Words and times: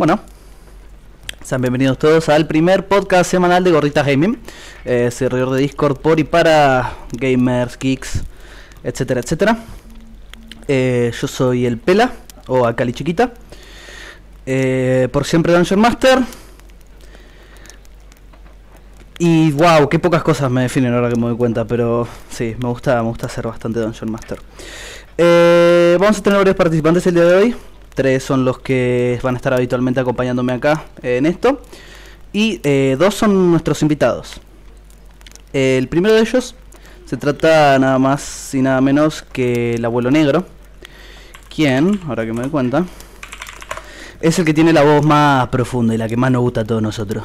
Bueno, 0.00 0.18
sean 1.44 1.60
bienvenidos 1.60 1.98
todos 1.98 2.30
al 2.30 2.46
primer 2.46 2.88
podcast 2.88 3.30
semanal 3.30 3.62
de 3.62 3.70
Gorritas 3.70 4.06
Gaming, 4.06 4.38
eh, 4.86 5.10
servidor 5.10 5.50
de 5.50 5.60
Discord 5.60 5.98
por 5.98 6.18
y 6.18 6.24
para 6.24 6.94
gamers, 7.12 7.78
geeks, 7.78 8.22
etcétera, 8.82 9.20
etcétera. 9.20 9.58
Eh, 10.68 11.12
yo 11.20 11.28
soy 11.28 11.66
el 11.66 11.76
Pela, 11.76 12.12
o 12.46 12.64
Akali 12.64 12.94
Chiquita, 12.94 13.34
eh, 14.46 15.08
por 15.12 15.26
siempre 15.26 15.52
Dungeon 15.52 15.80
Master. 15.80 16.20
Y 19.18 19.50
wow, 19.50 19.86
qué 19.90 19.98
pocas 19.98 20.22
cosas 20.22 20.50
me 20.50 20.62
definen 20.62 20.94
ahora 20.94 21.10
que 21.10 21.16
me 21.16 21.26
doy 21.26 21.36
cuenta, 21.36 21.66
pero 21.66 22.08
sí, 22.30 22.56
me 22.58 22.70
gusta, 22.70 23.02
me 23.02 23.08
gusta 23.10 23.28
ser 23.28 23.46
bastante 23.46 23.80
Dungeon 23.80 24.10
Master. 24.10 24.40
Eh, 25.18 25.98
vamos 26.00 26.16
a 26.16 26.22
tener 26.22 26.38
varios 26.38 26.56
participantes 26.56 27.06
el 27.06 27.14
día 27.16 27.24
de 27.24 27.34
hoy. 27.34 27.56
Tres 27.94 28.22
son 28.22 28.44
los 28.44 28.58
que 28.60 29.18
van 29.22 29.34
a 29.34 29.38
estar 29.38 29.52
habitualmente 29.52 30.00
acompañándome 30.00 30.52
acá 30.52 30.86
en 31.02 31.26
esto. 31.26 31.60
Y 32.32 32.60
eh, 32.62 32.96
dos 32.98 33.14
son 33.14 33.50
nuestros 33.50 33.82
invitados. 33.82 34.40
El 35.52 35.88
primero 35.88 36.14
de 36.14 36.20
ellos 36.20 36.54
se 37.06 37.16
trata 37.16 37.76
nada 37.78 37.98
más 37.98 38.54
y 38.54 38.62
nada 38.62 38.80
menos 38.80 39.22
que 39.32 39.74
el 39.74 39.84
abuelo 39.84 40.10
negro. 40.10 40.46
Quien, 41.52 42.00
ahora 42.06 42.24
que 42.24 42.32
me 42.32 42.42
doy 42.42 42.50
cuenta, 42.50 42.84
es 44.20 44.38
el 44.38 44.44
que 44.44 44.54
tiene 44.54 44.72
la 44.72 44.82
voz 44.82 45.04
más 45.04 45.48
profunda 45.48 45.92
y 45.94 45.98
la 45.98 46.06
que 46.06 46.16
más 46.16 46.30
nos 46.30 46.42
gusta 46.42 46.60
a 46.60 46.64
todos 46.64 46.80
nosotros. 46.80 47.24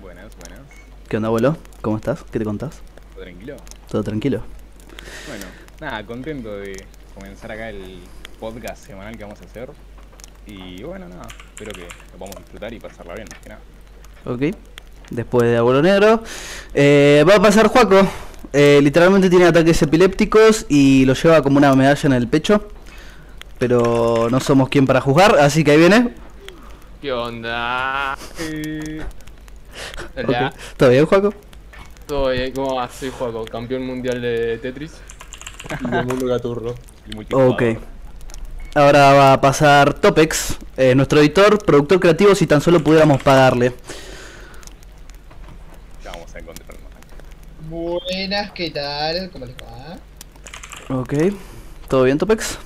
Buenas, 0.00 0.36
buenas. 0.36 0.60
¿Qué 1.08 1.16
onda, 1.16 1.26
abuelo? 1.26 1.56
¿Cómo 1.80 1.96
estás? 1.96 2.22
¿Qué 2.30 2.38
te 2.38 2.44
contás? 2.44 2.78
¿Todo 3.14 3.24
tranquilo? 3.24 3.56
¿Todo 3.90 4.04
tranquilo? 4.04 4.42
Bueno, 5.26 5.46
nada, 5.80 6.06
contento 6.06 6.56
de 6.56 6.84
comenzar 7.14 7.50
acá 7.50 7.70
el 7.70 7.98
podcast 8.40 8.86
semanal 8.86 9.16
que 9.16 9.22
vamos 9.22 9.40
a 9.40 9.44
hacer. 9.44 9.70
Y 10.46 10.82
bueno, 10.82 11.06
nada, 11.08 11.28
espero 11.50 11.72
que 11.72 11.82
lo 11.82 12.18
podamos 12.18 12.36
disfrutar 12.38 12.72
y 12.72 12.80
pasarla 12.80 13.14
bien, 13.14 13.28
más 13.30 13.40
que 13.40 13.48
nada. 13.50 13.60
Ok. 14.24 14.56
Después 15.10 15.48
de 15.48 15.56
Abuelo 15.58 15.82
Negro. 15.82 16.22
Eh, 16.74 17.24
va 17.28 17.36
a 17.36 17.42
pasar 17.42 17.68
Juaco. 17.68 18.00
Eh, 18.52 18.80
literalmente 18.82 19.30
tiene 19.30 19.44
ataques 19.46 19.80
epilépticos 19.82 20.66
y 20.68 21.04
lo 21.04 21.14
lleva 21.14 21.42
como 21.42 21.58
una 21.58 21.74
medalla 21.76 22.06
en 22.06 22.12
el 22.14 22.26
pecho. 22.26 22.68
Pero 23.58 24.28
no 24.30 24.40
somos 24.40 24.70
quien 24.70 24.86
para 24.86 25.00
juzgar, 25.00 25.36
así 25.38 25.62
que 25.62 25.72
ahí 25.72 25.78
viene. 25.78 26.14
¿Qué 27.00 27.12
onda? 27.12 28.16
Eh, 30.16 30.24
¿Todo 30.76 30.90
bien, 30.90 31.06
Juaco? 31.06 31.32
todo 32.06 32.30
bien, 32.30 32.52
¿cómo 32.52 32.74
vas? 32.74 32.92
Soy 32.92 33.10
Juaco, 33.16 33.44
campeón 33.44 33.86
mundial 33.86 34.20
de 34.20 34.58
Tetris 34.58 34.92
y 35.80 35.88
del 35.88 36.06
mundo 36.06 36.26
gaturro. 36.26 36.74
Y. 37.06 37.34
Ok. 37.34 37.62
Ahora 38.74 39.12
va 39.12 39.32
a 39.32 39.40
pasar 39.40 39.94
Topex, 39.94 40.58
eh, 40.76 40.94
nuestro 40.94 41.18
editor, 41.18 41.64
productor 41.64 41.98
creativo, 41.98 42.34
si 42.36 42.46
tan 42.46 42.60
solo 42.60 42.80
pudiéramos 42.80 43.20
pagarle. 43.20 43.74
Ya 46.04 46.12
vamos 46.12 46.32
a 46.34 46.38
encontrarnos. 46.38 46.80
Buenas, 47.68 48.52
¿qué 48.52 48.70
tal? 48.70 49.30
¿Cómo 49.30 49.46
les 49.46 49.56
va? 49.56 49.98
Ok. 51.00 51.14
¿Todo 51.88 52.04
bien, 52.04 52.18
Topex? 52.18 52.58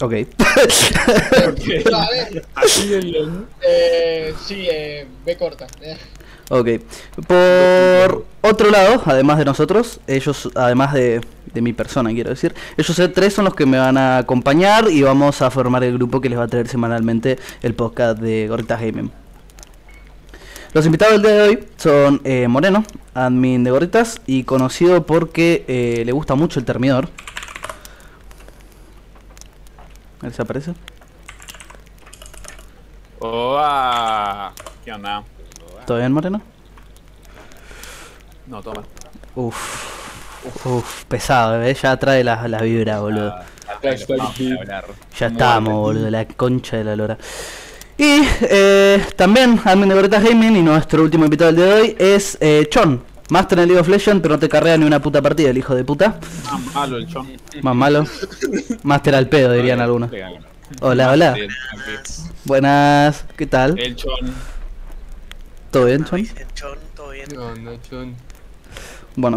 Ok. 0.00 0.12
Bien. 1.64 3.46
eh, 3.62 4.34
sí, 4.44 4.66
eh, 4.68 5.06
ve 5.24 5.36
corta. 5.36 5.66
Ok. 6.50 6.68
Por 7.28 8.26
otro 8.40 8.70
lado, 8.70 9.00
además 9.06 9.38
de 9.38 9.44
nosotros, 9.44 10.00
ellos, 10.08 10.50
además 10.56 10.92
de, 10.92 11.20
mi 11.54 11.72
persona, 11.72 12.10
quiero 12.10 12.30
decir, 12.30 12.54
ellos 12.76 12.98
eh, 12.98 13.08
tres 13.08 13.34
son 13.34 13.44
los 13.44 13.54
que 13.54 13.66
me 13.66 13.78
van 13.78 13.96
a 13.96 14.18
acompañar 14.18 14.90
y 14.90 15.02
vamos 15.02 15.42
a 15.42 15.50
formar 15.50 15.84
el 15.84 15.94
grupo 15.94 16.20
que 16.20 16.28
les 16.28 16.38
va 16.38 16.44
a 16.44 16.48
traer 16.48 16.66
semanalmente 16.66 17.38
el 17.62 17.74
podcast 17.74 18.18
de 18.18 18.48
Gorritas 18.48 18.80
Gaming. 18.80 19.12
Los 20.72 20.86
invitados 20.86 21.14
del 21.14 21.22
día 21.22 21.32
de 21.32 21.48
hoy 21.48 21.68
son 21.76 22.20
eh, 22.24 22.48
Moreno, 22.48 22.84
admin 23.14 23.62
de 23.62 23.70
Gorritas 23.70 24.20
y 24.26 24.42
conocido 24.42 25.06
porque 25.06 25.64
eh, 25.68 26.02
le 26.04 26.10
gusta 26.10 26.34
mucho 26.34 26.58
el 26.58 26.64
termidor. 26.64 27.08
A 30.18 30.24
ver 30.24 30.32
si 30.32 30.42
aparece. 30.42 30.74
Oa. 33.20 34.52
¿Qué 34.84 34.92
onda? 34.92 35.24
¿Todo 35.90 35.98
bien, 35.98 36.12
Moreno? 36.12 36.40
No, 38.46 38.62
toma. 38.62 38.84
Uf, 39.34 40.64
uf, 40.64 41.04
pesado, 41.06 41.60
¿eh? 41.64 41.74
ya 41.74 41.96
trae 41.96 42.22
la, 42.22 42.46
la 42.46 42.62
vibra, 42.62 43.00
boludo. 43.00 43.34
Ah, 43.34 43.44
acá 43.76 43.90
está 43.90 44.14
vamos 44.16 44.38
el 44.38 44.56
a 44.56 44.60
hablar. 44.60 44.84
Ya 45.18 45.26
estamos, 45.26 45.74
boludo, 45.74 46.08
la 46.08 46.24
concha 46.26 46.76
de 46.76 46.84
la 46.84 46.94
lora. 46.94 47.18
Y 47.98 48.22
eh, 48.42 49.04
también, 49.16 49.60
admin 49.64 49.88
de 49.88 49.96
Gorritas 49.96 50.22
Gaming, 50.22 50.58
y 50.58 50.62
nuestro 50.62 51.02
último 51.02 51.24
invitado 51.24 51.50
del 51.50 51.56
día 51.56 51.74
de 51.74 51.80
hoy 51.80 51.96
es 51.98 52.38
eh, 52.40 52.68
Chon, 52.70 53.02
Master 53.28 53.58
en 53.58 53.66
League 53.66 53.80
of 53.80 53.88
Legends, 53.88 54.22
pero 54.22 54.34
no 54.34 54.38
te 54.38 54.48
carrea 54.48 54.78
ni 54.78 54.84
una 54.84 55.02
puta 55.02 55.20
partida, 55.20 55.50
el 55.50 55.58
hijo 55.58 55.74
de 55.74 55.82
puta. 55.82 56.20
Ah, 56.46 56.60
malo 56.72 56.98
el 56.98 57.08
chon. 57.08 57.32
Más 57.62 57.74
malo. 57.74 58.04
Master 58.84 59.16
al 59.16 59.28
pedo, 59.28 59.54
dirían 59.54 59.80
algunos. 59.80 60.12
Hola, 60.82 61.10
hola. 61.10 61.36
Buenas, 62.44 63.24
¿qué 63.36 63.48
tal? 63.48 63.76
El 63.76 63.96
chon. 63.96 64.32
¿Todo 65.70 65.84
bien, 65.84 66.04
Chon? 66.04 66.26
Todo 66.96 67.10
bien. 67.10 67.28
¿Qué 67.28 67.38
onda, 67.38 67.72
chon? 67.88 68.16
Bueno. 69.14 69.36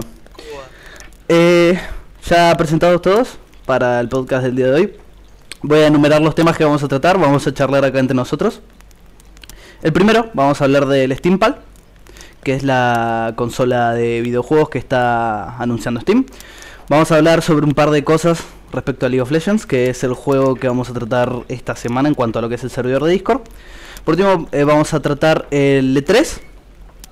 Eh, 1.30 1.80
ya 2.26 2.58
presentados 2.58 3.04
todos 3.04 3.38
para 3.68 4.00
el 4.00 4.10
podcast 4.10 4.44
del 4.44 4.56
día 4.56 4.66
de 4.66 4.74
hoy. 4.74 4.98
Voy 5.62 5.82
a 5.82 5.88
enumerar 5.88 6.24
los 6.24 6.34
temas 6.34 6.58
que 6.58 6.64
vamos 6.64 6.82
a 6.82 6.88
tratar, 6.88 7.20
vamos 7.20 7.46
a 7.46 7.54
charlar 7.54 7.86
acá 7.86 8.00
entre 8.00 8.16
nosotros. 8.16 8.62
El 9.84 9.94
primero, 9.94 10.32
vamos 10.34 10.60
a 10.60 10.64
hablar 10.64 10.88
del 10.88 11.16
Steampal, 11.16 11.60
que 12.44 12.56
es 12.56 12.64
la 12.64 13.34
consola 13.36 13.94
de 13.94 14.22
videojuegos 14.22 14.70
que 14.70 14.80
está 14.80 15.56
anunciando 15.58 16.02
Steam. 16.02 16.26
Vamos 16.90 17.12
a 17.12 17.18
hablar 17.18 17.44
sobre 17.44 17.64
un 17.64 17.76
par 17.76 17.92
de 17.92 18.04
cosas 18.04 18.44
respecto 18.72 19.06
a 19.06 19.10
League 19.10 19.22
of 19.22 19.30
Legends, 19.30 19.68
que 19.68 19.92
es 19.92 20.04
el 20.04 20.14
juego 20.14 20.56
que 20.56 20.68
vamos 20.68 20.90
a 20.90 20.94
tratar 20.94 21.44
esta 21.48 21.76
semana 21.76 22.10
en 22.10 22.16
cuanto 22.16 22.40
a 22.40 22.42
lo 22.42 22.50
que 22.50 22.56
es 22.56 22.64
el 22.64 22.72
servidor 22.72 23.04
de 23.04 23.12
Discord. 23.12 23.42
Por 24.06 24.16
último, 24.16 24.48
eh, 24.52 24.64
vamos 24.64 24.94
a 24.94 25.02
tratar 25.02 25.48
el 25.52 25.96
E3, 25.96 26.40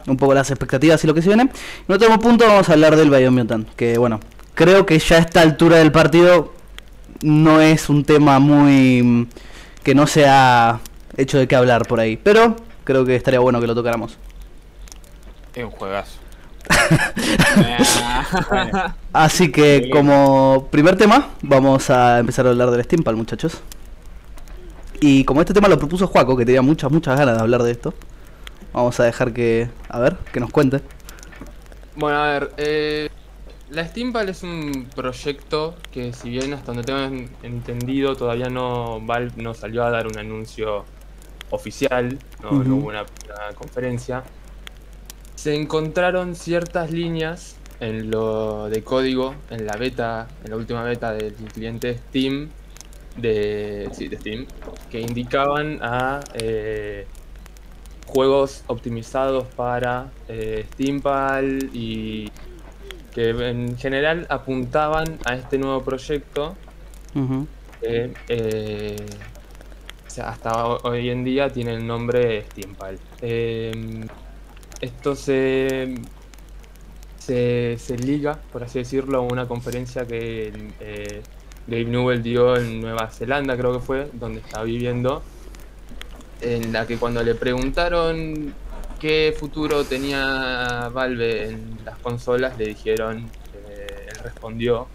un 0.07 0.18
poco 0.18 0.34
las 0.34 0.50
expectativas 0.50 1.03
y 1.03 1.07
lo 1.07 1.13
que 1.13 1.22
se 1.22 1.29
viene. 1.29 1.44
En 1.44 1.52
último 1.88 2.19
punto 2.19 2.46
vamos 2.46 2.69
a 2.69 2.74
hablar 2.74 2.96
del 2.96 3.09
Biomutant, 3.09 3.69
que 3.75 3.97
bueno, 3.97 4.19
creo 4.56 4.85
que 4.85 5.00
ya 5.00 5.18
a 5.18 5.19
esta 5.19 5.41
altura 5.41 5.78
del 5.78 5.91
partido 5.91 6.53
no 7.22 7.62
es 7.62 7.90
un 7.90 8.03
tema 8.03 8.40
muy... 8.40 9.03
mm, 9.03 9.28
que 9.84 9.96
no 9.96 10.07
se 10.07 10.25
ha 10.28 10.80
hecho 11.18 11.38
de 11.38 11.47
qué 11.47 11.56
hablar 11.56 11.88
por 11.88 12.00
ahí, 12.00 12.18
pero 12.18 12.56
creo 12.84 13.06
que 13.06 13.16
estaría 13.16 13.40
bueno 13.40 13.59
que 13.59 13.68
lo 13.68 13.75
tocáramos. 13.75 14.18
Es 15.56 15.63
un 15.63 15.72
juegazo. 15.72 16.19
Así 19.13 19.51
que 19.51 19.90
como 19.91 20.68
primer 20.72 20.96
tema 20.96 21.30
vamos 21.41 21.90
a 21.90 22.19
empezar 22.19 22.46
a 22.46 22.50
hablar 22.50 22.72
del 22.72 22.84
Steampal, 22.84 23.16
muchachos. 23.16 23.62
Y 25.03 25.23
como 25.25 25.41
este 25.41 25.53
tema 25.53 25.67
lo 25.67 25.79
propuso 25.79 26.06
Juaco, 26.07 26.38
que 26.38 26.45
tenía 26.45 26.62
muchas, 26.62 26.91
muchas 26.91 27.17
ganas 27.17 27.35
de 27.35 27.41
hablar 27.41 27.63
de 27.63 27.72
esto, 27.72 27.94
vamos 28.72 29.00
a 29.00 29.03
dejar 29.03 29.34
que, 29.34 29.68
a 29.89 30.00
ver, 30.00 30.15
que 30.31 30.39
nos 30.39 30.51
cuente. 30.51 30.80
Bueno, 31.95 32.19
a 32.19 32.27
ver, 32.27 32.51
eh, 32.57 33.09
la 33.71 33.88
Steampal 33.88 34.30
es 34.30 34.44
un 34.44 34.88
proyecto 34.95 35.75
que 35.92 36.13
si 36.13 36.30
bien 36.30 36.53
hasta 36.53 36.68
donde 36.68 36.83
tengo 36.83 37.00
en- 37.00 37.30
entendido 37.42 38.15
todavía 38.15 38.50
no 38.50 39.01
Valve 39.01 39.33
no 39.42 39.56
salió 39.56 39.83
a 39.83 39.89
dar 39.89 40.06
un 40.06 40.18
anuncio 40.19 40.86
oficial, 41.50 42.19
no, 42.44 42.51
hubo 42.51 42.89
una, 42.89 43.01
una 43.01 43.56
conferencia, 43.56 44.24
se 45.36 45.56
encontraron 45.56 46.36
ciertas 46.36 46.92
líneas 46.92 47.56
en 47.80 48.12
lo 48.12 48.69
de 48.69 48.83
código, 48.83 49.33
en 49.50 49.65
la 49.65 49.75
beta, 49.77 50.27
en 50.44 50.51
la 50.51 50.57
última 50.57 50.83
beta 50.83 51.12
del 51.13 51.33
cliente 51.33 51.98
Steam, 52.09 52.50
de, 53.16 53.90
sí, 53.94 54.08
de 54.08 54.18
Steam, 54.18 54.48
que 54.90 55.00
indicaban 55.02 55.80
a 55.81 56.19
eh, 56.34 57.06
juegos 58.06 58.63
optimizados 58.68 59.46
para 59.56 60.12
eh, 60.28 60.66
Steampal 60.74 61.69
y 61.74 62.31
que 63.12 63.30
en 63.30 63.78
general 63.78 64.25
apuntaban 64.30 65.19
a 65.25 65.36
este 65.36 65.58
nuevo 65.58 65.84
proyecto 65.84 66.56
que 67.81 68.13
eh, 68.30 69.06
hasta 70.24 70.66
ho- 70.68 70.80
hoy 70.84 71.10
en 71.10 71.24
día 71.24 71.52
tiene 71.52 71.74
el 71.75 71.86
nombre 71.86 72.44
Steampal. 72.52 73.00
Eh, 73.22 73.72
esto 74.81 75.16
se, 75.16 75.96
se, 77.18 77.78
se 77.78 77.98
liga, 77.98 78.42
por 78.52 78.63
así 78.63 78.80
decirlo, 78.80 79.19
a 79.19 79.22
una 79.22 79.48
conferencia 79.48 80.06
que 80.08 80.74
eh, 80.80 81.22
Gabe 81.68 81.86
Newell 81.86 82.24
dio 82.24 82.56
en 82.58 82.81
Nueva 82.81 83.10
Zelanda, 83.10 83.56
creo 83.58 83.74
que 83.74 83.80
fue, 83.80 84.10
donde 84.13 84.40
estaba 84.40 84.63
viviendo, 84.63 85.24
en 86.42 86.74
la 86.74 86.88
que 86.88 86.98
cuando 86.98 87.24
le 87.24 87.36
preguntaron 87.36 88.54
qué 89.00 89.36
futuro 89.38 89.84
tenía 89.84 90.90
Valve 90.94 91.50
en 91.50 91.78
las 91.86 91.98
consolas, 92.00 92.58
le 92.58 92.68
dijeron, 92.68 93.30
eh, 93.68 94.08
él 94.10 94.16
respondió 94.24 94.88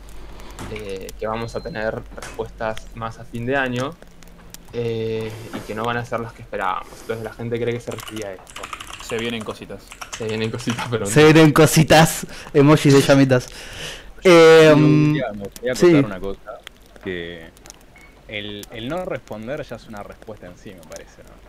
eh, 0.73 1.13
que 1.19 1.27
vamos 1.27 1.55
a 1.55 1.61
tener 1.61 2.03
respuestas 2.15 2.87
más 2.95 3.19
a 3.19 3.25
fin 3.25 3.47
de 3.47 3.57
año 3.57 3.95
eh, 4.73 5.31
y 5.55 5.59
que 5.61 5.75
no 5.75 5.85
van 5.85 5.97
a 5.97 6.05
ser 6.05 6.21
las 6.21 6.33
que 6.33 6.43
esperábamos. 6.43 6.93
Entonces 7.01 7.25
la 7.25 7.33
gente 7.33 7.61
cree 7.61 7.75
que 7.75 7.81
se 7.81 7.91
refería 7.91 8.29
a 8.29 8.33
esto. 8.33 8.63
Se 9.03 9.17
vienen 9.19 9.45
cositas. 9.45 9.83
Se 10.19 10.27
vienen 10.27 10.51
cositas, 10.51 10.87
pero 10.91 11.05
no. 11.05 11.11
Se 11.11 11.23
vienen 11.23 11.53
cositas, 11.53 12.27
emojis 12.53 12.93
de 12.93 13.01
llamitas. 13.01 13.49
Eh, 14.23 14.75
mm, 14.77 15.05
quería- 15.13 15.33
me 15.33 15.45
gustaría 15.45 15.75
sí. 15.75 15.87
una 16.05 16.21
cosa, 16.21 16.61
que 17.03 17.53
el, 18.29 18.67
el 18.71 18.89
no 18.89 19.05
responder 19.07 19.63
ya 19.65 19.77
es 19.77 19.89
una 19.89 20.03
respuesta 20.03 20.47
en 20.49 20.59
sí, 20.59 20.75
me 20.75 20.85
parece, 20.87 21.25
¿no? 21.25 21.41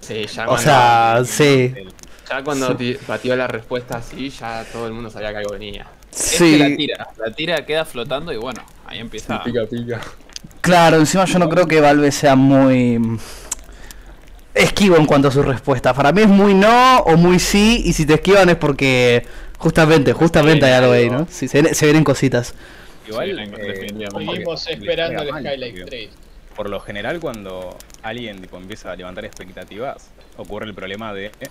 Sí, 0.00 0.26
ya 0.26 0.50
o 0.50 0.56
sea, 0.58 1.22
sí. 1.24 1.74
El- 1.74 1.94
ya 2.28 2.42
cuando 2.44 2.86
batió 3.06 3.36
la 3.36 3.46
respuesta 3.46 3.98
así, 3.98 4.30
ya 4.30 4.68
todo 4.70 4.86
el 4.86 4.92
mundo 4.94 5.10
sabía 5.10 5.30
que 5.30 5.38
algo 5.38 5.52
venía. 5.52 5.96
Es 6.30 6.46
que 6.46 6.58
la 6.58 6.72
Sí, 6.72 6.76
tira. 6.76 7.08
La 7.16 7.34
tira 7.34 7.64
queda 7.66 7.84
flotando 7.84 8.32
y 8.32 8.36
bueno, 8.36 8.72
ahí 8.84 8.98
empieza. 9.00 9.44
Pica, 9.44 9.66
pica. 9.66 10.00
claro, 10.60 10.96
encima 10.98 11.24
yo 11.24 11.38
no 11.38 11.48
creo 11.48 11.66
que 11.68 11.80
Valve 11.80 12.10
sea 12.12 12.36
muy 12.36 12.98
mm, 12.98 13.18
esquivo 14.54 14.96
en 14.96 15.06
cuanto 15.06 15.28
a 15.28 15.30
sus 15.30 15.44
respuestas. 15.44 15.94
Para 15.94 16.12
mí 16.12 16.22
es 16.22 16.28
muy 16.28 16.54
no 16.54 16.98
o 17.00 17.16
muy 17.16 17.38
sí, 17.38 17.82
y 17.84 17.92
si 17.92 18.06
te 18.06 18.14
esquivan 18.14 18.48
es 18.48 18.56
porque 18.56 19.26
justamente, 19.58 20.12
justamente 20.12 20.66
hay 20.66 20.72
algo 20.72 20.92
ahí, 20.92 21.10
¿no? 21.10 21.26
Sí, 21.30 21.48
se, 21.48 21.74
se 21.74 21.86
vienen 21.86 22.04
cositas. 22.04 22.54
Igual, 23.08 23.38
eh, 23.38 24.08
Seguimos 24.16 24.66
esperando 24.66 25.22
el 25.22 25.28
Skylight 25.28 25.74
porque 25.78 25.90
3. 25.90 26.10
Por 26.56 26.70
lo 26.70 26.80
general, 26.80 27.20
cuando 27.20 27.76
alguien 28.02 28.40
tipo, 28.40 28.56
empieza 28.56 28.90
a 28.90 28.96
levantar 28.96 29.24
expectativas, 29.24 30.08
ocurre 30.36 30.66
el 30.66 30.74
problema 30.74 31.12
de 31.12 31.26
eh, 31.26 31.48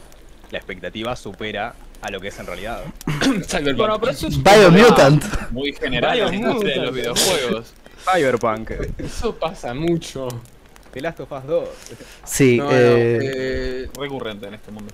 la 0.52 0.58
expectativa 0.58 1.16
supera 1.16 1.76
a 2.02 2.12
lo 2.12 2.20
que 2.20 2.28
es 2.30 2.40
en 2.40 2.48
realidad. 2.48 2.84
Bueno, 3.78 4.00
pero 4.00 4.12
eso 4.12 4.28
es 4.28 4.36
un 4.36 4.44
Biomutant. 4.44 5.24
muy 5.52 5.74
general 5.74 6.20
en 6.20 6.26
la 6.28 6.36
industria 6.36 6.76
de 6.76 6.82
los 6.82 6.94
videojuegos. 6.96 7.74
Cyberpunk, 8.14 8.72
Eso 9.00 9.36
pasa 9.36 9.74
mucho. 9.74 10.28
The 10.94 11.02
Last 11.02 11.20
of 11.22 11.32
Us 11.32 11.44
2. 11.46 11.70
Sí, 12.24 12.58
No, 12.58 12.66
no, 12.66 12.72
eh, 12.72 13.20
eh, 13.22 13.90
Recurrente 13.98 14.48
en 14.48 14.54
este 14.54 14.72
mundo. 14.72 14.92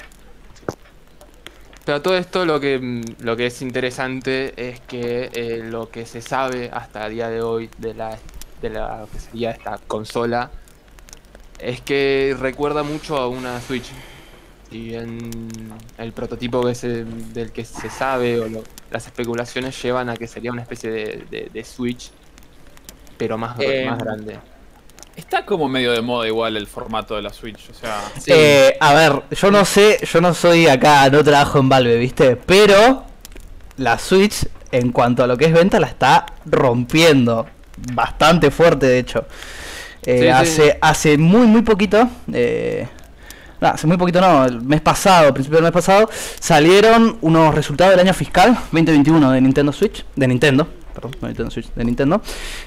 Pero 1.86 2.01
todo 2.01 2.16
esto 2.18 2.45
lo 2.45 2.60
que, 2.60 2.78
mm, 2.80 3.01
lo 3.24 3.36
que 3.36 3.48
es 3.48 3.62
interesante 3.62 4.54
es 4.69 4.80
que 4.81 5.30
eh, 5.33 5.63
lo 5.63 5.89
que 5.89 6.06
se 6.06 6.22
sabe 6.22 6.69
hasta 6.72 7.07
el 7.07 7.13
día 7.13 7.30
de 7.30 7.42
hoy 7.42 7.69
de 7.80 7.94
la, 7.94 8.18
de 8.62 8.69
la 8.69 9.06
que 9.12 9.19
sería 9.19 9.51
esta 9.51 9.78
consola 9.88 10.51
es 11.60 11.81
que 11.81 12.36
recuerda 12.39 12.83
mucho 12.83 13.18
a 13.18 13.28
una 13.28 13.60
Switch. 13.62 13.89
Si 14.69 14.80
bien 14.80 15.18
el 15.98 16.13
prototipo 16.13 16.63
que 16.66 16.75
se- 16.75 17.04
del 17.04 17.51
que 17.51 17.66
se 17.66 17.89
sabe 17.89 18.39
o 18.39 18.48
lo- 18.48 18.63
las 18.89 19.06
especulaciones 19.07 19.81
llevan 19.81 20.10
a 20.10 20.16
que 20.16 20.27
sería 20.27 20.51
una 20.51 20.62
especie 20.62 20.89
de, 20.92 21.25
de- 21.30 21.50
de 21.51 21.63
Switch, 21.63 22.12
pero 23.18 23.38
más, 23.38 23.60
Eh, 23.60 23.86
más 23.86 24.00
grande. 24.00 24.39
Está 25.16 25.46
como 25.46 25.68
medio 25.68 25.92
de 25.92 26.02
moda 26.02 26.28
igual 26.28 26.58
el 26.58 26.68
formato 26.68 27.16
de 27.16 27.22
la 27.22 27.31
Switch, 27.31 27.69
o 27.69 27.74
sea. 27.74 28.02
Sí. 28.18 28.31
Eh, 28.34 28.78
a 28.80 28.94
ver, 28.94 29.24
yo 29.31 29.52
no 29.52 29.66
sé, 29.66 30.00
yo 30.12 30.22
no 30.22 30.34
soy 30.34 30.68
acá, 30.68 31.10
no 31.10 31.24
trabajo 31.24 31.60
en 31.60 31.69
Valve, 31.69 31.98
¿viste? 31.98 32.36
Pero 32.38 33.06
la 33.78 34.00
Switch, 34.00 34.48
en 34.72 34.92
cuanto 34.92 35.24
a 35.24 35.28
lo 35.28 35.38
que 35.38 35.46
es 35.46 35.54
venta, 35.54 35.80
la 35.80 35.88
está 35.88 36.25
rompiendo. 36.46 37.46
Bastante 37.94 38.52
fuerte, 38.52 38.86
de 38.88 39.00
hecho. 39.00 39.25
Eh, 40.04 40.18
Sí, 40.18 40.24
sí. 40.24 40.28
hace, 40.30 40.78
hace 40.81 41.18
muy, 41.18 41.46
muy 41.48 41.62
poquito. 41.62 42.08
Eh, 42.34 42.88
no, 43.60 43.68
hace 43.68 43.86
muy 43.86 43.98
poquito 43.98 44.19
no, 44.19 44.46
el 44.46 44.62
mes 44.62 44.81
pasado, 44.81 45.31
principio 45.34 45.58
del 45.58 45.66
mes 45.66 45.72
pasado, 45.74 46.10
salieron 46.40 47.18
unos 47.22 47.54
resultados 47.54 47.92
del 47.92 48.00
año 48.00 48.13
fiscal 48.13 48.56
2021 48.72 49.31
de 49.31 49.42
Nintendo 49.42 49.72
Switch, 49.72 50.04
de 50.16 50.28
Nintendo, 50.28 50.68
perdón, 50.94 51.12
no 51.22 51.28
Nintendo 51.28 51.52
Switch, 51.52 51.72
de 51.74 51.86
Nintendo, 51.86 52.22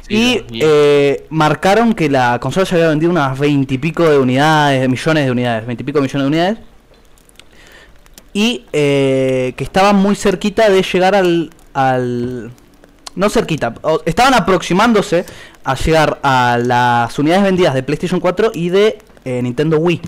Sí, 0.09 0.45
y 0.51 0.61
eh, 0.63 1.27
marcaron 1.31 1.95
que 1.95 2.09
la 2.09 2.39
consola 2.41 2.67
ya 2.67 2.77
había 2.77 2.89
vendido 2.89 3.11
unas 3.11 3.39
20 3.39 3.75
y 3.75 3.79
pico 3.79 4.09
de 4.09 4.19
unidades, 4.19 4.81
de 4.81 4.89
millones 4.89 5.25
de 5.25 5.31
unidades, 5.31 5.67
20 5.67 5.83
y 5.83 5.87
pico 5.87 6.01
millones 6.01 6.23
de 6.23 6.27
unidades, 6.27 6.59
y 8.33 8.65
eh, 8.73 9.55
que 9.57 9.65
estaban 9.65 9.97
muy 9.97 10.17
cerquita 10.17 10.69
de 10.69 10.83
llegar 10.83 11.15
al, 11.15 11.51
al 11.73 12.51
no 13.15 13.31
cerquita, 13.31 13.75
estaban 14.05 14.35
aproximándose 14.35 15.25
a 15.63 15.75
llegar 15.75 16.19
a 16.23 16.59
las 16.63 17.19
unidades 17.19 17.45
vendidas 17.45 17.75
de 17.75 17.83
PlayStation 17.83 18.21
4 18.21 18.51
y 18.55 18.69
de 18.71 18.99
eh, 19.25 19.41
Nintendo 19.43 19.79
Wii. 19.79 20.01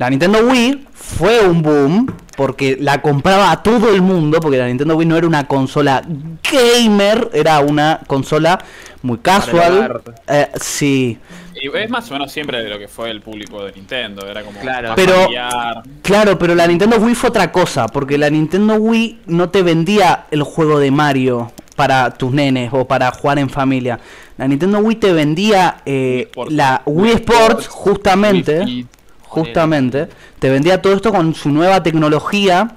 La 0.00 0.08
Nintendo 0.08 0.38
Wii 0.46 0.86
fue 0.94 1.46
un 1.46 1.60
boom 1.60 2.10
porque 2.34 2.78
la 2.80 3.02
compraba 3.02 3.50
a 3.50 3.62
todo 3.62 3.94
el 3.94 4.00
mundo, 4.00 4.40
porque 4.40 4.56
la 4.56 4.66
Nintendo 4.66 4.96
Wii 4.96 5.06
no 5.06 5.14
era 5.18 5.26
una 5.26 5.46
consola 5.46 6.02
gamer, 6.50 7.28
era 7.34 7.60
una 7.60 8.00
consola 8.06 8.58
muy 9.02 9.18
casual. 9.18 10.00
Eh, 10.26 10.48
sí, 10.58 11.18
Y 11.54 11.68
es 11.76 11.90
más 11.90 12.10
o 12.10 12.14
menos 12.14 12.32
siempre 12.32 12.62
de 12.62 12.70
lo 12.70 12.78
que 12.78 12.88
fue 12.88 13.10
el 13.10 13.20
público 13.20 13.62
de 13.62 13.72
Nintendo, 13.72 14.26
era 14.26 14.42
como 14.42 14.58
Claro. 14.60 14.94
Pero- 14.96 15.12
familiar. 15.24 15.82
Claro, 16.00 16.38
pero 16.38 16.54
la 16.54 16.66
Nintendo 16.66 16.96
Wii 16.96 17.14
fue 17.14 17.28
otra 17.28 17.52
cosa, 17.52 17.86
porque 17.86 18.16
la 18.16 18.30
Nintendo 18.30 18.76
Wii 18.76 19.18
no 19.26 19.50
te 19.50 19.62
vendía 19.62 20.24
el 20.30 20.44
juego 20.44 20.78
de 20.78 20.90
Mario 20.90 21.52
para 21.76 22.10
tus 22.14 22.32
nenes 22.32 22.70
o 22.72 22.86
para 22.86 23.10
jugar 23.10 23.38
en 23.38 23.50
familia. 23.50 24.00
La 24.38 24.48
Nintendo 24.48 24.78
Wii 24.78 24.96
te 24.96 25.12
vendía 25.12 25.82
eh, 25.84 26.30
la 26.48 26.80
Wii 26.86 27.12
Sports, 27.12 27.68
justamente, 27.68 28.60
Wii 28.60 28.86
justamente, 29.30 30.08
te 30.40 30.50
vendía 30.50 30.82
todo 30.82 30.92
esto 30.92 31.12
con 31.12 31.34
su 31.34 31.50
nueva 31.50 31.82
tecnología 31.84 32.76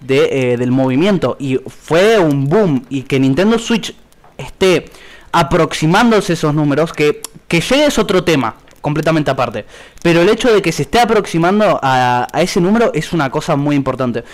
de, 0.00 0.52
eh, 0.52 0.56
del 0.56 0.72
movimiento. 0.72 1.36
Y 1.38 1.60
fue 1.66 2.18
un 2.18 2.48
boom. 2.48 2.84
Y 2.90 3.02
que 3.02 3.20
Nintendo 3.20 3.56
Switch 3.58 3.94
esté 4.36 4.86
aproximándose 5.30 6.32
esos 6.32 6.52
números, 6.52 6.92
que, 6.92 7.22
que 7.46 7.60
llegue 7.60 7.86
es 7.86 7.98
otro 7.98 8.24
tema, 8.24 8.56
completamente 8.80 9.30
aparte. 9.30 9.64
Pero 10.02 10.22
el 10.22 10.28
hecho 10.28 10.52
de 10.52 10.60
que 10.60 10.72
se 10.72 10.82
esté 10.82 10.98
aproximando 10.98 11.78
a, 11.80 12.26
a 12.32 12.42
ese 12.42 12.60
número 12.60 12.90
es 12.92 13.12
una 13.12 13.30
cosa 13.30 13.54
muy 13.54 13.76
importante. 13.76 14.24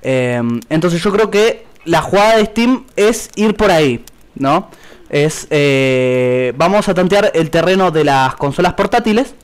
Eh, 0.00 0.40
entonces 0.70 1.02
yo 1.02 1.12
creo 1.12 1.30
que 1.30 1.66
la 1.84 2.00
jugada 2.00 2.38
de 2.38 2.46
Steam 2.46 2.86
es 2.96 3.30
ir 3.36 3.54
por 3.54 3.70
ahí, 3.70 4.02
¿no? 4.34 4.70
Es, 5.10 5.46
eh, 5.50 6.52
vamos 6.56 6.88
a 6.88 6.94
tantear 6.94 7.32
el 7.34 7.50
terreno 7.50 7.90
de 7.90 8.04
las 8.04 8.34
consolas 8.34 8.74
portátiles, 8.74 9.34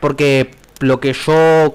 porque 0.00 0.50
lo 0.80 1.00
que 1.00 1.12
yo 1.12 1.74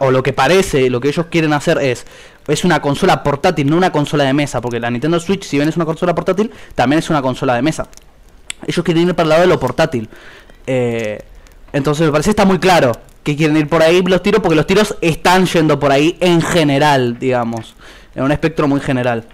o 0.00 0.10
lo 0.10 0.22
que 0.22 0.32
parece, 0.32 0.90
lo 0.90 1.00
que 1.00 1.08
ellos 1.08 1.26
quieren 1.30 1.52
hacer 1.52 1.78
es 1.78 2.06
es 2.48 2.64
una 2.64 2.80
consola 2.80 3.22
portátil, 3.24 3.68
no 3.68 3.76
una 3.76 3.90
consola 3.90 4.22
de 4.24 4.32
mesa, 4.32 4.60
porque 4.60 4.78
la 4.78 4.88
Nintendo 4.90 5.18
Switch, 5.18 5.42
si 5.44 5.56
bien 5.56 5.68
es 5.68 5.74
una 5.76 5.84
consola 5.84 6.14
portátil, 6.14 6.52
también 6.76 7.00
es 7.00 7.10
una 7.10 7.20
consola 7.20 7.54
de 7.54 7.62
mesa. 7.62 7.88
Ellos 8.66 8.84
quieren 8.84 9.08
ir 9.08 9.14
para 9.16 9.24
el 9.24 9.28
lado 9.30 9.40
de 9.42 9.48
lo 9.48 9.58
portátil. 9.58 10.08
Eh, 10.66 11.20
entonces 11.72 12.06
me 12.06 12.12
parece 12.12 12.30
está 12.30 12.44
muy 12.44 12.58
claro 12.60 12.92
que 13.24 13.34
quieren 13.36 13.56
ir 13.56 13.68
por 13.68 13.82
ahí 13.82 14.00
los 14.02 14.22
tiros, 14.22 14.40
porque 14.40 14.54
los 14.54 14.66
tiros 14.66 14.96
están 15.00 15.46
yendo 15.46 15.80
por 15.80 15.90
ahí 15.90 16.16
en 16.20 16.40
general, 16.40 17.18
digamos, 17.18 17.74
en 18.14 18.22
un 18.22 18.30
espectro 18.30 18.68
muy 18.68 18.80
general. 18.80 19.24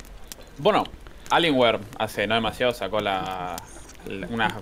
Bueno, 0.56 0.84
Alienware 1.30 1.80
hace 1.98 2.26
no 2.26 2.34
demasiado 2.34 2.72
sacó 2.72 3.00
la, 3.00 3.56
la- 4.06 4.26
una 4.28 4.54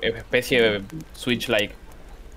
especie 0.00 0.62
de 0.62 0.82
Switch-like 1.12 1.74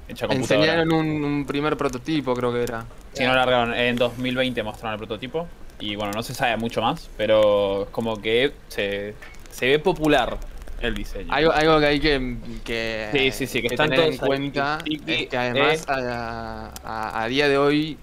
hecha 0.09 0.27
computadora. 0.27 0.81
Enseñaron 0.83 0.91
un, 0.91 1.23
un 1.23 1.45
primer 1.45 1.77
prototipo, 1.77 2.33
creo 2.33 2.51
que 2.51 2.63
era. 2.63 2.85
Si 3.13 3.23
no 3.23 3.33
largaron, 3.33 3.73
en 3.73 3.95
2020 3.95 4.63
mostraron 4.63 4.93
el 4.93 4.97
prototipo. 5.07 5.47
Y 5.79 5.95
bueno, 5.95 6.11
no 6.13 6.23
se 6.23 6.33
sabe 6.33 6.57
mucho 6.57 6.81
más, 6.81 7.09
pero 7.15 7.83
es 7.83 7.89
como 7.89 8.21
que 8.21 8.53
se, 8.67 9.15
se 9.51 9.67
ve 9.67 9.79
popular 9.79 10.37
el 10.81 10.93
diseño. 10.95 11.31
Algo, 11.33 11.51
algo 11.51 11.79
que 11.79 11.85
hay 11.85 11.99
que, 11.99 12.35
que, 12.63 13.09
Sí, 13.13 13.31
sí, 13.31 13.47
sí, 13.47 13.61
tener 13.69 13.99
en 13.99 14.17
cuenta 14.17 14.79
sí, 14.85 14.99
sí, 15.05 15.13
es 15.13 15.27
que 15.27 15.37
además 15.37 15.81
eh. 15.81 15.85
a, 15.87 16.71
a- 16.83 17.23
a 17.23 17.27
día 17.27 17.47
de 17.47 17.57
hoy 17.57 17.97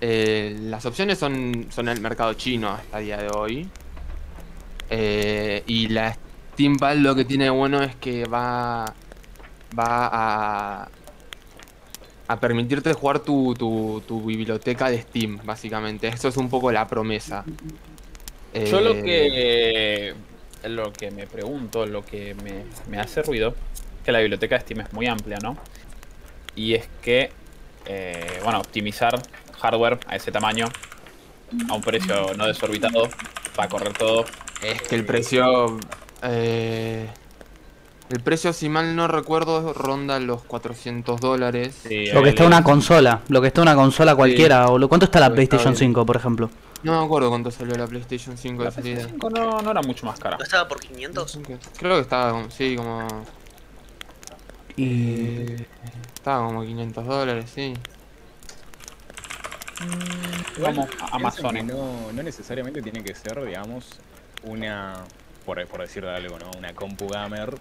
eh, 0.00 0.56
las 0.60 0.84
opciones 0.86 1.18
son, 1.18 1.66
son 1.70 1.88
el 1.88 2.00
mercado 2.00 2.34
chino 2.34 2.70
hasta 2.70 2.98
día 2.98 3.16
de 3.18 3.28
hoy. 3.28 3.68
Eh, 4.90 5.62
y 5.66 5.88
la 5.88 6.16
Steam 6.52 6.76
Pal 6.76 7.02
lo 7.02 7.14
que 7.14 7.24
tiene 7.24 7.50
bueno 7.50 7.82
es 7.82 7.94
que 7.96 8.24
va, 8.26 8.84
va 9.78 10.10
a, 10.12 10.88
a 12.28 12.40
permitirte 12.40 12.92
jugar 12.92 13.20
tu, 13.20 13.54
tu, 13.54 14.02
tu 14.06 14.22
biblioteca 14.24 14.90
de 14.90 15.00
Steam, 15.02 15.40
básicamente. 15.44 16.08
Eso 16.08 16.28
es 16.28 16.36
un 16.36 16.48
poco 16.50 16.72
la 16.72 16.86
promesa. 16.88 17.48
Yo 18.62 18.80
lo 18.80 18.98
Eh, 18.98 19.02
que 19.02 20.14
lo 20.68 20.92
que 20.92 21.10
me 21.10 21.26
pregunto, 21.26 21.86
lo 21.86 22.04
que 22.04 22.34
me, 22.34 22.66
me 22.86 22.98
hace 22.98 23.22
ruido, 23.22 23.54
que 24.04 24.12
la 24.12 24.20
biblioteca 24.20 24.56
de 24.56 24.62
Steam 24.62 24.80
es 24.80 24.92
muy 24.92 25.06
amplia, 25.06 25.38
¿no? 25.42 25.56
Y 26.54 26.74
es 26.74 26.88
que, 27.02 27.30
eh, 27.86 28.40
bueno, 28.42 28.60
optimizar 28.60 29.20
hardware 29.60 30.00
a 30.06 30.16
ese 30.16 30.32
tamaño, 30.32 30.66
a 31.68 31.74
un 31.74 31.82
precio 31.82 32.34
no 32.34 32.46
desorbitado, 32.46 33.08
para 33.54 33.68
correr 33.68 33.92
todo. 33.94 34.24
Es 34.60 34.82
que 34.82 34.94
el 34.96 35.04
precio. 35.06 35.78
eh, 36.22 37.08
el 38.10 38.20
precio, 38.20 38.52
si 38.52 38.68
mal 38.68 38.94
no 38.94 39.08
recuerdo, 39.08 39.72
ronda 39.72 40.18
los 40.20 40.42
400 40.44 41.20
dólares. 41.20 41.74
Sí, 41.88 42.06
Lo 42.12 42.22
que 42.22 42.28
está 42.30 42.44
una 42.46 42.62
consola, 42.62 43.20
lo 43.28 43.40
que 43.40 43.48
está 43.48 43.62
una 43.62 43.74
consola 43.74 44.14
cualquiera, 44.14 44.68
o 44.68 44.78
lo 44.78 44.88
¿cuánto 44.88 45.06
está 45.06 45.18
la 45.20 45.26
está 45.26 45.34
PlayStation 45.34 45.72
bien. 45.72 45.90
5, 45.90 46.06
por 46.06 46.16
ejemplo? 46.16 46.50
No 46.82 46.98
me 47.00 47.04
acuerdo 47.04 47.30
cuánto 47.30 47.50
salió 47.50 47.74
la 47.76 47.86
PlayStation 47.86 48.36
5 48.38 48.62
La 48.62 48.70
de 48.70 48.74
salida. 48.76 49.02
PS5 49.08 49.30
no, 49.32 49.60
no 49.62 49.70
era 49.70 49.82
mucho 49.82 50.06
más 50.06 50.18
cara. 50.20 50.36
¿No 50.36 50.44
estaba 50.44 50.68
por 50.68 50.78
500? 50.78 51.38
Creo 51.78 51.94
que 51.96 52.00
estaba, 52.02 52.30
como- 52.32 52.50
sí, 52.50 52.76
como... 52.76 53.06
Y. 54.76 55.54
Estaba 56.14 56.46
como 56.46 56.62
500 56.62 57.06
dólares, 57.06 57.50
sí. 57.52 57.74
Vamos, 60.60 60.86
Pienso 60.86 61.06
Amazon. 61.14 61.66
No, 61.66 62.12
no 62.12 62.22
necesariamente 62.22 62.80
tiene 62.82 63.02
que 63.02 63.14
ser, 63.14 63.44
digamos, 63.44 63.98
una, 64.44 64.94
por, 65.44 65.66
por 65.66 65.80
decirlo 65.80 66.10
algo, 66.10 66.38
¿no? 66.38 66.50
Una 66.58 66.72
compu 66.74 67.08
gamer 67.08 67.54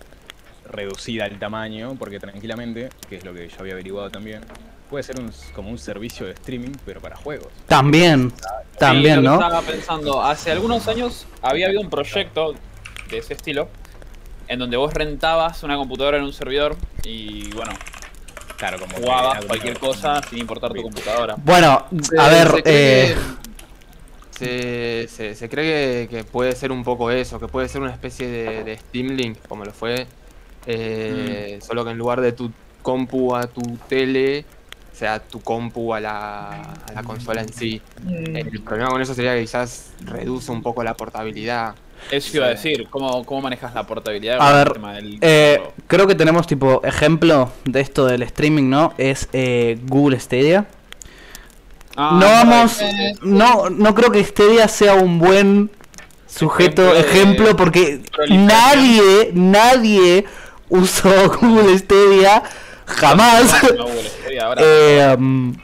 reducida 0.70 1.26
al 1.26 1.38
tamaño, 1.40 1.96
porque 1.98 2.20
tranquilamente, 2.20 2.90
que 3.10 3.18
es 3.18 3.26
lo 3.26 3.34
que 3.34 3.48
yo 3.48 3.56
había 3.60 3.74
averiguado 3.74 4.10
también, 4.10 4.42
puede 4.90 5.04
ser 5.04 5.20
un, 5.20 5.32
como 5.54 5.70
un 5.70 5.78
servicio 5.78 6.26
de 6.26 6.34
streaming, 6.34 6.72
pero 6.86 7.02
para 7.02 7.16
juegos. 7.16 7.48
También. 7.68 8.32
También, 8.78 9.20
Sí, 9.20 9.22
¿no? 9.26 9.34
Estaba 9.36 9.62
pensando, 9.62 10.22
hace 10.24 10.52
algunos 10.52 10.88
años 10.88 11.26
había 11.42 11.68
habido 11.68 11.82
un 11.82 11.90
proyecto 11.90 12.54
de 13.10 13.18
ese 13.18 13.34
estilo, 13.34 13.70
en 14.48 14.60
donde 14.60 14.78
vos 14.78 14.94
rentabas 14.94 15.64
una 15.64 15.76
computadora 15.76 16.18
en 16.18 16.24
un 16.24 16.34
servidor 16.34 16.76
y 17.04 17.50
bueno, 17.54 17.72
Claro, 18.58 18.80
como 18.80 18.96
jugabas 18.96 19.44
cualquier 19.46 19.78
como- 19.78 19.92
cosa 19.94 20.22
sin 20.30 20.40
importar 20.40 20.72
tu 20.72 20.82
computadora. 20.82 21.36
Bueno, 21.44 21.86
Se- 22.02 22.18
a 22.20 22.28
ver, 22.30 22.48
se 22.48 22.62
cree 22.64 23.12
eh, 23.12 23.16
que- 23.16 24.36
se, 24.38 25.08
se- 25.10 25.36
se 25.36 25.50
cree 25.50 26.08
que, 26.08 26.18
que 26.18 26.24
puede 26.24 26.54
ser 26.56 26.72
un 26.72 26.84
poco 26.84 27.12
eso, 27.12 27.40
que 27.40 27.48
puede 27.48 27.68
ser 27.70 27.82
una 27.82 27.92
especie 27.92 28.28
de, 28.28 28.64
de 28.64 28.78
Steam 28.78 29.08
Link, 29.10 29.38
como 29.48 29.66
lo 29.66 29.72
fue. 29.72 30.08
Eh, 30.68 31.60
Solo 31.62 31.84
que 31.86 31.92
en 31.92 31.98
lugar 31.98 32.22
de 32.22 32.32
tu 32.32 32.52
compu 32.82 33.36
a 33.36 33.48
tu 33.48 33.62
tele, 33.88 34.46
sea 34.94 35.20
tu 35.20 35.42
compu 35.42 35.94
a 35.94 36.00
la, 36.00 36.50
a 36.62 36.92
la 36.94 37.04
consola 37.04 37.42
en 37.42 37.52
sí. 37.52 37.82
Mm, 38.04 38.36
El 38.36 38.62
problema 38.62 38.90
con 38.90 39.02
eso 39.02 39.14
sería 39.14 39.36
que 39.36 39.42
quizás 39.42 39.92
reduce 40.02 40.52
un 40.52 40.62
poco 40.62 40.84
la 40.84 40.94
portabilidad. 40.94 41.76
Eso 42.12 42.38
iba 42.38 42.46
a 42.46 42.50
decir, 42.50 42.88
¿cómo, 42.90 43.26
cómo 43.26 43.42
manejas 43.42 43.74
la 43.74 43.88
portabilidad 43.88 44.38
A 44.40 44.54
ver, 44.54 44.74
tema 44.74 44.94
del 44.94 45.18
eh, 45.22 45.62
creo 45.88 46.06
que 46.06 46.14
tenemos 46.14 46.46
tipo 46.46 46.82
ejemplo 46.84 47.52
de 47.64 47.82
esto 47.82 48.06
del 48.06 48.22
streaming, 48.22 48.70
¿no? 48.70 48.94
Es 48.98 49.28
eh, 49.34 49.80
Google 49.88 50.20
Stadia. 50.20 50.68
Ah, 51.98 52.18
no 52.20 52.28
vamos, 52.28 52.82
eh, 52.82 53.14
no, 53.24 53.70
no 53.70 53.96
creo 53.96 54.12
que 54.12 54.24
Stadia 54.24 54.68
sea 54.68 54.96
un 54.96 55.18
buen 55.18 55.72
sujeto, 56.28 56.94
Ejemplo 56.94 57.56
porque 57.56 58.02
nadie, 58.30 59.32
nadie 59.34 60.26
usó 60.70 61.30
Google 61.40 61.78
Stadia 61.78 62.44
jamás. 62.86 63.64
No, 63.76 63.86
Google 63.86 64.10
Stadia 64.10 64.46
ahora. 64.46 64.62
Eh, 64.66 65.16
um, 65.18 65.56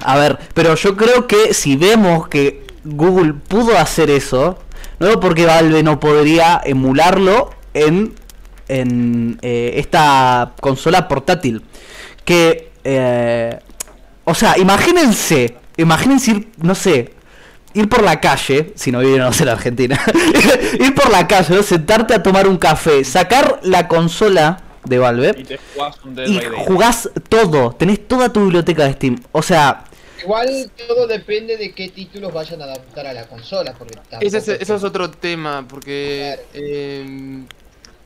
a 0.00 0.16
ver, 0.16 0.38
pero 0.54 0.74
yo 0.74 0.96
creo 0.96 1.26
que 1.26 1.54
si 1.54 1.76
vemos 1.76 2.28
que 2.28 2.66
Google 2.84 3.34
pudo 3.34 3.76
hacer 3.76 4.10
eso, 4.10 4.58
no 4.98 5.06
veo 5.06 5.20
por 5.20 5.34
qué 5.34 5.46
Valve 5.46 5.82
no 5.82 5.98
podría 5.98 6.60
emularlo 6.64 7.50
en, 7.74 8.14
en 8.68 9.38
eh, 9.42 9.72
esta 9.76 10.52
consola 10.60 11.08
portátil. 11.08 11.64
Que, 12.24 12.70
eh, 12.84 13.58
o 14.24 14.34
sea, 14.34 14.56
imagínense, 14.58 15.56
imagínense 15.76 16.48
no 16.58 16.74
sé, 16.74 17.12
ir 17.74 17.88
por 17.88 18.02
la 18.02 18.20
calle, 18.20 18.72
si 18.74 18.90
no 18.92 19.00
sé, 19.02 19.42
en 19.42 19.48
Argentina, 19.48 20.00
ir 20.80 20.94
por 20.94 21.10
la 21.10 21.26
calle, 21.26 21.54
¿no? 21.54 21.62
sentarte 21.62 22.14
a 22.14 22.22
tomar 22.22 22.48
un 22.48 22.56
café, 22.58 23.04
sacar 23.04 23.60
la 23.62 23.88
consola 23.88 24.62
de 24.84 24.98
Valve 24.98 25.34
y 25.38 25.44
te 25.44 25.58
jugás 25.74 25.96
un 26.04 26.14
Dead 26.14 26.26
y 26.28 26.40
jugás 26.66 27.10
todo, 27.28 27.72
tenés 27.72 28.06
toda 28.08 28.32
tu 28.32 28.44
biblioteca 28.44 28.84
de 28.84 28.92
Steam. 28.94 29.22
O 29.32 29.42
sea, 29.42 29.84
Igual 30.20 30.68
todo 30.88 31.06
depende 31.06 31.56
de 31.56 31.72
qué 31.72 31.90
títulos 31.90 32.32
vayan 32.32 32.60
a 32.60 32.64
adaptar 32.64 33.06
a 33.06 33.12
la 33.12 33.26
consola. 33.28 33.72
Porque 33.78 33.98
Ese 34.20 34.38
es, 34.38 34.48
es 34.48 34.60
eso 34.62 34.74
es 34.74 34.80
que- 34.80 34.86
otro 34.88 35.10
tema, 35.10 35.64
porque 35.68 36.40
eh, 36.54 37.44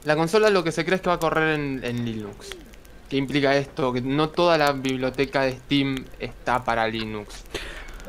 la 0.04 0.14
consola 0.14 0.50
lo 0.50 0.62
que 0.62 0.72
se 0.72 0.84
cree 0.84 0.96
es 0.96 1.00
que 1.00 1.08
va 1.08 1.14
a 1.14 1.18
correr 1.18 1.54
en, 1.54 1.80
en 1.82 2.04
Linux. 2.04 2.50
¿Qué 3.08 3.16
implica 3.16 3.56
esto? 3.56 3.94
Que 3.94 4.02
no 4.02 4.28
toda 4.28 4.58
la 4.58 4.72
biblioteca 4.72 5.42
de 5.42 5.52
Steam 5.52 6.04
está 6.18 6.62
para 6.64 6.86
Linux. 6.86 7.44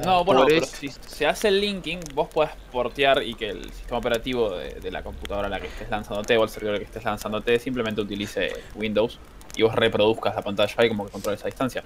No, 0.03 0.23
bueno, 0.25 0.41
Por 0.41 0.49
pero 0.49 0.65
si 0.65 0.89
se 0.89 1.27
hace 1.27 1.49
el 1.49 1.61
linking, 1.61 1.99
vos 2.15 2.27
podés 2.29 2.51
portear 2.71 3.21
y 3.21 3.35
que 3.35 3.49
el 3.49 3.71
sistema 3.71 3.99
operativo 3.99 4.49
de, 4.57 4.71
de 4.79 4.91
la 4.91 5.03
computadora 5.03 5.47
a 5.47 5.49
la 5.49 5.59
que 5.59 5.67
estés 5.67 5.89
lanzándote 5.89 6.35
o 6.37 6.43
el 6.43 6.49
servidor 6.49 6.75
al 6.75 6.79
que 6.79 6.85
estés 6.85 7.03
lanzándote 7.03 7.59
simplemente 7.59 8.01
utilice 8.01 8.53
Windows 8.75 9.19
y 9.55 9.61
vos 9.61 9.75
reproduzcas 9.75 10.33
la 10.35 10.41
pantalla 10.41 10.73
ahí 10.77 10.89
como 10.89 11.05
que 11.05 11.11
controles 11.11 11.43
a 11.43 11.45
distancia. 11.45 11.83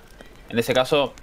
En 0.50 0.58
ese 0.58 0.74
caso, 0.74 1.14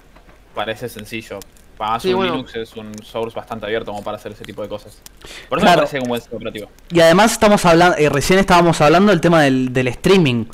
parece 0.54 0.88
sencillo. 0.90 1.38
Además, 1.78 2.02
Sí, 2.02 2.12
bueno. 2.12 2.32
Linux 2.36 2.54
es 2.54 2.76
un 2.76 2.92
source 3.02 3.34
bastante 3.34 3.66
abierto 3.66 3.90
como 3.90 4.04
para 4.04 4.16
hacer 4.18 4.32
ese 4.32 4.44
tipo 4.44 4.62
de 4.62 4.68
cosas. 4.68 5.00
Por 5.48 5.58
eso 5.58 5.64
Claro. 5.64 5.80
me 5.82 5.86
parece 5.86 5.98
un 6.00 6.08
buen 6.08 6.20
sistema 6.20 6.36
operativo. 6.36 6.68
y 6.90 7.00
además 7.00 7.32
estamos 7.32 7.64
hablando, 7.64 7.96
eh, 7.96 8.08
recién 8.10 8.38
estábamos 8.38 8.80
hablando 8.80 9.10
del 9.10 9.20
tema 9.20 9.42
del, 9.42 9.72
del 9.72 9.88
streaming. 9.88 10.44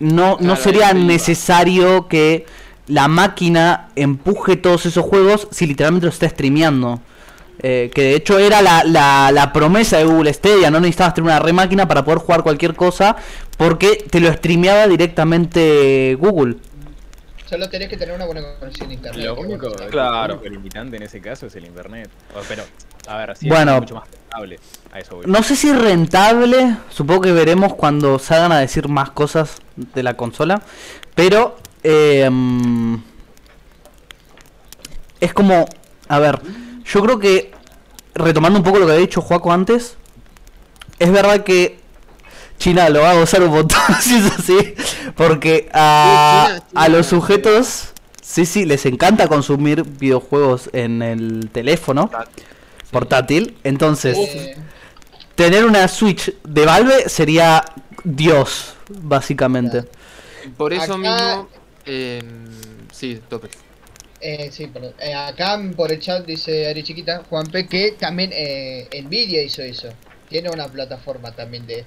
No, 0.00 0.36
no 0.40 0.56
sería 0.56 0.92
necesario 0.92 2.08
que 2.08 2.44
la 2.86 3.08
máquina 3.08 3.88
empuje 3.96 4.56
todos 4.56 4.86
esos 4.86 5.04
juegos 5.04 5.48
si 5.50 5.66
literalmente 5.66 6.06
lo 6.06 6.12
está 6.12 6.28
streameando. 6.28 7.00
Eh, 7.60 7.90
que 7.94 8.02
de 8.02 8.16
hecho 8.16 8.38
era 8.38 8.60
la, 8.60 8.82
la, 8.84 9.30
la 9.32 9.52
promesa 9.52 9.96
de 9.96 10.04
Google 10.04 10.32
Stadia, 10.34 10.70
no 10.70 10.80
necesitabas 10.80 11.14
tener 11.14 11.30
una 11.30 11.38
re 11.38 11.52
máquina 11.52 11.86
para 11.88 12.04
poder 12.04 12.18
jugar 12.18 12.42
cualquier 12.42 12.74
cosa 12.74 13.16
porque 13.56 14.04
te 14.10 14.20
lo 14.20 14.30
streameaba 14.32 14.86
directamente 14.88 16.16
Google. 16.20 16.56
Solo 17.48 17.68
tenés 17.68 17.88
que 17.88 17.96
tener 17.96 18.14
una 18.14 18.24
buena 18.26 18.42
conexión 18.58 18.90
a 18.90 18.92
internet. 18.94 19.24
Lo 19.26 19.34
que 19.36 19.40
único, 19.42 19.68
bueno, 19.70 19.86
Claro. 19.90 20.34
lo 20.34 20.40
único 20.40 20.54
limitante 20.54 20.96
en 20.96 21.02
ese 21.04 21.20
caso 21.20 21.46
es 21.46 21.54
el 21.54 21.66
internet. 21.66 22.10
Pero, 22.48 22.64
a 23.06 23.16
ver, 23.18 23.36
sí 23.36 23.48
Bueno. 23.48 23.74
es 23.76 23.80
mucho 23.82 23.94
más 23.94 24.08
estable. 24.08 24.58
A 24.92 24.98
eso 24.98 25.16
voy. 25.16 25.26
No 25.26 25.42
sé 25.42 25.54
si 25.54 25.72
rentable, 25.72 26.76
supongo 26.90 27.20
que 27.22 27.32
veremos 27.32 27.74
cuando 27.74 28.18
salgan 28.18 28.50
a 28.52 28.58
decir 28.58 28.88
más 28.88 29.10
cosas 29.10 29.58
de 29.76 30.02
la 30.02 30.14
consola, 30.16 30.62
pero 31.14 31.56
eh, 31.84 32.28
mm, 32.30 32.96
es 35.20 35.32
como, 35.32 35.66
a 36.08 36.18
ver, 36.18 36.40
yo 36.84 37.02
creo 37.02 37.18
que 37.18 37.52
retomando 38.14 38.58
un 38.58 38.64
poco 38.64 38.78
lo 38.78 38.86
que 38.86 38.92
había 38.92 39.06
dicho 39.06 39.20
Juaco 39.22 39.52
antes, 39.52 39.96
es 40.98 41.10
verdad 41.10 41.44
que 41.44 41.78
China 42.58 42.88
lo 42.88 43.00
va 43.00 43.12
a 43.12 43.14
gozar 43.14 43.42
un 43.42 43.50
montón 43.50 43.80
si 44.00 44.16
es 44.16 44.26
así, 44.32 44.74
porque 45.16 45.68
a, 45.72 46.46
Sí, 46.48 46.60
China, 46.70 46.80
a 46.82 46.88
los 46.88 47.06
sujetos, 47.06 47.88
sí, 48.22 48.46
sí, 48.46 48.64
les 48.64 48.86
encanta 48.86 49.28
consumir 49.28 49.82
videojuegos 49.84 50.70
en 50.72 51.02
el 51.02 51.50
teléfono 51.52 52.10
portátil, 52.90 53.56
entonces... 53.64 54.16
eh, 54.18 54.56
Tener 55.34 55.64
una 55.64 55.88
Switch 55.88 56.32
de 56.44 56.64
Valve 56.64 57.08
sería 57.08 57.64
Dios, 58.04 58.74
básicamente. 58.88 59.84
Por 60.56 60.72
eso 60.72 60.94
Acá- 60.94 60.96
mismo. 60.96 61.48
Eh, 61.86 62.22
sí, 62.92 63.20
tope. 63.28 63.48
eh, 64.20 64.50
sí, 64.50 64.66
perdón. 64.68 64.94
Eh, 65.00 65.12
acá 65.14 65.60
por 65.76 65.92
el 65.92 65.98
chat 66.00 66.24
dice 66.24 66.66
Ari 66.68 66.82
Chiquita, 66.82 67.22
Juanpe, 67.28 67.66
que 67.66 67.92
también 67.92 68.30
eh, 68.32 68.88
Nvidia 69.04 69.42
hizo 69.42 69.62
eso. 69.62 69.88
Tiene 70.28 70.48
una 70.50 70.66
plataforma 70.68 71.32
también 71.32 71.66
de 71.66 71.84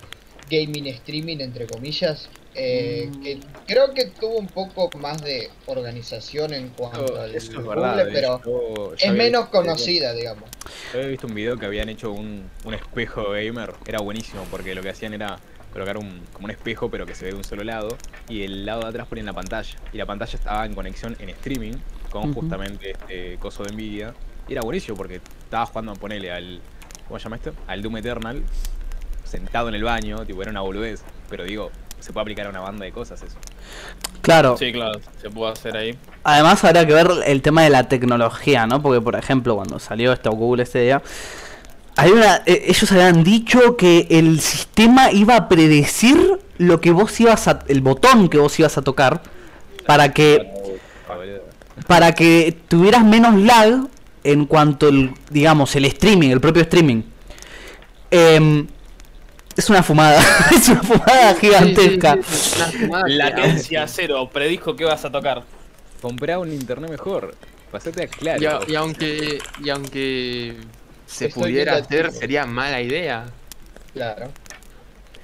gaming 0.49 0.87
streaming, 0.87 1.37
entre 1.39 1.65
comillas. 1.67 2.29
eh, 2.59 3.11
Mm. 3.11 3.21
que 3.21 3.39
creo 3.67 3.93
que 3.93 4.05
tuvo 4.05 4.37
un 4.39 4.47
poco 4.47 4.89
más 4.97 5.21
de 5.21 5.47
organización 5.67 6.55
en 6.55 6.69
cuanto 6.69 7.05
Eso, 7.05 7.21
al 7.21 7.35
eso 7.35 7.51
es 7.51 7.57
Google, 7.59 7.81
verdad. 7.81 8.07
pero 8.11 8.41
yo 8.43 8.93
es 8.97 9.11
menos 9.13 9.43
visto- 9.43 9.51
conocida, 9.59 10.13
digamos. 10.13 10.49
Yo 10.91 10.97
había 10.97 11.09
visto 11.11 11.27
un 11.27 11.35
video 11.35 11.55
que 11.59 11.67
habían 11.67 11.87
hecho 11.89 12.11
un, 12.11 12.49
un 12.65 12.73
espejo 12.73 13.29
gamer. 13.29 13.75
Era 13.85 13.99
buenísimo 13.99 14.43
porque 14.49 14.73
lo 14.73 14.81
que 14.81 14.89
hacían 14.89 15.13
era 15.13 15.37
colocar 15.77 15.97
un, 15.97 16.21
como 16.33 16.45
un 16.45 16.51
espejo 16.51 16.89
pero 16.89 17.05
que 17.05 17.13
se 17.15 17.25
ve 17.25 17.31
de 17.31 17.37
un 17.37 17.43
solo 17.43 17.63
lado 17.63 17.97
y 18.27 18.43
el 18.43 18.65
lado 18.65 18.81
de 18.81 18.87
atrás 18.87 19.07
ponían 19.07 19.25
la 19.27 19.33
pantalla. 19.33 19.77
Y 19.93 19.97
la 19.97 20.05
pantalla 20.05 20.33
estaba 20.35 20.65
en 20.65 20.73
conexión 20.73 21.15
en 21.19 21.29
streaming 21.29 21.73
con 22.09 22.31
Ujú. 22.31 22.41
justamente 22.41 22.91
este 22.91 23.37
coso 23.37 23.63
de 23.63 23.71
Nvidia. 23.73 24.13
Y 24.47 24.53
era 24.53 24.61
buenísimo 24.61 24.95
porque 24.97 25.21
estaba 25.43 25.65
jugando, 25.65 25.93
ponele 25.93 26.31
al... 26.31 26.59
¿Cómo 27.07 27.19
se 27.19 27.23
llama 27.25 27.35
esto? 27.37 27.53
Al 27.67 27.81
Doom 27.81 27.97
Eternal 27.97 28.43
sentado 29.23 29.67
en 29.69 29.75
el 29.75 29.83
baño, 29.83 30.25
tipo 30.25 30.41
era 30.41 30.51
una 30.51 30.61
boludez. 30.61 31.01
Pero 31.29 31.43
digo, 31.43 31.69
se 31.99 32.13
puede 32.13 32.21
aplicar 32.23 32.47
a 32.47 32.49
una 32.49 32.61
banda 32.61 32.85
de 32.85 32.91
cosas 32.91 33.21
eso. 33.21 33.35
Claro, 34.21 34.57
Sí, 34.57 34.71
claro, 34.71 34.99
se 35.21 35.29
puede 35.29 35.51
hacer 35.53 35.75
ahí. 35.77 35.97
además 36.23 36.63
habrá 36.63 36.85
que 36.85 36.93
ver 36.93 37.07
el 37.25 37.41
tema 37.41 37.63
de 37.63 37.69
la 37.69 37.87
tecnología, 37.87 38.67
¿no? 38.67 38.81
Porque, 38.81 38.99
por 39.01 39.15
ejemplo, 39.15 39.55
cuando 39.55 39.79
salió 39.79 40.11
esto 40.13 40.31
Google 40.31 40.63
este 40.63 40.79
día, 40.81 41.01
hay 41.97 42.11
una, 42.11 42.43
eh, 42.45 42.65
ellos 42.67 42.91
habían 42.91 43.23
dicho 43.23 43.75
que 43.75 44.07
el 44.09 44.39
sistema 44.39 45.11
iba 45.11 45.35
a 45.35 45.49
predecir 45.49 46.39
lo 46.57 46.79
que 46.81 46.91
vos 46.91 47.19
ibas 47.19 47.47
a, 47.47 47.59
el 47.67 47.81
botón 47.81 48.29
que 48.29 48.37
vos 48.37 48.57
ibas 48.59 48.77
a 48.77 48.81
tocar, 48.81 49.21
para 49.85 50.13
que 50.13 50.51
para 51.87 52.11
que 52.13 52.57
tuvieras 52.67 53.03
menos 53.05 53.35
lag 53.35 53.87
en 54.23 54.45
cuanto 54.45 54.89
el, 54.89 55.11
digamos, 55.29 55.75
el 55.75 55.85
streaming, 55.85 56.29
el 56.31 56.41
propio 56.41 56.63
streaming. 56.63 57.03
Em, 58.11 58.67
es 59.55 59.69
una 59.69 59.83
fumada, 59.83 60.19
es 60.51 60.67
una 60.69 60.81
fumada 60.83 61.35
gigantesca. 61.35 62.15
Sí, 62.15 62.23
sí, 62.23 62.49
sí, 62.49 62.55
una 62.57 62.65
fumada 62.71 63.05
que- 63.05 63.11
Latencia 63.13 63.87
cero, 63.87 64.29
predijo 64.33 64.75
que 64.75 64.85
vas 64.85 65.05
a 65.05 65.11
tocar. 65.11 65.43
Comprá 66.01 66.39
un 66.39 66.51
internet 66.51 66.89
mejor. 66.91 67.35
Pasate 67.71 68.03
a 68.03 68.07
claro. 68.07 68.41
Y, 68.41 68.45
a- 68.45 68.59
y 68.67 68.75
aunque, 68.75 69.39
y 69.63 69.69
aunque 69.69 70.55
se 71.07 71.25
Estoy 71.27 71.43
pudiera 71.43 71.75
hacer, 71.77 72.11
sería 72.11 72.45
mala 72.45 72.79
idea. 72.81 73.25
Claro. 73.93 74.29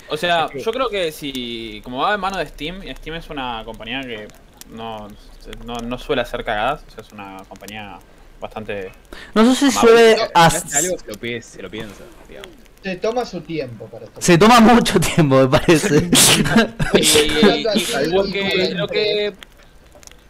O 0.09 0.17
sea, 0.17 0.47
yo 0.53 0.71
creo 0.71 0.89
que 0.89 1.11
si. 1.11 1.81
Como 1.83 1.99
va 1.99 2.11
de 2.11 2.17
mano 2.17 2.37
de 2.37 2.47
Steam, 2.47 2.81
Steam 2.97 3.15
es 3.15 3.29
una 3.29 3.61
compañía 3.65 4.01
que 4.01 4.27
no, 4.69 5.07
no, 5.65 5.75
no 5.75 5.97
suele 5.97 6.21
hacer 6.23 6.43
cagadas. 6.43 6.83
O 6.87 6.91
sea, 6.91 7.03
es 7.03 7.11
una 7.11 7.37
compañía 7.47 7.99
bastante. 8.39 8.91
No 9.33 9.45
sé 9.45 9.55
si 9.55 9.71
suele... 9.71 10.17
Algo 10.33 10.59
se 11.41 11.61
lo, 11.61 11.69
piensa, 11.69 12.03
digamos. 12.27 12.49
Se 12.83 12.95
toma 12.97 13.25
su 13.25 13.39
tiempo 13.41 13.85
para 13.85 14.05
esto. 14.05 14.21
Se 14.21 14.37
toma 14.37 14.59
mucho 14.59 14.99
tiempo, 14.99 15.35
me 15.37 15.47
parece. 15.47 16.09
Y, 16.93 16.99
y- 16.99 17.67
y 17.75 18.31
que- 18.31 18.71
lo 18.75 18.87
que 18.87 19.33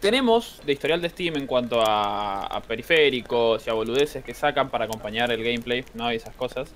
tenemos 0.04 0.62
de 0.66 0.74
historial 0.74 1.02
de 1.02 1.10
Steam 1.10 1.38
en 1.38 1.48
cuanto 1.48 1.82
a, 1.82 2.46
a 2.48 2.62
periféricos 2.68 3.66
y 3.68 3.70
a 3.72 3.74
boludeces 3.74 4.24
que 4.24 4.36
sacan 4.36 4.70
para 4.70 4.86
acompañar 4.86 5.32
el 5.32 5.44
gameplay, 5.44 5.86
¿no? 5.94 6.12
Y 6.14 6.18
esas 6.18 6.36
cosas. 6.36 6.76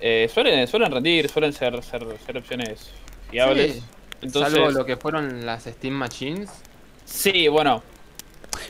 eh, 0.00 0.28
suelen, 0.32 0.66
suelen 0.68 0.92
rendir, 0.92 1.28
suelen 1.30 1.52
ser, 1.52 1.82
ser, 1.82 2.18
ser 2.20 2.38
opciones 2.38 3.00
fiables. 3.30 3.74
Sí, 3.74 3.90
Entonces, 4.20 4.52
Salvo 4.52 4.70
lo 4.70 4.84
que 4.86 4.96
fueron 4.98 5.46
las 5.46 5.64
Steam 5.64 5.94
Machines. 5.94 6.64
sí, 7.04 7.48
bueno, 7.48 7.84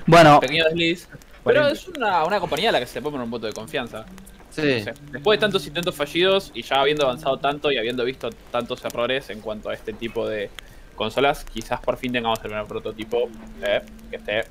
bueno, 0.07 0.41
pequeño 0.41 0.65
desliz. 0.65 1.09
Pero 1.45 1.69
es 1.69 1.89
una, 1.89 2.25
una 2.25 2.41
compañía 2.41 2.71
a 2.71 2.73
la 2.73 2.81
que 2.81 2.87
se 2.87 2.97
le 2.97 3.03
puede 3.03 3.13
poner 3.13 3.25
un 3.25 3.31
voto 3.31 3.47
de 3.47 3.53
confianza. 3.55 4.11
Sí. 4.51 4.91
Después 5.13 5.39
de 5.39 5.41
tantos 5.41 5.67
intentos 5.67 5.95
fallidos 5.95 6.51
y 6.55 6.63
ya 6.63 6.81
habiendo 6.81 7.05
avanzado 7.05 7.39
tanto 7.41 7.71
y 7.73 7.79
habiendo 7.79 8.05
visto 8.05 8.31
tantos 8.51 8.85
errores 8.85 9.31
en 9.31 9.41
cuanto 9.43 9.69
a 9.71 9.75
este 9.75 9.95
tipo 9.95 10.29
de 10.29 10.55
consolas, 10.97 11.45
quizás 11.45 11.81
por 11.81 11.97
fin 11.97 12.13
tengamos 12.13 12.39
el 12.41 12.49
primer 12.49 12.67
prototipo 12.67 13.29
eh, 13.63 13.83
que 14.11 14.17
esté 14.17 14.45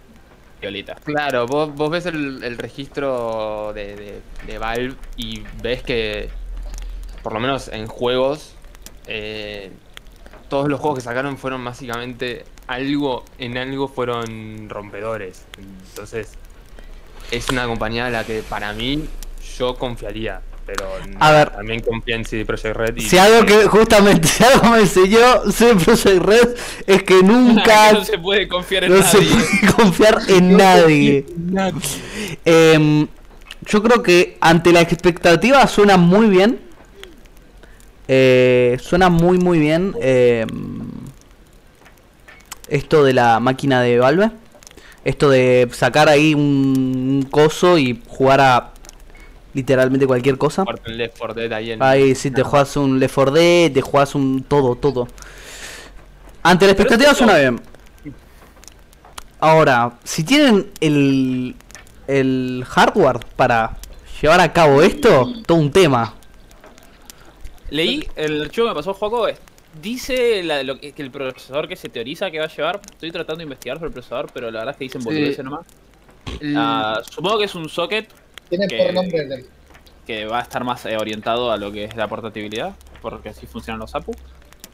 violita. 0.62 0.96
Claro, 1.04 1.46
vos, 1.48 1.74
vos 1.76 1.90
ves 1.90 2.06
el, 2.06 2.58
registro 2.58 3.74
de 3.74 4.58
Valve 4.58 4.96
y 5.18 5.44
ves 5.62 5.84
que, 5.84 6.30
por 7.22 7.34
lo 7.34 7.40
menos 7.40 7.68
en 7.68 7.88
juegos, 7.88 8.56
eh, 9.08 9.72
todos 10.50 10.68
los 10.70 10.80
juegos 10.80 11.00
que 11.00 11.04
sacaron 11.04 11.38
fueron 11.38 11.64
básicamente 11.64 12.46
algo, 12.68 13.26
en 13.38 13.58
algo 13.58 13.88
fueron 13.88 14.70
rompedores. 14.70 15.46
Entonces, 15.90 16.34
es 17.32 17.50
una 17.50 17.66
compañía 17.66 18.08
a 18.08 18.10
la 18.10 18.24
que 18.24 18.42
para 18.44 18.74
mí 18.74 19.08
yo 19.58 19.76
confiaría. 19.76 20.42
Pero 20.66 20.88
A 21.20 21.32
ver. 21.32 21.50
también 21.52 21.82
confía 21.82 22.16
en 22.16 22.26
CD 22.26 22.44
Projekt 22.44 22.76
Red. 22.76 22.96
Y, 22.98 23.02
si 23.02 23.18
algo 23.18 23.46
que 23.46 23.66
justamente, 23.68 24.28
si 24.28 24.44
algo 24.44 24.72
me 24.72 24.80
enseñó 24.80 25.52
CD 25.52 25.76
Projekt 25.76 26.24
Red 26.24 26.56
es 26.88 27.04
que 27.04 27.16
Que 27.20 27.24
nunca 27.24 27.94
no 27.94 28.04
se 28.04 28.18
puede 28.18 28.48
confiar 28.48 28.86
en 28.86 28.94
no 28.94 29.04
se 29.04 29.18
nadie. 29.20 29.30
puede 29.30 29.74
confiar 29.78 30.18
en 30.28 30.58
nadie. 30.58 31.26
Em, 32.44 33.08
yo 33.68 33.84
creo 33.84 34.02
que 34.02 34.38
ante 34.42 34.72
la 34.74 34.82
expectativa 34.82 35.66
suena 35.68 35.98
muy 35.98 36.28
bien. 36.28 36.60
Eh, 38.08 38.78
suena 38.82 39.10
muy 39.10 39.40
muy 39.40 39.58
bien 39.58 39.96
em, 40.00 40.48
esto 42.70 43.04
de 43.04 43.14
la 43.14 43.40
máquina 43.40 43.82
de 43.82 44.00
Valve. 44.00 44.32
Esto 45.04 45.30
de 45.30 45.68
sacar 45.72 46.10
ahí 46.10 46.34
un 46.34 47.28
coso 47.30 47.78
y 47.78 48.02
jugar 48.08 48.42
a 48.42 48.72
literalmente 49.56 50.06
cualquier 50.06 50.38
cosa. 50.38 50.64
Left 50.86 51.18
4 51.18 51.34
Dead 51.34 51.52
ahí 51.54 51.72
en... 51.72 51.82
Ahí 51.82 52.14
te 52.14 52.44
juegas 52.44 52.78
un 52.78 53.00
Left 53.00 53.16
4 53.16 53.32
Dead, 53.34 53.72
te 53.72 53.82
juegas 53.82 54.14
un 54.14 54.44
todo, 54.44 54.76
todo. 54.76 55.08
Ante 56.44 56.68
la 56.68 56.74
Pero 56.74 56.84
expectativa 56.84 57.12
esto- 57.12 57.26
suena 57.26 57.40
bien. 57.40 57.60
Ahora, 59.40 59.98
si 60.04 60.24
tienen 60.24 60.72
el, 60.80 61.56
el 62.08 62.64
hardware 62.68 63.20
para 63.36 63.78
llevar 64.22 64.40
a 64.42 64.52
cabo 64.54 64.82
esto, 64.82 65.28
todo 65.46 65.58
un 65.58 65.72
tema. 65.72 66.14
Leí 67.70 68.08
el 68.16 68.44
archivo 68.44 68.68
que 68.68 68.72
me 68.72 68.76
pasó 68.76 68.94
Juaco. 68.94 69.28
Dice 69.82 70.42
la- 70.44 70.64
lo 70.64 70.80
que, 70.80 70.94
que 70.94 71.02
el 71.02 71.12
procesador 71.12 71.68
que 71.68 71.76
se 71.76 71.90
teoriza 71.90 72.32
que 72.32 72.40
va 72.40 72.46
a 72.46 72.56
llevar. 72.56 72.80
Estoy 72.92 73.12
tratando 73.12 73.38
de 73.40 73.44
investigar 73.44 73.78
sobre 73.78 73.88
el 73.88 73.94
procesador, 73.94 74.30
pero 74.34 74.50
la 74.52 74.60
verdad 74.60 74.72
es 74.74 74.78
que 74.78 74.84
dicen 74.86 75.02
Sí. 75.02 75.06
boludeces 75.08 75.44
nomás. 75.44 75.66
El- 76.40 76.56
Ah, 76.58 77.02
supongo 77.10 77.40
que 77.40 77.46
es 77.46 77.56
un 77.56 77.68
socket 77.70 78.10
Tiene 78.50 78.68
que- 78.68 78.78
por 78.78 78.94
nombre 78.94 79.20
el- 79.20 79.46
que 80.06 80.26
va 80.26 80.40
a 80.40 80.42
estar 80.44 80.64
más 80.64 80.86
eh, 80.86 80.98
orientado 80.98 81.52
a 81.52 81.58
lo 81.58 81.72
que 81.72 81.86
es 81.86 81.96
la 81.96 82.08
portabilidad, 82.08 82.76
porque 83.02 83.30
así 83.30 83.48
funcionan 83.48 83.80
los 83.80 83.96
APU. 83.96 84.14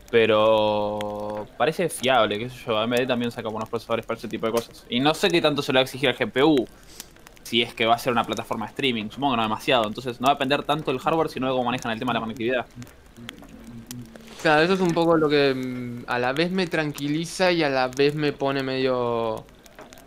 Pero 0.10 1.48
parece 1.58 1.88
fiable, 1.90 2.38
qué 2.38 2.50
sé 2.50 2.58
yo. 2.66 2.78
AMD 2.78 3.08
también 3.08 3.32
saca 3.32 3.48
buenos 3.50 3.70
procesadores 3.70 4.06
para 4.06 4.18
ese 4.18 4.28
tipo 4.28 4.46
de 4.46 4.52
cosas. 4.52 4.86
Y 4.90 5.00
no 5.00 5.14
sé 5.14 5.30
qué 5.30 5.42
tanto 5.42 5.62
se 5.62 5.72
le 5.72 5.78
va 5.78 5.82
a 5.82 5.84
exigir 5.84 6.10
al 6.10 6.16
GPU. 6.18 6.68
Si 7.44 7.62
es 7.62 7.74
que 7.74 7.86
va 7.86 7.96
a 7.96 7.98
ser 7.98 8.12
una 8.12 8.24
plataforma 8.26 8.66
de 8.66 8.72
streaming, 8.72 9.10
supongo 9.10 9.34
que 9.34 9.38
no 9.38 9.44
demasiado. 9.44 9.88
Entonces 9.88 10.20
no 10.20 10.26
va 10.28 10.34
a 10.34 10.36
depender 10.36 10.64
tanto 10.64 10.92
del 10.92 11.00
hardware, 11.00 11.30
sino 11.30 11.48
de 11.48 11.54
cómo 11.54 11.64
manejan 11.66 11.92
el 11.94 12.00
tema 12.00 12.12
de 12.12 12.16
la 12.16 12.20
conectividad. 12.22 12.66
Claro, 14.42 14.64
eso 14.64 14.74
es 14.74 14.82
un 14.82 14.94
poco 14.94 15.16
lo 15.18 15.30
que 15.30 15.54
mm, 15.54 16.04
a 16.08 16.20
la 16.20 16.34
vez 16.34 16.52
me 16.52 16.68
tranquiliza 16.68 17.52
y 17.52 17.64
a 17.64 17.70
la 17.70 17.88
vez 17.88 18.16
me 18.16 18.34
pone 18.34 18.64
medio... 18.64 19.46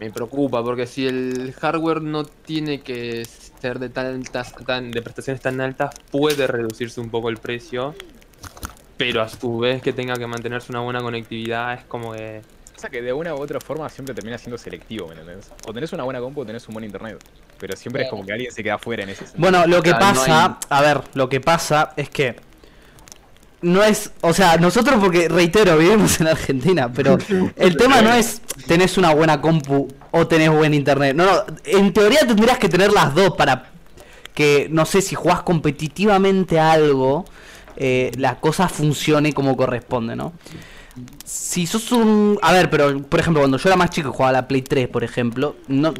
Me 0.00 0.10
preocupa, 0.10 0.62
porque 0.62 0.86
si 0.86 1.06
el 1.06 1.54
hardware 1.58 2.02
no 2.02 2.24
tiene 2.24 2.80
que 2.80 3.24
ser 3.64 3.78
de 3.78 3.88
tantas, 3.88 4.52
tan, 4.66 4.90
de 4.90 5.00
prestaciones 5.00 5.40
tan 5.40 5.58
altas, 5.58 5.94
puede 6.10 6.46
reducirse 6.46 7.00
un 7.00 7.08
poco 7.08 7.30
el 7.30 7.38
precio. 7.38 7.94
Pero 8.98 9.22
a 9.22 9.28
su 9.28 9.58
vez 9.58 9.80
que 9.80 9.94
tenga 9.94 10.16
que 10.16 10.26
mantenerse 10.26 10.70
una 10.70 10.80
buena 10.80 11.00
conectividad 11.00 11.72
es 11.72 11.84
como 11.84 12.12
que... 12.12 12.42
O 12.76 12.78
sea 12.78 12.90
que 12.90 13.00
de 13.00 13.14
una 13.14 13.34
u 13.34 13.38
otra 13.38 13.60
forma 13.60 13.88
siempre 13.88 14.14
termina 14.14 14.36
siendo 14.36 14.58
selectivo, 14.58 15.06
¿me 15.06 15.14
entendés? 15.14 15.50
O 15.66 15.72
tenés 15.72 15.94
una 15.94 16.04
buena 16.04 16.20
compu 16.20 16.42
o 16.42 16.44
tenés 16.44 16.68
un 16.68 16.74
buen 16.74 16.84
internet. 16.84 17.16
Pero 17.58 17.74
siempre 17.74 18.02
es 18.02 18.10
como 18.10 18.26
que 18.26 18.32
alguien 18.32 18.52
se 18.52 18.62
queda 18.62 18.76
fuera 18.76 19.04
en 19.04 19.08
ese 19.08 19.24
sentido. 19.24 19.40
Bueno, 19.40 19.66
lo 19.66 19.82
que 19.82 19.94
pasa, 19.94 20.58
a 20.68 20.82
ver, 20.82 21.00
lo 21.14 21.30
que 21.30 21.40
pasa 21.40 21.94
es 21.96 22.10
que 22.10 22.36
no 23.64 23.82
es, 23.82 24.12
o 24.20 24.32
sea, 24.32 24.56
nosotros 24.58 25.00
porque 25.00 25.28
reitero, 25.28 25.76
vivimos 25.78 26.20
en 26.20 26.28
Argentina, 26.28 26.92
pero 26.92 27.18
el 27.56 27.76
tema 27.76 28.02
no 28.02 28.12
es 28.12 28.40
tenés 28.66 28.98
una 28.98 29.12
buena 29.14 29.40
compu 29.40 29.88
o 30.10 30.26
tenés 30.26 30.50
buen 30.50 30.74
internet. 30.74 31.16
No, 31.16 31.24
no, 31.24 31.44
en 31.64 31.92
teoría 31.92 32.20
tendrías 32.20 32.58
que 32.58 32.68
tener 32.68 32.92
las 32.92 33.14
dos 33.14 33.34
para 33.36 33.70
que 34.34 34.68
no 34.70 34.84
sé 34.84 35.00
si 35.00 35.14
jugás 35.14 35.42
competitivamente 35.42 36.58
a 36.58 36.72
algo, 36.72 37.24
eh, 37.76 38.12
la 38.18 38.38
cosa 38.40 38.68
funcione 38.68 39.32
como 39.32 39.56
corresponde, 39.56 40.14
¿no? 40.14 40.32
Si 41.24 41.66
sos 41.66 41.90
un... 41.90 42.38
A 42.42 42.52
ver, 42.52 42.70
pero 42.70 43.02
por 43.02 43.18
ejemplo, 43.18 43.40
cuando 43.40 43.58
yo 43.58 43.68
era 43.68 43.76
más 43.76 43.90
chico 43.90 44.10
y 44.10 44.12
jugaba 44.12 44.28
a 44.28 44.32
la 44.32 44.48
Play 44.48 44.62
3, 44.62 44.88
por 44.88 45.02
ejemplo, 45.02 45.56
no 45.66 45.92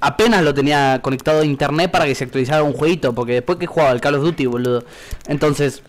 apenas 0.00 0.42
lo 0.42 0.52
tenía 0.52 0.98
conectado 1.00 1.42
a 1.42 1.44
internet 1.44 1.90
para 1.90 2.06
que 2.06 2.14
se 2.14 2.24
actualizara 2.24 2.64
un 2.64 2.72
jueguito, 2.72 3.14
porque 3.14 3.34
después 3.34 3.58
que 3.58 3.66
jugaba 3.66 3.90
al 3.90 4.00
Call 4.00 4.16
of 4.16 4.22
Duty, 4.22 4.46
boludo. 4.46 4.84
Entonces, 5.28 5.82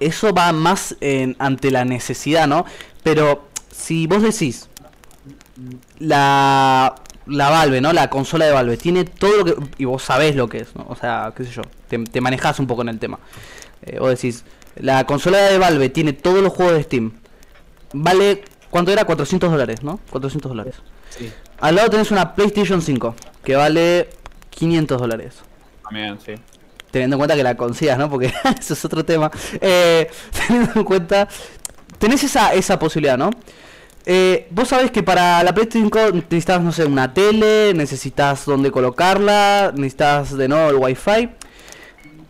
eso 0.00 0.32
va 0.34 0.52
más 0.52 0.96
en- 1.00 1.36
ante 1.38 1.70
la 1.70 1.84
necesidad, 1.84 2.46
¿no? 2.46 2.64
Pero 3.02 3.48
si 3.70 4.06
vos 4.06 4.22
decís, 4.22 4.68
la, 5.98 6.94
la 7.26 7.50
Valve, 7.50 7.80
¿no? 7.80 7.92
La 7.92 8.10
consola 8.10 8.46
de 8.46 8.52
Valve 8.52 8.76
tiene 8.76 9.04
todo 9.04 9.36
lo 9.38 9.44
que... 9.44 9.54
Y 9.78 9.84
vos 9.84 10.02
sabés 10.02 10.36
lo 10.36 10.48
que 10.48 10.58
es, 10.58 10.74
¿no? 10.76 10.86
O 10.88 10.96
sea, 10.96 11.32
qué 11.36 11.44
sé 11.44 11.50
yo, 11.52 11.62
te, 11.88 11.98
te 11.98 12.20
manejás 12.20 12.58
un 12.58 12.66
poco 12.66 12.82
en 12.82 12.88
el 12.88 12.98
tema. 12.98 13.18
Eh, 13.82 13.98
vos 13.98 14.10
decís, 14.10 14.44
la 14.76 15.04
consola 15.06 15.38
de 15.38 15.58
Valve 15.58 15.88
tiene 15.88 16.12
todos 16.12 16.42
los 16.42 16.52
juegos 16.52 16.74
de 16.74 16.82
Steam. 16.82 17.12
Vale, 17.92 18.44
¿cuánto 18.70 18.92
era? 18.92 19.04
400 19.04 19.50
dólares, 19.50 19.82
¿no? 19.82 20.00
400 20.10 20.50
dólares. 20.50 20.74
Sí. 21.10 21.32
Al 21.60 21.76
lado 21.76 21.88
tenés 21.90 22.10
una 22.10 22.34
PlayStation 22.34 22.82
5, 22.82 23.14
que 23.42 23.56
vale 23.56 24.10
500 24.50 25.00
dólares. 25.00 25.36
También, 25.84 26.18
sí. 26.24 26.34
Teniendo 26.90 27.16
en 27.16 27.18
cuenta 27.18 27.34
que 27.36 27.42
la 27.42 27.56
consigas, 27.56 27.98
¿no? 27.98 28.08
Porque 28.08 28.26
eso 28.58 28.74
es 28.74 28.84
otro 28.84 29.04
tema. 29.04 29.30
Eh, 29.60 30.08
teniendo 30.46 30.72
en 30.74 30.84
cuenta... 30.84 31.28
Tenés 31.98 32.22
esa, 32.24 32.52
esa 32.52 32.78
posibilidad, 32.78 33.16
¿no? 33.16 33.30
Eh, 34.04 34.46
vos 34.50 34.68
sabés 34.68 34.90
que 34.90 35.02
para 35.02 35.42
la 35.42 35.52
PlayStation 35.54 35.90
5 35.92 36.12
necesitas, 36.12 36.60
no 36.60 36.70
sé, 36.70 36.84
una 36.84 37.12
tele, 37.14 37.72
necesitas 37.74 38.44
dónde 38.44 38.70
colocarla, 38.70 39.72
necesitas 39.74 40.36
de 40.36 40.46
nuevo 40.48 40.70
el 40.70 40.76
Wi-Fi. 40.76 41.30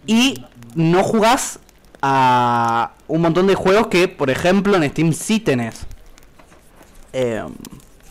Y 0.06 0.44
no 0.76 1.02
jugás 1.02 1.58
a 2.00 2.92
un 3.08 3.20
montón 3.22 3.46
de 3.48 3.56
juegos 3.56 3.88
que, 3.88 4.06
por 4.08 4.30
ejemplo, 4.30 4.76
en 4.76 4.88
Steam 4.88 5.12
sí 5.12 5.40
tenés. 5.40 5.84
Eh, 7.12 7.42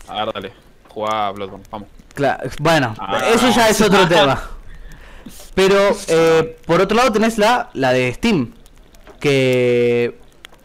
A 0.08 0.24
ver, 0.24 0.34
dale. 0.34 0.52
Jugá 0.88 1.28
a 1.28 1.30
Bloodborne, 1.32 1.64
vamos. 1.70 1.88
Cla- 2.14 2.38
bueno, 2.60 2.94
Ah. 2.98 3.20
eso 3.34 3.48
ya 3.50 3.68
es 3.68 3.80
otro 3.80 4.06
tema. 4.08 4.42
Pero 5.56 5.96
eh, 6.08 6.58
por 6.66 6.82
otro 6.82 6.98
lado 6.98 7.10
tenés 7.10 7.38
la, 7.38 7.70
la 7.72 7.94
de 7.94 8.12
Steam, 8.12 8.52
que 9.18 10.18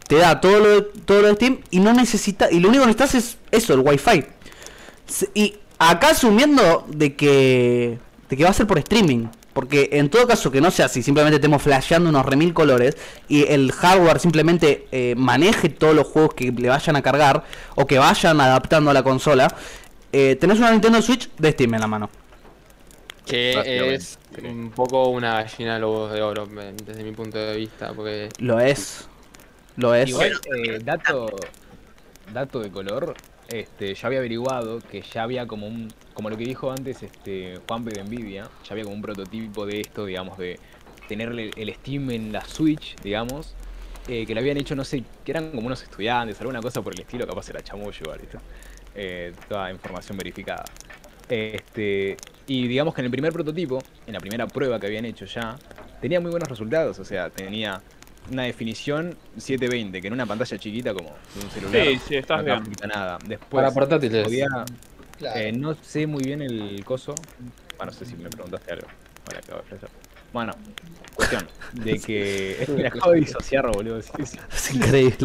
te 0.06 0.18
da 0.18 0.42
todo 0.42 0.60
lo, 0.60 0.68
de, 0.68 0.82
todo 1.06 1.22
lo 1.22 1.28
de 1.30 1.36
Steam 1.36 1.62
y 1.72 1.80
no 1.80 1.94
necesita 1.94 2.52
y 2.52 2.60
lo 2.60 2.68
único 2.68 2.84
que 2.84 2.88
necesitas 2.88 3.16
es 3.16 3.38
eso, 3.52 3.74
el 3.74 3.80
Wi-Fi. 3.80 4.26
Y 5.34 5.56
acá 5.80 6.10
asumiendo 6.10 6.86
de 6.90 7.16
que 7.16 8.00
de 8.28 8.36
que 8.36 8.44
va 8.44 8.50
a 8.50 8.54
ser 8.54 8.68
por 8.68 8.80
streaming, 8.80 9.28
porque 9.54 9.92
en 9.94 10.10
todo 10.10 10.28
caso 10.28 10.52
que 10.52 10.60
no 10.60 10.72
sea 10.72 10.88
así, 10.88 11.02
simplemente 11.02 11.38
estemos 11.38 11.62
flasheando 11.62 12.10
unos 12.10 12.26
remil 12.26 12.54
colores 12.54 12.98
y 13.30 13.46
el 13.48 13.72
hardware 13.72 14.20
simplemente 14.20 14.88
eh, 14.92 15.16
maneje 15.16 15.70
todos 15.70 15.96
los 15.96 16.06
juegos 16.06 16.34
que 16.34 16.52
le 16.52 16.68
vayan 16.68 16.98
a 16.98 17.02
cargar 17.02 17.46
o 17.76 17.88
que 17.88 17.98
vayan 17.98 18.42
adaptando 18.42 18.92
a 18.92 18.94
la 18.94 19.04
consola, 19.04 19.56
eh, 20.12 20.36
tenés 20.36 20.60
una 20.60 20.72
Nintendo 20.72 21.02
Switch 21.02 21.30
de 21.38 21.54
Steam 21.54 21.76
en 21.76 21.80
la 21.80 21.88
mano. 21.88 22.10
Que 23.26 23.94
es 23.94 24.18
un 24.44 24.72
poco 24.72 25.10
una 25.10 25.44
gallina 25.44 25.76
de 25.76 25.80
lobos 25.80 26.12
de 26.12 26.22
oro, 26.22 26.48
desde 26.86 27.04
mi 27.04 27.12
punto 27.12 27.38
de 27.38 27.58
vista, 27.58 27.94
porque 27.94 28.30
Lo 28.40 28.60
es. 28.60 29.08
Lo 29.78 29.94
es. 29.94 30.10
Igual, 30.10 30.32
eh, 30.56 30.80
dato, 30.84 31.28
dato 32.34 32.60
de 32.60 32.72
color, 32.72 33.14
este, 33.50 33.94
yo 33.94 34.08
había 34.08 34.20
averiguado 34.20 34.80
que 34.80 35.02
ya 35.02 35.24
había 35.24 35.46
como 35.46 35.68
un, 35.68 35.92
como 36.14 36.30
lo 36.30 36.38
que 36.38 36.46
dijo 36.46 36.72
antes 36.72 37.04
este 37.04 37.60
Juanpe 37.68 37.92
de 37.92 38.04
Nvidia, 38.04 38.50
ya 38.64 38.72
había 38.72 38.84
como 38.84 38.96
un 38.96 39.02
prototipo 39.02 39.66
de 39.66 39.82
esto, 39.82 40.06
digamos, 40.06 40.38
de 40.38 40.60
tener 41.08 41.30
el, 41.30 41.74
Steam 41.76 42.12
en 42.12 42.32
la 42.32 42.42
Switch, 42.46 42.96
digamos, 43.04 43.56
eh, 44.08 44.26
que 44.26 44.34
lo 44.34 44.40
habían 44.40 44.58
hecho, 44.58 44.76
no 44.76 44.86
sé, 44.86 45.04
que 45.26 45.32
eran 45.32 45.52
como 45.52 45.68
unos 45.68 45.84
estudiantes, 45.84 46.40
alguna 46.40 46.62
cosa 46.62 46.82
por 46.82 46.94
el 46.94 47.02
estilo, 47.02 47.28
capaz 47.28 47.50
era 47.50 47.62
chamullo, 47.62 48.00
igual. 48.02 48.22
Eh, 48.96 49.34
toda 49.48 49.72
información 49.72 50.18
verificada. 50.18 50.66
Este, 51.30 52.18
y 52.48 52.68
digamos 52.68 52.94
que 52.94 53.02
en 53.02 53.06
el 53.06 53.12
primer 53.12 53.32
prototipo, 53.34 53.82
en 54.08 54.14
la 54.14 54.20
primera 54.20 54.48
prueba 54.48 54.80
que 54.80 54.88
habían 54.88 55.06
hecho 55.06 55.26
ya, 55.26 55.58
tenía 56.02 56.20
muy 56.20 56.32
buenos 56.32 56.50
resultados, 56.50 57.00
o 57.00 57.06
sea, 57.06 57.30
tenía 57.30 57.82
una 58.32 58.44
definición 58.44 59.18
720, 59.38 60.02
que 60.02 60.08
en 60.08 60.14
una 60.14 60.26
pantalla 60.26 60.58
chiquita 60.58 60.94
como 60.94 61.10
de 61.10 61.46
un 61.46 61.52
celular. 61.52 61.86
Sí, 61.88 62.00
sí, 62.08 62.16
estás 62.16 62.40
no 62.40 62.44
bien. 62.46 62.64
nada. 62.88 63.18
Después, 63.26 63.50
para 63.64 63.72
portátiles. 63.74 64.24
podía, 64.24 64.48
Claro. 65.18 65.40
eh, 65.40 65.52
no 65.52 65.76
sé 65.76 66.08
muy 66.08 66.24
bien 66.24 66.42
el 66.42 66.84
coso. 66.86 67.14
Bueno, 67.78 67.92
no 67.92 67.98
sé 67.98 68.06
si 68.06 68.16
me 68.16 68.30
preguntaste 68.30 68.74
algo. 68.74 68.88
Ahora 69.28 69.40
acabo 69.40 69.60
de 69.62 69.68
flashear. 69.68 69.92
Bueno, 70.34 70.54
cuestión 71.16 71.48
de 71.74 72.00
que 72.00 72.66
me 72.76 72.88
acabo 72.88 73.12
de 73.12 73.20
disociar, 73.20 73.68
boludo. 73.72 74.02
Sí, 74.02 74.12
sí. 74.26 74.38
Es 74.52 74.74
increíble. 74.76 75.18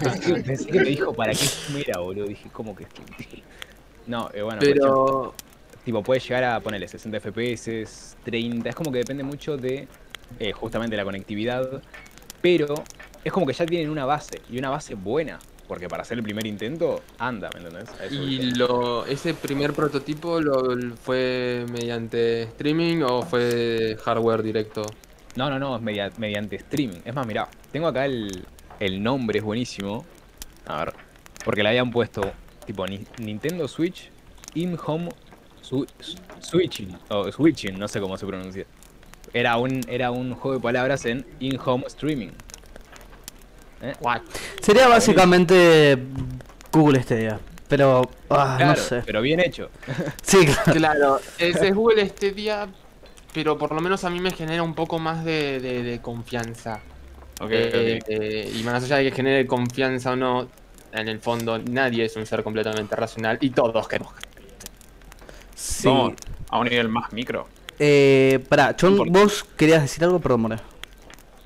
Pensé, 0.00 0.34
pensé 0.42 0.66
que 0.66 0.78
me 0.78 0.84
dijo 0.90 1.12
para 1.14 1.32
qué 1.32 1.46
era, 1.86 2.00
boludo. 2.00 2.26
Dije, 2.26 2.48
¿cómo 2.52 2.76
que 2.76 2.84
Steam? 2.84 3.06
No, 4.06 4.30
eh, 4.34 4.42
bueno, 4.42 4.58
cuestión, 4.58 4.78
Pero 4.78 5.34
tipo, 5.84 6.02
puede 6.02 6.20
llegar 6.20 6.44
a 6.44 6.60
ponerle 6.60 6.88
60 6.88 7.18
FPS, 7.20 8.16
30. 8.24 8.68
Es 8.68 8.74
como 8.74 8.90
que 8.92 8.98
depende 8.98 9.22
mucho 9.22 9.56
de 9.56 9.88
eh, 10.38 10.52
justamente 10.52 10.96
la 10.96 11.04
conectividad. 11.04 11.82
Pero 12.40 12.74
es 13.24 13.32
como 13.32 13.46
que 13.46 13.52
ya 13.52 13.66
tienen 13.66 13.88
una 13.90 14.04
base, 14.04 14.40
y 14.50 14.58
una 14.58 14.70
base 14.70 14.94
buena. 14.94 15.38
Porque 15.68 15.88
para 15.88 16.02
hacer 16.02 16.18
el 16.18 16.24
primer 16.24 16.44
intento, 16.46 17.00
anda, 17.18 17.48
¿me 17.54 17.60
entendés? 17.60 17.88
¿Y 18.10 18.56
lo, 18.56 19.06
ese 19.06 19.32
primer 19.32 19.72
prototipo 19.72 20.40
lo, 20.40 20.76
fue 20.96 21.64
mediante 21.72 22.42
streaming 22.42 23.02
o 23.02 23.22
fue 23.22 23.96
hardware 24.04 24.42
directo? 24.42 24.82
No, 25.36 25.48
no, 25.48 25.58
no, 25.58 25.76
es 25.76 25.82
media- 25.82 26.10
mediante 26.18 26.56
streaming. 26.56 26.98
Es 27.04 27.14
más, 27.14 27.26
mirá, 27.26 27.48
tengo 27.70 27.86
acá 27.86 28.04
el, 28.04 28.44
el 28.80 29.02
nombre, 29.02 29.38
es 29.38 29.44
buenísimo. 29.44 30.04
A 30.66 30.84
ver, 30.84 30.94
porque 31.44 31.62
le 31.62 31.70
habían 31.70 31.90
puesto 31.90 32.20
tipo 32.66 32.86
Ni- 32.86 33.06
Nintendo 33.18 33.66
Switch 33.66 34.10
In-Home 34.54 35.08
Swi- 35.62 35.86
Switching, 36.40 36.96
o 37.08 37.30
Switching, 37.30 37.78
no 37.78 37.88
sé 37.88 38.00
cómo 38.00 38.16
se 38.16 38.26
pronuncia. 38.26 38.64
Era 39.32 39.56
un, 39.56 39.80
era 39.88 40.10
un 40.10 40.34
juego 40.34 40.56
de 40.58 40.62
palabras 40.62 41.04
en 41.06 41.24
In-Home 41.40 41.84
Streaming. 41.86 42.30
¿Eh? 43.80 43.94
Sería 44.60 44.88
básicamente 44.88 45.98
Google 46.72 47.02
Stadia. 47.02 47.40
Pero, 47.68 48.02
ah, 48.28 48.56
Claro, 48.58 48.66
no 48.66 48.76
sé. 48.76 49.02
pero 49.06 49.22
bien 49.22 49.40
hecho. 49.40 49.70
Sí, 50.22 50.44
claro. 50.44 50.72
Claro, 50.74 51.20
ese 51.38 51.68
es 51.68 51.74
Google 51.74 52.06
Stadia, 52.08 52.68
pero 53.32 53.56
por 53.56 53.72
lo 53.72 53.80
menos 53.80 54.04
a 54.04 54.10
mí 54.10 54.20
me 54.20 54.30
genera 54.30 54.62
un 54.62 54.74
poco 54.74 54.98
más 54.98 55.24
de, 55.24 55.58
de- 55.60 55.82
de 55.82 56.00
confianza. 56.00 56.80
Eh, 57.50 57.98
eh, 58.06 58.52
y 58.54 58.62
más 58.62 58.84
allá 58.84 58.96
de 58.98 59.04
que 59.04 59.16
genere 59.16 59.46
confianza 59.46 60.12
o 60.12 60.16
no, 60.16 60.48
en 60.92 61.08
el 61.08 61.18
fondo 61.18 61.58
nadie 61.58 62.04
es 62.04 62.14
un 62.16 62.26
ser 62.26 62.42
completamente 62.44 62.94
racional 62.94 63.38
y 63.40 63.50
todos 63.50 63.88
queremos. 63.88 64.12
Sí. 65.62 65.88
A 66.50 66.58
un 66.58 66.68
nivel 66.68 66.88
más 66.88 67.12
micro. 67.12 67.48
Eh, 67.78 68.44
pará, 68.48 68.74
Chon, 68.76 68.92
Importa. 68.92 69.12
vos 69.12 69.44
querías 69.56 69.82
decir 69.82 70.02
algo, 70.04 70.18
perdón, 70.20 70.40
More. 70.42 70.56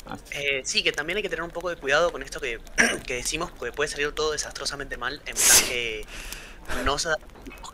Ah, 0.07 0.16
Eh, 0.33 0.62
sí, 0.64 0.83
que 0.83 0.92
también 0.92 1.16
hay 1.18 1.22
que 1.22 1.29
tener 1.29 1.42
un 1.42 1.50
poco 1.50 1.68
de 1.68 1.76
cuidado 1.76 2.11
con 2.12 2.22
esto 2.22 2.40
que, 2.40 2.61
que 3.07 3.14
decimos, 3.14 3.50
porque 3.59 3.72
puede 3.72 3.88
salir 3.88 4.12
todo 4.12 4.33
desastrosamente 4.33 4.96
mal, 4.96 5.20
en 5.26 5.35
plan 5.35 5.68
que 5.68 6.07
no 6.85 6.96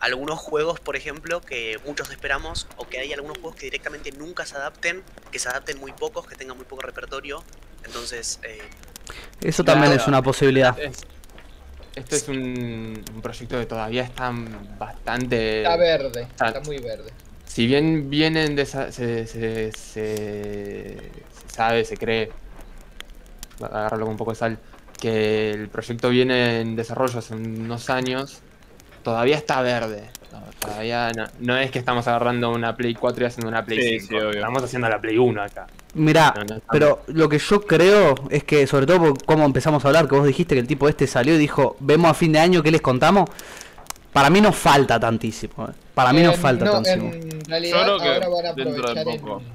algunos 0.01 0.39
juegos, 0.39 0.79
por 0.79 0.95
ejemplo, 0.95 1.41
que 1.41 1.79
muchos 1.85 2.09
esperamos, 2.11 2.67
o 2.77 2.87
que 2.87 2.99
hay 2.99 3.13
algunos 3.13 3.37
juegos 3.37 3.55
que 3.55 3.65
directamente 3.65 4.11
nunca 4.11 4.45
se 4.45 4.55
adapten, 4.55 5.01
que 5.31 5.39
se 5.39 5.49
adapten 5.49 5.79
muy 5.79 5.93
pocos, 5.93 6.27
que 6.27 6.35
tengan 6.35 6.57
muy 6.57 6.65
poco 6.65 6.81
repertorio. 6.83 7.43
Entonces, 7.85 8.39
eh, 8.43 8.59
Eso 9.41 9.63
también 9.63 9.87
Claro. 9.91 10.01
es 10.01 10.07
una 10.07 10.21
posibilidad. 10.21 10.79
Es- 10.79 11.05
esto 11.95 12.15
es 12.15 12.27
un, 12.27 13.03
un 13.15 13.21
proyecto 13.21 13.59
que 13.59 13.65
todavía 13.65 14.03
está 14.03 14.31
bastante... 14.77 15.57
Está 15.63 15.75
verde, 15.77 16.21
está 16.31 16.59
muy 16.61 16.77
verde. 16.79 17.11
Si 17.45 17.67
bien 17.67 18.09
vienen 18.09 18.55
de 18.55 18.63
esa- 18.63 18.91
se, 18.91 19.27
se, 19.27 19.71
se- 19.71 20.97
se 20.97 21.11
sabe, 21.53 21.85
se 21.85 21.97
cree, 21.97 22.31
agarrarlo 23.61 24.05
con 24.05 24.13
un 24.13 24.17
poco 24.17 24.31
de 24.31 24.35
sal, 24.35 24.57
que 24.99 25.51
el 25.51 25.69
proyecto 25.69 26.09
viene 26.09 26.61
en 26.61 26.75
desarrollo 26.75 27.19
hace 27.19 27.35
unos 27.35 27.89
años, 27.89 28.41
todavía 29.03 29.37
está 29.37 29.61
verde. 29.61 30.09
No, 30.31 30.41
todavía 30.59 31.11
no, 31.15 31.25
no 31.39 31.57
es 31.57 31.69
que 31.69 31.77
estamos 31.79 32.07
agarrando 32.07 32.51
una 32.51 32.75
Play 32.75 32.95
4 32.95 33.23
y 33.23 33.27
haciendo 33.27 33.49
una 33.49 33.63
Play 33.63 33.81
Sí, 33.81 33.99
5. 33.99 34.07
sí, 34.07 34.15
obvio. 34.15 34.29
estamos 34.39 34.63
haciendo 34.63 34.89
la 34.89 34.99
Play 34.99 35.17
1 35.17 35.43
acá. 35.43 35.67
Mirá, 35.95 36.33
No, 36.35 36.55
no 36.55 36.61
pero 36.71 37.03
lo 37.07 37.29
que 37.29 37.37
yo 37.37 37.61
creo 37.61 38.15
es 38.29 38.43
que, 38.43 38.65
sobre 38.65 38.85
todo 38.87 38.99
por 38.99 39.23
cómo 39.25 39.45
empezamos 39.45 39.83
a 39.85 39.87
hablar, 39.89 40.07
que 40.07 40.15
vos 40.15 40.25
dijiste 40.25 40.55
que 40.55 40.61
el 40.61 40.67
tipo 40.67 40.89
este 40.89 41.05
salió 41.05 41.35
y 41.35 41.37
dijo, 41.37 41.75
vemos 41.79 42.09
a 42.09 42.13
fin 42.15 42.31
de 42.31 42.39
año 42.39 42.63
qué 42.63 42.71
les 42.71 42.81
contamos. 42.81 43.29
Para 44.11 44.29
mí 44.29 44.41
nos 44.41 44.55
falta 44.55 44.99
tantísimo. 44.99 45.67
eh. 45.67 45.71
Para 45.93 46.11
mí 46.13 46.21
nos 46.23 46.35
En- 46.35 46.41
falta 46.41 46.65
no, 46.65 46.71
tantísimo. 46.81 47.11
En 47.13 47.45
realidad, 47.45 47.77
Yo 47.77 47.83
creo 47.83 47.99
que 47.99 48.07
ahora 48.07 48.29
van 48.29 48.45
a 48.45 48.53
dentro 48.53 48.93
de 48.93 48.99
aprovechar 49.01 49.21
poco. 49.21 49.39
en. 49.39 49.45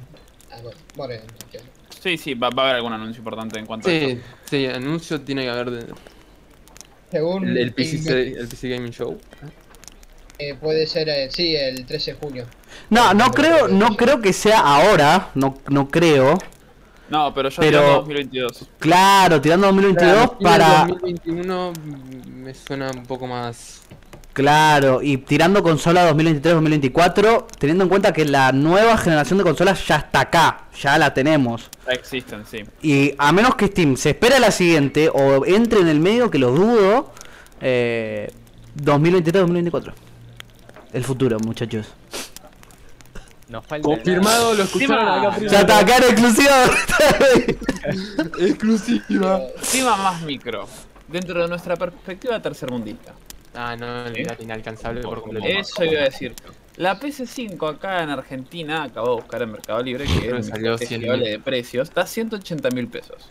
Ah, 0.53 0.57
bueno, 0.63 0.79
bueno, 0.97 1.15
en- 1.15 1.79
Sí, 2.01 2.17
sí, 2.17 2.35
va, 2.35 2.51
va 2.51 2.63
a 2.63 2.65
haber 2.67 2.77
algún 2.77 2.93
anuncio 2.93 3.19
importante 3.19 3.59
en 3.59 3.67
cuanto 3.67 3.89
a 3.89 3.91
Sí, 3.91 3.97
eso. 3.97 4.21
sí, 4.49 4.67
anuncio 4.67 5.21
tiene 5.21 5.43
que 5.43 5.51
haber 5.51 5.71
de- 5.73 5.87
Según. 7.11 7.49
el, 7.49 7.59
el 7.59 7.73
PC, 7.73 8.33
el 8.39 8.47
PC 8.49 8.69
Gaming 8.69 8.93
Show. 8.93 9.19
Eh, 10.39 10.55
puede 10.55 10.87
ser, 10.87 11.09
eh, 11.09 11.29
sí, 11.31 11.55
el 11.57 11.85
13 11.85 12.13
de 12.13 12.19
junio. 12.19 12.45
No, 12.91 13.13
no 13.15 13.31
creo, 13.33 13.69
no 13.69 13.97
creo 13.97 14.21
que 14.21 14.33
sea 14.33 14.61
ahora, 14.61 15.31
no, 15.35 15.59
no 15.69 15.89
creo. 15.89 16.39
No, 17.11 17.33
pero 17.33 17.49
yo 17.49 17.61
Pero- 17.61 17.81
digo 17.81 17.95
2022. 17.97 18.69
Claro, 18.79 19.41
tirando 19.41 19.67
2022 19.69 20.13
Claro, 20.13 20.39
para... 20.41 20.87
2021 20.89 21.73
me 22.35 22.55
suena 22.55 22.91
un 22.95 23.05
poco 23.07 23.27
más... 23.27 23.81
Claro, 24.35 25.03
y 25.03 25.17
tirando 25.17 25.65
consola 25.65 26.09
2023-2024, 26.13 27.47
teniendo 27.59 27.83
en 27.85 27.89
cuenta 27.91 28.13
que 28.13 28.25
la 28.25 28.53
nueva 28.53 28.97
generación 28.97 29.39
de 29.39 29.45
consolas 29.45 29.85
ya 29.89 29.97
está 29.97 30.21
acá, 30.21 30.67
ya 30.81 30.97
la 30.97 31.13
tenemos. 31.13 31.69
Ya 31.87 31.93
existen, 31.95 32.45
sí. 32.47 32.59
Y 32.81 33.15
a 33.19 33.33
menos 33.33 33.57
que 33.57 33.67
Steam 33.67 33.97
se 33.97 34.11
espera 34.11 34.39
la 34.39 34.53
siguiente 34.53 35.09
o 35.13 35.45
entre 35.45 35.81
en 35.81 35.89
el 35.89 35.99
medio, 35.99 36.31
que 36.31 36.39
lo 36.39 36.53
dudo, 36.53 37.13
eh, 37.61 38.31
2023-2024. 38.77 39.93
El 40.93 41.05
futuro, 41.05 41.39
muchachos. 41.41 41.87
Nos 43.49 43.65
falta 43.67 43.85
Confirmado, 43.89 44.55
lo 44.55 44.63
escucharon 44.65 45.09
acá 45.09 45.31
Ya 45.31 45.37
primero. 45.37 45.59
está, 45.61 45.79
acá 45.79 45.97
en 45.97 46.03
exclusiva. 46.05 46.65
Exclusiva. 48.41 49.41
Encima 49.57 49.97
más 49.97 50.23
micro. 50.23 50.69
Dentro 51.09 51.43
de 51.43 51.49
nuestra 51.49 51.77
perspectiva 51.77 52.41
tercermundista. 52.43 53.15
Ah, 53.55 53.75
no, 53.77 54.05
olvidate, 54.05 54.43
inalcanzable 54.45 55.01
por 55.01 55.23
completo. 55.23 55.47
Eso 55.47 55.85
iba 55.85 56.03
a 56.03 56.05
decir. 56.05 56.35
La 56.77 57.01
PS5 57.01 57.75
acá 57.75 58.03
en 58.03 58.11
Argentina, 58.11 58.85
acabo 58.85 59.09
de 59.09 59.23
buscar 59.23 59.43
en 59.43 59.51
Mercado 59.53 59.83
Libre, 59.83 60.05
que 60.05 60.29
el 60.29 60.45
salió 60.45 60.73
mejor 60.73 60.79
100 60.79 60.89
festival 61.01 61.21
de 61.21 61.39
precios, 61.39 61.89
está 61.89 62.03
a 62.03 62.07
180 62.07 62.71
mil 62.71 62.87
pesos. 62.89 63.31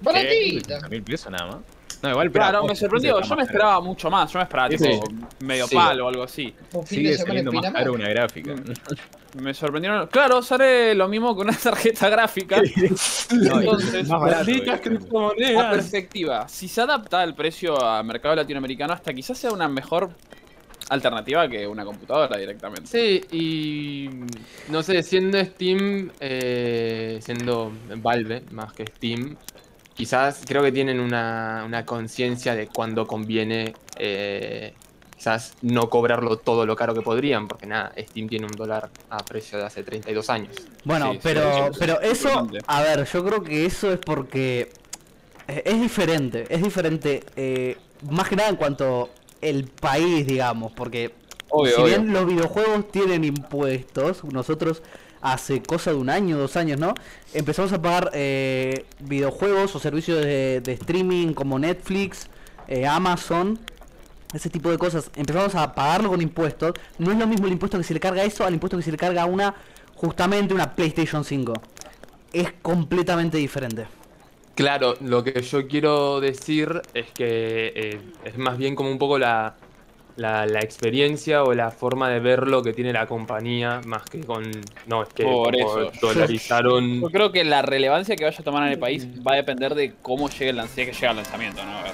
Baratita. 0.00 0.88
mil 0.88 1.02
pesos 1.02 1.30
nada 1.30 1.46
más. 1.46 1.56
No, 2.02 2.10
igual, 2.10 2.30
pero 2.30 2.44
Claro, 2.44 2.64
me 2.64 2.74
sorprendió. 2.74 3.20
Yo 3.20 3.36
me 3.36 3.42
esperaba 3.42 3.80
mucho 3.80 4.10
más. 4.10 4.32
Yo 4.32 4.38
me 4.38 4.44
esperaba 4.44 4.68
tipo 4.68 4.84
sí. 4.84 5.00
medio 5.40 5.66
Sí. 5.66 5.74
palo 5.74 6.06
o 6.06 6.08
algo 6.08 6.22
así. 6.22 6.54
Sigue 6.84 7.16
saliendo 7.16 7.52
más 7.52 7.70
caro 7.72 7.92
una 7.92 8.08
gráfica. 8.08 8.54
Me 9.40 9.54
sorprendieron. 9.54 10.08
Claro, 10.08 10.42
sale 10.42 10.92
lo 10.92 11.06
mismo 11.06 11.36
que 11.36 11.42
una 11.42 11.56
tarjeta 11.56 12.08
gráfica. 12.08 12.60
No, 13.30 13.60
Entonces, 13.60 14.08
Malditas 14.08 14.78
eh. 14.78 14.82
criptomonedas. 14.82 15.52
La 15.54 15.70
perspectiva, 15.70 16.48
si 16.48 16.66
se 16.66 16.80
adapta 16.80 17.22
el 17.22 17.34
precio 17.34 17.80
a 17.80 18.02
mercado 18.02 18.34
latinoamericano, 18.34 18.92
hasta 18.92 19.14
quizás 19.14 19.38
sea 19.38 19.52
una 19.52 19.68
mejor 19.68 20.10
alternativa 20.88 21.48
que 21.48 21.66
una 21.66 21.84
computadora 21.84 22.36
directamente. 22.36 22.86
Sí, 22.88 23.20
y 23.30 24.10
no 24.68 24.82
sé, 24.82 25.02
siendo 25.04 25.38
Steam, 25.44 26.10
eh, 26.18 27.20
siendo 27.22 27.72
Valve 27.98 28.42
más 28.50 28.72
que 28.72 28.86
Steam, 28.86 29.36
quizás 30.00 30.40
creo 30.46 30.62
que 30.62 30.72
tienen 30.72 30.98
una, 30.98 31.62
una 31.66 31.84
conciencia 31.84 32.54
de 32.54 32.68
cuándo 32.68 33.06
conviene 33.06 33.74
eh, 33.98 34.72
quizás 35.14 35.52
no 35.60 35.90
cobrarlo 35.90 36.38
todo 36.38 36.64
lo 36.64 36.74
caro 36.74 36.94
que 36.94 37.02
podrían, 37.02 37.46
porque 37.46 37.66
nada, 37.66 37.92
Steam 37.98 38.26
tiene 38.26 38.46
un 38.46 38.52
dólar 38.52 38.88
a 39.10 39.18
precio 39.18 39.58
de 39.58 39.64
hace 39.66 39.82
32 39.82 40.30
años. 40.30 40.56
Bueno, 40.84 41.12
Sí, 41.12 41.20
pero, 41.22 41.52
sí, 41.52 41.78
pero 41.78 42.00
es 42.00 42.12
eso, 42.24 42.48
a 42.66 42.80
ver, 42.80 43.04
yo 43.04 43.22
creo 43.22 43.42
que 43.42 43.66
eso 43.66 43.92
es 43.92 43.98
porque 43.98 44.72
es 45.46 45.78
diferente, 45.78 46.46
es 46.48 46.62
diferente, 46.62 47.22
eh, 47.36 47.76
más 48.10 48.26
que 48.26 48.36
nada 48.36 48.48
en 48.48 48.56
cuanto 48.56 49.10
el 49.42 49.64
país, 49.66 50.26
digamos, 50.26 50.72
porque 50.72 51.12
Obvio, 51.50 51.74
si 51.74 51.82
obvio. 51.82 51.98
bien 51.98 52.12
los 52.14 52.24
videojuegos 52.24 52.90
tienen 52.90 53.24
impuestos, 53.24 54.24
nosotros 54.24 54.82
hace 55.22 55.62
cosa 55.62 55.90
de 55.90 55.96
un 55.96 56.10
año, 56.10 56.38
dos 56.38 56.56
años, 56.56 56.78
¿no? 56.78 56.94
Empezamos 57.34 57.72
a 57.72 57.80
pagar 57.80 58.10
eh, 58.14 58.86
videojuegos 59.00 59.74
o 59.74 59.78
servicios 59.78 60.24
de, 60.24 60.62
streaming 60.66 61.34
como 61.34 61.58
Netflix, 61.58 62.28
eh, 62.68 62.86
Amazon, 62.86 63.58
ese 64.32 64.50
tipo 64.50 64.70
de 64.70 64.78
cosas. 64.78 65.10
Empezamos 65.16 65.54
a 65.54 65.74
pagarlo 65.74 66.10
con 66.10 66.22
impuestos. 66.22 66.72
No 66.98 67.10
es 67.12 67.18
lo 67.18 67.26
mismo 67.26 67.46
el 67.46 67.52
impuesto 67.52 67.78
que 67.78 67.84
se 67.84 67.94
le 67.94 68.00
carga 68.00 68.22
a 68.22 68.24
eso 68.24 68.44
al 68.44 68.54
impuesto 68.54 68.76
que 68.76 68.82
se 68.82 68.90
le 68.90 68.96
carga 68.96 69.22
a 69.22 69.26
una, 69.26 69.54
justamente 69.94 70.54
una 70.54 70.74
PlayStation 70.74 71.24
5. 71.24 71.52
Es 72.32 72.52
completamente 72.62 73.38
diferente. 73.38 73.86
Claro, 74.54 74.94
lo 75.00 75.24
que 75.24 75.40
yo 75.42 75.66
quiero 75.66 76.20
decir 76.20 76.82
es 76.92 77.06
que 77.12 77.72
eh, 77.74 78.00
es 78.24 78.36
más 78.36 78.58
bien 78.58 78.74
como 78.74 78.90
un 78.90 78.98
poco 78.98 79.18
la, 79.18 79.56
la, 80.20 80.44
la 80.46 80.60
experiencia 80.60 81.42
o 81.44 81.54
la 81.54 81.70
forma 81.70 82.08
de 82.10 82.20
verlo 82.20 82.62
que 82.62 82.72
tiene 82.72 82.92
la 82.92 83.06
compañía, 83.06 83.80
más 83.86 84.04
que 84.04 84.20
con. 84.20 84.50
No, 84.86 85.02
es 85.02 85.08
que 85.10 85.24
Por 85.24 85.56
como 85.58 85.78
eso. 85.80 85.92
dolarizaron. 86.00 87.00
Yo 87.02 87.08
creo 87.08 87.32
que 87.32 87.42
la 87.44 87.62
relevancia 87.62 88.16
que 88.16 88.24
vaya 88.24 88.36
a 88.38 88.42
tomar 88.44 88.66
en 88.66 88.72
el 88.74 88.78
país 88.78 89.06
va 89.26 89.32
a 89.32 89.36
depender 89.36 89.74
de 89.74 89.94
cómo 90.02 90.28
llegue 90.28 90.50
el 90.50 90.56
lanzamiento, 90.56 90.92
que 90.92 90.98
llega 90.98 91.10
el 91.12 91.16
lanzamiento, 91.16 91.64
¿no? 91.64 91.78
A 91.78 91.82
ver. 91.84 91.92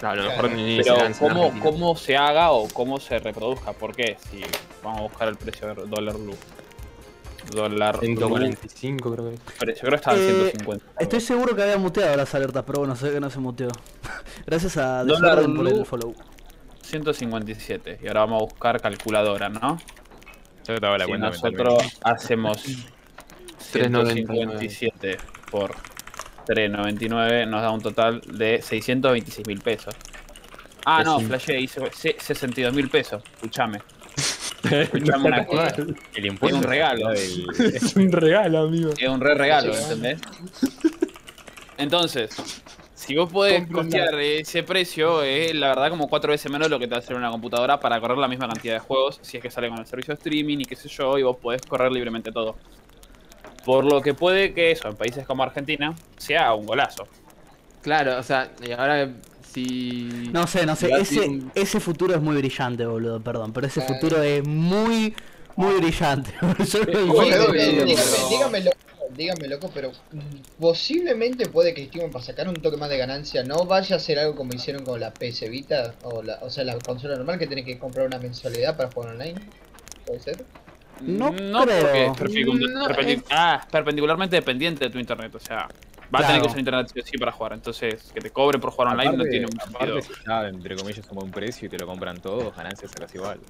Claro, 0.00 0.22
a 0.22 0.24
lo 0.24 0.30
mejor 0.32 0.50
ni 0.50 0.78
Pero 0.78 0.96
se 1.14 1.60
cómo, 1.62 1.96
se 1.96 2.16
haga 2.16 2.50
o 2.50 2.66
cómo 2.68 2.98
se 2.98 3.20
reproduzca. 3.20 3.72
¿Por 3.72 3.94
qué? 3.94 4.16
Si 4.30 4.40
vamos 4.82 4.98
a 4.98 5.02
buscar 5.02 5.28
el 5.28 5.36
precio 5.36 5.68
de 5.72 5.86
dólar 5.86 6.16
blue. 6.16 6.34
Dólar 7.54 7.98
blue. 8.00 8.06
145 8.06 9.12
creo 9.12 9.28
que 9.28 9.34
es. 9.34 9.40
Pero 9.60 9.72
Yo 9.74 9.80
creo 9.80 9.90
que 9.90 9.96
estaba 9.96 10.16
en 10.16 10.22
Eh, 10.24 10.32
150. 10.50 10.84
Estoy 10.98 11.20
seguro 11.20 11.54
que 11.54 11.62
había 11.62 11.78
muteado 11.78 12.16
las 12.16 12.34
alertas, 12.34 12.64
pero 12.66 12.80
bueno, 12.80 12.96
sé 12.96 13.12
que 13.12 13.20
no 13.20 13.30
se 13.30 13.38
muteó. 13.38 13.68
Gracias 14.46 14.76
a 14.76 15.04
Dólar 15.04 15.36
Desorden 15.36 15.56
por 15.56 15.66
el 15.68 15.74
Blue. 15.74 15.84
follow. 15.84 16.14
157. 16.92 18.00
Y 18.02 18.06
ahora 18.08 18.20
vamos 18.20 18.42
a 18.42 18.44
buscar 18.44 18.80
calculadora, 18.80 19.48
¿no? 19.48 19.78
Yo 20.68 20.78
te 20.78 20.86
hago 20.86 20.98
la 20.98 21.04
si 21.06 21.10
cuenta 21.10 21.26
nosotros 21.30 21.82
hacemos 22.04 22.62
3.99. 23.72 24.12
157 24.12 25.16
por 25.50 25.74
3.99 26.46 27.48
nos 27.48 27.62
da 27.62 27.70
un 27.70 27.80
total 27.80 28.20
de 28.26 28.60
626 28.60 29.46
mil 29.46 29.60
pesos. 29.60 29.94
Ah, 30.84 31.02
no, 31.02 31.18
Sí. 31.20 31.26
flashé, 31.26 31.60
hice 31.60 31.80
62 32.18 32.74
mil 32.74 32.90
pesos. 32.90 33.22
Escuchame. 33.36 33.78
Escuchame 34.70 35.28
una 35.28 35.46
cosa. 35.46 35.74
El 36.14 36.26
impuesto 36.26 36.58
Es 36.58 36.62
un 36.64 36.70
regalo. 36.70 37.12
Es 37.12 37.96
un 37.96 38.12
regalo, 38.12 38.58
amigo. 38.60 38.90
Es 38.98 39.08
un 39.08 39.20
re 39.20 39.34
regalo, 39.34 39.74
¿entendés? 39.74 40.20
Entonces, 41.78 42.36
si 43.06 43.16
vos 43.16 43.32
podés 43.32 43.66
costear 43.68 44.14
ese 44.20 44.62
precio, 44.62 45.22
es 45.22 45.54
la 45.54 45.68
verdad 45.68 45.90
como 45.90 46.08
cuatro 46.08 46.30
veces 46.30 46.50
menos 46.52 46.66
de 46.66 46.70
lo 46.70 46.78
que 46.78 46.86
te 46.86 46.92
va 46.92 46.96
a 46.96 47.00
hacer 47.00 47.16
una 47.16 47.30
computadora 47.30 47.80
para 47.80 48.00
correr 48.00 48.16
la 48.16 48.28
misma 48.28 48.46
cantidad 48.48 48.74
de 48.74 48.78
juegos, 48.78 49.18
si 49.22 49.38
es 49.38 49.42
que 49.42 49.50
sale 49.50 49.68
con 49.68 49.78
el 49.78 49.86
servicio 49.86 50.14
de 50.14 50.18
streaming 50.18 50.58
y 50.60 50.64
qué 50.64 50.76
sé 50.76 50.88
yo, 50.88 51.18
y 51.18 51.22
vos 51.24 51.36
podés 51.36 51.62
correr 51.62 51.90
libremente 51.90 52.30
todo. 52.30 52.56
Por 53.64 53.84
lo 53.84 54.00
que 54.00 54.14
puede 54.14 54.54
que 54.54 54.70
eso, 54.70 54.88
en 54.88 54.94
países 54.96 55.26
como 55.26 55.42
Argentina, 55.42 55.94
sea 56.16 56.54
un 56.54 56.64
golazo. 56.64 57.08
Claro, 57.82 58.18
o 58.18 58.22
sea, 58.22 58.52
y 58.64 58.70
ahora 58.70 59.08
si. 59.52 60.30
No 60.32 60.46
sé, 60.46 60.64
no 60.64 60.76
sé, 60.76 60.90
ese, 60.98 61.40
ese 61.54 61.80
futuro 61.80 62.14
es 62.14 62.20
muy 62.22 62.36
brillante, 62.36 62.86
boludo, 62.86 63.20
perdón, 63.20 63.52
pero 63.52 63.66
ese 63.66 63.80
Claro. 63.80 63.94
futuro 63.94 64.22
es 64.22 64.46
muy, 64.46 65.14
muy 65.56 65.74
brillante. 65.80 66.32
Vi. 66.40 66.92
Oye, 66.92 67.06
Bueno, 67.06 67.52
dígame, 68.30 68.60
loco, 68.60 68.76
dígame 69.16 69.48
loco, 69.48 69.70
pero 69.74 69.90
mm, 70.12 70.20
posiblemente 70.60 71.48
puede 71.48 71.74
que 71.74 71.86
Steam 71.86 72.10
para 72.10 72.24
sacar 72.24 72.48
un 72.48 72.54
toque 72.54 72.76
más 72.76 72.88
de 72.88 72.98
ganancia 72.98 73.42
no 73.44 73.64
vaya 73.66 73.96
a 73.96 73.98
ser 73.98 74.18
algo 74.18 74.34
como 74.34 74.52
hicieron 74.54 74.84
con 74.84 74.98
la 75.00 75.12
PS 75.12 75.48
Vita 75.48 75.94
o, 76.02 76.22
la, 76.22 76.38
o 76.42 76.50
sea, 76.50 76.64
la 76.64 76.78
consola 76.78 77.16
normal 77.16 77.38
que 77.38 77.46
tenés 77.46 77.64
que 77.64 77.78
comprar 77.78 78.06
una 78.06 78.18
mensualidad 78.18 78.76
para 78.76 78.90
jugar 78.90 79.10
online. 79.14 79.40
¿Puede 80.06 80.20
ser? 80.20 80.44
No 81.00 81.30
no 81.32 81.64
creo. 81.64 81.80
porque 81.80 82.04
es 82.04 82.12
perpendicu- 82.12 82.72
No, 82.72 82.86
ah, 83.30 83.58
es 83.60 83.66
perpendicularmente 83.70 84.36
dependiente 84.36 84.84
de 84.84 84.90
tu 84.90 84.98
internet, 84.98 85.34
o 85.34 85.40
sea, 85.40 85.66
va 86.14 86.20
a 86.20 86.26
tener 86.26 86.42
que 86.42 86.46
usar 86.48 86.58
internet 86.58 86.86
sí 87.04 87.18
para 87.18 87.32
jugar. 87.32 87.52
Entonces, 87.54 88.10
que 88.14 88.20
te 88.20 88.30
cobren 88.30 88.60
por 88.60 88.70
jugar 88.70 88.94
online 88.94 89.16
no 89.16 89.24
tiene 89.24 89.46
mucho 89.46 89.66
sentido. 89.66 89.98
Aparte, 89.98 90.14
si 90.14 90.28
ya, 90.28 90.48
entre 90.48 90.76
comillas, 90.76 91.06
como 91.06 91.22
un 91.22 91.30
precio 91.30 91.66
y 91.66 91.70
te 91.70 91.78
lo 91.78 91.86
compran 91.86 92.20
todos, 92.20 92.54
ganancias 92.54 92.90
sacas 92.92 93.14
igual. 93.14 93.40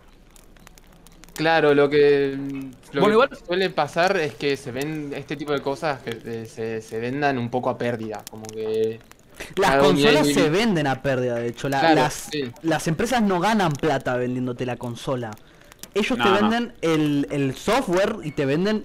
Claro, 1.35 1.75
lo 1.75 1.89
que, 1.89 2.37
lo 2.93 3.01
Bueno, 3.01 3.07
que 3.07 3.13
igual- 3.13 3.39
suele 3.47 3.71
pasar 3.71 4.17
es 4.19 4.35
que 4.35 4.57
se 4.57 4.71
ven 4.71 5.13
este 5.17 5.37
tipo 5.37 5.53
de 5.53 5.61
cosas 5.61 6.01
que 6.03 6.11
eh, 6.25 6.47
se, 6.47 6.83
se 6.83 6.99
vendan 7.01 7.39
un 7.39 7.49
poco 7.51 7.71
a 7.71 7.79
pérdida, 7.79 8.23
como 8.31 8.45
que 8.45 9.01
Las 9.57 9.77
consolas 9.77 10.27
se 10.29 10.51
venden 10.51 10.87
a 10.87 11.01
pérdida, 11.03 11.37
de 11.37 11.49
hecho. 11.49 11.69
La- 11.71 11.81
Claro, 11.81 11.95
las, 11.97 12.13
sí. 12.31 12.51
las 12.63 12.87
empresas 12.87 13.23
no 13.23 13.41
ganan 13.41 13.73
plata 13.73 14.17
vendiéndote 14.17 14.67
la 14.67 14.77
consola. 14.77 15.31
Ellos 15.95 16.19
No, 16.19 16.25
te 16.25 16.31
no. 16.31 16.37
venden 16.51 16.73
el, 16.83 17.27
el 17.31 17.55
software 17.55 18.17
y 18.25 18.33
te 18.33 18.45
venden 18.47 18.85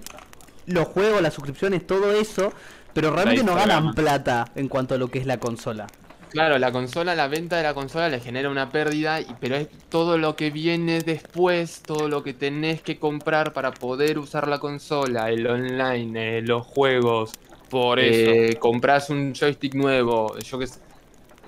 los 0.66 0.88
juegos, 0.88 1.20
las 1.22 1.34
suscripciones, 1.34 1.86
todo 1.86 2.12
eso, 2.12 2.52
pero 2.94 3.10
realmente 3.10 3.44
no 3.44 3.54
ganan 3.54 3.94
plata 3.94 4.50
en 4.54 4.68
cuanto 4.68 4.94
a 4.94 4.98
lo 4.98 5.08
que 5.08 5.18
es 5.18 5.26
la 5.26 5.38
consola. 5.38 5.86
Claro, 6.30 6.58
la 6.58 6.72
consola, 6.72 7.14
la 7.14 7.26
venta 7.26 7.56
de 7.56 7.62
la 7.62 7.72
consola 7.72 8.10
le 8.10 8.20
genera 8.20 8.50
una 8.50 8.70
pérdida, 8.70 9.20
y- 9.20 9.34
pero 9.40 9.56
es 9.56 9.68
todo 9.88 10.18
lo 10.18 10.36
que 10.36 10.50
viene 10.50 11.02
después, 11.02 11.84
todo 11.86 12.08
lo 12.08 12.22
que 12.22 12.34
tenés 12.34 12.82
que 12.82 12.98
comprar 12.98 13.54
para 13.54 13.78
poder 13.78 14.18
usar 14.18 14.46
la 14.46 14.58
consola, 14.58 15.30
el 15.30 15.46
online, 15.46 16.38
eh, 16.38 16.42
los 16.42 16.66
juegos, 16.66 17.38
Por 17.70 17.98
eso. 17.98 18.30
eh, 18.34 18.56
compras 18.60 19.08
un 19.10 19.32
joystick 19.34 19.74
nuevo, 19.74 20.38
yo 20.38 20.58
qué 20.58 20.66
sé. 20.66 20.80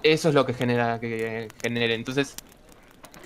Eso 0.02 0.28
es 0.30 0.34
lo 0.34 0.46
que 0.46 0.54
genera 0.54 0.98
que 1.00 1.48
genere. 1.62 1.94
Entonces, 1.94 2.36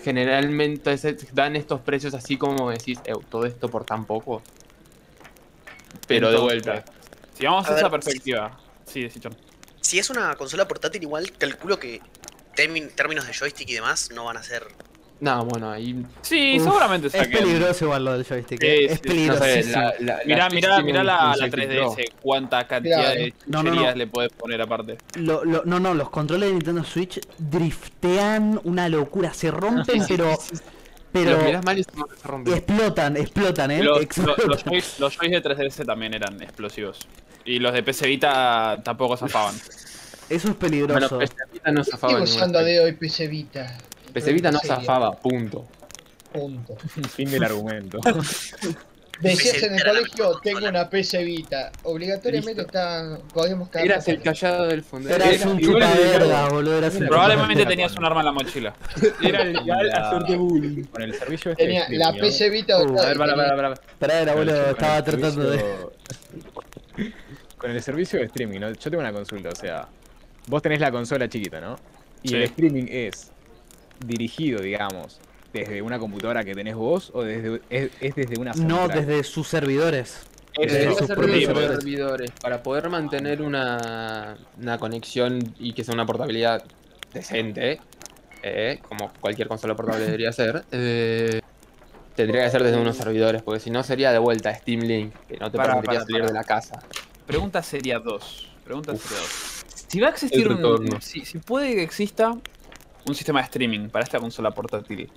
generalmente 0.02 0.98
se 0.98 1.16
dan 1.32 1.56
estos 1.56 1.82
precios 1.82 2.14
así 2.14 2.38
como 2.38 2.70
decís, 2.70 3.02
"Ew, 3.06 3.24
todo 3.30 3.46
esto 3.46 3.70
por 3.70 3.86
tan 3.86 4.06
poco. 4.06 4.42
Pero 6.06 6.30
de 6.30 6.38
vuelta. 6.38 6.84
Si 7.32 7.44
vamos 7.44 7.68
a, 7.68 7.72
A 7.72 7.76
esa 7.76 7.90
ver, 7.90 7.90
perspectiva. 7.90 8.58
Sí, 8.84 9.08
sí, 9.10 9.20
Chon. 9.20 9.36
Si 9.84 9.98
es 9.98 10.08
una 10.08 10.34
consola 10.36 10.66
portátil, 10.66 11.02
igual 11.02 11.30
calculo 11.32 11.78
que 11.78 12.00
términos 12.54 13.26
de 13.26 13.34
joystick 13.34 13.68
y 13.68 13.74
demás 13.74 14.08
no 14.14 14.24
van 14.24 14.38
a 14.38 14.42
ser. 14.42 14.66
No, 15.20 15.44
bueno, 15.44 15.70
ahí. 15.70 16.04
Sí, 16.22 16.54
Uf, 16.56 16.64
seguramente 16.64 17.08
Es 17.08 17.12
saquen. 17.12 17.32
peligroso 17.40 17.84
igual 17.84 18.02
lo 18.06 18.12
del 18.14 18.24
joystick. 18.24 18.60
Sí, 18.60 18.66
eh, 18.66 18.84
es 18.86 18.92
sí, 18.92 18.96
No 18.96 19.02
peligroso. 19.10 19.44
sé, 19.44 19.64
la, 19.64 19.80
la- 19.82 19.94
la 20.00 20.20
Mirá, 20.24 20.48
mirá, 20.48 20.82
mirá 20.82 21.04
la, 21.04 21.14
un 21.24 21.30
la 21.32 21.36
joystick 21.36 21.54
3DS, 21.70 21.94
Pro. 21.94 22.16
cuánta 22.22 22.66
cantidad 22.66 23.12
de 23.14 23.34
No, 23.46 23.62
no, 23.62 23.62
no. 23.62 23.70
chucherías 23.70 23.96
le 23.96 24.06
podés 24.06 24.32
poner 24.32 24.62
aparte. 24.62 24.96
Lo- 25.16 25.44
lo- 25.44 25.62
no, 25.66 25.78
no, 25.78 25.92
los 25.92 26.08
controles 26.08 26.48
de 26.48 26.54
Nintendo 26.54 26.82
Switch 26.82 27.20
driftean 27.38 28.58
una 28.64 28.88
locura. 28.88 29.34
Se 29.34 29.50
rompen, 29.50 30.02
pero. 30.08 30.38
Pero. 31.14 31.30
Los 31.36 31.44
mirás 31.44 31.64
mal 31.64 31.78
y 31.78 31.84
se 31.84 31.90
se 31.92 32.28
rompen. 32.28 32.54
Explotan, 32.54 33.16
explotan, 33.16 33.70
eh. 33.70 33.84
Los, 33.84 34.02
explotan. 34.02 34.48
los, 34.48 34.48
los 34.48 34.62
joys, 34.64 34.98
los 34.98 35.16
joys 35.16 35.30
de 35.30 35.42
3DS 35.42 35.86
también 35.86 36.12
eran 36.12 36.42
explosivos. 36.42 37.06
Y 37.44 37.60
los 37.60 37.72
de 37.72 37.84
PC 37.84 38.08
Vita 38.08 38.80
tampoco 38.82 39.16
zafaban. 39.16 39.54
Eso 39.54 39.70
es 40.28 40.42
Bueno, 40.42 40.58
peligroso. 40.58 41.18
PC 41.20 41.34
Vita 41.52 41.70
no 41.70 41.84
zafaba. 41.84 42.12
Estoy 42.14 42.36
usando 42.36 42.64
de 42.64 42.80
hoy 42.80 42.92
PC 42.94 43.28
Vita. 43.28 43.78
PC 44.12 44.32
Vita 44.32 44.50
no 44.50 44.58
zafaba, 44.58 45.12
punto. 45.12 45.68
Punto. 46.32 46.74
Fin 47.14 47.30
del 47.30 47.44
argumento. 47.44 48.00
Decías 49.20 49.62
en 49.62 49.74
el 49.74 49.82
colegio, 49.84 50.40
tengo 50.42 50.66
una 50.66 50.88
PC 50.90 51.22
Vita. 51.24 51.70
Obligatoriamente 51.84 52.62
está, 52.62 53.18
podemos 53.32 53.68
caer. 53.68 53.86
Eras 53.86 54.08
el 54.08 54.20
callado 54.22 54.66
del 54.66 54.82
fondo. 54.82 55.08
Eras 55.08 55.28
Era- 55.40 55.48
un 55.50 55.60
chupaverga, 55.60 56.48
boludo. 56.48 56.78
Eras 56.78 56.94
Probablemente 56.96 57.64
tenías 57.66 57.96
un 57.96 58.04
arma 58.04 58.20
en 58.20 58.26
la 58.26 58.32
mochila. 58.32 58.74
Era 59.22 59.44
legal 59.44 59.90
hacerte 59.92 60.36
bullying. 60.36 60.84
Con 60.84 61.02
el 61.02 61.14
servicio 61.14 61.50
este 61.52 61.64
Tenía 61.64 61.86
de 61.86 61.96
la 61.96 62.06
streaming, 62.10 62.30
PC 62.30 62.50
Vita. 62.50 62.78
Uh, 62.82 62.98
A 63.00 63.06
ver, 63.06 63.16
para, 63.18 63.34
para, 63.36 63.56
para. 63.56 63.74
Pará, 63.98 64.20
el 64.32 64.48
Estaba 64.48 65.02
tratando 65.04 65.50
de. 65.50 65.64
Con 67.56 67.70
el 67.70 67.82
servicio 67.82 68.18
de 68.18 68.26
streaming, 68.26 68.60
¿no? 68.60 68.70
yo 68.72 68.90
tengo 68.90 68.98
una 68.98 69.12
consulta, 69.12 69.48
o 69.48 69.54
sea, 69.56 69.88
vos 70.48 70.60
tenés 70.60 70.80
la 70.80 70.90
consola 70.90 71.28
chiquita, 71.30 71.60
¿no? 71.60 71.76
Y 72.22 72.28
Sí. 72.28 72.34
el 72.36 72.42
streaming 72.42 72.84
es 72.90 73.30
dirigido, 74.04 74.60
digamos, 74.60 75.18
desde 75.54 75.80
una 75.82 75.98
computadora 75.98 76.44
que 76.44 76.54
tenés 76.54 76.74
vos 76.74 77.10
o 77.14 77.22
desde, 77.22 77.62
es, 77.70 77.90
es 78.00 78.14
desde 78.14 78.38
una 78.38 78.52
No, 78.52 78.82
central? 78.82 79.06
desde 79.06 79.24
sus 79.24 79.48
servidores. 79.48 80.26
Desde 80.58 80.94
sus 80.94 81.06
servidores. 81.06 81.68
servidores 81.78 82.30
para 82.42 82.62
poder 82.62 82.88
mantener 82.90 83.40
una, 83.42 84.36
una 84.60 84.78
conexión 84.78 85.54
y 85.58 85.72
que 85.72 85.82
sea 85.84 85.94
una 85.94 86.04
portabilidad 86.06 86.62
decente, 87.12 87.80
eh, 88.42 88.78
como 88.88 89.12
cualquier 89.20 89.48
consola 89.48 89.74
portable 89.74 90.04
debería 90.04 90.32
ser. 90.32 90.64
eh, 90.72 91.40
tendría 92.14 92.44
que 92.44 92.50
ser 92.50 92.62
desde 92.62 92.78
unos 92.78 92.96
servidores, 92.96 93.42
porque 93.42 93.58
si 93.60 93.70
no 93.70 93.82
sería 93.82 94.12
de 94.12 94.18
vuelta 94.18 94.54
Steam 94.54 94.80
Link, 94.82 95.14
que 95.28 95.36
no 95.38 95.50
te 95.50 95.56
Para, 95.56 95.74
permitiría 95.80 96.00
para, 96.00 96.06
salir 96.06 96.20
para. 96.20 96.26
de 96.32 96.34
la 96.34 96.44
casa. 96.44 96.80
Pregunta 97.26 97.62
sería 97.62 97.98
2. 97.98 98.48
Pregunta 98.64 98.94
sería 98.96 99.18
2. 99.18 99.64
Si 99.88 100.00
va 100.00 100.08
a 100.08 100.10
existir 100.10 100.48
un. 100.48 101.00
Si, 101.00 101.24
si 101.24 101.38
puede 101.38 101.74
que 101.74 101.82
exista 101.82 102.30
un 103.06 103.14
sistema 103.14 103.40
de 103.40 103.46
streaming 103.46 103.88
para 103.88 104.04
esta 104.04 104.20
consola 104.20 104.50
portátil, 104.52 105.10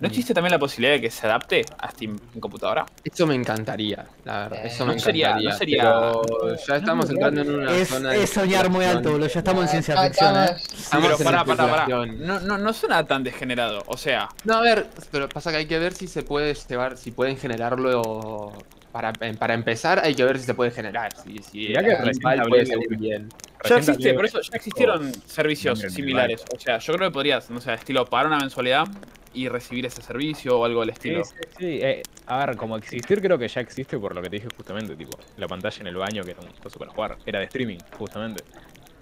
¿No 0.00 0.08
existe 0.08 0.32
también 0.32 0.52
la 0.52 0.58
posibilidad 0.58 0.94
de 0.94 1.00
que 1.02 1.10
se 1.10 1.26
adapte 1.26 1.64
a 1.78 1.90
Steam 1.90 2.16
en 2.34 2.40
computadora? 2.40 2.86
Eso 3.04 3.26
me 3.26 3.34
encantaría, 3.34 4.06
la 4.24 4.38
verdad. 4.48 4.64
Eso 4.66 4.86
No 4.86 4.94
me 4.94 4.98
sería- 5.00 5.26
encantaría. 5.28 5.50
no 5.50 5.56
sería- 5.58 5.82
pero 5.82 6.56
ya 6.66 6.76
estamos 6.76 7.10
entrando 7.10 7.40
en 7.42 7.54
una 7.54 7.76
Es, 7.76 7.88
zona 7.88 8.10
de 8.10 8.22
es 8.22 8.30
soñar 8.30 8.70
muy 8.70 8.84
alto, 8.86 9.10
boludo. 9.12 9.28
Ya 9.28 9.38
estamos 9.40 9.62
en 9.64 9.68
ciencia 9.68 9.94
Acá- 9.94 10.04
ficción, 10.08 10.36
eh. 10.36 10.56
Estamos 10.78 11.06
pero 11.12 11.18
pará, 11.24 11.44
pará, 11.44 11.68
pará. 11.70 11.86
No, 11.86 12.40
no, 12.40 12.58
no 12.58 12.72
suena 12.72 13.06
tan 13.06 13.22
degenerado. 13.22 13.82
O 13.86 13.96
sea, 13.96 14.28
No, 14.44 14.54
a 14.56 14.60
ver, 14.62 14.86
pero 15.10 15.28
pasa 15.28 15.50
que 15.50 15.58
hay 15.58 15.66
que 15.66 15.78
ver 15.78 15.92
si 15.92 16.06
se 16.08 16.22
puede 16.22 16.54
llevar, 16.54 16.96
si 16.96 17.10
pueden 17.10 17.36
generarlo. 17.36 18.52
Para, 18.92 19.12
para 19.12 19.54
empezar, 19.54 20.00
hay 20.02 20.14
que 20.14 20.24
ver 20.24 20.38
si 20.38 20.44
se 20.44 20.54
puede 20.54 20.70
generar. 20.72 21.12
Si, 21.16 21.38
si 21.42 21.68
Mirá 21.68 21.82
que 21.82 21.90
el 21.90 21.98
recién 21.98 22.48
puede 22.48 22.60
de- 22.62 22.66
salir 22.66 22.96
bien. 22.98 23.30
ya 23.68 23.76
existe, 23.76 24.14
por 24.14 24.24
eso 24.24 24.40
ya 24.40 24.56
existieron 24.56 25.12
servicios 25.12 25.78
similares. 25.80 26.44
O 26.52 26.58
sea, 26.58 26.78
yo 26.78 26.94
creo 26.94 27.08
que 27.10 27.12
podrías, 27.14 27.48
no 27.50 27.60
sé, 27.60 27.72
estilo 27.74 28.08
pagar 28.10 28.26
una 28.26 28.38
mensualidad 28.38 28.88
y 29.32 29.48
recibir 29.48 29.86
ese 29.86 30.02
servicio 30.02 30.58
o 30.58 30.64
algo 30.64 30.80
del 30.80 30.90
Sí, 30.90 30.94
estilo. 31.08 31.24
sí, 31.24 31.34
sí. 31.56 31.78
eh, 31.82 32.02
a 32.26 32.44
ver, 32.46 32.56
como 32.56 32.76
existir 32.76 33.20
creo 33.20 33.38
que 33.38 33.46
ya 33.46 33.60
existe 33.60 33.96
por 33.98 34.14
lo 34.14 34.22
que 34.22 34.30
te 34.30 34.36
dije 34.36 34.48
justamente, 34.56 34.96
tipo, 34.96 35.16
la 35.36 35.46
pantalla 35.46 35.80
en 35.80 35.86
el 35.86 35.96
baño 35.96 36.24
que 36.24 36.32
era 36.32 36.40
un 36.40 36.48
coso 36.60 36.78
para 36.78 36.90
jugar, 36.90 37.16
era 37.26 37.38
de 37.38 37.44
streaming, 37.44 37.78
justamente. 37.96 38.42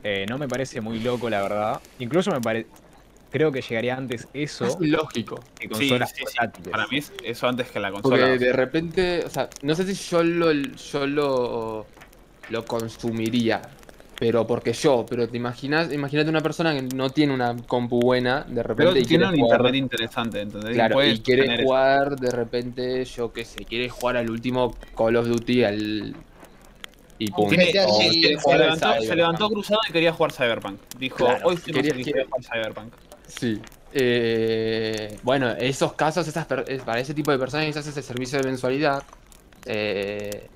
Eh, 0.04 0.26
no 0.28 0.36
me 0.38 0.48
parece 0.48 0.80
muy 0.82 1.00
loco, 1.00 1.28
la 1.30 1.42
verdad. 1.42 1.80
Incluso 1.98 2.30
me 2.30 2.40
parece, 2.40 2.68
creo 3.30 3.52
que 3.52 3.60
llegaría 3.62 3.96
antes 3.96 4.28
eso 4.34 4.66
Es 4.66 4.76
ilógico. 4.80 5.40
que 5.58 5.68
consolas 5.68 6.10
sí, 6.10 6.16
sí. 6.18 6.22
portátiles. 6.24 6.70
Para 6.70 6.86
mí 6.86 6.98
es 6.98 7.12
eso 7.24 7.48
antes 7.48 7.70
que 7.70 7.80
la 7.80 7.90
consola. 7.90 8.16
Porque 8.16 8.38
de 8.38 8.52
repente, 8.52 9.24
o 9.26 9.30
sea, 9.30 9.48
no 9.62 9.74
sé 9.74 9.84
si 9.94 9.94
yo 10.10 10.22
lo, 10.22 10.52
yo 10.52 11.06
lo, 11.06 11.86
lo 12.50 12.64
consumiría. 12.64 13.62
Pero 14.20 14.48
porque 14.48 14.72
yo, 14.72 15.06
pero 15.08 15.28
te 15.28 15.36
imaginas, 15.36 15.92
imagínate 15.92 16.28
una 16.28 16.40
persona 16.40 16.74
que 16.74 16.82
no 16.82 17.08
tiene 17.10 17.32
una 17.32 17.54
compu 17.56 18.00
buena, 18.00 18.40
de 18.48 18.64
Pero 18.64 18.74
repente 18.74 18.98
y 18.98 19.04
tiene 19.04 19.26
un 19.28 19.36
jugar- 19.36 19.58
internet 19.60 19.74
interesante, 19.76 20.40
¿entendés? 20.40 20.74
Claro, 20.74 21.04
y 21.06 21.20
quiere 21.20 21.54
eso. 21.54 21.62
jugar 21.62 22.16
de 22.16 22.30
repente, 22.32 23.04
yo 23.04 23.32
qué 23.32 23.44
sé, 23.44 23.64
quiere 23.64 23.88
jugar 23.88 24.16
al 24.16 24.28
último 24.28 24.74
Call 24.96 25.14
of 25.14 25.28
Duty 25.28 25.62
al. 25.62 26.16
Y 27.20 27.30
pum. 27.30 27.48
Se 27.48 27.56
levantó, 27.56 27.96
se 28.00 28.10
Cyberpunk. 28.10 29.14
levantó 29.16 29.48
cruzado 29.50 29.80
y 29.88 29.92
quería 29.92 30.12
jugar 30.12 30.32
Cyberpunk. 30.32 30.80
Dijo, 30.98 31.16
Claro, 31.24 31.46
hoy 31.48 31.56
sí 31.56 31.70
quería- 31.72 31.94
jugar 32.24 32.42
Cyberpunk. 32.42 32.92
Sí. 33.28 33.60
Eh, 33.92 35.18
bueno, 35.22 35.50
esos 35.52 35.94
casos, 35.94 36.26
esas 36.28 36.46
para 36.46 37.00
ese 37.00 37.14
tipo 37.14 37.30
de 37.30 37.38
personas 37.38 37.66
que 37.66 37.72
se 37.72 37.78
hace 37.78 37.90
ese 37.90 38.02
servicio 38.02 38.38
de 38.38 38.44
mensualidad, 38.48 39.02
eh, 39.66 40.48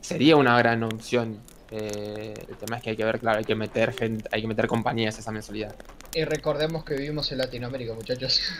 sería 0.00 0.36
una 0.36 0.56
gran 0.58 0.82
opción. 0.82 1.40
Eh, 1.70 2.34
el 2.48 2.56
tema 2.56 2.76
es 2.78 2.82
que 2.82 2.90
hay 2.90 2.96
que 2.96 3.04
ver, 3.04 3.20
claro, 3.20 3.38
hay 3.38 3.44
que 3.44 3.54
meter 3.54 3.92
gente, 3.92 4.28
hay 4.32 4.42
que 4.42 4.48
meter 4.48 4.66
compañías 4.66 5.16
a 5.16 5.20
esa 5.20 5.32
mensualidad. 5.32 5.74
Y 6.14 6.24
recordemos 6.24 6.84
que 6.84 6.94
vivimos 6.94 7.30
en 7.32 7.38
Latinoamérica, 7.38 7.94
muchachos. 7.94 8.40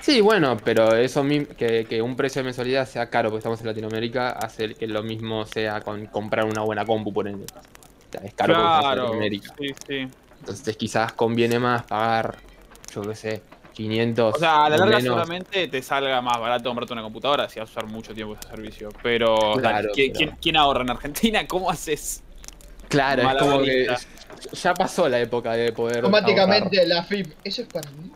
Sí, 0.00 0.22
bueno, 0.22 0.56
pero 0.64 0.96
eso 0.96 1.22
que, 1.58 1.84
que 1.86 2.00
un 2.00 2.16
precio 2.16 2.40
de 2.40 2.44
mensualidad 2.44 2.88
sea 2.88 3.10
caro 3.10 3.28
porque 3.28 3.40
estamos 3.40 3.60
en 3.60 3.66
Latinoamérica 3.66 4.30
hace 4.30 4.74
que 4.74 4.86
lo 4.86 5.02
mismo 5.02 5.44
sea 5.44 5.82
con 5.82 6.06
comprar 6.06 6.46
una 6.46 6.62
buena 6.62 6.86
compu 6.86 7.12
por 7.12 7.28
ende. 7.28 7.44
O 7.44 8.10
sea, 8.10 8.22
es 8.24 8.32
caro 8.32 8.54
porque 8.54 8.66
estamos 8.66 8.78
en 8.78 8.80
Claro, 8.80 9.02
Latinoamérica. 9.02 9.54
sí, 9.58 9.66
sí. 9.86 10.08
Entonces 10.38 10.76
quizás 10.78 11.12
conviene 11.12 11.58
más 11.58 11.82
pagar, 11.82 12.38
yo 12.94 13.02
qué 13.02 13.14
sé, 13.14 13.42
500. 13.74 14.34
O 14.34 14.38
sea, 14.38 14.64
a 14.64 14.68
la 14.68 14.76
larga 14.76 14.86
menos. 14.98 15.02
seguramente 15.02 15.68
te 15.68 15.82
salga 15.82 16.20
más 16.20 16.38
barato 16.40 16.64
comprarte 16.68 16.92
una 16.92 17.02
computadora 17.02 17.48
si 17.48 17.60
vas 17.60 17.68
a 17.68 17.72
usar 17.72 17.86
mucho 17.86 18.14
tiempo 18.14 18.36
ese 18.40 18.48
servicio. 18.48 18.88
Pero, 19.02 19.54
Claro, 19.58 19.88
¿quién, 19.94 20.12
pero- 20.12 20.18
quién- 20.30 20.38
quién 20.42 20.56
ahorra 20.56 20.82
en 20.82 20.90
Argentina? 20.90 21.46
¿Cómo 21.46 21.70
haces? 21.70 22.22
Claro, 22.88 23.22
es 23.30 23.36
como 23.38 23.62
que 23.62 23.86
ya 24.52 24.74
pasó 24.74 25.08
la 25.08 25.20
época 25.20 25.52
de 25.52 25.72
poder. 25.72 25.98
Automáticamente 25.98 26.84
la 26.86 27.04
FIP, 27.04 27.32
¿eso 27.44 27.62
es 27.62 27.68
para 27.68 27.88
mí? 27.92 28.10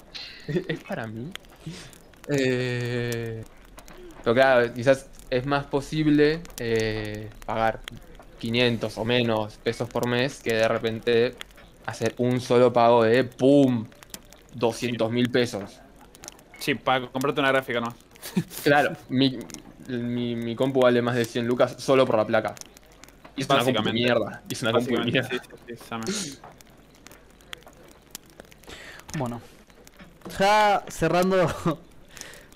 es 0.69 0.83
para 0.83 1.07
mí. 1.07 1.31
Eh, 2.29 3.45
pero 4.23 4.35
claro, 4.35 4.73
quizás 4.75 5.09
es 5.31 5.47
más 5.47 5.67
posible 5.67 6.41
eh, 6.59 7.29
pagar 7.47 7.81
500 8.39 8.99
o 8.99 9.05
menos 9.05 9.57
pesos 9.59 9.89
por 9.89 10.09
mes 10.09 10.41
que 10.43 10.55
de 10.55 10.69
repente 10.69 11.35
hacer 11.87 12.15
un 12.19 12.41
solo 12.41 12.73
pago 12.73 13.05
de 13.05 13.25
¡pum! 13.25 13.87
200 14.55 15.11
mil 15.11 15.31
pesos. 15.31 15.81
Sí, 16.59 16.75
para 16.75 17.07
comprarte 17.09 17.40
una 17.40 17.51
gráfica 17.51 17.81
no. 17.81 17.95
Claro, 18.62 18.97
mi, 19.09 19.38
mi, 19.88 20.35
mi 20.35 20.57
compu 20.57 20.81
vale 20.81 21.03
más 21.03 21.14
de 21.14 21.25
100 21.25 21.47
lucas 21.47 21.77
solo 21.79 22.07
por 22.07 22.17
la 22.17 22.27
placa. 22.27 22.55
Y 23.37 23.43
es 23.43 23.51
una 23.51 23.64
compu 23.64 23.83
de 23.83 23.93
mierda. 23.93 24.43
Y 24.49 24.55
es 24.55 24.62
una 24.62 24.73
compu 24.73 24.97
de 24.97 25.05
mierda. 25.05 25.29
sí, 25.29 26.12
sí. 26.12 26.38
Bueno, 29.17 29.40
ya 30.38 30.85
cerrando 30.88 31.47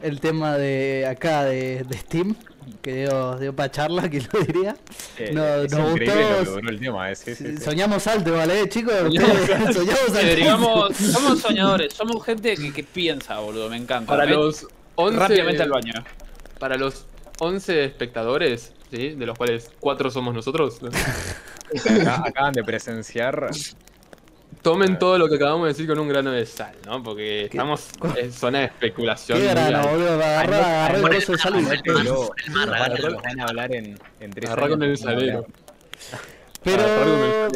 el 0.01 0.21
tema 0.21 0.57
de 0.57 1.07
acá 1.09 1.45
de, 1.45 1.85
de 1.85 1.99
Steam, 1.99 2.35
que 2.83 2.95
dio, 2.95 3.39
dio 3.39 3.55
para 3.55 3.71
charla, 3.71 4.09
que 4.09 4.21
lo 4.21 4.41
diría. 4.41 4.77
Eh, 5.19 5.31
No, 5.33 5.45
es 5.63 5.73
nos 5.73 5.91
increíble 5.93 6.15
lo 6.23 6.29
gustó- 6.39 6.45
que 6.45 6.51
duró 6.61 6.71
el 6.71 6.81
tema, 6.81 7.11
eh, 7.11 7.17
sí, 7.17 7.35
sí, 7.35 7.57
sí. 7.57 7.65
Soñamos 7.65 8.07
alto, 8.07 8.33
¿vale, 8.35 8.61
eh, 8.63 8.69
chicos? 8.69 8.95
Ustedes, 9.09 9.75
Soñamos 9.77 10.15
alto. 10.15 10.35
digamos, 10.37 10.97
somos 10.97 11.41
soñadores, 11.41 11.93
somos 11.95 12.25
gente 12.25 12.55
que, 12.57 12.73
que 12.73 12.83
piensa, 12.85 13.39
boludo, 13.39 13.69
me 13.69 13.77
encanta. 13.77 14.07
Para 14.13 14.25
Ven 14.25 14.35
los 14.35 14.67
11, 14.97 15.19
rápidamente 15.19 15.63
al 15.63 15.71
baño. 15.71 15.93
Para 16.59 16.77
los 16.77 17.07
11 17.41 17.85
espectadores, 17.85 18.73
¿sí? 18.91 19.11
de 19.15 19.27
los 19.27 19.37
cuales 19.39 19.71
4 19.81 20.11
somos 20.11 20.35
nosotros, 20.35 20.79
Acá- 21.87 22.23
acaban 22.25 22.53
de 22.53 22.65
presenciar 22.65 23.51
tomen 24.63 24.99
todo 24.99 25.19
lo 25.19 25.29
que 25.29 25.37
acabamos 25.37 25.65
de 25.65 25.69
decir 25.69 25.87
con 25.87 25.99
un 25.99 26.09
grano 26.09 26.31
de 26.31 26.45
sal, 26.47 26.75
¿no? 26.87 27.03
Porque 27.03 27.45
estamos 27.47 27.89
en 28.17 28.33
zona 28.33 28.61
de 28.61 28.65
especulación. 28.67 29.39
Qué 29.39 29.49
grano, 29.49 29.89
boludo, 29.89 30.15
agarrá, 30.15 30.87
agarrá 30.87 30.99
el 31.17 31.25
coso 31.25 31.51
de 31.51 31.63
van, 33.23 33.41
a- 33.41 33.45
hablar 33.45 33.75
en, 33.75 33.99
en 34.21 34.31
tres 34.31 34.51
Agarrá 34.51 34.69
con 34.69 34.83
el 34.83 34.97
salero. 34.99 35.47
Pero... 36.63 37.49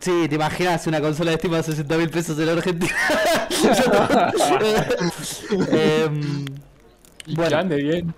Sí, 0.00 0.26
te 0.28 0.36
imaginas 0.36 0.86
una 0.86 1.00
consola 1.00 1.32
de 1.32 1.38
Steam 1.38 1.54
a 1.54 1.62
60 1.62 1.96
mil 1.96 2.08
pesos 2.08 2.38
en 2.38 2.46
la 2.46 2.52
Argentina. 2.52 2.94
Em, 5.72 6.44
Bueno. 7.26 7.48
que 7.48 7.54
ande 7.54 7.76
bien. 7.76 8.14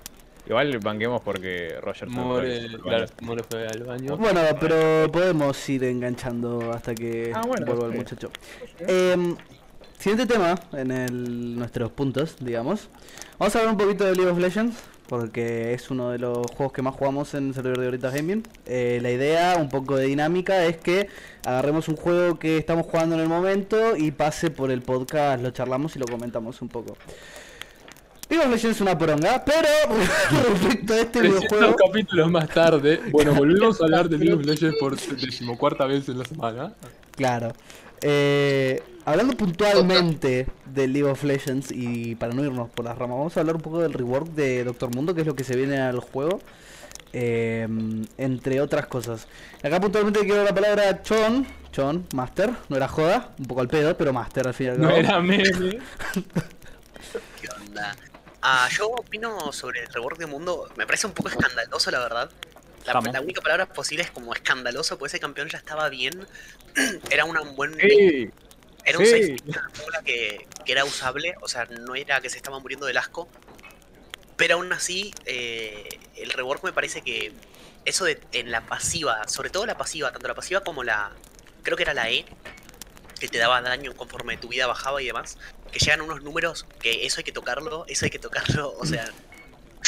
Igual 0.51 0.79
banquemos 0.81 1.23
porque 1.23 1.77
Roger 1.81 2.09
fue 2.11 2.23
More, 2.23 2.61
fue- 2.61 2.69
fue- 2.71 2.81
claro, 2.81 3.07
More 3.23 3.43
fue 3.49 3.67
al 3.69 3.85
baño. 3.85 4.17
bueno, 4.17 4.41
pero 4.59 5.11
podemos 5.13 5.69
ir 5.69 5.85
enganchando 5.85 6.73
hasta 6.73 6.93
que 6.95 7.31
Ah, 7.35 7.43
bueno, 7.47 7.65
vuelva 7.67 7.87
el 7.87 7.93
muchacho. 7.95 8.31
Em, 8.81 9.37
siguiente 9.97 10.27
tema 10.27 10.57
en 10.73 10.91
el, 10.91 11.57
nuestros 11.57 11.93
puntos, 11.93 12.35
digamos. 12.41 12.89
Vamos 13.39 13.55
a 13.55 13.59
hablar 13.61 13.75
un 13.75 13.79
poquito 13.81 14.05
de 14.05 14.17
League 14.17 14.29
of 14.31 14.39
Legends, 14.39 14.77
porque 15.09 15.73
es 15.73 15.89
uno 15.91 16.11
de 16.11 16.19
los 16.19 16.47
juegos 16.57 16.73
que 16.73 16.83
más 16.83 16.95
jugamos 16.97 17.33
en 17.35 17.49
el 17.49 17.55
servidor 17.55 17.79
de 17.79 17.85
Ahorita 17.87 18.11
Gaming. 18.11 18.43
Eh, 18.67 18.99
la 19.03 19.11
idea, 19.13 19.57
un 19.57 19.69
poco 19.69 19.95
de 19.97 20.07
dinámica, 20.07 20.65
es 20.67 20.79
que 20.79 21.07
agarremos 21.47 21.87
un 21.89 21.95
juego 21.97 22.41
que 22.41 22.59
estamos 22.59 22.87
jugando 22.87 23.15
en 23.15 23.21
el 23.23 23.29
momento 23.29 23.97
y 23.97 24.11
pase 24.11 24.51
por 24.51 24.73
el 24.73 24.83
podcast, 24.83 25.43
lo 25.43 25.51
charlamos 25.53 25.95
y 25.95 26.01
lo 26.01 26.07
comentamos 26.07 26.61
un 26.61 26.69
poco. 26.69 26.97
League 28.31 28.45
of 28.45 28.51
Legends 28.53 28.77
es 28.77 28.81
una 28.81 28.97
poronga, 28.97 29.45
pero 29.45 29.69
respecto 30.49 30.93
a 30.95 30.99
este 30.99 31.19
300 31.19 31.41
videojuego... 31.41 31.77
capítulos 31.77 32.31
más 32.31 32.49
tarde, 32.49 33.01
bueno, 33.11 33.35
volvemos 33.35 33.81
a 33.81 33.85
hablar 33.85 34.09
de 34.09 34.19
League 34.19 34.33
of 34.35 34.45
Legends 34.47 34.77
por 34.79 34.97
decimocuarta 35.21 35.85
vez 35.87 36.09
en 36.09 36.19
la 36.19 36.25
semana. 36.25 36.73
Claro. 37.17 37.53
Eh, 38.03 38.83
hablando 39.05 39.37
puntualmente 39.37 40.47
de 40.65 40.89
League 40.89 41.09
of 41.11 41.23
Legends 41.25 41.71
y 41.71 42.15
para 42.15 42.33
no 42.33 42.43
irnos 42.45 42.71
por 42.71 42.85
las 42.85 42.97
ramas, 42.97 43.19
vamos 43.19 43.37
a 43.37 43.41
hablar 43.41 43.57
un 43.57 43.63
poco 43.63 43.81
del 43.81 43.93
rework 43.93 44.29
de 44.29 44.65
Doctor 44.65 44.95
Mundo, 44.95 45.15
que 45.15 45.21
es 45.23 45.27
lo 45.27 45.35
que 45.35 45.45
se 45.45 45.57
viene 45.57 45.79
al 45.79 45.99
juego. 46.01 46.41
eh, 47.13 47.67
entre 48.17 48.61
otras 48.61 48.87
cosas. 48.87 49.27
Acá 49.63 49.81
puntualmente 49.81 50.21
quiero 50.21 50.45
la 50.45 50.55
palabra 50.55 51.03
Chon, 51.03 51.45
Chon, 51.73 52.07
Master, 52.15 52.51
no 52.69 52.77
era 52.77 52.87
joda, 52.89 53.33
un 53.39 53.47
poco 53.47 53.61
al 53.61 53.69
pedo, 53.69 53.97
pero 53.97 54.13
Master 54.13 54.47
al 54.47 54.55
fin 54.55 54.67
y 54.69 54.71
al 54.71 54.81
No 54.81 54.91
era 54.91 55.21
meme. 55.21 55.43
¿Qué 57.41 57.49
onda? 57.67 57.97
Ah, 58.43 58.69
yo 58.71 58.89
opino 58.89 59.53
sobre 59.53 59.83
el 59.83 59.89
rework 59.89 60.19
de 60.19 60.27
mundo. 60.27 60.69
Me 60.77 60.87
parece 60.87 61.07
un 61.07 61.13
poco 61.13 61.29
escandaloso, 61.29 61.91
la 61.91 61.99
verdad. 61.99 62.31
La, 62.87 63.21
única 63.21 63.43
palabra 63.43 63.67
posible 63.67 64.03
es 64.05 64.11
como 64.11 64.33
escandaloso, 64.33 64.99
porque 64.99 65.11
ese 65.11 65.21
campeón 65.21 65.49
ya 65.49 65.59
estaba 65.59 65.89
bien. 65.91 66.27
era 67.11 67.25
una- 67.25 67.43
un 67.43 67.55
buen. 67.55 67.75
Sí, 67.79 68.31
Era 68.85 68.99
un 68.99 69.05
sí. 69.07 69.37
que, 70.05 70.47
que 70.65 70.73
era 70.73 70.85
usable, 70.85 71.35
o 71.43 71.49
sea, 71.49 71.67
no 71.67 71.95
era 71.95 72.21
que 72.21 72.31
se 72.31 72.39
estaba 72.39 72.59
muriendo 72.59 72.87
del 72.87 72.97
asco. 72.97 73.29
Pero 74.37 74.55
aún 74.55 74.73
así, 74.73 75.13
eh, 75.27 75.87
el 76.17 76.31
rework 76.31 76.65
me 76.65 76.73
parece 76.73 77.03
que 77.03 77.33
eso 77.85 78.07
de 78.07 78.19
en 78.33 78.51
la 78.51 78.63
pasiva, 78.63 79.29
sobre 79.29 79.51
todo 79.51 79.67
la 79.67 79.77
pasiva, 79.77 80.11
tanto 80.13 80.27
la 80.29 80.35
pasiva 80.35 80.63
como 80.63 80.83
la. 80.83 81.13
Creo 81.63 81.77
que 81.77 81.83
era 81.83 81.93
la 81.93 82.09
E, 82.11 82.25
que 83.21 83.29
te 83.29 83.37
daba 83.37 83.61
daño 83.61 83.95
conforme 83.95 84.39
tu 84.39 84.49
vida 84.49 84.67
bajaba 84.67 85.03
y 85.03 85.07
demás. 85.07 85.37
Que 85.73 85.79
llegan 85.79 86.01
unos 86.01 86.23
números 86.23 86.67
que 86.81 87.07
eso 87.07 87.19
hay 87.19 87.25
que 87.25 87.33
tocarlo, 87.33 87.85
eso 87.89 88.05
hay 88.05 88.11
que 88.11 88.19
tocarlo. 88.19 88.75
O 88.79 88.85
sea, 88.87 89.05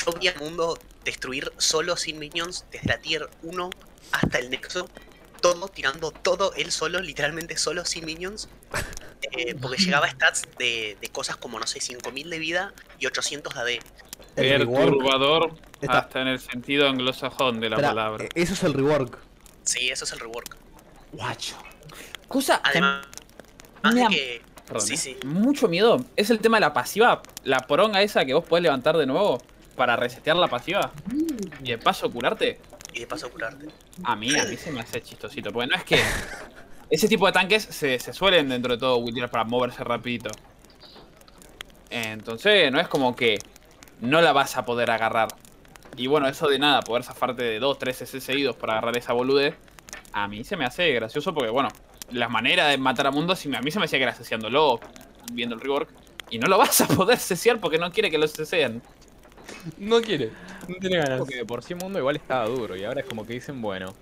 yo 0.04 0.12
vi 0.12 0.28
al 0.28 0.38
mundo 0.38 0.78
destruir 1.04 1.52
solo 1.58 1.96
sin 1.96 2.18
minions 2.18 2.64
desde 2.70 2.88
la 2.88 2.98
tier 2.98 3.28
1 3.42 3.70
hasta 4.12 4.38
el 4.38 4.50
nexo. 4.50 4.88
Todo 5.40 5.66
tirando 5.68 6.12
todo 6.12 6.54
él 6.54 6.70
solo, 6.70 7.00
literalmente 7.00 7.56
solo 7.56 7.84
sin 7.84 8.04
minions. 8.06 8.48
eh, 9.32 9.54
porque 9.60 9.76
llegaba 9.82 10.06
a 10.06 10.10
stats 10.10 10.42
de, 10.58 10.96
de 11.00 11.08
cosas 11.08 11.36
como, 11.36 11.58
no 11.58 11.66
sé, 11.66 11.80
5000 11.80 12.30
de 12.30 12.38
vida 12.38 12.72
y 13.00 13.06
800 13.06 13.52
de 13.54 13.60
AD. 13.60 13.68
El 14.36 14.58
rework. 14.60 14.84
Perturbador 14.94 15.54
Está- 15.80 15.98
hasta 15.98 16.22
en 16.22 16.28
el 16.28 16.38
sentido 16.40 16.88
anglosajón 16.88 17.60
de 17.60 17.70
la 17.70 17.76
Espera, 17.76 17.88
palabra. 17.90 18.24
eh, 18.24 18.28
Eso 18.34 18.54
es 18.54 18.62
el 18.62 18.72
rework. 18.74 19.18
Sí, 19.64 19.90
eso 19.90 20.04
es 20.04 20.12
el 20.12 20.20
rework. 20.20 20.56
Guacho. 21.12 21.56
Cosa 22.28 22.62
que 22.62 22.68
Además, 22.70 23.06
que... 24.10 24.42
Perdón, 24.72 24.86
Sí, 24.86 24.96
sí. 24.96 25.16
Mucho 25.24 25.68
miedo. 25.68 26.04
Es 26.16 26.30
el 26.30 26.40
tema 26.40 26.56
de 26.56 26.62
la 26.62 26.72
pasiva. 26.72 27.22
La 27.44 27.60
poronga 27.60 28.02
esa 28.02 28.24
que 28.24 28.34
vos 28.34 28.44
podés 28.44 28.62
levantar 28.62 28.96
de 28.96 29.06
nuevo 29.06 29.38
para 29.76 29.96
resetear 29.96 30.36
la 30.36 30.48
pasiva. 30.48 30.90
Y 31.62 31.70
de 31.70 31.78
paso 31.78 32.10
curarte. 32.10 32.60
Y 32.92 33.00
de 33.00 33.06
paso 33.06 33.30
curarte. 33.30 33.66
A 34.04 34.16
mí, 34.16 34.34
a 34.38 34.44
mí 34.44 34.56
se 34.56 34.70
me 34.70 34.80
hace 34.80 35.00
chistosito. 35.02 35.50
Porque 35.50 35.68
no 35.68 35.76
es 35.76 35.84
que. 35.84 36.00
Ese 36.90 37.08
tipo 37.08 37.26
de 37.26 37.32
tanques 37.32 37.62
se, 37.62 37.98
se 37.98 38.12
suelen 38.12 38.50
dentro 38.50 38.74
de 38.74 38.78
todo 38.78 39.00
buildear 39.00 39.30
para 39.30 39.44
moverse 39.44 39.82
rapidito. 39.82 40.30
Entonces, 41.88 42.70
no 42.70 42.80
es 42.80 42.88
como 42.88 43.16
que 43.16 43.38
no 44.00 44.20
la 44.20 44.32
vas 44.32 44.56
a 44.56 44.64
poder 44.64 44.90
agarrar. 44.90 45.28
Y 45.96 46.06
bueno, 46.06 46.26
eso 46.28 46.48
de 46.48 46.58
nada, 46.58 46.80
poder 46.82 47.04
zafarte 47.04 47.42
de 47.42 47.58
2, 47.58 47.78
3 47.78 48.02
SS 48.02 48.20
seguidos 48.20 48.56
para 48.56 48.74
agarrar 48.74 48.96
esa 48.96 49.12
bolude, 49.12 49.54
a 50.12 50.28
mí 50.28 50.44
se 50.44 50.56
me 50.56 50.64
hace 50.64 50.90
gracioso 50.92 51.34
porque, 51.34 51.50
bueno, 51.50 51.68
la 52.12 52.28
manera 52.28 52.66
de 52.68 52.78
matar 52.78 53.06
a 53.06 53.10
mundos, 53.10 53.44
me- 53.46 53.56
a 53.56 53.60
mí 53.60 53.70
se 53.70 53.78
me 53.78 53.86
hacía 53.86 53.98
gracioseándolo, 53.98 54.80
viendo 55.32 55.54
el 55.54 55.60
rework. 55.60 55.88
Y 56.30 56.38
no 56.38 56.46
lo 56.48 56.56
vas 56.58 56.80
a 56.80 56.86
poder 56.88 57.18
cesear 57.18 57.60
porque 57.60 57.78
no 57.78 57.90
quiere 57.92 58.10
que 58.10 58.18
lo 58.18 58.26
ceseen. 58.26 58.80
No 59.76 60.00
quiere, 60.00 60.30
no 60.66 60.76
tiene 60.80 60.96
ganas. 60.98 61.18
Porque 61.18 61.36
de 61.36 61.44
por 61.44 61.62
sí 61.62 61.74
mundo 61.74 61.98
igual 61.98 62.16
estaba 62.16 62.46
duro 62.46 62.74
y 62.76 62.84
ahora 62.84 63.00
es 63.00 63.06
como 63.06 63.26
que 63.26 63.34
dicen, 63.34 63.60
bueno, 63.60 63.94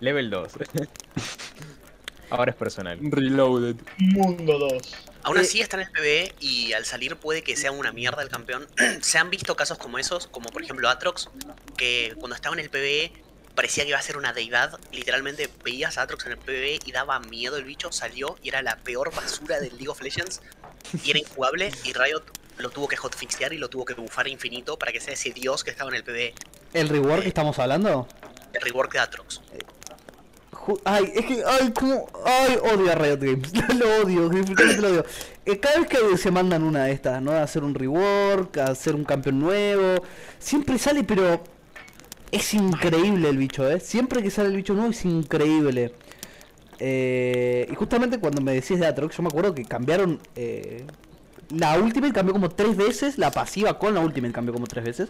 level 0.00 0.30
2. 0.30 0.52
ahora 2.30 2.50
es 2.52 2.56
personal. 2.56 2.98
Reloaded. 3.02 3.76
Mundo 3.98 4.58
2. 4.58 4.94
Aún 5.24 5.36
Eh, 5.36 5.40
así 5.40 5.60
está 5.60 5.76
en 5.76 5.82
el 5.86 5.90
PvE 5.92 6.34
y 6.40 6.72
al 6.72 6.84
salir 6.84 7.16
puede 7.16 7.42
que 7.42 7.56
sea 7.56 7.70
una 7.70 7.92
mierda 7.92 8.22
el 8.22 8.28
campeón. 8.28 8.66
Se 9.02 9.18
han 9.18 9.30
visto 9.30 9.54
casos 9.56 9.78
como 9.78 9.98
esos, 9.98 10.26
como 10.26 10.48
por 10.48 10.62
ejemplo 10.62 10.88
Atrox, 10.88 11.30
que 11.76 12.14
cuando 12.18 12.34
estaba 12.34 12.54
en 12.54 12.60
el 12.60 12.70
PvE 12.70 13.12
parecía 13.54 13.84
que 13.84 13.90
iba 13.90 13.98
a 13.98 14.02
ser 14.02 14.16
una 14.16 14.32
deidad. 14.32 14.78
Literalmente 14.92 15.48
veías 15.64 15.98
a 15.98 16.02
Atrox 16.02 16.26
en 16.26 16.32
el 16.32 16.38
PvE 16.38 16.80
y 16.84 16.92
daba 16.92 17.20
miedo 17.20 17.56
el 17.56 17.64
bicho, 17.64 17.92
salió 17.92 18.36
y 18.42 18.48
era 18.48 18.62
la 18.62 18.76
peor 18.76 19.14
basura 19.14 19.60
del 19.60 19.70
League 19.76 19.88
of 19.88 20.02
Legends. 20.02 20.42
Y 21.02 21.10
era 21.10 21.18
injugable 21.18 21.72
y 21.84 21.92
Riot 21.92 22.24
lo 22.58 22.70
tuvo 22.70 22.88
que 22.88 22.96
hotfixear 22.96 23.52
y 23.52 23.58
lo 23.58 23.68
tuvo 23.68 23.84
que 23.84 23.94
bufar 23.94 24.28
infinito 24.28 24.78
para 24.78 24.92
que 24.92 25.00
sea 25.00 25.14
ese 25.14 25.30
dios 25.30 25.64
que 25.64 25.70
estaba 25.70 25.90
en 25.90 25.96
el 25.96 26.04
PvE. 26.04 26.34
¿El 26.72 26.88
rework 26.88 27.22
que 27.22 27.28
estamos 27.28 27.58
hablando? 27.58 28.06
El 28.52 28.60
rework 28.60 28.92
de 28.92 28.98
Atrox. 29.00 29.40
Ay, 30.84 31.12
es 31.14 31.26
que, 31.26 31.42
ay, 31.46 31.72
como, 31.72 32.06
ay, 32.24 32.56
odio 32.72 32.90
a 32.90 32.94
Riot 32.94 33.18
Games, 33.18 33.52
lo 33.78 34.02
odio, 34.02 34.30
lo 34.30 34.88
odio. 34.88 35.04
Eh, 35.44 35.58
cada 35.60 35.80
vez 35.80 35.88
que 35.88 36.16
se 36.16 36.30
mandan 36.30 36.62
una 36.62 36.84
de 36.84 36.92
estas, 36.92 37.20
¿no? 37.20 37.32
A 37.32 37.42
hacer 37.42 37.62
un 37.62 37.74
rework, 37.74 38.56
a 38.58 38.68
hacer 38.68 38.94
un 38.94 39.04
campeón 39.04 39.40
nuevo, 39.40 40.02
siempre 40.38 40.78
sale, 40.78 41.04
pero 41.04 41.44
es 42.34 42.54
increíble 42.54 43.28
el 43.28 43.38
bicho, 43.38 43.68
¿eh? 43.68 43.80
Siempre 43.80 44.22
que 44.22 44.30
sale 44.30 44.48
el 44.48 44.56
bicho 44.56 44.74
nuevo 44.74 44.90
es 44.90 45.04
increíble. 45.04 45.94
Eh, 46.80 47.68
y 47.70 47.74
justamente 47.74 48.18
cuando 48.18 48.42
me 48.42 48.52
decís 48.52 48.80
de 48.80 48.86
Atrox, 48.86 49.16
yo 49.16 49.22
me 49.22 49.28
acuerdo 49.28 49.54
que 49.54 49.64
cambiaron 49.64 50.20
eh, 50.34 50.84
la 51.50 51.78
Ultimate 51.78 52.12
cambió 52.12 52.32
como 52.32 52.48
tres 52.50 52.76
veces, 52.76 53.18
la 53.18 53.30
pasiva 53.30 53.78
con 53.78 53.94
la 53.94 54.00
Ultimate 54.00 54.32
cambió 54.32 54.52
como 54.52 54.66
tres 54.66 54.84
veces. 54.84 55.08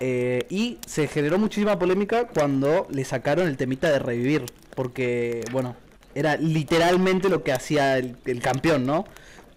Eh, 0.00 0.46
y 0.48 0.78
se 0.86 1.08
generó 1.08 1.38
muchísima 1.38 1.78
polémica 1.78 2.28
cuando 2.28 2.86
le 2.90 3.04
sacaron 3.04 3.48
el 3.48 3.56
temita 3.56 3.90
de 3.90 3.98
revivir. 3.98 4.46
Porque, 4.74 5.42
bueno, 5.52 5.76
era 6.14 6.36
literalmente 6.36 7.28
lo 7.28 7.42
que 7.42 7.52
hacía 7.52 7.98
el, 7.98 8.40
campeón, 8.42 8.86
¿no? 8.86 9.04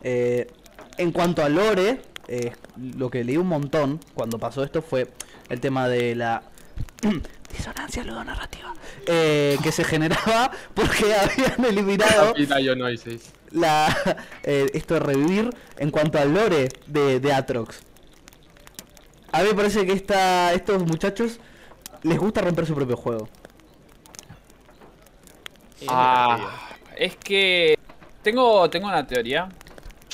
Eh, 0.03 0.47
en 0.97 1.11
cuanto 1.11 1.43
a 1.43 1.49
Lore, 1.49 2.01
lo 2.77 3.09
que 3.09 3.23
leí 3.23 3.37
un 3.37 3.47
montón 3.47 3.99
cuando 4.13 4.39
pasó 4.39 4.63
esto 4.63 4.81
fue 4.81 5.07
el 5.49 5.59
tema 5.59 5.89
de 5.89 6.15
la 6.15 6.43
disonancia 7.51 8.03
ludonarrativa 8.03 8.73
eh, 9.07 9.57
que 9.63 9.71
se 9.71 9.83
generaba 9.83 10.51
porque 10.73 11.13
habían 11.15 11.65
eliminado 11.65 12.33
la, 13.51 14.17
eh, 14.43 14.67
esto 14.73 14.93
de 14.95 14.99
revivir 15.01 15.49
en 15.77 15.91
cuanto 15.91 16.19
al 16.19 16.33
lore 16.33 16.69
de, 16.87 17.19
de 17.19 17.33
Atrox. 17.33 17.81
A 19.33 19.41
mí 19.41 19.49
me 19.49 19.55
parece 19.55 19.85
que 19.85 19.93
esta, 19.93 20.53
estos 20.53 20.83
muchachos 20.83 21.39
les 22.03 22.17
gusta 22.17 22.41
romper 22.41 22.65
su 22.65 22.75
propio 22.75 22.97
juego. 22.97 23.29
Ah, 25.87 26.69
es 26.95 27.15
que 27.15 27.77
tengo, 28.21 28.69
tengo 28.69 28.87
una 28.87 29.05
teoría, 29.07 29.49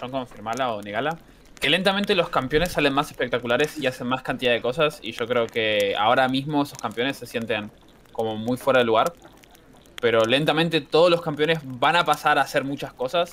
no 0.01 0.11
confirmarla 0.11 0.73
o 0.73 0.81
negarla, 0.81 1.17
que 1.59 1.69
lentamente 1.69 2.15
los 2.15 2.29
campeones 2.29 2.71
salen 2.71 2.93
más 2.93 3.09
espectaculares 3.09 3.77
y 3.77 3.87
hacen 3.87 4.07
más 4.07 4.21
cantidad 4.21 4.51
de 4.51 4.61
cosas 4.61 4.99
y 5.01 5.11
yo 5.11 5.27
creo 5.27 5.47
que 5.47 5.95
ahora 5.97 6.27
mismo 6.27 6.63
esos 6.63 6.77
campeones 6.77 7.17
se 7.17 7.25
sienten 7.25 7.71
como 8.11 8.35
muy 8.35 8.57
fuera 8.57 8.79
de 8.79 8.85
lugar, 8.85 9.13
pero 9.99 10.25
lentamente 10.25 10.81
todos 10.81 11.09
los 11.09 11.21
campeones 11.21 11.59
van 11.63 11.95
a 11.95 12.05
pasar 12.05 12.37
a 12.37 12.41
hacer 12.41 12.63
muchas 12.63 12.93
cosas, 12.93 13.31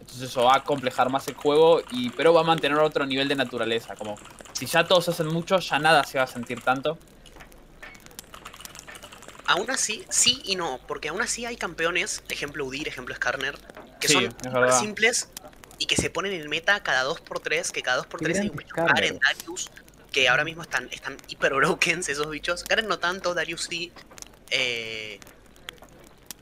entonces 0.00 0.30
eso 0.30 0.44
va 0.44 0.56
a 0.56 0.64
complejar 0.64 1.10
más 1.10 1.26
el 1.28 1.34
juego, 1.34 1.82
y 1.90 2.10
pero 2.10 2.32
va 2.32 2.42
a 2.42 2.44
mantener 2.44 2.78
otro 2.78 3.06
nivel 3.06 3.28
de 3.28 3.34
naturaleza, 3.34 3.96
como 3.96 4.16
si 4.52 4.66
ya 4.66 4.84
todos 4.86 5.08
hacen 5.08 5.26
mucho, 5.28 5.58
ya 5.58 5.78
nada 5.78 6.04
se 6.04 6.18
va 6.18 6.24
a 6.24 6.28
sentir 6.28 6.60
tanto. 6.60 6.98
Aún 9.48 9.70
así, 9.70 10.04
sí 10.08 10.42
y 10.44 10.56
no, 10.56 10.80
porque 10.88 11.08
aún 11.08 11.22
así 11.22 11.44
hay 11.46 11.56
campeones, 11.56 12.22
ejemplo 12.28 12.64
Udir, 12.64 12.88
ejemplo 12.88 13.14
Skarner, 13.14 13.56
que 14.00 14.08
Sí, 14.08 14.28
son 14.52 14.72
simples 14.72 15.30
y 15.78 15.86
que 15.86 15.96
se 15.96 16.10
ponen 16.10 16.32
en 16.32 16.48
meta 16.48 16.82
cada 16.82 17.04
2x3, 17.04 17.70
que 17.70 17.82
cada 17.82 18.02
2x3 18.02 18.40
hay 18.40 18.48
un 18.48 18.56
bicho. 18.56 18.74
Garen, 18.76 19.18
Darius, 19.18 19.70
que 20.12 20.28
ahora 20.28 20.44
mismo 20.44 20.62
están, 20.62 20.88
están 20.90 21.16
hiper 21.28 21.54
broken 21.54 22.00
esos 22.00 22.30
bichos. 22.30 22.64
Garen 22.64 22.88
no 22.88 22.98
tanto, 22.98 23.34
Darius 23.34 23.64
sí. 23.64 23.92
eh, 24.50 25.18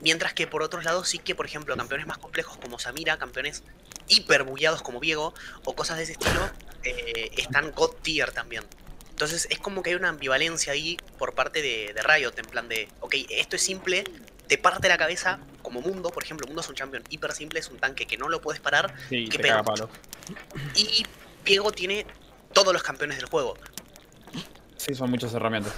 mientras 0.01 0.33
que 0.33 0.47
por 0.47 0.61
otros 0.63 0.83
lados 0.83 1.09
sí 1.09 1.19
que, 1.19 1.35
por 1.35 1.45
ejemplo, 1.45 1.75
campeones 1.75 2.07
más 2.07 2.17
complejos 2.17 2.57
como 2.57 2.79
Samira, 2.79 3.17
campeones 3.17 3.63
hiper 4.07 4.43
bugueados 4.43 4.81
como 4.81 4.99
Viego, 4.99 5.33
o 5.63 5.75
cosas 5.75 5.97
de 5.97 6.03
ese 6.03 6.13
estilo, 6.13 6.49
eh, 6.83 7.31
están 7.37 7.71
God 7.71 7.91
tier 8.01 8.31
también. 8.31 8.63
Entonces 9.09 9.47
es 9.49 9.59
como 9.59 9.81
que 9.81 9.91
hay 9.91 9.95
una 9.95 10.09
ambivalencia 10.09 10.73
ahí 10.73 10.97
por 11.17 11.33
parte 11.33 11.61
de, 11.61 11.93
de 11.93 12.01
Riot, 12.03 12.33
en 12.37 12.45
plan 12.45 12.67
de, 12.67 12.89
ok, 12.99 13.15
esto 13.29 13.55
es 13.55 13.61
simple, 13.61 14.03
te 14.47 14.57
parte 14.57 14.87
la 14.87 14.97
cabeza 14.97 15.39
como 15.61 15.81
Mundo, 15.81 16.09
por 16.09 16.23
ejemplo, 16.23 16.45
Mundo 16.47 16.61
es 16.61 16.69
un 16.69 16.75
champion 16.75 17.03
hiper 17.09 17.31
simple, 17.33 17.59
es 17.59 17.69
un 17.69 17.77
tanque 17.79 18.05
que 18.05 18.17
no 18.17 18.29
lo 18.29 18.41
puedes 18.41 18.61
parar, 18.61 18.93
Sí, 19.09 19.27
pena. 19.27 19.47
caga 19.49 19.63
palo. 19.63 19.89
y 20.75 21.05
Viego 21.43 21.71
tiene 21.71 22.05
todos 22.53 22.73
los 22.73 22.83
campeones 22.83 23.17
del 23.17 23.25
juego. 23.27 23.55
Sí, 24.77 24.93
son 24.95 25.09
muchas 25.09 25.33
herramientas. 25.33 25.73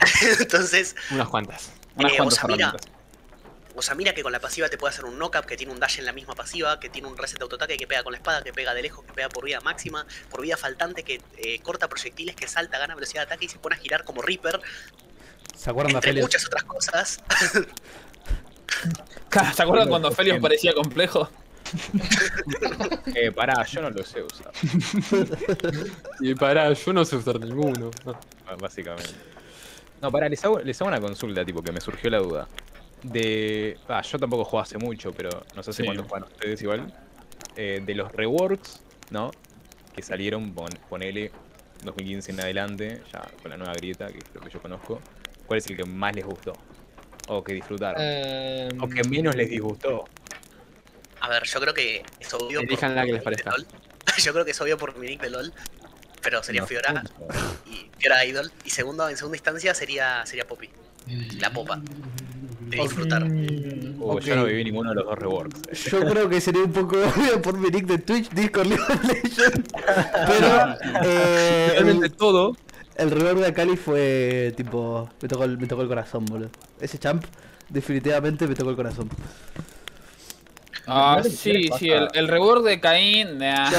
Entonces, 0.40 0.96
Unas 1.10 1.28
cuantas. 1.28 1.70
Unas 1.96 2.12
Eh, 2.12 2.16
cuantas 2.16 2.38
Osamira. 2.38 2.66
herramientas. 2.68 2.92
o 3.74 3.82
sea, 3.82 3.94
mira 3.94 4.12
que 4.14 4.22
con 4.22 4.32
la 4.32 4.40
pasiva 4.40 4.68
te 4.68 4.76
puede 4.76 4.92
hacer 4.92 5.04
un 5.04 5.16
knock-up, 5.18 5.46
que 5.46 5.56
tiene 5.56 5.72
un 5.72 5.78
dash 5.80 5.98
en 5.98 6.04
la 6.06 6.12
misma 6.12 6.34
pasiva, 6.34 6.78
que 6.80 6.90
tiene 6.90 7.06
un 7.08 7.16
reset 7.16 7.38
de 7.38 7.44
autoataque, 7.44 7.76
que 7.76 7.86
pega 7.86 8.02
con 8.02 8.12
la 8.12 8.18
espada, 8.18 8.42
que 8.42 8.52
pega 8.52 8.74
de 8.74 8.82
lejos, 8.82 9.04
que 9.04 9.12
pega 9.12 9.28
por 9.28 9.44
vida 9.44 9.60
máxima, 9.60 10.04
por 10.30 10.42
vida 10.42 10.56
faltante, 10.56 11.02
que 11.04 11.20
eh, 11.38 11.60
corta 11.60 11.88
proyectiles, 11.88 12.34
que 12.34 12.48
salta, 12.48 12.78
gana 12.78 12.94
velocidad 12.94 13.22
de 13.22 13.26
ataque 13.34 13.44
y 13.46 13.48
se 13.48 13.58
pone 13.58 13.76
a 13.76 13.78
girar 13.78 14.04
como 14.04 14.20
Reaper, 14.22 14.60
¿Se 15.60 15.68
acuerdan 15.70 15.92
de 15.92 15.96
entre 15.98 16.10
Aphelios? 16.10 16.26
muchas 16.26 16.46
otras 16.46 16.64
cosas. 16.64 17.20
¿Se 19.54 19.62
acuerdan 19.62 19.88
cuando 19.88 20.10
Felios 20.10 20.38
parecía 20.40 20.72
complejo? 20.74 21.28
Eh, 23.14 23.30
pará, 23.32 23.64
yo 23.64 23.82
no 23.82 23.90
lo 23.90 24.02
sé 24.04 24.22
usar, 24.22 24.50
Y 26.20 26.34
pará, 26.34 26.72
yo 26.72 26.92
no 26.92 27.04
sé 27.04 27.16
usar 27.16 27.38
ninguno. 27.40 27.90
No. 28.04 28.16
básicamente. 28.58 29.10
No, 30.00 30.10
pará, 30.10 30.28
les 30.28 30.42
hago, 30.44 30.58
les 30.60 30.80
hago 30.80 30.88
una 30.88 31.00
consulta, 31.00 31.44
tipo, 31.44 31.62
que 31.62 31.70
me 31.72 31.80
surgió 31.80 32.08
la 32.10 32.18
duda. 32.18 32.48
De. 33.02 33.76
Ah, 33.88 34.00
yo 34.02 34.18
tampoco 34.18 34.44
juego 34.44 34.62
hace 34.62 34.78
mucho, 34.78 35.12
pero 35.12 35.28
no 35.54 35.62
sé 35.62 35.70
hace 35.70 35.82
Sí. 35.82 35.86
cuánto 35.86 36.04
juegan 36.04 36.28
ustedes 36.28 36.62
igual. 36.62 36.94
Eh, 37.56 37.82
de 37.84 37.94
los 37.94 38.10
reworks, 38.12 38.80
¿no? 39.10 39.30
Que 39.94 40.02
salieron, 40.02 40.52
pon- 40.54 40.78
ponele 40.88 41.30
2015 41.84 42.32
en 42.32 42.40
adelante, 42.40 43.02
ya 43.12 43.28
con 43.42 43.50
la 43.50 43.56
nueva 43.58 43.74
grieta, 43.74 44.06
que 44.08 44.18
es 44.18 44.24
lo 44.34 44.40
que 44.40 44.50
yo 44.50 44.60
conozco. 44.62 45.00
¿Cuál 45.50 45.58
es 45.58 45.66
el 45.66 45.76
que 45.76 45.84
más 45.84 46.14
les 46.14 46.24
gustó? 46.24 46.52
O 47.26 47.42
que 47.42 47.54
disfrutaron. 47.54 48.00
Eh, 48.00 48.68
o 48.80 48.88
que 48.88 49.02
menos 49.02 49.34
les 49.34 49.50
disgustó. 49.50 50.04
A 51.22 51.28
ver, 51.28 51.42
yo 51.42 51.60
creo 51.60 51.74
que 51.74 52.04
es 52.20 52.34
obvio. 52.34 52.60
Elijan 52.60 52.90
por 52.90 52.96
la 52.96 53.02
que 53.02 53.06
mi 53.06 53.12
les 53.18 53.26
nick 53.26 53.36
de 53.36 53.42
parezca. 53.42 53.50
LOL. 53.50 53.66
Yo 54.22 54.32
creo 54.32 54.44
que 54.44 54.52
es 54.52 54.60
obvio 54.60 54.78
por 54.78 54.96
mi 54.96 55.08
nick 55.08 55.20
de 55.20 55.30
LOL. 55.30 55.52
Pero 56.22 56.40
sería 56.44 56.60
No, 56.60 56.68
Fiora 56.68 57.02
y 57.66 57.90
Fiora 57.98 58.24
Idol. 58.24 58.52
Y 58.64 58.70
segundo, 58.70 59.08
en 59.08 59.16
segunda 59.16 59.38
instancia 59.38 59.74
sería, 59.74 60.24
sería 60.24 60.46
Poppy. 60.46 60.70
La 61.40 61.52
popa. 61.52 61.82
De 62.60 62.76
disfrutar. 62.76 63.24
Uh, 63.24 64.12
Ok. 64.12 64.20
Yo 64.20 64.36
no 64.36 64.44
viví 64.44 64.62
ninguno 64.62 64.90
de 64.90 64.94
los 64.94 65.04
dos 65.06 65.18
reworks. 65.18 65.90
Yo 65.90 66.00
creo 66.04 66.28
que 66.28 66.40
sería 66.40 66.62
un 66.62 66.72
poco 66.72 66.96
obvio 67.16 67.42
por 67.42 67.58
mi 67.58 67.70
nick 67.70 67.86
de 67.86 67.98
Twitch, 67.98 68.30
Discord 68.30 68.68
League 68.68 68.84
of 68.84 69.02
Legends. 69.02 69.68
Pero 70.28 70.76
eh, 71.02 71.68
Realmente 71.72 72.10
todo. 72.10 72.56
El 73.00 73.10
rework 73.10 73.38
de 73.38 73.46
Akali 73.46 73.76
fue 73.76 74.52
tipo. 74.56 75.08
Me 75.20 75.28
tocó, 75.28 75.44
el, 75.44 75.58
me 75.58 75.66
tocó 75.66 75.82
el 75.82 75.88
corazón, 75.88 76.26
boludo. 76.26 76.50
Ese 76.80 76.98
champ, 76.98 77.24
definitivamente 77.68 78.46
me 78.46 78.54
tocó 78.54 78.70
el 78.70 78.76
corazón. 78.76 79.08
Ah, 80.86 81.22
sí, 81.22 81.68
sí, 81.78 81.90
el, 81.90 82.08
el 82.14 82.28
rework 82.28 82.64
de 82.64 82.80
Caín. 82.80 83.38
nah. 83.38 83.70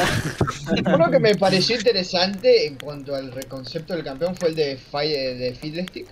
Uno 0.85 1.09
que 1.11 1.19
me 1.19 1.35
pareció 1.35 1.75
interesante 1.75 2.67
en 2.67 2.77
cuanto 2.77 3.15
al 3.15 3.31
reconcepto 3.31 3.93
del 3.93 4.03
campeón 4.03 4.35
fue 4.35 4.49
el 4.49 4.55
de, 4.55 4.77
Fire, 4.77 5.37
de 5.37 5.53
Fiddlestick. 5.55 6.07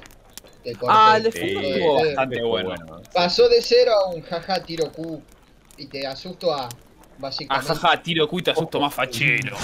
de. 0.63 0.77
Ah, 0.87 1.15
el 1.17 1.23
de 1.23 1.31
Fiddlestick 1.31 1.63
estuvo 1.63 2.05
bastante 2.05 2.43
bueno. 2.43 2.75
Pasó 3.13 3.47
de 3.47 3.61
cero 3.61 3.91
a 3.93 4.09
un 4.09 4.21
jaja 4.21 4.63
tiro 4.63 4.91
Q 4.91 5.21
y 5.77 5.85
te 5.85 6.05
asusto 6.05 6.53
a 6.53 6.67
básicamente. 7.19 7.71
Ajaja, 7.71 8.01
tiro 8.01 8.27
cuita, 8.27 8.51
asusto 8.51 8.79
más 8.79 8.93
fachero. 8.93 9.55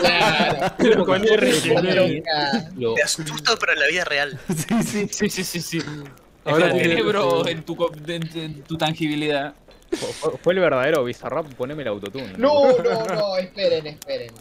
Claro. 0.00 1.04
Con 1.06 1.24
R. 1.24 2.22
Te 2.94 3.02
asusto, 3.02 3.56
pero 3.58 3.72
en 3.74 3.80
la 3.80 3.86
vida 3.86 4.04
real. 4.04 4.38
Sí, 4.56 4.82
sí. 4.82 5.08
Sí, 5.10 5.30
sí, 5.30 5.44
sí, 5.44 5.60
sí. 5.60 5.78
Ahora 6.44 6.72
tiene- 6.72 6.88
cerebro 6.88 7.46
en 7.46 7.62
tu, 7.64 7.76
en, 8.06 8.38
en 8.38 8.62
tu 8.62 8.76
tangibilidad. 8.76 9.54
Fue 10.42 10.52
el 10.52 10.60
verdadero 10.60 11.04
Bizarrap, 11.04 11.46
poneme 11.54 11.82
el 11.82 11.88
autotune. 11.88 12.32
No, 12.38 12.76
no, 12.82 13.04
no, 13.06 13.36
esperen, 13.36 13.86
esperen. 13.86 14.32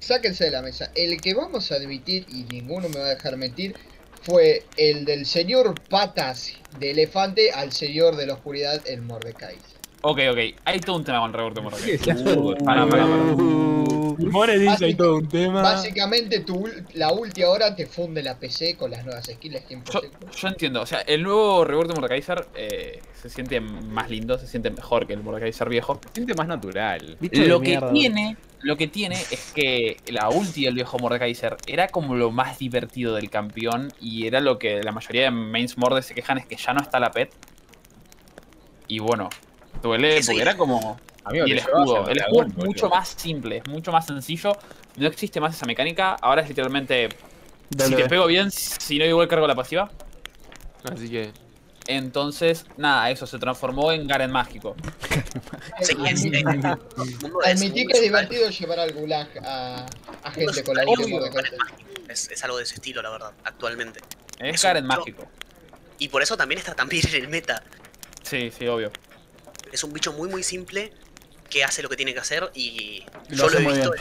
Sáquense 0.00 0.44
de 0.44 0.50
la 0.50 0.62
mesa. 0.62 0.90
El 0.94 1.20
que 1.20 1.32
vamos 1.32 1.70
a 1.72 1.76
admitir, 1.76 2.26
y 2.28 2.42
ninguno 2.44 2.88
me 2.88 2.98
va 2.98 3.06
a 3.06 3.08
dejar 3.10 3.36
mentir, 3.36 3.74
fue 4.22 4.64
el 4.76 5.04
del 5.04 5.26
señor 5.26 5.80
patas 5.88 6.52
de 6.78 6.90
elefante 6.90 7.52
al 7.52 7.72
señor 7.72 8.16
de 8.16 8.26
la 8.26 8.34
oscuridad, 8.34 8.82
el 8.86 9.02
Mordecai. 9.02 9.56
Ok, 10.06 10.20
ok. 10.30 10.38
Hay 10.66 10.80
todo 10.80 10.96
un 10.96 11.04
tema 11.04 11.20
con 11.20 11.30
el 11.30 11.34
rework 11.34 11.54
de 11.56 11.60
Mordecai. 11.62 11.90
Sí, 11.96 11.98
sí, 12.04 12.10
absurdo. 12.10 12.54
Pará, 12.62 12.86
pará, 12.86 13.04
pará. 13.04 13.16
Uh, 13.16 14.16
More 14.30 14.58
dice 14.58 14.84
hay 14.84 14.94
todo 14.94 15.16
un 15.16 15.28
tema. 15.28 15.62
Básicamente, 15.62 16.40
tu, 16.40 16.68
la 16.92 17.10
última 17.10 17.48
hora 17.48 17.74
te 17.74 17.86
funde 17.86 18.22
la 18.22 18.38
PC 18.38 18.76
con 18.76 18.90
las 18.90 19.02
nuevas 19.06 19.24
skills 19.24 19.62
Yo, 19.66 20.02
100%. 20.02 20.10
yo 20.36 20.48
entiendo, 20.48 20.82
o 20.82 20.86
sea, 20.86 21.00
el 21.00 21.22
nuevo 21.22 21.64
rework 21.64 21.88
de 21.88 21.94
Mordekaiser 21.94 22.46
eh, 22.54 23.00
se 23.14 23.30
siente 23.30 23.60
más 23.60 24.10
lindo, 24.10 24.38
se 24.38 24.46
siente 24.46 24.70
mejor 24.70 25.06
que 25.06 25.14
el 25.14 25.22
Mordekaiser 25.22 25.70
viejo. 25.70 25.98
Se 26.08 26.12
siente 26.12 26.34
más 26.34 26.48
natural. 26.48 27.16
bicho 27.18 27.40
Lo 27.46 27.60
que 27.60 27.70
mierda. 27.70 27.90
tiene, 27.90 28.36
lo 28.60 28.76
que 28.76 28.88
tiene 28.88 29.14
es 29.14 29.52
que 29.54 29.96
la 30.08 30.28
ulti 30.28 30.66
del 30.66 30.74
viejo 30.74 30.98
Mordekaiser 30.98 31.56
era 31.66 31.88
como 31.88 32.14
lo 32.14 32.30
más 32.30 32.58
divertido 32.58 33.14
del 33.14 33.30
campeón 33.30 33.90
y 34.00 34.26
era 34.26 34.40
lo 34.40 34.58
que 34.58 34.82
la 34.82 34.92
mayoría 34.92 35.22
de 35.22 35.30
mains 35.30 35.78
Morde 35.78 36.02
se 36.02 36.14
quejan 36.14 36.36
es 36.36 36.44
que 36.44 36.56
ya 36.56 36.74
no 36.74 36.82
está 36.82 37.00
la 37.00 37.10
pet. 37.10 37.32
Y 38.86 38.98
bueno, 38.98 39.30
duele 39.88 40.22
Sí. 40.22 40.28
porque 40.28 40.42
era 40.42 40.56
como 40.56 40.98
Amigo, 41.24 41.46
y 41.46 41.52
el 41.52 41.58
escudo, 41.58 42.06
el 42.08 42.18
escudo 42.18 42.46
es 42.46 42.54
mucho 42.54 42.88
más 42.88 43.08
simple, 43.08 43.58
es 43.58 43.68
mucho 43.68 43.92
más 43.92 44.06
sencillo. 44.06 44.56
No 44.96 45.06
existe 45.08 45.40
más 45.40 45.54
esa 45.56 45.66
mecánica. 45.66 46.14
Ahora 46.20 46.42
es 46.42 46.48
literalmente 46.48 47.08
si 47.78 47.94
te 47.94 48.08
pego 48.08 48.26
bien, 48.26 48.50
si 48.50 48.98
no 48.98 49.04
igual 49.06 49.26
cargo 49.28 49.46
la 49.46 49.54
pasiva. 49.54 49.90
Así 50.92 51.08
que. 51.08 51.32
Entonces, 51.86 52.64
nada, 52.78 53.10
eso 53.10 53.26
se 53.26 53.38
transformó 53.38 53.92
en 53.92 54.06
Garen 54.06 54.30
mágico. 54.30 54.74
Sí, 55.82 55.94
Admití 57.44 57.86
que 57.86 57.92
es 57.92 58.02
divertido 58.02 58.48
llevar 58.48 58.78
al 58.80 58.92
gulag 58.92 59.28
a, 59.44 59.86
a 60.22 60.30
gente 60.30 60.64
con 60.64 60.76
la. 60.76 60.84
Es, 62.08 62.30
es 62.30 62.44
algo 62.44 62.56
de 62.58 62.64
ese 62.64 62.76
estilo, 62.76 63.02
la 63.02 63.10
verdad, 63.10 63.32
actualmente. 63.44 64.00
Es 64.38 64.56
Es 64.56 64.62
Garen 64.62 64.86
mágico. 64.86 65.26
Y 65.98 66.08
por 66.08 66.22
eso 66.22 66.36
también 66.36 66.58
está 66.58 66.74
tan 66.74 66.88
bien 66.88 67.06
en 67.08 67.14
el 67.14 67.28
meta. 67.28 67.62
Sí, 68.22 68.50
sí, 68.50 68.66
obvio. 68.66 68.90
Es 69.74 69.82
un 69.82 69.92
bicho 69.92 70.12
muy 70.12 70.28
muy 70.28 70.42
simple 70.44 70.92
que 71.50 71.64
hace 71.64 71.82
lo 71.82 71.88
que 71.88 71.96
tiene 71.96 72.14
que 72.14 72.20
hacer 72.20 72.48
y 72.54 73.04
Lo 73.28 73.48
yo 73.48 73.50
lo 73.50 73.58
he 73.58 73.72
visto, 73.72 73.94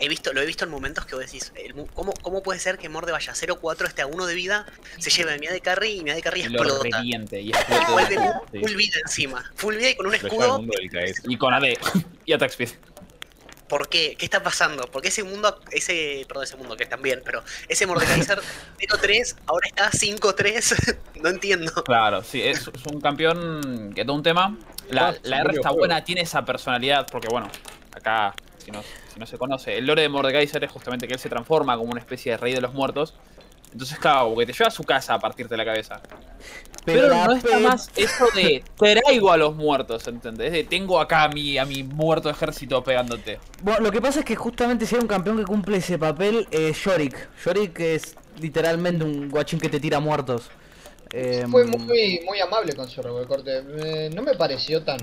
he 0.00 0.08
visto. 0.08 0.32
Lo 0.32 0.40
he 0.42 0.46
visto 0.46 0.64
en 0.64 0.70
momentos 0.70 1.06
que 1.06 1.14
vos 1.14 1.24
decís, 1.24 1.52
el 1.54 1.72
¿cómo, 1.94 2.12
¿cómo 2.20 2.42
puede 2.42 2.58
ser 2.58 2.78
que 2.78 2.88
Morde 2.88 3.12
vaya 3.12 3.32
0-4, 3.32 3.86
esté 3.86 4.02
a 4.02 4.06
1 4.08 4.26
de 4.26 4.34
vida, 4.34 4.66
se 4.98 5.10
lleve 5.10 5.34
a 5.34 5.38
Mia 5.38 5.52
de 5.52 5.60
carry 5.60 5.98
y 6.00 6.02
Mia 6.02 6.14
de 6.16 6.22
carry 6.22 6.42
lo 6.42 6.62
explota? 6.64 6.98
reviente 6.98 7.40
y 7.40 7.48
Y 7.48 7.50
explote. 7.50 7.92
vuelve 7.92 8.16
Sí. 8.52 8.58
full 8.60 8.74
vida 8.76 8.96
encima. 9.06 9.52
Full 9.54 9.76
vida 9.76 9.90
y 9.90 9.94
con 9.94 10.06
un 10.06 10.14
escudo. 10.16 10.64
Y 11.28 11.36
con 11.36 11.54
AD 11.54 11.64
y 12.26 12.32
attack 12.32 12.50
speed. 12.50 12.70
¿Por 13.68 13.88
qué? 13.88 14.16
¿Qué 14.18 14.26
está 14.26 14.42
pasando? 14.42 14.86
Porque 14.90 15.08
ese 15.08 15.22
mundo, 15.22 15.58
ese, 15.70 16.26
perdón, 16.28 16.44
ese 16.44 16.56
mundo 16.56 16.76
que 16.76 16.84
también, 16.84 17.22
pero 17.24 17.42
ese 17.68 17.86
Mordekaiser 17.86 18.38
0-3, 18.78 19.36
ahora 19.46 19.66
está 19.66 19.90
5-3, 19.90 20.98
no 21.22 21.28
entiendo. 21.30 21.72
Claro, 21.84 22.22
sí, 22.22 22.42
es, 22.42 22.58
es 22.68 22.86
un 22.92 23.00
campeón 23.00 23.92
que 23.94 24.04
todo 24.04 24.16
un 24.16 24.22
tema. 24.22 24.58
La, 24.90 25.08
Ah, 25.08 25.14
la 25.22 25.40
R 25.40 25.54
está 25.54 25.70
buena, 25.70 26.04
tiene 26.04 26.22
esa 26.22 26.44
personalidad, 26.44 27.06
porque 27.10 27.28
bueno, 27.30 27.48
acá, 27.94 28.34
si 28.58 28.70
no, 28.70 28.82
si 29.12 29.18
no 29.18 29.26
se 29.26 29.38
conoce, 29.38 29.78
el 29.78 29.86
lore 29.86 30.02
de 30.02 30.08
Mordekaiser 30.08 30.62
es 30.64 30.70
justamente 30.70 31.06
que 31.06 31.14
él 31.14 31.20
se 31.20 31.28
transforma 31.28 31.76
como 31.76 31.90
una 31.90 32.00
especie 32.00 32.32
de 32.32 32.38
rey 32.38 32.54
de 32.54 32.60
los 32.60 32.74
muertos. 32.74 33.14
Entonces, 33.72 33.98
claro, 33.98 34.28
porque 34.34 34.46
te 34.46 34.52
lleva 34.52 34.68
a 34.68 34.70
su 34.70 34.84
casa 34.84 35.14
a 35.14 35.18
partirte 35.18 35.56
la 35.56 35.64
cabeza. 35.64 36.00
Pero, 36.84 37.08
no 37.08 37.32
está 37.32 37.58
más 37.60 37.90
eso 37.96 38.26
de 38.34 38.62
traigo 38.76 39.30
a 39.30 39.36
los 39.36 39.54
muertos, 39.54 40.06
¿entendés? 40.08 40.52
De 40.52 40.64
tengo 40.64 41.00
acá 41.00 41.24
a 41.24 41.28
mi, 41.28 41.56
a 41.56 41.64
mi 41.64 41.82
muerto 41.82 42.28
ejército 42.28 42.82
pegándote. 42.82 43.38
Bueno, 43.62 43.80
lo 43.80 43.92
que 43.92 44.00
pasa 44.00 44.20
es 44.20 44.24
que 44.24 44.34
justamente 44.34 44.84
si 44.84 44.96
hay 44.96 45.00
un 45.00 45.06
campeón 45.06 45.38
que 45.38 45.44
cumple 45.44 45.76
ese 45.78 45.98
papel 45.98 46.46
es 46.50 46.82
Yorick. 46.84 47.30
Yorick 47.44 47.80
es 47.80 48.16
literalmente 48.40 49.04
un 49.04 49.30
guachín 49.30 49.60
que 49.60 49.68
te 49.68 49.78
tira 49.78 50.00
muertos. 50.00 50.50
Em, 51.12 51.50
Fue 51.50 51.64
muy, 51.64 52.20
muy 52.24 52.40
amable 52.40 52.72
con 52.74 52.88
su 52.88 53.02
recorte. 53.02 53.62
Eh, 53.84 54.10
no 54.14 54.22
me 54.22 54.34
pareció 54.34 54.82
tan. 54.82 54.98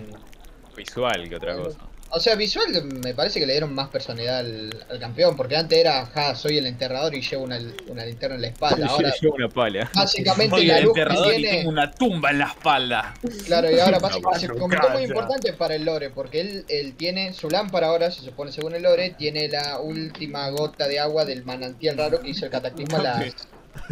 Visual 0.75 1.27
que 1.29 1.35
otra 1.35 1.55
cosa. 1.55 1.77
O 2.11 2.19
sea, 2.19 2.33
visual 2.33 2.65
me 3.03 3.13
parece 3.13 3.39
que 3.39 3.45
le 3.45 3.53
dieron 3.53 3.71
más 3.75 3.89
personalidad 3.89 4.39
al, 4.39 4.71
al 4.89 4.99
campeón, 4.99 5.35
porque 5.37 5.55
antes 5.55 5.77
era, 5.77 6.07
ja, 6.07 6.33
soy 6.33 6.57
el 6.57 6.65
enterrador 6.65 7.13
y 7.13 7.21
llevo 7.21 7.43
una, 7.43 7.59
una 7.87 8.03
linterna 8.03 8.35
en 8.35 8.41
la 8.41 8.47
espalda. 8.47 8.87
Ahora, 8.87 9.13
Lleva 9.21 9.35
una 9.35 9.49
pala. 9.49 9.91
básicamente 9.93 10.55
Soy 10.55 10.65
la 10.65 10.77
el 10.79 10.85
luz 10.85 10.93
que 10.95 11.01
enterrador 11.01 11.33
y 11.33 11.37
tiene. 11.37 11.57
tengo 11.57 11.69
una 11.69 11.91
tumba 11.91 12.31
en 12.31 12.39
la 12.39 12.45
espalda. 12.45 13.13
Claro, 13.45 13.69
y 13.69 13.79
ahora 13.79 13.99
básicamente 14.01 14.39
se 14.39 14.47
convirtió 14.47 14.89
muy 14.89 15.03
importante 15.03 15.53
para 15.53 15.75
el 15.75 15.85
lore, 15.85 16.09
porque 16.09 16.41
él, 16.41 16.65
él 16.67 16.95
tiene 16.95 17.31
su 17.33 17.47
lámpara 17.47 17.87
ahora, 17.89 18.09
se 18.09 18.21
supone 18.21 18.51
según 18.51 18.73
el 18.73 18.81
lore, 18.81 19.11
tiene 19.11 19.47
la 19.47 19.77
última 19.79 20.49
gota 20.49 20.87
de 20.87 20.99
agua 20.99 21.25
del 21.25 21.45
manantial 21.45 21.95
raro 21.97 22.21
que 22.21 22.29
hizo 22.29 22.45
el 22.45 22.51
cataclismo 22.51 22.97
a 22.97 23.03
las. 23.03 23.47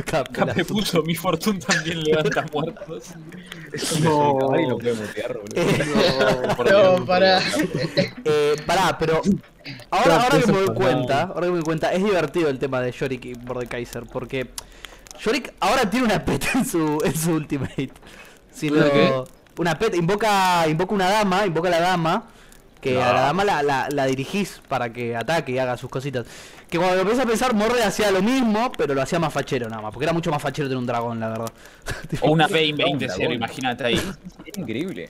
Capela. 0.06 0.54
Me 0.54 0.64
puso 0.66 1.02
mi 1.04 1.16
fortuna 1.16 1.60
también 1.60 2.04
levanta 2.04 2.46
muertos. 2.54 3.04
No. 4.02 4.52
Nadie 4.52 4.68
lo 4.70 4.78
puede 4.78 4.94
mutear, 4.94 5.34
boludo. 5.34 5.50
Eh, 5.56 5.86
No, 6.58 6.64
Dios. 6.64 7.02
para. 7.08 7.40
eh, 8.26 8.56
pará, 8.66 8.98
pero 8.98 9.22
ahora, 9.90 10.16
ahora 10.24 10.30
que 10.30 10.38
eso 10.44 10.54
me 10.54 10.60
doy 10.62 10.76
cuenta, 10.76 11.22
ahora 11.24 11.42
que 11.42 11.48
me 11.48 11.56
doy 11.56 11.64
cuenta, 11.64 11.94
es 11.94 12.04
divertido 12.04 12.50
el 12.50 12.60
tema 12.60 12.82
de 12.82 12.92
Yorick 12.92 13.26
y 13.26 13.36
Mordekaiser, 13.36 14.04
porque 14.12 14.50
Yorick 15.24 15.54
ahora 15.60 15.90
tiene 15.90 16.06
una 16.06 16.24
pet 16.24 16.46
en 16.56 16.66
su, 16.66 17.00
en 17.04 17.16
su 17.18 17.32
ultimate. 17.32 17.92
Si 18.52 18.70
¿Una 18.70 18.86
lo- 18.86 18.92
qué? 18.92 19.24
Una 19.58 19.78
pet, 19.80 19.96
invoca, 19.96 20.68
invoca 20.68 20.94
una 20.94 21.10
dama, 21.10 21.46
invoca 21.46 21.68
a 21.70 21.72
la 21.72 21.80
dama, 21.80 22.28
que 22.82 23.02
a 23.02 23.14
la 23.14 23.22
dama 23.22 23.44
la, 23.44 23.64
la, 23.64 23.88
la 23.92 24.06
dirigís 24.06 24.62
para 24.68 24.92
que 24.94 25.16
ataque 25.16 25.52
y 25.54 25.58
haga 25.60 25.78
sus 25.78 25.90
cositas. 25.90 26.26
Que 26.70 26.78
cuando 26.78 26.96
lo 26.96 27.02
empiezas 27.02 27.26
a 27.26 27.28
pensar, 27.28 27.54
Morde 27.54 27.84
hacía 27.84 28.12
lo 28.12 28.22
mismo, 28.22 28.72
pero 28.78 28.94
lo 28.94 29.02
hacía 29.02 29.20
más 29.20 29.34
fachero 29.34 29.70
nada 29.70 29.82
más, 29.82 29.92
porque 29.94 30.06
era 30.06 30.14
mucho 30.14 30.30
más 30.32 30.42
fachero 30.42 30.68
tener 30.68 30.78
un 30.78 30.86
dragón, 30.86 31.20
la 31.20 31.30
verdad. 31.30 31.52
O 32.22 32.32
una 32.32 32.48
P20 32.48 32.76
Dragón. 32.76 33.00
cero, 33.16 33.34
imagínate 33.34 33.86
ahí. 33.86 33.96
Era 34.46 34.62
increíble. 34.62 35.10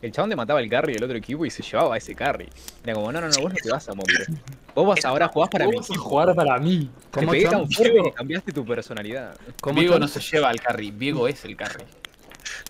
El 0.00 0.12
chabón 0.12 0.30
te 0.30 0.36
mataba 0.36 0.60
el 0.60 0.70
carry 0.70 0.92
del 0.94 1.02
otro 1.02 1.16
equipo 1.16 1.44
y 1.44 1.50
se 1.50 1.60
llevaba 1.64 1.96
a 1.96 1.98
ese 1.98 2.14
carry. 2.14 2.48
Era 2.84 2.94
como, 2.94 3.10
no, 3.10 3.20
no, 3.20 3.26
no, 3.28 3.40
vos 3.42 3.50
no 3.52 3.56
te 3.60 3.68
vas 3.68 3.88
a 3.88 3.94
morir. 3.94 4.26
Vos 4.72 4.86
vas 4.86 5.04
ahora 5.04 5.26
jugás 5.26 5.50
para 5.50 5.66
mí. 5.66 5.72
Vamos 5.72 5.90
a 5.90 5.96
jugar 5.98 6.34
para 6.36 6.56
mí. 6.58 6.88
Te 7.10 7.18
¿Cómo, 7.18 7.32
pegué 7.32 7.42
Chon? 7.44 7.50
tan 7.52 7.70
fuerte 7.72 8.02
que 8.04 8.12
cambiaste 8.12 8.52
tu 8.52 8.64
personalidad. 8.64 9.34
¿Cómo, 9.60 9.80
Vigo 9.80 9.94
Chon? 9.94 10.00
no 10.02 10.06
se 10.08 10.20
lleva 10.20 10.50
al 10.50 10.60
carry, 10.60 10.92
Vigo 10.92 11.26
es 11.26 11.44
el 11.44 11.56
carry. 11.56 11.82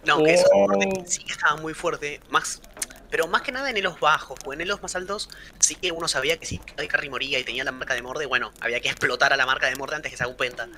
No, 0.07 0.23
que 0.25 0.33
eso 0.33 0.47
Oh. 0.55 0.69
Morde 0.69 0.89
sí 1.07 1.23
que 1.23 1.33
estaba 1.33 1.61
muy 1.61 1.75
fuerte, 1.75 2.19
más, 2.31 2.63
pero 3.11 3.27
más 3.27 3.43
que 3.43 3.53
nada 3.53 3.71
en 3.71 3.77
elos 3.77 4.01
bajos, 4.01 4.39
porque 4.43 4.57
en 4.57 4.61
elos 4.63 4.83
más 4.83 4.95
altos 4.95 5.29
sí 5.59 5.75
que 5.75 5.93
uno 5.93 6.09
sabía 6.09 6.39
que 6.39 6.47
si 6.47 6.59
carry 6.59 7.09
moría 7.09 7.39
y 7.39 7.45
tenía 7.45 7.65
la 7.65 7.73
marca 7.73 7.95
de 7.95 8.03
Morde, 8.03 8.27
bueno, 8.27 8.53
había 8.61 8.81
que 8.81 8.89
explotar 8.89 9.33
a 9.33 9.37
la 9.37 9.47
marca 9.47 9.67
de 9.69 9.77
Morde 9.77 9.97
antes 9.97 10.11
que 10.11 10.17
se 10.17 10.25
haga 10.25 10.31
un 10.31 10.37
penta. 10.37 10.69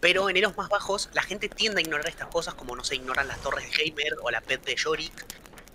Pero 0.00 0.28
en 0.28 0.36
elos 0.36 0.56
más 0.56 0.68
bajos, 0.68 1.08
la 1.12 1.22
gente 1.22 1.48
tiende 1.48 1.78
a 1.78 1.82
ignorar 1.82 2.08
estas 2.08 2.28
cosas, 2.28 2.54
como 2.54 2.74
no 2.74 2.82
se 2.82 2.96
ignoran 2.96 3.28
las 3.28 3.40
torres 3.40 3.64
de 3.70 3.82
Heimer 3.82 4.14
o 4.22 4.30
la 4.30 4.40
pet 4.40 4.64
de 4.64 4.74
Yorick. 4.74 5.24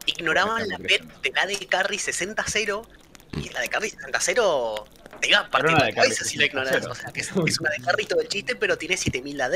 Ignoraban 0.06 0.68
la 0.68 0.78
pet 0.78 1.04
de 1.22 1.32
la 1.32 1.46
de 1.46 1.56
carry 1.68 1.98
60-0, 1.98 2.88
y 3.34 3.50
la 3.50 3.62
de 3.62 3.70
carry 3.70 3.90
60-0 3.90 4.86
te 5.22 5.30
iba 5.30 5.40
a 5.40 5.50
partir 5.50 5.72
la 5.72 5.86
de 5.86 5.94
carry 5.94 6.10
cabeza 6.10 6.26
si 6.26 6.38
lo 6.38 6.46
ignoras. 6.46 6.76
60-0. 6.76 6.92
O 6.92 6.96
sea, 6.96 7.12
que 7.12 7.22
es, 7.22 7.32
es 7.32 7.60
una 7.60 7.70
de 7.70 7.84
carry 7.84 8.06
todo 8.06 8.22
el 8.22 8.28
chiste, 8.28 8.56
pero 8.56 8.78
tiene 8.78 8.98
7000 8.98 9.42
AD. 9.42 9.56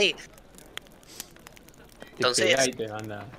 Entonces-. 2.28 2.72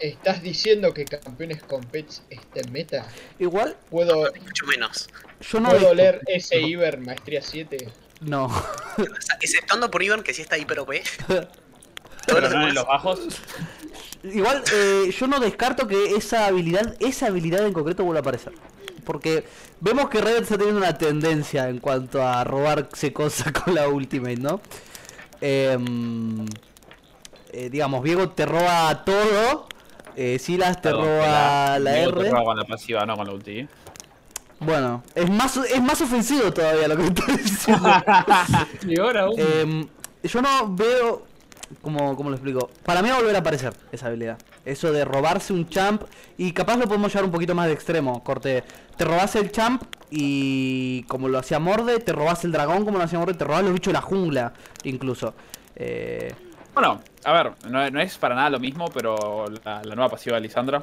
¿Estás 0.01 0.43
diciendo 0.43 0.93
que 0.93 1.05
campeones 1.05 1.63
con 1.63 1.83
pets 1.85 2.23
está 2.31 2.61
en 2.61 2.73
meta? 2.73 3.07
Igual, 3.39 3.77
¿Puedo, 3.91 4.33
Mucho 4.41 4.67
menos. 4.67 5.09
yo 5.41 5.61
no... 5.61 5.71
¿puedo 5.71 5.95
leer 5.95 6.21
ese 6.27 6.61
Iber 6.61 6.99
Maestría 7.01 7.43
7? 7.43 7.89
No. 8.21 8.45
O 8.47 8.51
sea, 9.21 9.37
exceptuando 9.41 9.91
por 9.91 10.03
Ivan, 10.03 10.23
que 10.23 10.33
sí 10.35 10.43
está 10.43 10.57
hiper 10.59 10.79
OP. 10.81 10.91
Todos 11.29 11.49
Pero 12.27 12.41
los 12.43 12.51
no 12.51 12.57
en 12.57 12.61
demás- 12.69 12.75
los 12.75 12.87
bajos. 12.87 13.21
Igual, 14.23 14.63
eh, 14.73 15.13
yo 15.19 15.27
no 15.27 15.41
descarto 15.41 15.89
que 15.89 16.15
esa 16.15 16.47
habilidad, 16.47 16.95
esa 17.01 17.27
habilidad 17.27 17.67
en 17.67 17.73
concreto 17.73 18.05
vuelva 18.05 18.21
a 18.21 18.23
aparecer. 18.23 18.53
Porque 19.05 19.45
vemos 19.81 20.09
que 20.09 20.21
Riot 20.21 20.43
está 20.43 20.57
teniendo 20.57 20.79
una 20.81 20.97
tendencia 20.97 21.69
en 21.69 21.79
cuanto 21.81 22.23
a 22.25 22.45
robarse 22.45 23.13
cosas 23.13 23.51
con 23.53 23.75
la 23.75 23.89
Ultimate, 23.89 24.37
¿no? 24.37 24.61
Em, 25.41 26.47
eh, 27.53 27.71
digamos, 27.71 28.03
Diego 28.05 28.31
te 28.31 28.47
roba 28.47 29.05
todo 29.05 29.69
Eh, 30.17 30.39
Silas 30.39 30.77
te 30.83 30.91
Perdón, 30.91 31.05
roba 31.07 31.79
la 31.79 31.93
Diego 31.95 32.13
te 32.15 32.21
R. 32.21 32.31
roba 32.31 32.45
con 32.45 32.57
la 32.59 32.65
pasiva, 32.65 33.07
no 33.07 33.17
con 33.17 33.27
la 33.27 33.33
ulti. 33.35 33.67
Bueno, 34.61 35.03
es 35.15 35.29
más, 35.31 35.57
es 35.57 35.83
más 35.83 36.01
ofensivo 36.01 36.53
todavía 36.53 36.87
lo 36.89 36.97
que 36.97 37.05
estoy 37.05 37.37
diciendo. 37.37 37.89
Y 38.87 39.01
ahora 39.01 39.23
aún. 39.23 39.35
Em, 39.39 39.89
yo 40.23 40.43
no 40.43 40.75
veo. 40.75 41.27
Como, 41.81 42.15
¿Cómo 42.17 42.29
lo 42.29 42.37
explico? 42.37 42.71
Para 42.85 43.01
mí 43.03 43.09
va 43.09 43.17
a 43.17 43.19
volver 43.21 43.35
a 43.35 43.39
aparecer 43.39 43.75
esa 43.91 44.07
habilidad. 44.09 44.39
Eso 44.65 44.93
de 44.93 45.05
robarse 45.05 45.53
un 45.55 45.69
champ. 45.69 46.03
Y 46.37 46.53
capaz 46.53 46.77
lo 46.77 46.87
podemos 46.87 47.11
llevar 47.13 47.25
un 47.25 47.33
poquito 47.33 47.55
más 47.55 47.67
de 47.67 47.73
extremo. 47.73 48.23
Corte. 48.23 48.63
Te 48.97 49.05
robas 49.05 49.35
el 49.37 49.51
champ 49.51 49.83
y. 50.11 51.03
Como 51.09 51.29
lo 51.29 51.39
hacía 51.39 51.59
Morde, 51.59 51.99
te 51.99 52.13
robas 52.13 52.45
el 52.45 52.53
dragón 52.53 52.85
como 52.85 52.99
lo 52.99 53.05
hacía 53.05 53.19
Morde. 53.19 53.35
Te 53.35 53.45
robas 53.45 53.63
los 53.65 53.73
bichos 53.73 53.93
de 53.93 53.95
la 53.95 54.03
jungla. 54.03 54.53
Incluso. 54.85 55.35
Eh, 55.75 56.33
Bueno, 56.75 57.01
a 57.25 57.33
ver, 57.33 57.53
no, 57.69 57.91
no 57.91 58.01
es 58.01 58.17
para 58.19 58.35
nada 58.35 58.51
lo 58.51 58.59
mismo, 58.59 58.87
pero 58.93 59.47
la, 59.65 59.83
la 59.83 59.95
nueva 59.95 60.09
pasiva 60.09 60.37
de 60.37 60.43
Lisandra 60.43 60.83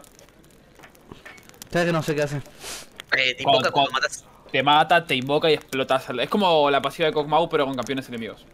¿Sabes 1.71 1.87
que 1.87 1.93
no 1.93 2.01
sé 2.01 2.15
qué 2.15 2.23
hace? 2.23 2.37
Eh, 3.17 3.35
te 3.35 3.43
invoca 3.43 3.71
cuando 3.71 3.91
matas. 3.91 4.25
te 4.51 4.63
mata, 4.63 5.05
te 5.05 5.15
invoca 5.15 5.49
y 5.49 5.53
explotas. 5.53 6.07
Es 6.09 6.29
como 6.29 6.69
la 6.71 6.81
pasiva 6.81 7.07
de 7.07 7.13
Kog'Maw, 7.13 7.47
pero 7.49 7.65
con 7.65 7.75
campeones 7.75 8.07
enemigos. 8.09 8.45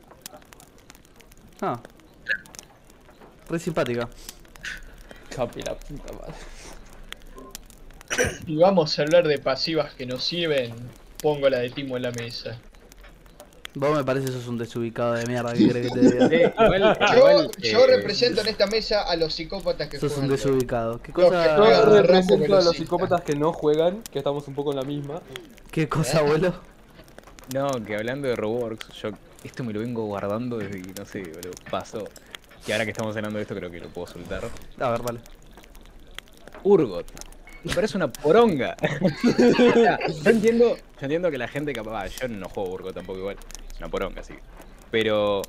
Ah. 1.62 1.80
Re 3.50 3.60
simpática. 3.60 4.10
Capi, 5.34 5.62
la 5.62 5.76
puta 5.76 6.14
madre. 6.14 6.34
Y 8.48 8.58
vamos 8.58 8.98
a 8.98 9.02
hablar 9.02 9.28
de 9.28 9.40
pasivas 9.40 9.94
que 9.94 10.06
nos 10.06 10.24
sirven. 10.24 10.74
Pongo 11.22 11.50
la 11.50 11.60
de 11.60 11.70
Timo 11.70 11.96
en 11.96 12.04
la 12.04 12.12
mesa. 12.12 12.60
Vos 13.76 13.96
me 13.98 14.04
parece 14.06 14.28
que 14.28 14.32
sos 14.32 14.48
un 14.48 14.58
desubicado 14.58 15.14
de 15.14 15.26
mierda. 15.26 15.54
¿Qué 15.54 15.68
crees 15.68 15.92
que 15.92 16.00
te 16.00 16.28
diga? 16.30 16.54
Igual- 16.66 16.98
Yo, 17.12 17.18
igual, 17.18 17.52
yo 17.60 17.84
eh, 17.84 17.88
represento 17.98 18.42
en 18.42 18.48
esta 18.48 18.68
mesa 18.68 19.02
a 19.04 19.16
los 19.18 19.34
psicópatas 19.34 19.90
que 19.90 19.98
Sos 20.00 20.12
un 20.14 20.28
juegan. 20.28 20.30
LOL. 20.30 20.38
desubicado. 20.38 21.02
¿Qué 21.02 21.12
cosa, 21.12 21.58
Yo 21.58 21.86
represento 22.02 22.56
a 22.58 22.62
los 22.62 22.76
psicópatas 22.76 23.22
que 23.22 23.36
no 23.36 23.52
juegan, 23.52 24.02
que 24.12 24.20
estamos 24.20 24.48
un 24.48 24.56
poco 24.56 24.72
en 24.72 24.78
la 24.78 24.84
misma. 24.84 25.22
¿Qué 25.72 25.90
cosa, 25.90 26.20
abuelo? 26.20 26.54
No, 27.54 27.68
que 27.86 27.96
hablando 27.96 28.28
de 28.30 28.36
Roblox, 28.36 28.88
yo 29.02 29.10
esto 29.44 29.64
me 29.64 29.74
lo 29.74 29.82
vengo 29.82 30.06
guardando 30.06 30.58
desde 30.58 30.82
que, 30.82 30.94
no 30.98 31.06
sé, 31.06 31.20
boludo, 31.22 31.52
pasó. 31.70 32.04
Y 32.66 32.72
ahora 32.72 32.86
que 32.86 32.92
estamos 32.92 33.16
hablando 33.16 33.38
de 33.38 33.44
esto, 33.44 33.54
creo 33.56 33.70
que 33.70 33.80
lo 33.80 33.90
puedo 33.90 34.08
soltar. 34.08 34.44
A 34.80 34.90
ver, 34.90 35.02
vale. 35.04 35.20
Urgot. 36.64 37.06
Me 37.64 37.74
parece 37.74 37.98
una 37.98 38.12
poronga. 38.12 38.76
O 39.02 39.10
sea, 39.74 40.00
yo 40.08 40.30
entiendo, 40.30 40.76
yo 40.78 40.82
entiendo 41.02 41.30
que 41.30 41.38
la 41.38 41.48
gente 41.48 41.74
capaz. 41.74 42.04
ah, 42.04 42.08
Yo 42.08 42.28
no 42.28 42.48
juego 42.50 42.72
Urgot 42.74 42.96
tampoco 42.96 43.20
igual. 43.20 43.38
Es 43.76 43.80
una 43.80 43.90
poronga, 43.90 44.24
sí. 44.24 44.34
Pero 44.92 45.42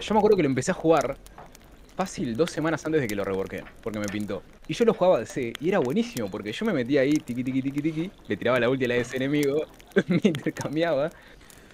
yo 0.00 0.14
me 0.14 0.18
acuerdo 0.18 0.36
que 0.36 0.42
lo 0.42 0.48
empecé 0.48 0.70
a 0.70 0.74
jugar 0.74 1.16
fácil 1.96 2.36
dos 2.36 2.50
semanas 2.50 2.84
antes 2.84 3.00
de 3.00 3.06
que 3.06 3.14
lo 3.14 3.24
reworké, 3.24 3.64
porque 3.82 3.98
me 3.98 4.06
pintó. 4.06 4.42
Y 4.68 4.74
yo 4.74 4.84
lo 4.84 4.92
jugaba 4.94 5.20
de 5.20 5.26
C 5.26 5.52
y 5.60 5.68
era 5.68 5.78
buenísimo, 5.78 6.30
porque 6.30 6.52
yo 6.52 6.66
me 6.66 6.72
metía 6.72 7.02
ahí, 7.02 7.12
tiqui 7.14 7.42
tiqui 7.44 7.62
tiqui 7.62 7.80
tiqui, 7.82 8.10
le 8.28 8.36
tiraba 8.36 8.58
la 8.60 8.68
ulti 8.68 8.84
a 8.84 8.88
la 8.88 8.94
de 8.94 9.00
ese 9.00 9.16
enemigo, 9.16 9.62
me 10.08 10.20
intercambiaba. 10.22 11.10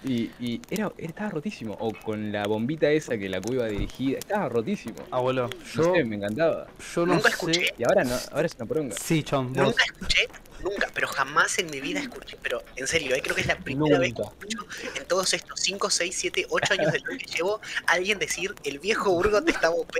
Y, 0.04 0.30
y 0.40 0.60
era, 0.68 0.90
estaba 0.98 1.30
rotísimo. 1.30 1.76
O 1.78 1.92
con 1.92 2.32
la 2.32 2.44
bombita 2.48 2.90
esa 2.90 3.16
que 3.16 3.28
la 3.28 3.40
cuba 3.40 3.66
dirigida. 3.68 4.18
Estaba 4.18 4.48
rotísimo. 4.48 4.96
Abuelo, 5.12 5.48
No 5.48 5.64
yo, 5.84 5.94
sé, 5.94 6.04
me 6.04 6.16
encantaba. 6.16 6.66
yo 6.94 7.06
no 7.06 7.14
Nunca 7.14 7.28
sé. 7.28 7.34
escuché. 7.34 7.74
Y 7.78 7.84
ahora 7.84 8.02
no, 8.02 8.16
ahora 8.32 8.46
es 8.46 8.54
una 8.56 8.66
poronga. 8.66 8.96
Sí, 8.96 9.22
Chon, 9.22 9.52
vos. 9.52 9.62
Nunca 9.66 9.84
escuché, 9.84 10.26
nunca, 10.62 10.88
pero 10.94 11.08
jamás 11.08 11.58
en 11.58 11.70
mi 11.70 11.80
vida 11.80 12.00
escuché, 12.00 12.36
pero 12.42 12.62
en 12.76 12.86
serio, 12.86 13.14
eh, 13.14 13.20
creo 13.22 13.34
que 13.34 13.42
es 13.42 13.46
la 13.46 13.56
primera 13.56 13.98
vez 13.98 14.14
que 14.14 14.22
escucho 14.22 14.66
en 14.96 15.04
todos 15.06 15.32
estos 15.34 15.60
5, 15.60 15.90
6, 15.90 16.14
7, 16.16 16.46
8 16.48 16.74
años 16.74 16.92
de 16.92 17.00
LOL 17.00 17.18
que 17.18 17.26
llevo 17.26 17.60
alguien 17.86 18.18
decir 18.18 18.54
el 18.64 18.78
viejo 18.78 19.10
Urgot 19.10 19.48
estaba 19.48 19.74
OP. 19.74 19.96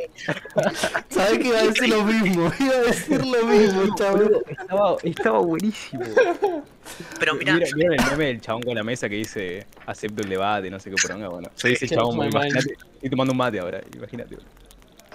Sabés 1.11 1.39
que 1.39 1.49
iba 1.49 1.59
a 1.59 1.63
decir 1.65 1.89
lo 1.89 2.05
mismo. 2.05 2.53
Iba 2.61 2.75
a 2.75 2.81
decir 2.83 3.25
lo 3.25 3.47
mismo, 3.47 3.95
chaval. 3.97 4.43
Estaba, 4.49 4.97
estaba 5.03 5.39
buenísimo. 5.41 6.05
Pero 7.19 7.35
mira, 7.35 7.55
Mira, 7.55 7.67
yo- 7.67 7.77
¿Vieron 7.77 7.95
el 8.01 8.07
meme 8.11 8.27
del 8.27 8.41
chabón 8.41 8.63
con 8.63 8.75
la 8.75 8.83
mesa 8.83 9.09
que 9.09 9.17
dice 9.17 9.67
acepto 9.87 10.23
el 10.23 10.29
debate, 10.29 10.71
no 10.71 10.79
sé 10.81 10.91
qué 10.91 10.97
poronga? 11.01 11.29
Bueno, 11.29 11.51
soy 11.55 11.73
ese 11.73 11.89
chabón, 11.89 12.29
imagínate. 12.29 12.73
Estoy 12.95 13.11
tomando 13.11 13.33
un 13.33 13.39
mate 13.39 13.59
ahora, 13.61 13.81
imagínate. 13.95 14.37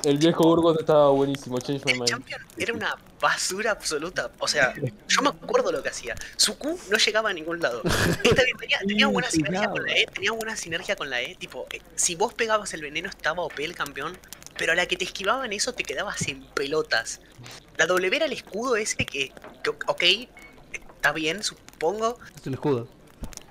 El 0.03 0.17
viejo 0.17 0.47
Urgot 0.47 0.79
estaba 0.79 1.09
buenísimo, 1.09 1.59
change 1.59 1.83
my 1.85 1.91
el 1.91 1.97
mind. 1.99 2.09
Champion 2.09 2.41
era 2.57 2.73
una 2.73 2.95
basura 3.19 3.71
absoluta. 3.71 4.31
O 4.39 4.47
sea, 4.47 4.73
yo 5.07 5.21
me 5.21 5.29
acuerdo 5.29 5.71
lo 5.71 5.81
que 5.81 5.89
hacía. 5.89 6.15
Su 6.35 6.57
Q 6.57 6.79
no 6.89 6.97
llegaba 6.97 7.29
a 7.29 7.33
ningún 7.33 7.59
lado. 7.59 7.81
Esta 8.23 8.43
bien, 8.43 8.57
tenía, 8.57 8.79
tenía 8.79 9.07
buena 9.11 9.29
sinergia 9.29 9.69
con 9.69 9.83
la 9.83 9.93
E, 9.93 10.05
tenía 10.07 10.31
buena 10.31 10.55
sinergia 10.55 10.95
con 10.95 11.09
la 11.09 11.21
E. 11.21 11.35
Tipo, 11.35 11.67
eh, 11.71 11.81
si 11.95 12.15
vos 12.15 12.33
pegabas 12.33 12.73
el 12.73 12.81
veneno 12.81 13.09
estaba 13.09 13.43
OP 13.43 13.59
el 13.59 13.75
campeón, 13.75 14.17
pero 14.57 14.73
a 14.73 14.75
la 14.75 14.85
que 14.85 14.97
te 14.97 15.05
esquivaban 15.05 15.53
eso 15.53 15.73
te 15.73 15.83
quedabas 15.83 16.27
en 16.27 16.43
pelotas. 16.53 17.21
La 17.77 17.85
W 17.85 18.15
era 18.15 18.25
el 18.25 18.33
escudo 18.33 18.75
ese 18.75 18.97
que, 18.97 19.31
que 19.63 19.69
ok, 19.69 20.03
está 20.95 21.11
bien, 21.11 21.43
supongo. 21.43 22.17
Es 22.35 22.47
el 22.47 22.53
escudo. 22.53 22.87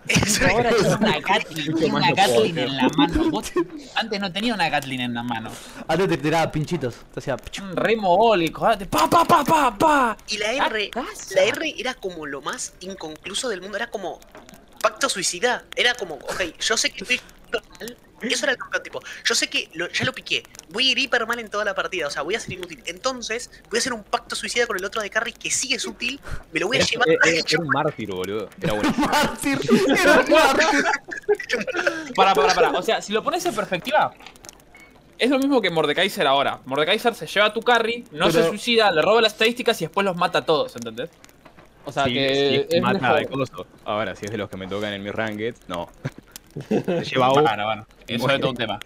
Es- 0.09 0.41
Ahora 0.43 0.71
tiene 0.71 0.95
una 0.95 1.19
Gatlin, 1.27 1.95
una 1.95 2.13
Gatlin 2.13 2.59
en 2.59 2.77
la 2.77 2.89
mano. 2.97 3.31
Vos 3.31 3.53
antes 3.95 4.21
no 4.21 4.33
tenía 4.33 4.55
una 4.55 4.69
Gatlin 4.69 5.01
en 5.01 5.15
la 5.15 5.23
mano. 5.23 5.51
Antes 5.89 6.09
te 6.09 6.17
tiraba 6.19 6.51
pinchitos. 6.53 6.95
Te 7.13 7.21
hacía. 7.21 7.37
pchu. 7.37 7.63
Un 7.65 7.77
re 7.77 7.97
mogólico. 7.97 8.69
te- 8.77 8.87
Pa, 8.87 9.09
pa, 9.11 9.25
pa, 9.25 9.45
pa, 9.45 9.77
pa. 9.77 10.17
Y 10.29 10.39
la 10.39 10.53
R, 10.67 10.91
la 11.35 11.43
R 11.43 11.75
era 11.79 11.95
como 11.95 12.27
lo 12.27 12.41
más 12.43 12.75
inconcluso 12.81 13.49
del 13.49 13.61
mundo, 13.61 13.77
era 13.77 13.89
como 13.89 14.21
pacto 14.81 15.09
suicida, 15.09 15.65
era 15.75 15.95
como, 15.95 16.15
ok, 16.15 16.43
yo 16.61 16.77
sé 16.77 16.91
que 16.91 17.03
estoy 17.03 17.21
mal, 17.81 17.97
eso 18.23 18.45
era 18.47 18.53
el 18.53 18.59
campeón 18.59 18.83
tipo, 18.83 19.01
yo 19.25 19.35
sé 19.35 19.49
que 19.49 19.69
lo- 19.75 19.89
ya 19.91 20.05
lo 20.05 20.13
piqué, 20.13 20.43
voy 20.71 20.89
a 20.89 20.93
ir 20.93 20.99
hiper 20.99 21.27
mal 21.27 21.39
en 21.39 21.49
toda 21.51 21.65
la 21.65 21.75
partida, 21.75 22.07
o 22.07 22.11
sea, 22.11 22.23
voy 22.23 22.35
a 22.35 22.41
ser 22.41 22.53
inútil, 22.55 22.83
entonces 22.87 23.51
voy 23.71 23.77
a 23.77 23.81
hacer 23.81 23.93
un 23.93 24.03
pacto 24.05 24.35
suicida 24.37 24.67
con 24.67 24.77
el 24.79 24.85
otro 24.85 25.03
de 25.03 25.11
carry 25.11 25.33
que 25.33 25.51
sí 25.51 25.75
es 25.75 25.87
útil, 25.87 26.19
me 26.53 26.61
lo 26.61 26.67
voy 26.69 26.77
a 26.79 26.81
Era, 26.81 26.89
llevar 26.89 27.09
era- 27.09 27.19
a 27.25 27.29
era- 27.29 27.43
era 27.49 27.61
un 27.63 27.69
mártir, 27.69 28.11
boludo. 28.11 28.49
Era 28.61 28.73
bueno. 28.75 28.95
Mártir. 28.99 29.59
Era 30.01 30.21
un 30.21 30.31
mártir. 30.31 30.85
Para, 32.15 32.35
para, 32.35 32.55
para. 32.55 32.71
O 32.71 32.83
sea, 32.83 33.01
si 33.03 33.13
lo 33.13 33.23
pones 33.23 33.45
en 33.47 33.55
perspectiva, 33.55 34.13
es 35.19 35.31
lo 35.31 35.39
mismo 35.39 35.61
que 35.61 35.71
Mordekaiser 35.71 36.27
ahora. 36.27 36.61
Mordekaiser 36.65 37.15
se 37.15 37.27
lleva 37.27 37.47
a 37.47 37.53
tu 37.53 37.61
carry, 37.63 38.05
no 38.13 38.31
se 38.31 38.47
suicida, 38.47 38.91
le 38.91 39.03
roba 39.03 39.21
las 39.23 39.33
estadísticas 39.33 39.81
y 39.81 39.85
después 39.87 40.05
los 40.05 40.17
mata 40.17 40.39
a 40.39 40.45
todos, 40.45 40.75
¿entendés? 40.77 41.11
O 41.85 41.93
sea 41.93 42.05
Sí, 42.05 42.15
que 42.15 42.67
sí, 42.69 42.77
es 42.77 42.83
mata 42.83 42.99
mejor. 42.99 43.19
de 43.19 43.27
coso. 43.27 43.67
Ahora, 43.85 44.15
si 44.17 44.25
es 44.27 44.31
de 44.33 44.39
los 44.39 44.51
que 44.51 44.57
me 44.57 44.67
tocan 44.67 44.93
en 44.93 45.03
mi 45.03 45.11
ranked, 45.11 45.55
no. 45.69 45.89
Se 46.69 47.05
lleva 47.05 47.27
a 47.27 47.31
Bueno, 47.31 47.65
bueno. 47.65 47.87
Eso 48.07 48.31
es 48.31 48.41
todo 48.41 48.51
un 48.51 48.57
tema. 48.57 48.79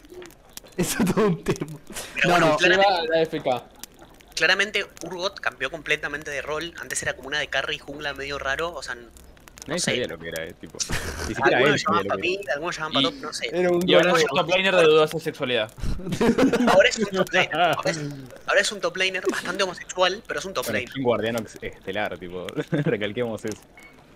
Eso 0.77 1.03
es 1.03 1.15
todo 1.15 1.27
un 1.27 1.45
tema. 1.45 1.79
Pero 2.15 2.29
No, 2.29 2.57
bueno, 2.59 2.77
no. 2.77 3.05
la 3.07 3.23
FK. 3.27 3.63
claramente 4.35 4.87
Urgot 5.05 5.39
cambió 5.41 5.71
completamente 5.71 6.31
de 6.31 6.43
rol, 6.43 6.73
antes 6.81 7.03
era 7.03 7.15
como 7.15 7.29
una 7.29 7.39
de 7.39 7.49
carry 7.49 7.79
jungla 7.79 8.15
medio 8.15 8.39
raro, 8.39 8.73
o 8.73 8.83
sea, 8.83 8.97
Nadie 9.67 9.79
sé. 9.79 9.91
sabía 9.91 10.07
lo 10.07 10.19
que 10.19 10.29
era, 10.29 10.45
eh, 10.47 10.55
tipo. 10.59 10.79
Ni 11.29 11.35
siquiera 11.35 11.59
algunos 11.59 11.83
llamaban 11.85 12.07
para 12.07 12.21
mí, 12.21 12.41
algunos 12.55 12.77
llamaban 12.77 12.93
para 13.03 13.11
top, 13.15 13.21
no 13.23 13.33
sé. 13.35 13.51
Era 13.53 13.71
un 13.71 13.87
Y 13.89 13.95
ahora 13.95 14.13
es 14.17 14.23
un 14.25 14.37
top 14.37 14.49
laner 14.49 14.75
de 14.77 14.83
dudosa 14.85 15.19
sexualidad. 15.21 15.71
Ahora 16.73 16.89
es 16.89 16.99
un 16.99 17.11
top 17.11 17.33
laner, 17.33 17.55
ahora 17.55 17.91
es, 17.91 18.01
ahora 18.47 18.61
es 18.61 18.73
un 18.73 18.81
top 18.81 18.97
laner 18.97 19.23
bastante 19.31 19.63
homosexual, 19.63 20.23
pero 20.27 20.41
es 20.41 20.47
un 20.47 20.55
top 20.55 20.65
Bueno, 20.65 20.79
laner. 20.79 20.97
un 20.97 21.03
guardiano 21.05 21.39
estelar, 21.61 22.19
tipo. 22.19 22.47
Recalquemos 22.71 23.45
eso. 23.45 23.61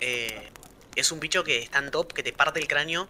eh, 0.01 0.49
es 0.97 1.13
un 1.13 1.21
bicho 1.21 1.45
que 1.45 1.59
está 1.59 1.79
en 1.81 1.91
top, 1.91 2.13
que 2.13 2.23
te 2.23 2.33
parte 2.33 2.59
el 2.61 2.67
cráneo 2.69 3.07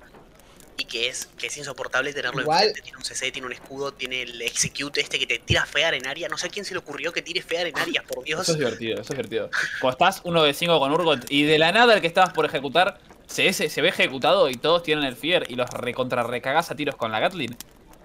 y 0.76 0.84
que 0.84 1.08
es, 1.08 1.26
que 1.38 1.46
es 1.46 1.56
insoportable 1.56 2.12
tenerlo 2.12 2.42
Igual- 2.42 2.58
enfrente. 2.68 2.82
Tiene 2.82 2.98
un 2.98 3.04
CC, 3.04 3.30
tiene 3.32 3.46
un 3.46 3.52
escudo, 3.52 3.92
tiene 3.92 4.22
el 4.22 4.42
execute 4.42 5.00
este 5.00 5.18
que 5.18 5.26
te 5.26 5.38
tira 5.38 5.64
fear 5.66 5.94
en 5.94 6.06
área. 6.06 6.28
No 6.28 6.36
sé 6.36 6.46
a 6.48 6.50
quién 6.50 6.64
se 6.64 6.74
le 6.74 6.78
ocurrió 6.78 7.12
que 7.12 7.22
tire 7.22 7.42
fear 7.42 7.66
en 7.66 7.78
área, 7.78 8.02
por 8.02 8.24
Dios. 8.24 8.40
Eso 8.42 8.52
es 8.52 8.58
divertido, 8.58 8.94
eso 8.94 9.02
es 9.02 9.08
divertido. 9.10 9.50
Cuando 9.80 9.92
estás 10.06 10.20
uno 10.24 10.42
de 10.42 10.52
cinco 10.54 10.78
con 10.80 10.90
Urgot 10.92 11.30
y 11.30 11.44
de 11.44 11.58
la 11.58 11.72
nada 11.72 11.94
el 11.94 12.00
que 12.00 12.06
estabas 12.06 12.32
por 12.32 12.44
ejecutar 12.46 12.98
se, 13.26 13.52
se, 13.52 13.70
se 13.70 13.80
ve 13.82 13.88
ejecutado 13.88 14.50
y 14.50 14.54
todos 14.56 14.82
tienen 14.82 15.04
el 15.04 15.16
Fear 15.16 15.50
y 15.50 15.54
los 15.54 15.70
recontra 15.70 16.22
recagás 16.24 16.70
a 16.70 16.74
tiros 16.76 16.96
con 16.96 17.10
la 17.12 17.20
Gatlin, 17.20 17.56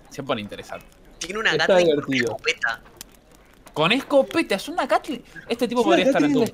se 0.10 0.24
pone 0.24 0.42
interesante. 0.42 0.86
Tiene 1.20 1.40
una 1.40 1.52
Está 1.52 1.68
gata 1.68 1.82
y 1.82 1.92
una 1.92 2.04
escopeta. 2.16 2.82
Con 3.80 3.94
escopeta, 3.94 4.56
es 4.56 4.68
una 4.68 4.86
Gatlin. 4.86 5.24
Este 5.48 5.66
tipo 5.66 5.86
podría 5.86 6.04
estar 6.08 6.22
en 6.22 6.34
Doom. 6.34 6.46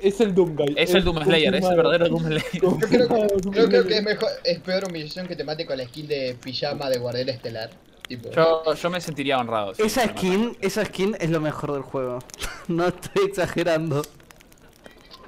Es 0.00 0.20
el 0.20 0.32
Doom 0.32 0.54
Guy. 0.54 0.74
Es 0.76 0.94
el 0.94 1.02
Doom 1.02 1.24
Slayer, 1.24 1.52
es 1.56 1.64
el 1.64 1.76
verdadero 1.76 2.08
Doom 2.08 2.26
Slayer. 2.26 2.62
Yo 2.62 2.78
creo, 2.78 3.26
yo 3.28 3.66
creo 3.66 3.84
que 3.88 3.96
es 3.96 4.02
mejor, 4.04 4.28
es 4.44 4.60
peor 4.60 4.84
humillación 4.84 5.26
que 5.26 5.34
te 5.34 5.42
mate 5.42 5.66
con 5.66 5.76
la 5.76 5.84
skin 5.84 6.06
de 6.06 6.36
pijama 6.40 6.88
de 6.88 6.98
guardián 6.98 7.28
estelar. 7.28 7.70
Tipo, 8.06 8.30
Yo, 8.30 8.72
yo 8.72 8.88
me 8.88 9.00
sentiría 9.00 9.38
honrado. 9.38 9.72
Esa 9.78 10.06
me 10.06 10.12
skin, 10.12 10.56
esa 10.60 10.84
skin 10.84 11.16
es 11.18 11.30
lo 11.30 11.40
mejor 11.40 11.72
del 11.72 11.82
juego. 11.82 12.20
No 12.68 12.86
estoy 12.86 13.24
exagerando. 13.26 14.02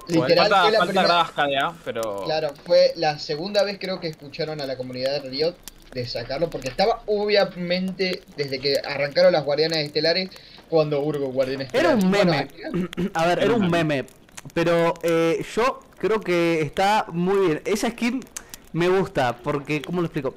literal 0.07 0.49
Falta, 0.49 0.61
fue 0.61 0.71
la 0.71 0.77
falta 0.77 0.93
primera. 0.93 1.07
gradas 1.07 1.31
KDA, 1.31 1.77
pero. 1.83 2.23
Claro, 2.23 2.53
fue 2.65 2.93
la 2.95 3.19
segunda 3.19 3.65
vez 3.65 3.79
creo 3.81 3.99
que 3.99 4.07
escucharon 4.07 4.61
a 4.61 4.65
la 4.65 4.77
comunidad 4.77 5.21
de 5.21 5.29
Riot 5.29 5.55
de 5.93 6.07
sacarlo, 6.07 6.49
porque 6.49 6.69
estaba 6.69 7.03
obviamente 7.05 8.23
desde 8.37 8.59
que 8.59 8.77
arrancaron 8.83 9.33
las 9.33 9.43
guardianas 9.43 9.79
estelares 9.79 10.29
cuando 10.73 10.99
Urgo 11.01 11.27
guardián 11.27 11.61
estelar. 11.61 11.85
Era 11.85 11.95
un 11.95 12.09
Bueno, 12.11 12.31
meme. 12.31 13.11
A 13.13 13.27
ver, 13.27 13.39
era 13.43 13.53
un 13.53 13.69
meme. 13.69 14.05
Pero 14.55 14.95
eh, 15.03 15.45
yo 15.55 15.81
creo 15.99 16.19
que 16.19 16.61
está 16.61 17.05
muy 17.11 17.37
bien. 17.45 17.61
Esa 17.63 17.91
skin 17.91 18.25
me 18.71 18.89
gusta 18.89 19.37
porque, 19.37 19.83
¿cómo 19.83 20.01
lo 20.01 20.07
explico? 20.07 20.33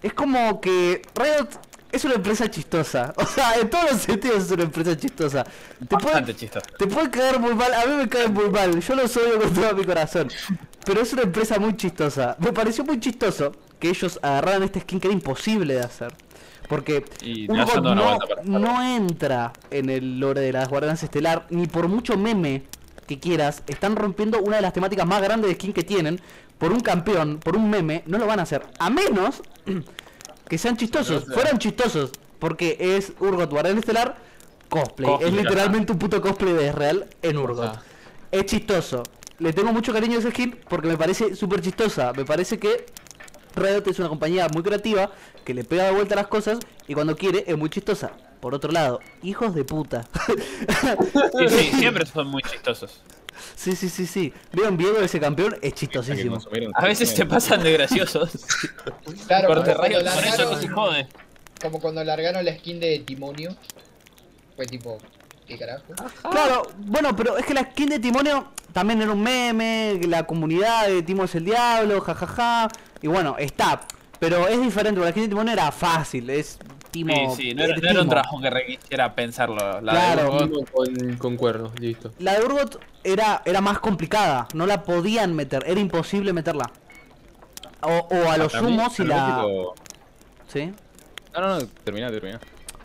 Es 0.00 0.12
como 0.12 0.60
que 0.60 1.02
Riot 1.16 1.48
es 1.90 2.04
una 2.04 2.14
empresa 2.14 2.48
chistosa. 2.48 3.12
O 3.16 3.26
sea, 3.26 3.54
en 3.60 3.68
todos 3.68 3.90
los 3.90 4.00
sentidos 4.02 4.44
es 4.44 4.50
una 4.52 4.62
empresa 4.62 4.96
chistosa. 4.96 5.42
Te 5.42 5.86
puede, 5.86 6.04
Bastante 6.04 6.36
chistoso. 6.36 6.66
te 6.78 6.86
puede 6.86 7.10
caer 7.10 7.40
muy 7.40 7.54
mal, 7.56 7.74
a 7.74 7.84
mí 7.86 7.96
me 7.96 8.08
cae 8.08 8.28
muy 8.28 8.48
mal, 8.48 8.80
yo 8.80 8.94
lo 8.94 9.02
odio 9.02 9.40
con 9.40 9.52
todo 9.52 9.74
mi 9.74 9.84
corazón. 9.84 10.28
Pero 10.84 11.00
es 11.00 11.12
una 11.12 11.22
empresa 11.22 11.58
muy 11.58 11.76
chistosa. 11.76 12.36
Me 12.38 12.52
pareció 12.52 12.84
muy 12.84 13.00
chistoso 13.00 13.50
que 13.80 13.88
ellos 13.88 14.20
agarraran 14.22 14.62
este 14.62 14.80
skin 14.82 15.00
que 15.00 15.08
era 15.08 15.14
imposible 15.14 15.74
de 15.74 15.80
hacer. 15.80 16.12
Porque 16.70 17.04
Y 17.20 17.48
no, 17.48 18.82
entra 18.82 19.52
en 19.72 19.90
el 19.90 20.20
lore 20.20 20.40
de 20.40 20.52
las 20.52 20.68
Guardianas 20.68 21.02
Estelar, 21.02 21.46
ni 21.50 21.66
por 21.66 21.88
mucho 21.88 22.16
meme 22.16 22.62
que 23.08 23.18
quieras, 23.18 23.64
están 23.66 23.96
rompiendo 23.96 24.40
una 24.40 24.56
de 24.56 24.62
las 24.62 24.72
temáticas 24.72 25.04
más 25.04 25.20
grandes 25.20 25.48
de 25.48 25.56
skin 25.56 25.72
que 25.72 25.82
tienen. 25.82 26.20
Por 26.58 26.72
un 26.72 26.78
campeón, 26.78 27.40
por 27.42 27.56
un 27.56 27.68
meme, 27.68 28.04
no 28.06 28.18
lo 28.18 28.26
van 28.26 28.38
a 28.38 28.42
hacer. 28.44 28.62
A 28.78 28.88
menos 28.88 29.42
que 30.48 30.58
sean 30.58 30.76
chistosos, 30.76 31.24
fueran 31.24 31.58
chistosos. 31.58 32.12
Porque 32.38 32.76
es 32.78 33.12
Urgot 33.18 33.50
Guardián 33.50 33.76
Estelar 33.76 34.16
cosplay. 34.68 35.10
Cosplay, 35.10 35.28
es 35.28 35.36
literalmente 35.36 35.92
un 35.92 35.98
puto 35.98 36.22
cosplay 36.22 36.52
de 36.54 36.70
Real 36.70 37.06
en 37.20 37.36
Urgot. 37.36 37.72
sea. 37.72 37.82
Es 38.30 38.46
chistoso. 38.46 39.02
Le 39.40 39.52
tengo 39.52 39.72
mucho 39.72 39.92
cariño 39.92 40.16
a 40.16 40.20
ese 40.20 40.30
skin 40.30 40.56
porque 40.68 40.86
me 40.86 40.96
parece 40.96 41.34
súper 41.34 41.62
chistosa. 41.62 42.12
Me 42.12 42.24
parece 42.24 42.60
que 42.60 42.86
Riot 43.56 43.86
es 43.88 43.98
una 43.98 44.08
compañía 44.08 44.48
muy 44.52 44.62
creativa 44.62 45.10
que 45.44 45.54
le 45.54 45.64
pega 45.64 45.84
de 45.84 45.92
vuelta 45.92 46.14
a 46.14 46.16
las 46.18 46.26
cosas 46.28 46.58
y 46.86 46.94
cuando 46.94 47.16
quiere 47.16 47.44
es 47.46 47.56
muy 47.56 47.70
chistosa. 47.70 48.12
Por 48.40 48.54
otro 48.54 48.72
lado, 48.72 49.00
hijos 49.22 49.54
de 49.54 49.64
puta. 49.64 50.06
Sí, 51.38 51.48
sí, 51.48 51.72
siempre 51.78 52.06
son 52.06 52.28
muy 52.28 52.42
chistosos. 52.42 53.02
sí, 53.54 53.76
sí, 53.76 53.88
sí, 53.88 54.06
sí. 54.06 54.32
¿Vieron 54.52 54.76
Viego 54.76 54.98
ese 55.00 55.20
campeón? 55.20 55.56
Es 55.60 55.74
chistosísimo. 55.74 56.38
A 56.74 56.84
veces 56.86 57.10
se 57.10 57.26
pasan 57.26 57.62
de 57.62 57.72
graciosos. 57.72 58.32
Claro, 59.26 59.48
Corte 59.48 59.72
eso 59.72 59.80
no 59.80 59.86
se 59.86 60.02
largaron, 60.02 60.74
jode. 60.74 61.08
como 61.60 61.80
cuando 61.80 62.02
largaron 62.02 62.44
la 62.44 62.56
skin 62.56 62.80
de 62.80 63.00
Timonio. 63.00 63.54
Fue 64.56 64.66
tipo, 64.66 64.98
¿qué 65.46 65.58
carajo? 65.58 65.84
Claro, 66.30 66.62
bueno, 66.78 67.14
pero 67.16 67.36
es 67.36 67.44
que 67.44 67.54
la 67.54 67.62
skin 67.62 67.88
de 67.90 67.98
Timonio 67.98 68.52
también 68.72 69.02
era 69.02 69.12
un 69.12 69.22
meme, 69.22 70.00
la 70.06 70.24
comunidad 70.26 70.88
de 70.88 71.02
Timo 71.02 71.24
es 71.24 71.34
el 71.34 71.44
diablo, 71.44 72.00
jajaja. 72.00 72.68
Y 73.02 73.08
bueno, 73.08 73.36
está. 73.38 73.80
Pero 74.18 74.46
es 74.48 74.60
diferente, 74.60 75.00
porque 75.00 75.06
la 75.06 75.10
skin 75.12 75.22
de 75.24 75.28
Timonio 75.30 75.52
era 75.54 75.72
fácil, 75.72 76.28
es 76.28 76.58
Timo. 76.90 77.34
Sí, 77.36 77.42
sí, 77.50 77.54
no 77.54 77.64
era, 77.64 77.74
es 77.76 77.82
no 77.82 77.88
era 77.90 78.02
un 78.02 78.08
trabajo 78.08 78.40
que 78.40 78.50
requisiera 78.50 79.14
pensarlo. 79.14 79.80
La 79.80 79.92
Claro. 79.92 80.22
de 80.38 80.44
Urgot, 80.44 80.70
con, 80.70 81.16
con 81.16 81.36
cuernos, 81.36 81.72
listo. 81.80 82.12
La 82.18 82.38
de 82.38 82.44
Urgot 82.44 82.80
era, 83.04 83.40
era 83.46 83.60
más 83.62 83.78
complicada, 83.78 84.46
no 84.54 84.66
la 84.66 84.82
podían 84.82 85.34
meter, 85.34 85.64
era 85.66 85.80
imposible 85.80 86.32
meterla. 86.34 86.70
O, 87.82 88.08
o 88.10 88.30
a 88.30 88.36
lo 88.36 88.50
sumo 88.50 88.90
si 88.90 89.04
la... 89.04 89.36
tipo- 89.36 89.74
¿Sí? 90.48 90.72
No, 91.32 91.40
no, 91.40 91.58
no, 91.60 91.66
termina, 91.84 92.10
termina. 92.10 92.40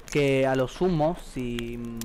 Que 0.10 0.48
a 0.48 0.56
lo 0.56 0.70
sumo 0.70 1.18
si 1.34 1.78
mm, 1.78 2.00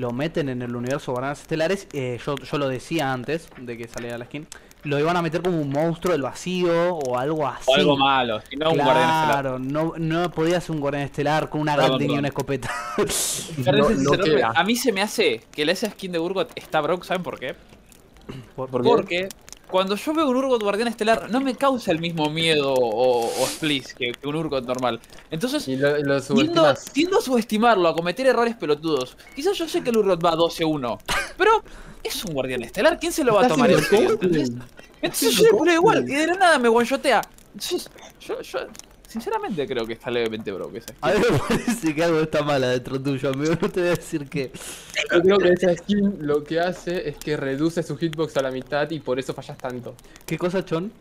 lo 0.00 0.10
meten 0.12 0.50
en 0.50 0.60
el 0.60 0.76
universo 0.76 1.12
Guardianes 1.12 1.40
Estelares, 1.40 1.86
eh, 1.94 2.18
yo, 2.26 2.34
yo 2.36 2.58
lo 2.58 2.68
decía 2.68 3.12
antes 3.12 3.48
de 3.56 3.78
que 3.78 3.88
saliera 3.88 4.18
la 4.18 4.26
skin, 4.26 4.46
lo 4.84 4.98
iban 4.98 5.16
a 5.16 5.22
meter 5.22 5.42
como 5.42 5.60
un 5.60 5.70
monstruo 5.70 6.12
del 6.12 6.22
vacío 6.22 6.94
o 6.94 7.18
algo 7.18 7.46
así. 7.46 7.64
o 7.70 7.74
algo 7.74 7.96
malo, 7.96 8.40
si 8.48 8.56
no 8.56 8.70
un 8.70 8.76
guardián 8.78 9.08
estelar. 9.10 9.30
Claro, 9.42 9.58
no, 9.58 9.92
no 9.98 10.30
podía 10.30 10.60
ser 10.60 10.70
un 10.76 10.80
guardián 10.80 11.04
estelar 11.04 11.48
con 11.50 11.60
una 11.60 11.74
Perdón, 11.74 11.92
Gatling 11.92 12.10
y 12.12 12.18
una 12.18 12.28
escopeta. 12.28 12.70
No- 13.58 13.90
no 13.90 14.12
a 14.54 14.64
mí 14.64 14.76
se 14.76 14.92
me 14.92 15.02
hace 15.02 15.42
que 15.52 15.64
la 15.64 15.72
esa 15.72 15.90
skin 15.90 16.12
de 16.12 16.18
Urgot 16.18 16.50
está 16.54 16.80
broke, 16.80 17.04
¿saben 17.04 17.22
por 17.22 17.38
qué? 17.38 17.54
Por- 18.54 18.70
¿Por 18.70 18.82
qué? 18.82 18.88
Porque 18.88 19.28
cuando 19.70 19.96
yo 19.96 20.14
veo 20.14 20.28
un 20.28 20.36
Urgot 20.36 20.62
Guardián 20.62 20.88
Estelar 20.88 21.30
no 21.30 21.40
me 21.40 21.54
causa 21.54 21.92
el 21.92 21.98
mismo 21.98 22.30
miedo 22.30 22.72
o, 22.72 23.26
o 23.26 23.46
splis 23.46 23.92
que, 23.94 24.12
que 24.12 24.26
un 24.28 24.36
Urgot 24.36 24.64
normal. 24.64 24.98
Entonces, 25.30 25.66
Y 25.68 25.76
lo, 25.76 25.90
lo 25.90 25.96
tiendo, 25.98 26.20
subestimas. 26.22 26.84
tiendo 26.92 27.18
a 27.18 27.20
subestimarlo, 27.20 27.88
a 27.88 27.94
cometer 27.94 28.26
errores 28.26 28.54
pelotudos. 28.56 29.16
Quizás 29.36 29.58
yo 29.58 29.68
sé 29.68 29.82
que 29.82 29.90
el 29.90 29.98
Urgot 29.98 30.24
va 30.24 30.34
12-1, 30.34 30.98
pero 31.36 31.62
es 32.02 32.24
un 32.24 32.34
Guardián 32.34 32.62
Estelar, 32.62 32.98
¿quién 32.98 33.12
se 33.12 33.24
lo 33.24 33.34
va 33.34 33.46
a 33.46 33.48
tomar 33.48 33.70
en 33.70 33.82
serio? 33.82 34.10
¿entendés? 34.12 34.50
Entonces 35.02 35.36
yo 35.36 35.44
le 35.44 35.50
pongo 35.50 35.72
igual 35.72 36.08
y 36.08 36.14
de 36.14 36.26
la 36.28 36.34
nada 36.34 36.58
me 36.58 36.68
one-shotea. 36.68 37.22
Entonces, 37.54 37.90
yo, 38.20 38.40
yo 38.42 38.58
sinceramente 39.06 39.66
creo 39.66 39.86
que 39.86 39.94
está 39.94 40.10
levemente 40.10 40.52
broke 40.52 40.78
esa 40.78 40.94
A 41.00 41.10
skin. 41.12 41.22
mí 41.22 41.26
me 41.30 41.38
parece 41.38 41.94
que 41.94 42.04
algo 42.04 42.20
está 42.20 42.42
mal 42.42 42.62
adentro 42.62 43.00
tuyo, 43.00 43.30
amigo. 43.30 43.54
No 43.60 43.70
te 43.70 43.80
voy 43.80 43.88
a 43.88 43.94
decir 43.94 44.28
que. 44.28 44.52
Yo 45.12 45.22
creo 45.22 45.38
que 45.38 45.52
esa 45.52 45.76
skin 45.76 46.18
lo 46.20 46.44
que 46.44 46.60
hace 46.60 47.08
es 47.08 47.16
que 47.16 47.36
reduce 47.36 47.82
su 47.82 47.96
hitbox 47.96 48.36
a 48.36 48.42
la 48.42 48.50
mitad 48.50 48.90
y 48.90 49.00
por 49.00 49.18
eso 49.18 49.32
fallas 49.34 49.56
tanto. 49.58 49.94
¿Qué 50.26 50.36
cosa, 50.36 50.64
Chon? 50.64 50.92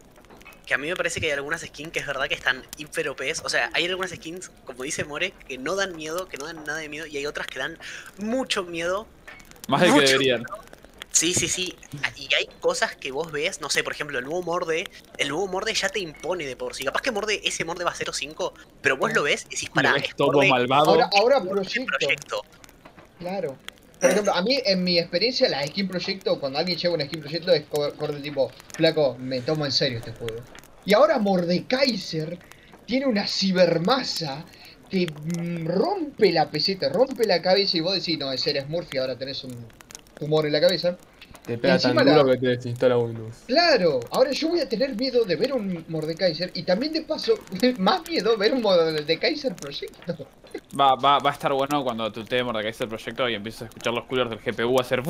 Que 0.66 0.74
a 0.74 0.78
mí 0.78 0.88
me 0.88 0.96
parece 0.96 1.22
que 1.22 1.28
hay 1.28 1.32
algunas 1.32 1.62
skins 1.62 1.92
que 1.92 2.00
es 2.00 2.08
verdad 2.08 2.28
que 2.28 2.36
están 2.36 2.62
hiper 2.78 3.10
OPs. 3.10 3.42
O 3.46 3.50
sea, 3.50 3.70
hay 3.74 3.86
algunas 3.86 4.12
skins, 4.12 4.52
como 4.66 4.84
dice 4.84 5.06
More, 5.06 5.34
que 5.48 5.58
no 5.58 5.76
dan 5.76 5.96
miedo, 5.96 6.28
que 6.28 6.38
no 6.38 6.46
dan 6.46 6.64
nada 6.66 6.80
de 6.80 6.90
miedo. 6.90 7.06
Y 7.06 7.18
hay 7.18 7.26
otras 7.26 7.48
que 7.48 7.60
dan 7.60 7.78
mucho 8.18 8.64
miedo. 8.64 9.08
Más 9.68 9.82
del 9.82 9.94
que 9.94 10.02
deberían. 10.02 10.44
Sí, 11.18 11.34
sí, 11.34 11.48
sí. 11.48 11.76
Y 12.16 12.32
hay 12.36 12.46
cosas 12.60 12.96
que 12.96 13.12
vos 13.12 13.32
ves, 13.32 13.60
no 13.60 13.72
sé, 13.72 13.84
por 13.84 13.94
ejemplo, 13.94 14.20
el 14.20 14.26
nuevo 14.26 14.44
Morde. 14.44 14.84
El 15.18 15.30
nuevo 15.30 15.48
Morde 15.48 15.74
ya 15.74 15.90
te 15.90 16.00
impone 16.00 16.46
de 16.46 16.56
por 16.56 16.76
sí. 16.76 16.86
Capaz 16.86 17.02
que 17.02 17.10
Morde, 17.10 17.42
ese 17.44 17.66
Morde 17.66 17.84
va 17.84 17.90
a 17.90 17.96
0.5, 17.96 18.54
pero 18.82 18.98
vos 18.98 19.12
lo 19.14 19.24
ves 19.24 19.48
y 19.50 19.68
pará, 19.70 19.94
ves 19.94 20.04
es 20.10 20.16
todo 20.16 20.34
Morde 20.34 20.50
malvado. 20.50 20.92
Ahora, 20.92 21.10
ahora 21.12 21.42
proyecto. 21.42 21.86
proyecto. 21.98 22.42
Claro. 23.18 23.58
Por 24.00 24.12
ejemplo, 24.12 24.32
a 24.36 24.44
mí, 24.44 24.60
en 24.64 24.84
mi 24.84 25.00
experiencia, 25.00 25.50
la 25.50 25.66
skin 25.66 25.88
proyecto, 25.88 26.40
cuando 26.40 26.60
alguien 26.60 26.78
lleva 26.78 26.94
una 26.94 27.06
skin 27.06 27.20
proyecto, 27.20 27.52
es 27.52 27.64
co- 27.66 27.92
corte 27.96 28.20
tipo, 28.20 28.52
flaco, 28.74 29.18
me 29.18 29.42
tomo 29.42 29.66
en 29.66 29.72
serio 29.72 29.98
este 29.98 30.12
juego. 30.12 30.44
Y 30.86 30.94
ahora 30.94 31.18
Mordekaiser 31.18 32.38
tiene 32.86 33.08
una 33.08 33.26
cibermasa, 33.26 34.46
te 34.88 35.08
mm, 35.08 35.66
rompe 35.66 36.32
la 36.32 36.52
PC, 36.52 36.76
te 36.76 36.90
rompe 36.90 37.26
la 37.26 37.42
cabeza 37.42 37.76
y 37.76 37.80
vos 37.80 37.96
decís, 37.96 38.20
no, 38.20 38.32
ese 38.32 38.52
eres 38.52 38.70
Murphy, 38.70 38.98
ahora 38.98 39.18
tenés 39.18 39.44
un 39.44 39.66
tumor 40.20 40.46
en 40.46 40.54
la 40.54 40.62
cabeza. 40.62 40.98
Te 41.46 41.58
pega 41.58 41.78
tan 41.80 41.96
la- 41.96 42.04
duro 42.04 42.26
que 42.32 42.38
te 42.38 42.48
desinstala 42.48 42.98
Windows. 42.98 43.44
Claro, 43.48 44.00
ahora 44.12 44.32
yo 44.32 44.50
voy 44.50 44.60
a 44.60 44.68
tener 44.68 44.96
miedo 44.96 45.24
de 45.24 45.36
ver 45.38 45.54
un 45.54 45.86
Mordekaiser 45.88 46.52
y 46.54 46.64
también 46.64 46.92
de 46.92 47.04
paso, 47.04 47.36
más 47.80 48.02
miedo 48.08 48.36
ver 48.38 48.54
un 48.54 48.62
Mordekaiser 48.62 49.56
proyecto. 49.56 50.28
Va, 50.78 50.96
va, 50.96 51.20
va 51.20 51.30
a 51.30 51.34
estar 51.34 51.54
bueno 51.54 51.84
cuando 51.84 52.12
tu 52.12 52.24
te 52.26 52.44
mordecais 52.44 52.80
el 52.82 52.88
proyecto 52.88 53.30
y 53.30 53.36
empieces 53.36 53.62
a 53.64 53.66
escuchar 53.66 53.94
los 53.94 54.06
coolers 54.06 54.30
del 54.30 54.40
GPU 54.40 54.80
hacer. 54.80 55.02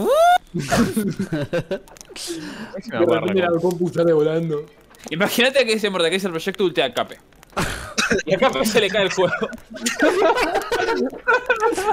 La 2.91 3.49
compu 3.61 3.89
sale 3.89 4.13
volando. 4.13 4.65
Imagínate 5.09 5.65
que 5.65 5.73
ese 5.73 5.89
mordecais 5.89 6.23
el 6.25 6.31
proyecto 6.31 6.63
ultea 6.65 6.85
a 6.85 6.93
Cape. 6.93 7.17
Y 8.25 8.33
a 8.35 8.37
Cape 8.37 8.63
se 8.65 8.79
le 8.79 8.87
cae 8.89 9.03
el 9.03 9.11
juego. 9.11 9.33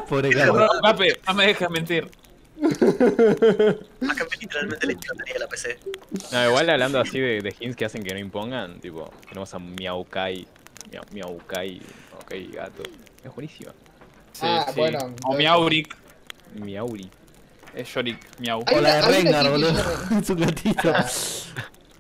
Pobre 0.09 0.31
Carlos. 0.31 0.57
no, 0.57 0.81
Cape, 0.83 1.21
no 1.27 1.35
me 1.35 1.47
dejas 1.47 1.71
mentir. 1.71 2.09
Acá 2.63 4.25
literalmente 4.41 4.87
le 4.87 4.93
explotaría 4.95 5.39
la 5.39 5.47
PC. 5.49 5.79
No, 6.33 6.49
igual 6.49 6.71
hablando 6.71 7.01
así 7.01 7.19
de, 7.19 7.41
de 7.43 7.55
hints 7.61 7.77
que 7.77 7.85
hacen 7.85 8.03
que 8.03 8.13
no 8.13 8.19
impongan, 8.21 8.81
tipo, 8.81 9.11
tenemos 9.29 9.53
a 9.55 9.59
Miaukai, 9.59 10.47
Miau, 10.93 11.05
Miaukai, 11.13 11.81
ok, 12.23 12.35
gato. 12.53 12.83
Es 13.25 13.35
buenísima. 13.35 13.73
Sí, 14.33 14.41
Ah, 14.45 14.67
sí. 14.69 14.81
bueno, 14.81 14.99
O 15.27 15.35
Miauric. 15.37 15.97
Miauri. 16.55 17.11
Es 17.75 17.89
Shorik, 17.89 18.19
Miau. 18.41 18.61
O 18.73 18.81
la 18.81 19.01
de 19.09 19.23
que 19.25 19.49
boludo. 19.49 19.73
yo- 19.73 20.19
Es 20.21 20.31
un 20.31 20.41
gatito. 20.41 20.93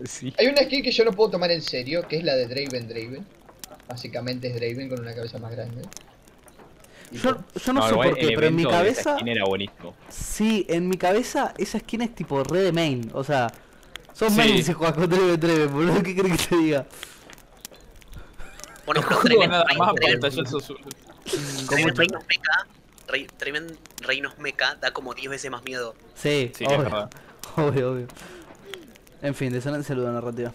Sí. 0.05 0.35
Hay 0.39 0.49
una 0.49 0.61
skin 0.65 0.83
que 0.83 0.91
yo 0.91 1.05
no 1.05 1.13
puedo 1.13 1.31
tomar 1.31 1.53
en 1.53 1.63
serio, 1.63 2.07
que 2.09 2.17
es 2.17 2.25
la 2.25 2.35
de 2.35 2.49
Draven 2.49 2.89
Draven. 2.89 3.25
Básicamente 3.89 4.49
es 4.49 4.55
Draven 4.57 4.89
con 4.89 4.99
una 5.01 5.15
cabeza 5.15 5.39
más 5.39 5.53
grande. 5.53 5.83
Yo, 7.13 7.37
yo 7.65 7.73
no, 7.73 7.83
sé 7.87 7.93
igual 7.93 8.09
por 8.11 8.19
qué, 8.19 8.33
pero 8.35 8.47
en 8.49 8.57
mi 8.57 8.63
evento 8.63 8.83
de 8.83 8.89
esa 8.91 9.03
cabeza. 9.03 9.17
skin 9.19 9.29
era 9.29 9.45
buenísimo. 9.45 9.95
Sí, 10.09 10.67
en 10.69 10.89
mi 10.89 10.97
cabeza 10.97 11.55
esa 11.59 11.79
skin 11.79 12.03
es 12.03 12.15
tipo 12.15 12.43
re 12.43 12.61
de 12.61 12.73
main. 12.73 13.11
O 13.15 13.23
sea, 13.23 13.53
son 14.13 14.31
Sí. 14.31 14.37
main 14.37 14.65
si 14.65 14.73
juegas 14.73 14.97
con 14.97 15.09
Dreven 15.09 15.39
Dreven, 15.39 15.73
boludo. 15.73 16.03
¿Qué 16.03 16.17
crees 16.17 16.37
que 16.43 16.47
te 16.49 16.57
diga? 16.57 16.87
Bueno, 18.87 19.03
pero. 19.23 19.39
Draven 21.71 21.97
Reinos 21.97 22.23
Mecha, 22.29 22.67
Rey- 23.09 23.27
Draven 23.39 23.79
Reinos 24.01 24.39
Mecha 24.39 24.75
da 24.77 24.93
como 24.93 25.15
10 25.15 25.31
veces 25.31 25.51
más 25.51 25.63
miedo. 25.65 25.95
Sí, 26.15 26.53
Sí, 26.55 26.65
es 26.65 26.69
obvio. 26.71 26.79
verdad. 26.83 27.11
Obvio, 27.57 27.93
obvio. 27.93 28.07
En 29.23 29.35
fin, 29.35 29.53
desonante 29.53 29.87
saludo 29.87 30.11
narrativa. 30.13 30.53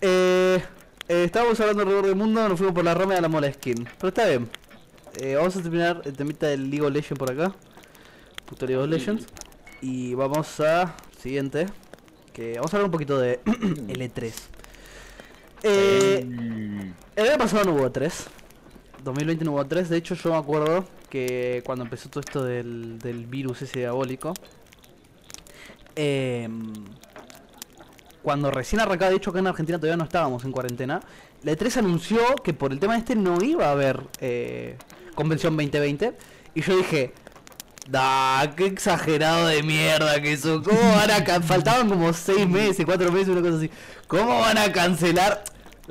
Eh, 0.00 0.62
eh, 1.08 1.24
estábamos 1.24 1.58
hablando 1.60 1.82
alrededor 1.82 2.06
del 2.06 2.14
mundo, 2.16 2.46
nos 2.48 2.58
fuimos 2.58 2.74
por 2.74 2.84
la 2.84 2.92
rama 2.94 3.14
de 3.14 3.20
la 3.22 3.28
mola 3.28 3.50
skin. 3.52 3.88
Pero 3.98 4.08
está 4.08 4.26
bien. 4.26 4.48
Eh, 5.20 5.34
vamos 5.36 5.56
a 5.56 5.62
terminar 5.62 6.02
el 6.04 6.12
temita 6.16 6.46
del 6.46 6.70
League 6.70 6.84
of 6.84 6.92
Legends 6.92 7.18
por 7.18 7.30
acá. 7.30 7.54
Puto 8.44 8.66
League 8.66 8.82
of 8.82 8.88
Legends. 8.88 9.26
Y 9.80 10.14
vamos 10.14 10.60
a. 10.60 10.96
Siguiente. 11.18 11.66
Que 12.32 12.54
vamos 12.56 12.72
a 12.74 12.76
hablar 12.76 12.86
un 12.86 12.92
poquito 12.92 13.18
de 13.18 13.40
L3. 13.44 14.32
Eh, 15.62 16.24
Mm, 16.24 16.90
el 17.16 17.28
año 17.28 17.38
pasado 17.38 17.64
no 17.64 17.72
hubo 17.74 17.90
3. 17.90 18.26
2020 19.02 19.44
no 19.44 19.52
hubo 19.52 19.64
3. 19.66 19.88
De 19.88 19.96
hecho, 19.96 20.14
yo 20.14 20.30
me 20.30 20.36
acuerdo 20.36 20.84
que 21.08 21.62
cuando 21.64 21.84
empezó 21.84 22.08
todo 22.10 22.20
esto 22.20 22.44
del, 22.44 22.98
del 22.98 23.26
virus 23.26 23.62
ese 23.62 23.80
diabólico. 23.80 24.34
em, 25.94 26.72
cuando 28.22 28.50
recién 28.50 28.80
arrancaba, 28.80 29.10
de 29.10 29.16
hecho, 29.16 29.30
acá 29.30 29.38
en 29.38 29.46
Argentina 29.46 29.78
todavía 29.78 29.96
no 29.96 30.04
estábamos 30.04 30.44
en 30.44 30.52
cuarentena. 30.52 31.00
La 31.42 31.52
E3 31.52 31.76
anunció 31.78 32.18
que 32.42 32.52
por 32.54 32.72
el 32.72 32.80
tema 32.80 32.96
este 32.98 33.14
no 33.14 33.40
iba 33.42 33.66
a 33.66 33.70
haber 33.72 34.00
eh, 34.20 34.76
convención 35.16 35.56
2020. 35.56 36.12
Y 36.54 36.62
yo 36.62 36.76
dije, 36.76 37.12
da, 37.88 38.54
qué 38.56 38.66
exagerado 38.66 39.48
de 39.48 39.64
mierda 39.64 40.22
que 40.22 40.32
eso. 40.32 40.62
¿Cómo 40.62 40.78
van 40.78 41.10
a 41.10 41.42
Faltaban 41.42 41.88
como 41.88 42.12
6 42.12 42.48
meses, 42.48 42.86
4 42.86 43.10
meses, 43.10 43.28
una 43.28 43.40
cosa 43.40 43.56
así. 43.56 43.70
¿Cómo 44.06 44.38
van 44.38 44.58
a 44.58 44.70
cancelar? 44.70 45.42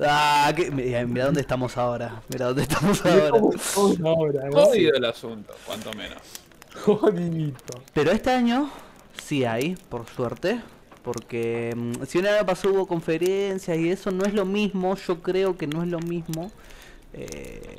Ah, 0.02 0.52
que... 0.56 0.72
mira, 0.72 1.06
mira 1.06 1.26
dónde 1.26 1.42
estamos 1.42 1.78
ahora. 1.78 2.22
Mira 2.30 2.48
dónde 2.48 2.64
estamos 2.64 3.06
ahora. 3.06 4.50
Jodido 4.52 4.96
el 4.96 5.06
asunto, 5.06 5.54
cuanto 5.66 5.94
menos. 5.94 6.22
Jodidito. 6.84 7.82
Pero 7.94 8.12
este 8.12 8.32
año 8.32 8.70
sí 9.22 9.46
hay, 9.46 9.76
por 9.90 10.06
suerte. 10.08 10.62
Porque 11.04 11.72
mm, 11.76 12.04
si 12.08 12.18
un 12.18 12.26
año 12.26 12.46
pasado 12.46 12.74
hubo 12.74 12.88
conferencias 12.88 13.78
y 13.78 13.90
eso 13.90 14.12
no 14.12 14.26
es 14.26 14.34
lo 14.34 14.44
mismo, 14.44 14.96
yo 14.96 15.22
creo 15.22 15.56
que 15.56 15.68
no 15.68 15.84
es 15.84 15.90
lo 15.90 16.00
mismo. 16.00 16.52
Eh, 17.14 17.78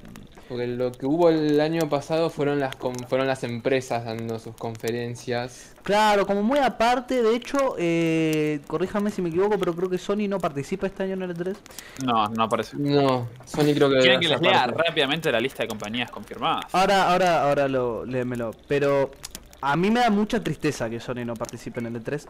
Porque 0.48 0.66
lo 0.66 0.92
que 0.92 1.06
hubo 1.06 1.28
el 1.28 1.60
año 1.60 1.88
pasado 1.88 2.30
fueron 2.30 2.60
las 2.60 2.76
con- 2.76 2.94
fueron 3.08 3.26
las 3.26 3.42
empresas 3.44 4.04
dando 4.04 4.38
sus 4.38 4.54
conferencias. 4.56 5.74
claro, 5.82 6.26
como 6.26 6.42
muy 6.42 6.58
aparte, 6.58 7.22
de 7.22 7.34
hecho, 7.34 7.74
eh, 7.78 8.60
corríjame 8.66 9.10
si 9.10 9.22
me 9.22 9.28
equivoco, 9.28 9.58
pero 9.58 9.74
creo 9.74 9.90
que 9.90 9.98
Sony 9.98 10.28
no 10.28 10.38
participa 10.38 10.86
este 10.86 11.02
año 11.04 11.14
en 11.14 11.22
el 11.22 11.34
E3. 11.36 11.56
No, 12.04 12.28
no 12.28 12.44
aparece. 12.44 12.76
No, 12.76 13.28
Sony 13.44 13.74
creo 13.74 13.90
que 13.90 13.98
Quieren 13.98 14.20
que 14.20 14.28
les 14.28 14.40
lea 14.40 14.66
parte. 14.66 14.82
rápidamente 14.86 15.30
la 15.32 15.40
lista 15.40 15.62
de 15.64 15.68
compañías 15.68 16.10
confirmadas. 16.10 16.66
Ahora, 16.72 17.10
ahora, 17.12 17.42
ahora 17.44 17.68
lo, 17.68 18.04
léemelo. 18.04 18.52
Pero 18.68 19.10
a 19.60 19.74
mí 19.76 19.90
me 19.90 20.00
da 20.00 20.10
mucha 20.10 20.42
tristeza 20.42 20.88
que 20.90 21.00
Sony 21.00 21.24
no 21.24 21.34
participe 21.34 21.80
en 21.80 21.86
el 21.86 22.02
E3. 22.02 22.26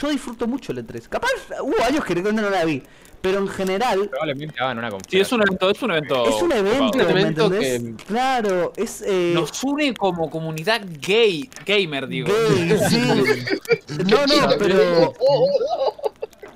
Yo 0.00 0.08
disfruto 0.08 0.46
mucho 0.46 0.72
el 0.72 0.86
E3. 0.86 1.08
Capaz 1.08 1.28
hubo 1.62 1.74
años 1.84 2.04
que 2.04 2.14
realmente 2.14 2.42
no 2.42 2.50
la 2.50 2.64
vi. 2.64 2.82
Pero 3.20 3.38
en 3.40 3.48
general, 3.48 4.08
Probablemente 4.08 4.54
hagan 4.62 4.78
una 4.78 4.88
Sí, 4.88 4.92
conferencia. 4.92 5.22
es 5.22 5.32
un 5.32 5.42
evento, 5.42 5.70
es 5.70 5.82
un 5.82 5.90
evento. 5.90 6.28
Es 6.28 6.42
un 6.42 6.52
evento, 6.52 6.98
¿me 6.98 7.10
evento 7.10 7.50
que- 7.50 7.94
Claro, 8.06 8.72
es 8.76 9.02
eh, 9.04 9.32
Nos 9.34 9.62
une 9.64 9.92
como 9.94 10.30
comunidad 10.30 10.82
gay, 11.00 11.50
gamer, 11.66 12.06
digo. 12.06 12.28
gay, 12.28 12.78
sí. 12.88 13.02
No, 14.04 14.24
no, 14.26 14.48
pero 14.58 15.12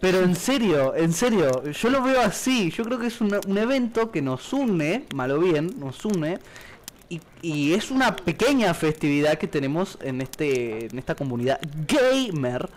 pero 0.01 0.21
en 0.21 0.35
serio, 0.35 0.95
en 0.97 1.13
serio, 1.13 1.63
yo 1.73 1.91
lo 1.91 2.03
veo 2.03 2.21
así. 2.21 2.71
Yo 2.73 2.85
creo 2.85 2.99
que 2.99 3.07
es 3.07 3.21
un, 3.21 3.39
un 3.47 3.59
evento 3.59 4.11
que 4.11 4.21
nos 4.21 4.53
une, 4.53 5.05
mal 5.15 5.31
o 5.31 5.39
bien, 5.39 5.75
nos 5.79 6.05
une. 6.05 6.39
Y, 7.09 7.21
y 7.43 7.75
es 7.75 7.91
una 7.91 8.17
pequeña 8.17 8.73
festividad 8.75 9.37
que 9.39 9.47
tenemos 9.47 9.99
en 10.03 10.21
este 10.21 10.87
en 10.87 10.99
esta 10.99 11.15
comunidad 11.15 11.61
gamer. 11.87 12.69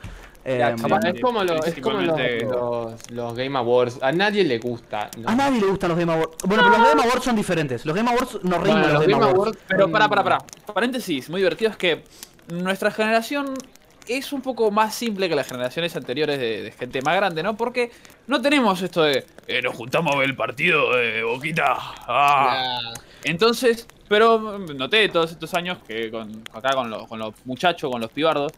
Capaz, 0.46 1.00
es 1.06 1.22
como, 1.22 1.44
lo- 1.44 1.64
es 1.66 1.76
como 1.82 2.02
los, 2.02 2.20
los- 2.44 3.12
los 3.12 3.34
Game 3.36 3.58
Awards. 3.58 3.98
A 4.02 4.12
nadie 4.12 4.44
le 4.44 4.60
gusta. 4.60 5.10
¿no? 5.18 5.28
a 5.30 5.36
nadie 5.36 5.60
le 5.60 5.68
gustan 5.68 5.90
los 5.90 5.98
Game 5.98 6.14
Awards. 6.14 6.36
Bueno, 6.46 6.64
pero 6.64 6.78
los 6.78 6.88
Game 6.90 7.02
Awards 7.04 7.24
son 7.26 7.36
diferentes. 7.36 7.86
Los 7.86 7.96
Game 7.96 8.10
Awards 8.10 8.40
nos 8.44 8.62
reímos 8.62 8.82
Bueno, 8.82 8.88
de 8.88 8.94
los 8.94 9.08
Game 9.08 9.26
Awards. 9.32 9.58
Pero 9.68 9.92
para, 9.92 10.08
para, 10.08 10.24
para. 10.24 10.38
Paréntesis, 10.72 11.30
muy 11.32 11.40
divertido 11.42 11.72
es 11.72 11.78
que 11.78 12.04
nuestra 12.50 12.92
generación 12.92 13.54
es 14.08 14.32
un 14.34 14.42
poco 14.44 14.70
más 14.70 14.94
simple 14.94 15.28
que 15.28 15.36
las 15.36 15.48
generaciones 15.48 15.96
anteriores 15.96 16.38
de, 16.38 16.62
de 16.62 16.72
gente 16.72 17.02
más 17.02 17.16
grande, 17.16 17.42
¿no? 17.42 17.58
Porque 17.58 17.90
no 18.28 18.40
tenemos 18.40 18.80
esto 18.84 19.02
de 19.02 19.26
eh, 19.48 19.62
nos 19.64 19.76
juntamos 19.76 20.14
a 20.14 20.20
ver 20.20 20.30
el 20.30 20.36
partido 20.36 20.96
de 20.96 21.24
Boquita. 21.24 21.76
Ah. 22.08 22.94
Entonces, 23.24 23.88
pero 24.08 24.60
noté 24.60 25.10
todos 25.10 25.32
estos 25.32 25.54
años 25.56 25.80
que 25.88 26.12
con, 26.12 26.44
acá 26.54 26.76
con 26.76 26.92
los, 26.92 27.08
con 27.08 27.18
los 27.18 27.34
muchachos, 27.46 27.92
con 27.92 28.00
los 28.00 28.12
pibardos, 28.12 28.52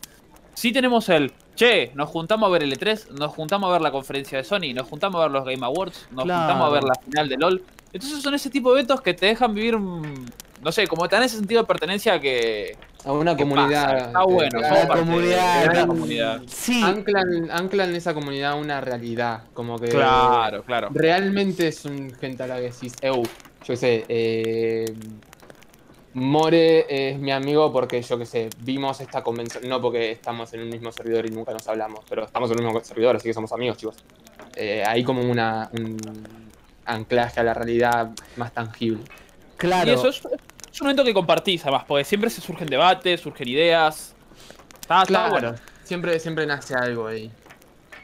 sí 0.54 0.74
tenemos 0.74 1.08
el, 1.08 1.32
che, 1.58 1.92
nos 1.96 2.08
juntamos 2.10 2.48
a 2.48 2.52
ver 2.52 2.64
el 2.64 2.72
E3, 2.78 3.10
nos 3.20 3.34
juntamos 3.34 3.68
a 3.70 3.74
ver 3.74 3.82
la 3.82 3.92
conferencia 3.92 4.38
de 4.38 4.44
Sony, 4.46 4.74
nos 4.74 4.88
juntamos 4.88 5.20
a 5.20 5.24
ver 5.24 5.32
los 5.32 5.44
Game 5.44 5.66
Awards, 5.66 6.08
nos 6.12 6.24
Claro. 6.24 6.40
juntamos 6.42 6.68
a 6.70 6.74
ver 6.74 6.84
la 6.84 6.94
final 7.04 7.28
de 7.30 7.38
LOL. 7.38 7.64
Entonces 7.92 8.22
son 8.22 8.34
ese 8.36 8.50
tipo 8.50 8.70
de 8.74 8.80
eventos 8.80 9.02
que 9.02 9.14
te 9.14 9.26
dejan 9.26 9.54
vivir, 9.56 9.78
no 9.78 10.72
sé, 10.72 10.88
como 10.88 11.08
te 11.08 11.16
dan 11.16 11.24
ese 11.26 11.38
sentido 11.38 11.62
de 11.62 11.68
pertenencia 11.68 12.20
que... 12.20 12.78
A 13.06 13.12
una 13.14 13.36
que 13.38 13.44
comunidad. 13.44 13.86
pasa. 13.94 14.06
Está 14.08 14.24
bueno, 14.24 14.58
eh, 14.60 14.62
la 14.62 14.68
somos 14.70 14.86
parte 14.86 15.00
de- 15.02 15.06
comunidad, 15.06 15.68
de 15.70 15.76
la 15.76 15.88
comunidad. 15.88 16.42
Sí, 16.48 16.82
anclan, 16.84 17.50
anclan 17.52 17.96
esa 17.96 18.14
comunidad 18.14 18.52
a 18.52 18.56
una 18.56 18.82
realidad. 18.82 19.44
Como 19.54 19.80
que. 19.80 19.88
Claro, 19.88 20.64
claro. 20.64 20.90
Realmente 20.92 21.70
es 21.70 21.86
un 21.86 22.14
gente 22.20 22.44
a 22.44 22.48
la 22.48 22.56
que 22.58 22.64
decís, 22.64 22.94
eu, 23.02 23.24
yo 23.24 23.30
qué 23.66 23.78
sé, 23.78 24.06
eh, 24.10 24.86
More 26.18 26.88
es 26.90 27.20
mi 27.20 27.32
amigo 27.32 27.72
porque 27.72 28.02
yo 28.02 28.18
qué 28.18 28.26
sé, 28.26 28.50
vimos 28.62 29.00
esta 29.02 29.24
convención, 29.24 29.68
no 29.70 29.80
porque 29.80 30.10
estamos 30.12 30.52
en 30.54 30.62
un 30.62 30.70
mismo 30.70 30.92
servidor 30.92 31.28
y 31.28 31.30
nunca 31.30 31.54
nos 31.54 31.68
hablamos, 31.68 32.04
pero 32.10 32.26
estamos 32.26 32.50
en 32.50 32.60
un 32.60 32.66
mismo 32.66 32.84
servidor, 32.84 33.16
así 33.18 33.28
que 33.28 33.36
somos 33.36 33.52
amigos, 33.52 33.78
chicos. 33.78 33.98
Eh, 34.56 34.84
hay 34.84 35.04
como 35.04 35.22
una, 35.22 35.70
un 35.74 35.96
anclaje 36.86 37.40
a 37.40 37.44
la 37.44 37.54
realidad 37.54 38.10
más 38.36 38.52
tangible. 38.52 39.04
claro. 39.58 39.92
Y 39.92 39.94
eso 39.94 40.10
es, 40.10 40.22
es 40.74 40.82
un 40.82 40.88
evento 40.88 41.04
que 41.04 41.14
compartís, 41.14 41.62
además, 41.64 41.84
porque 41.88 42.04
siempre 42.04 42.32
se 42.32 42.42
surgen 42.42 42.68
debates, 42.68 43.22
surgen 43.22 43.48
ideas. 43.48 44.16
Está, 44.82 45.04
está 45.04 45.30
bueno. 45.30 45.54
siempre, 45.84 46.20
siempre 46.20 46.48
nace 46.48 46.74
algo 46.74 47.06
ahí. 47.06 47.32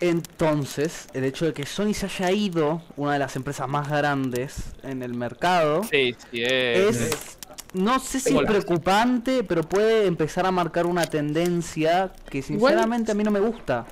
Entonces, 0.01 1.07
el 1.13 1.23
hecho 1.23 1.45
de 1.45 1.53
que 1.53 1.65
Sony 1.65 1.93
se 1.93 2.05
haya 2.07 2.29
ido, 2.31 2.81
una 2.97 3.13
de 3.13 3.19
las 3.19 3.35
empresas 3.37 3.67
más 3.69 3.89
grandes 3.89 4.73
en 4.83 5.01
el 5.01 5.13
mercado, 5.13 5.83
Sí, 5.83 6.15
sí, 6.29 6.43
es. 6.43 6.99
es, 7.01 7.37
no 7.73 7.99
sé 7.99 8.19
si 8.19 8.35
es 8.37 8.43
preocupante, 8.45 9.43
pero 9.43 9.63
puede 9.63 10.05
empezar 10.05 10.45
a 10.45 10.51
marcar 10.51 10.85
una 10.85 11.05
tendencia 11.05 12.11
que 12.29 12.41
sinceramente 12.41 13.11
a 13.11 13.15
mí 13.15 13.23
no 13.23 13.31
me 13.31 13.39
gusta. 13.39 13.85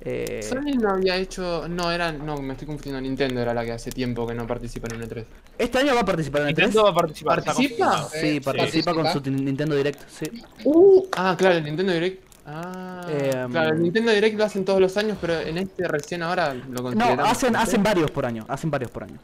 Eh, 0.00 0.40
Sony 0.48 0.78
no 0.80 0.90
había 0.90 1.16
hecho, 1.16 1.66
no 1.68 1.90
era, 1.90 2.12
no, 2.12 2.40
me 2.40 2.52
estoy 2.52 2.68
confundiendo, 2.68 3.00
Nintendo 3.00 3.40
era 3.40 3.52
la 3.52 3.64
que 3.64 3.72
hace 3.72 3.90
tiempo 3.90 4.26
que 4.28 4.34
no 4.34 4.46
participa 4.46 4.86
en 4.94 5.02
un 5.02 5.08
E3. 5.08 5.24
este 5.58 5.78
año 5.78 5.94
va 5.96 6.02
a 6.02 6.04
participar 6.04 6.42
en 6.42 6.48
el 6.48 6.54
3. 6.54 6.66
Nintendo 6.68 6.84
va 6.84 6.90
a 6.90 6.94
participar. 6.94 7.42
¿Participa? 7.44 7.84
confirmado. 7.86 8.10
Sí, 8.10 8.26
Eh, 8.36 8.40
participa 8.40 8.94
con 8.94 9.06
su. 9.12 9.20
Nintendo 9.30 9.74
Direct, 9.74 10.00
sí. 10.08 10.26
Uh, 10.64 11.04
ah, 11.16 11.34
claro, 11.36 11.56
el 11.56 11.64
Nintendo 11.64 11.92
Direct. 11.92 12.22
Ah, 12.46 13.06
Em, 13.10 13.50
claro, 13.50 13.74
el 13.74 13.82
Nintendo 13.82 14.12
Direct 14.12 14.38
lo 14.38 14.44
hacen 14.44 14.64
todos 14.64 14.80
los 14.80 14.96
años, 14.96 15.18
pero 15.20 15.38
en 15.40 15.58
este 15.58 15.86
recién 15.88 16.22
ahora 16.22 16.54
lo 16.54 16.64
No, 16.70 16.82
consideramos. 16.84 17.28
hacen, 17.28 17.56
hacen 17.56 17.82
varios 17.82 18.10
por 18.12 18.24
año, 18.24 18.46
hacen 18.48 18.70
varios 18.70 18.90
por 18.92 19.02
año. 19.02 19.18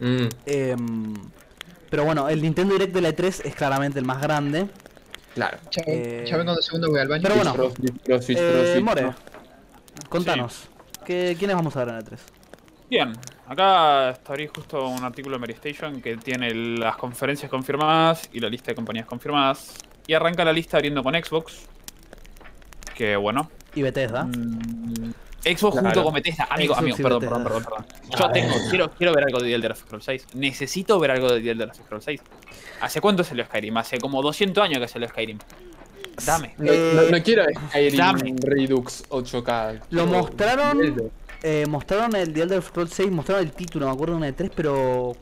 Mm, 0.00 0.28
Em, 0.46 1.14
pero 1.90 2.04
bueno, 2.04 2.28
el 2.28 2.42
Nintendo 2.42 2.74
Direct 2.74 2.94
de 2.94 3.00
la 3.00 3.10
E3 3.10 3.42
es 3.44 3.54
claramente 3.54 3.98
el 3.98 4.04
más 4.04 4.20
grande. 4.20 4.68
claro. 5.34 5.58
Ya, 5.70 5.82
Eh, 5.86 6.24
ya 6.28 6.36
vengo 6.36 6.54
de 6.54 6.62
segundo, 6.62 6.90
voy 6.90 7.00
al 7.00 7.08
baño. 7.08 7.22
pero 7.22 7.34
bueno. 7.36 7.72
Eh, 8.08 8.80
More, 8.82 9.12
contanos, 10.08 10.68
¿qué, 11.04 11.36
¿quiénes 11.38 11.56
vamos 11.56 11.76
a 11.76 11.84
ver 11.84 11.88
en 11.94 11.94
el 11.96 12.04
E3? 12.06 12.18
Bien, 12.88 13.12
acá 13.46 14.10
estaría 14.10 14.48
justo 14.54 14.86
un 14.88 15.02
artículo 15.02 15.36
de 15.36 15.40
Mary 15.40 15.54
Station 15.54 16.00
que 16.00 16.16
tiene 16.16 16.54
las 16.54 16.96
conferencias 16.96 17.50
confirmadas 17.50 18.28
y 18.32 18.38
la 18.40 18.48
lista 18.48 18.70
de 18.70 18.76
compañías 18.76 19.06
confirmadas. 19.06 19.74
Y 20.06 20.14
arranca 20.14 20.44
la 20.44 20.52
lista 20.52 20.76
abriendo 20.76 21.02
con 21.02 21.14
Xbox. 21.14 21.62
Que 22.94 23.16
bueno. 23.16 23.50
Y 23.74 23.82
Bethesda. 23.82 24.24
mm, 24.24 25.12
Xbox 25.46 25.72
Claro. 25.74 25.86
junto 25.88 26.04
con 26.04 26.14
Bethesda. 26.14 26.46
Amigo, 26.50 26.74
Xbox 26.74 26.78
amigo, 26.82 26.96
y 26.98 27.02
perdón, 27.02 27.20
perdón, 27.20 27.42
perdón, 27.44 27.64
perdón. 27.64 27.86
Yo 28.18 28.30
tengo, 28.30 28.54
quiero, 28.70 28.90
quiero 28.90 29.14
ver 29.14 29.24
algo 29.24 29.38
de 29.40 29.48
The 29.48 29.54
Elder 29.54 29.76
Scrolls 29.76 30.04
6. 30.04 30.26
Necesito 30.34 30.98
ver 30.98 31.10
algo 31.12 31.32
de 31.32 31.40
The 31.40 31.50
Elder 31.50 31.74
Scrolls 31.74 32.04
6. 32.04 32.20
¿Hace 32.80 33.00
cuánto 33.00 33.22
salió 33.24 33.44
Skyrim? 33.44 33.76
Hace 33.76 33.98
como 33.98 34.22
200 34.22 34.62
años 34.64 34.78
que 34.80 34.88
salió 34.88 35.08
Skyrim. 35.08 35.38
Dame. 36.24 36.54
No, 36.58 36.72
Eh, 36.72 36.92
no- 36.94 37.16
no 37.16 37.22
quiero 37.22 37.44
Skyrim 37.70 37.96
dame. 37.96 38.34
Redux 38.42 39.04
8K. 39.10 39.80
Lo 39.90 40.06
mostraron-. 40.06 41.10
Eh, 41.42 41.66
mostraron 41.68 42.16
el 42.16 42.32
The 42.32 42.42
Elder 42.42 42.62
Scrolls 42.62 42.92
6, 42.94 43.10
mostraron 43.10 43.44
el 43.44 43.52
título, 43.52 43.86
me 43.86 43.92
acuerdo 43.92 44.14
de 44.14 44.16
una 44.18 44.26
de 44.26 44.32
3, 44.32 44.50
pero 44.56 45.14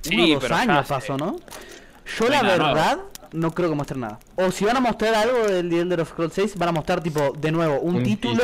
Sí, 0.00 0.14
uno 0.14 0.24
o 0.24 0.28
dos 0.34 0.42
pero 0.42 0.54
años 0.56 0.86
pasó, 0.86 1.16
¿no? 1.16 1.36
Yo 2.18 2.24
No 2.24 2.30
la 2.30 2.42
nuevo. 2.42 2.64
verdad 2.64 2.98
no 3.32 3.50
creo 3.52 3.68
que 3.68 3.74
muestren 3.74 4.00
nada. 4.00 4.18
O 4.36 4.50
si 4.50 4.64
van 4.64 4.78
a 4.78 4.80
mostrar 4.80 5.14
algo 5.14 5.46
del 5.46 5.68
The 5.68 5.80
Elder 5.80 6.06
Scrolls 6.06 6.32
6, 6.32 6.56
van 6.56 6.70
a 6.70 6.72
mostrar 6.72 7.02
tipo 7.02 7.32
de 7.38 7.52
nuevo 7.52 7.78
un, 7.80 7.96
Un 7.96 8.02
título. 8.02 8.42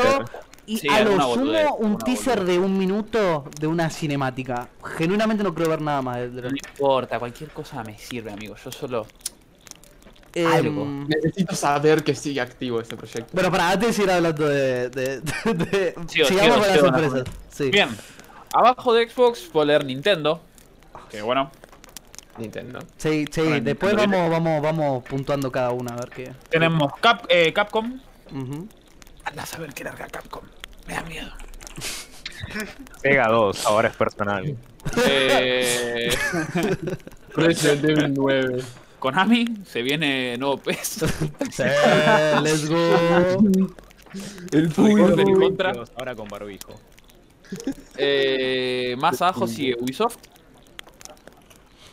Y 0.66 0.78
Sí, 0.78 0.88
a 0.88 1.00
lo 1.02 1.12
sumo 1.12 1.28
boludez, 1.28 1.66
un 1.78 1.98
teaser 1.98 2.38
boludez. 2.40 2.58
de 2.58 2.64
un 2.64 2.78
minuto 2.78 3.44
de 3.60 3.66
una 3.66 3.90
cinemática. 3.90 4.68
Genuinamente 4.96 5.42
no 5.44 5.54
creo 5.54 5.68
ver 5.68 5.80
nada 5.80 6.00
más 6.02 6.16
de 6.34 6.42
No 6.42 6.48
importa, 6.48 7.18
cualquier 7.18 7.50
cosa 7.50 7.82
me 7.84 7.98
sirve, 7.98 8.30
amigo. 8.32 8.54
Yo 8.62 8.72
solo. 8.72 9.06
Em, 10.36 10.46
algo. 10.46 10.84
Necesito 11.06 11.54
saber 11.54 12.02
que 12.02 12.14
sigue 12.14 12.40
activo 12.40 12.80
ese 12.80 12.96
proyecto. 12.96 13.30
Bueno, 13.32 13.50
para 13.52 13.70
antes 13.70 13.88
de 13.88 13.92
seguir 13.94 14.10
hablando 14.10 14.48
de. 14.48 14.88
de, 14.90 15.20
de- 15.20 15.54
de- 15.54 15.94
Sigo, 16.08 16.26
sigamos 16.26 16.54
sigo, 16.54 16.54
con 16.54 16.60
las 16.68 16.78
sorpresas. 16.80 17.24
Sí. 17.50 17.70
Bien. 17.70 17.88
Abajo 18.52 18.94
de 18.94 19.08
Xbox 19.08 19.42
puedo 19.52 19.66
leer 19.66 19.84
Nintendo. 19.84 20.40
Que 21.10 21.22
bueno. 21.22 21.50
Nintendo. 22.36 22.80
Sí, 22.96 23.26
sí, 23.30 23.42
Bueno, 23.42 23.60
después 23.64 23.92
Nintendo 23.94 24.28
vamos, 24.28 24.30
vamos, 24.60 24.62
vamos 24.62 25.04
puntuando 25.04 25.52
cada 25.52 25.70
una 25.70 25.94
a 25.94 25.96
ver 25.98 26.08
qué. 26.10 26.32
Tenemos 26.50 26.92
Cap- 27.00 27.26
eh, 27.28 27.52
Capcom. 27.52 28.00
Ujú. 28.32 28.66
Anda 29.24 29.42
a 29.42 29.46
saber 29.46 29.72
qué 29.74 29.84
larga 29.84 30.06
Capcom. 30.06 30.44
Me 30.86 30.94
da 30.94 31.02
miedo. 31.02 31.30
Pega 33.02 33.28
2, 33.28 33.66
ahora 33.66 33.88
es 33.88 33.96
personal. 33.96 34.56
Eh, 35.06 36.10
Resident 37.34 37.84
Evil 37.84 38.14
9. 38.14 38.62
Konami, 38.98 39.44
se 39.66 39.82
viene 39.82 40.36
nuevo 40.38 40.58
PES. 40.58 41.04
Sí, 41.50 41.62
let's 42.42 42.68
go. 42.68 42.76
El 44.14 44.50
del 44.50 44.70
fútbol. 44.70 45.40
contra. 45.40 45.72
Ahora 45.96 46.14
con 46.14 46.28
barbijo. 46.28 46.74
Eh, 47.96 48.94
más 48.98 49.20
abajo 49.22 49.46
sigue 49.46 49.76
Ubisoft. 49.80 50.16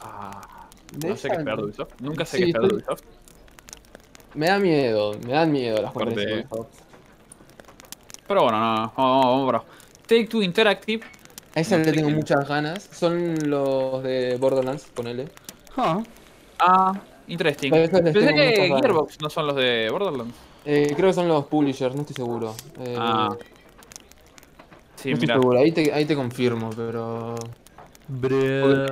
Ah, 0.02 0.68
No 1.04 1.16
sé 1.18 1.30
qué 1.30 1.36
esperar 1.36 1.58
de 1.58 1.64
Ubisoft. 1.66 1.94
Nunca 2.00 2.26
sé 2.26 2.38
qué 2.38 2.44
Sí, 2.46 2.50
esperar 2.52 2.70
de 2.70 2.76
Ubisoft. 2.76 3.04
Me 4.36 4.48
da 4.48 4.60
miedo, 4.60 5.18
me 5.26 5.34
dan 5.34 5.52
miedo 5.52 5.82
las 5.82 5.92
conferencias 5.92 6.28
de 6.28 6.34
Ubisoft. 6.56 6.91
Pero 8.32 8.44
bueno, 8.44 8.60
no, 8.62 8.76
no, 8.86 8.94
vamos, 8.96 9.26
vamos, 9.26 9.48
bro. 9.48 9.66
Take 10.08 10.26
Two 10.28 10.42
Interactive. 10.42 11.06
A 11.54 11.60
esa 11.60 11.78
No 11.78 11.84
le 11.84 11.92
tengo 11.92 12.10
muchas 12.12 12.48
ganas. 12.48 12.88
Son 12.94 13.36
los 13.50 14.02
de 14.04 14.38
Borderlands, 14.40 14.86
ponele. 14.94 15.28
Ah, 15.76 16.02
Ah, 16.60 16.94
interesting. 17.28 17.72
Pensé 17.72 18.02
que 18.34 18.68
ganas. 18.70 18.82
Gearbox 18.82 19.20
no 19.20 19.30
son 19.30 19.48
los 19.48 19.56
de 19.58 19.90
Borderlands. 19.92 20.34
Eh, 20.64 20.94
creo 20.96 21.10
que 21.10 21.14
son 21.14 21.28
los 21.28 21.46
publishers, 21.48 21.94
no 21.94 22.02
estoy 22.02 22.16
seguro. 22.16 22.56
Eh, 22.80 22.96
Ah. 22.98 23.30
no 23.32 23.38
Sí, 24.96 25.10
estoy 25.12 25.16
mira. 25.28 25.36
seguro, 25.36 25.60
ahí 25.60 25.72
te, 25.74 25.92
ahí 25.92 26.06
te 26.06 26.16
confirmo, 26.16 26.70
pero. 26.70 27.36
bre. 28.08 28.86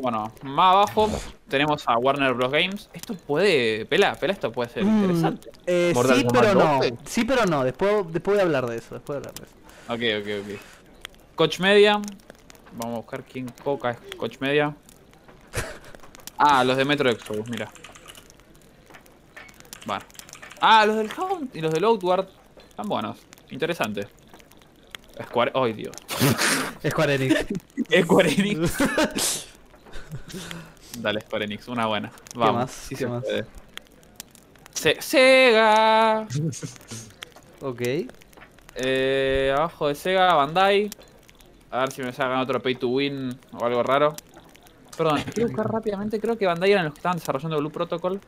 Bueno, 0.00 0.32
más 0.42 0.72
abajo 0.74 1.10
tenemos 1.48 1.82
a 1.86 1.96
Warner 1.98 2.32
Bros. 2.34 2.50
Games. 2.52 2.88
Esto 2.92 3.14
puede. 3.14 3.84
Pela, 3.86 4.14
pela, 4.14 4.32
esto 4.32 4.50
puede 4.52 4.70
ser 4.70 4.84
Mm, 4.84 4.88
interesante. 4.88 5.50
eh, 5.66 5.92
sí, 5.94 6.26
pero 6.32 6.54
no. 6.54 6.74
12. 6.76 6.94
Sí, 7.04 7.24
pero 7.24 7.44
no. 7.46 7.64
Después, 7.64 8.04
después 8.12 8.34
voy 8.36 8.40
a 8.40 8.42
hablar 8.42 8.66
de 8.66 8.76
eso. 8.76 8.94
Después 8.94 9.18
voy 9.18 9.26
a 9.26 9.30
hablar 9.30 9.34
de 9.34 9.44
eso. 9.44 9.54
Ok, 9.88 10.44
ok, 10.48 10.54
ok. 10.54 10.60
Coach 11.36 11.60
Media. 11.60 12.00
Vamos 12.72 12.94
a 12.94 13.00
buscar 13.00 13.24
quién 13.24 13.48
coca 13.64 13.90
es 13.90 14.14
Coach 14.16 14.36
Media. 14.40 14.74
Ah, 16.42 16.64
los 16.64 16.74
de 16.78 16.86
Metro 16.86 17.10
Exodus, 17.10 17.46
mira. 17.50 17.70
Bueno. 19.84 20.02
Ah, 20.62 20.86
los 20.86 20.96
del 20.96 21.10
Hound 21.18 21.54
y 21.54 21.60
los 21.60 21.70
del 21.70 21.84
Outward. 21.84 22.28
Están 22.68 22.88
buenos. 22.88 23.18
Interesante. 23.50 24.08
Square. 25.22 25.52
¡Ay, 25.54 25.74
Dios! 25.74 25.94
Square 26.88 27.14
Enix. 27.16 27.46
Square 28.04 28.32
Enix. 28.32 29.46
Dale, 30.98 31.20
Square 31.20 31.44
Enix, 31.44 31.68
una 31.68 31.86
buena. 31.86 32.10
Vamos. 32.34 32.54
más? 32.56 32.70
sí 32.70 32.94
¿Qué 32.94 33.04
se 33.04 33.06
más? 33.08 33.22
puede. 33.24 33.44
Se- 34.74 35.00
Sega. 35.00 36.26
ok. 37.60 37.82
Eh, 38.76 39.54
abajo 39.56 39.88
de 39.88 39.94
Sega, 39.94 40.34
Bandai. 40.34 40.90
A 41.70 41.80
ver 41.80 41.92
si 41.92 42.02
me 42.02 42.12
sacan 42.12 42.38
otro 42.38 42.60
pay 42.60 42.74
to 42.74 42.88
win 42.88 43.38
o 43.52 43.64
algo 43.64 43.82
raro. 43.82 44.14
Perdón, 44.96 45.22
quiero 45.34 45.48
buscar 45.48 45.70
rápidamente. 45.70 46.20
Creo 46.20 46.36
que 46.36 46.46
Bandai 46.46 46.72
eran 46.72 46.84
los 46.86 46.94
que 46.94 46.98
estaban 46.98 47.18
desarrollando 47.18 47.58
Blue 47.58 47.70
Protocol. 47.70 48.20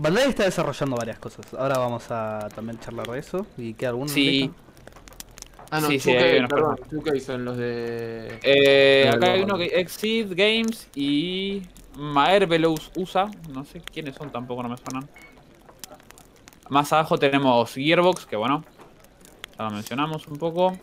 Bandai 0.00 0.28
está 0.28 0.44
desarrollando 0.44 0.96
varias 0.96 1.18
cosas. 1.18 1.52
Ahora 1.54 1.78
vamos 1.78 2.10
a 2.10 2.48
también 2.54 2.78
charlar 2.80 3.06
de 3.08 3.18
eso. 3.18 3.46
¿Y 3.56 3.74
queda 3.74 3.90
alguno? 3.90 4.08
Sí. 4.08 4.50
Ah, 5.74 5.80
no, 5.80 5.88
Sí, 5.88 5.98
sí, 5.98 6.12
2K, 6.12 6.22
hay 6.22 6.38
unos 6.38 6.50
perdón, 6.50 6.76
2K 6.88 7.18
son 7.18 7.44
los 7.44 7.56
de. 7.56 8.38
Eh, 8.44 9.10
acá 9.12 9.32
hay 9.32 9.42
uno 9.42 9.58
que 9.58 9.64
Exit 9.64 10.28
Games 10.32 10.88
y 10.94 11.62
Maervelous 11.96 12.92
USA. 12.94 13.28
No 13.52 13.64
sé 13.64 13.80
quiénes 13.80 14.14
son, 14.14 14.30
tampoco 14.30 14.62
no 14.62 14.68
me 14.68 14.76
suenan. 14.76 15.08
Más 16.68 16.92
abajo 16.92 17.18
tenemos 17.18 17.74
Gearbox, 17.74 18.24
que 18.24 18.36
bueno, 18.36 18.64
ya 19.58 19.64
lo 19.64 19.72
mencionamos 19.72 20.28
un 20.28 20.36
poco. 20.36 20.78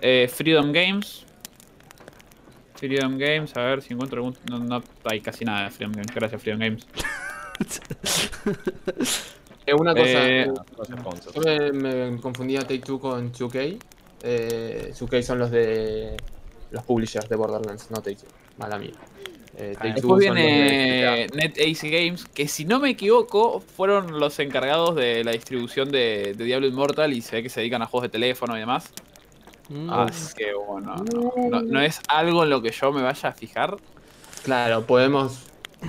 Eh, 0.00 0.30
Freedom 0.32 0.70
Games. 0.70 1.26
Freedom 2.76 3.18
Games, 3.18 3.56
a 3.56 3.62
ver 3.62 3.82
si 3.82 3.92
encuentro 3.94 4.18
algún. 4.18 4.38
No, 4.48 4.60
no 4.60 4.84
hay 5.10 5.20
casi 5.20 5.44
nada 5.44 5.64
de 5.64 5.70
Freedom 5.72 5.94
Games. 5.94 6.14
Gracias, 6.14 6.40
Freedom 6.40 6.60
Games. 6.60 6.86
Eh, 9.66 9.74
una 9.74 9.92
cosa, 9.94 10.28
Eh, 10.28 10.48
eh, 11.44 11.72
me, 11.72 12.10
me 12.12 12.20
confundía 12.20 12.60
Take 12.60 12.78
Two 12.78 13.00
con 13.00 13.32
2K. 13.32 13.76
Eh, 14.28 14.92
2K 14.98 15.22
son 15.22 15.38
los 15.38 15.50
de. 15.50 16.16
los 16.72 16.82
publishers 16.84 17.28
de 17.28 17.36
Borderlands, 17.36 17.90
no 17.90 17.98
Take 17.98 18.16
Two. 18.16 18.26
Mala 18.58 18.78
mía. 18.78 18.90
Eh, 19.58 19.74
Después 19.94 20.20
viene 20.20 21.26
NetAce 21.34 21.88
Games, 21.88 22.24
que 22.26 22.46
si 22.48 22.64
no 22.66 22.78
me 22.80 22.90
equivoco, 22.90 23.60
fueron 23.60 24.18
los 24.20 24.38
encargados 24.40 24.94
de 24.96 25.24
la 25.24 25.30
distribución 25.32 25.90
de, 25.90 26.34
de 26.36 26.44
Diablo 26.44 26.66
Immortal 26.66 27.12
y 27.14 27.22
se 27.22 27.36
ve 27.36 27.42
que 27.44 27.48
se 27.48 27.60
dedican 27.60 27.80
a 27.82 27.86
juegos 27.86 28.02
de 28.02 28.08
teléfono 28.10 28.54
y 28.56 28.60
demás. 28.60 28.90
Mm, 29.70 29.90
Así 29.90 30.34
que 30.36 30.52
bueno, 30.54 30.96
no, 30.96 31.32
no- 31.50 31.62
no 31.62 31.80
es 31.80 32.00
algo 32.08 32.42
en 32.44 32.50
lo 32.50 32.60
que 32.60 32.70
yo 32.70 32.92
me 32.92 33.02
vaya 33.02 33.28
a 33.30 33.32
fijar. 33.32 33.76
de- 33.76 33.82
Claro, 34.44 34.84
podemos 34.86 35.40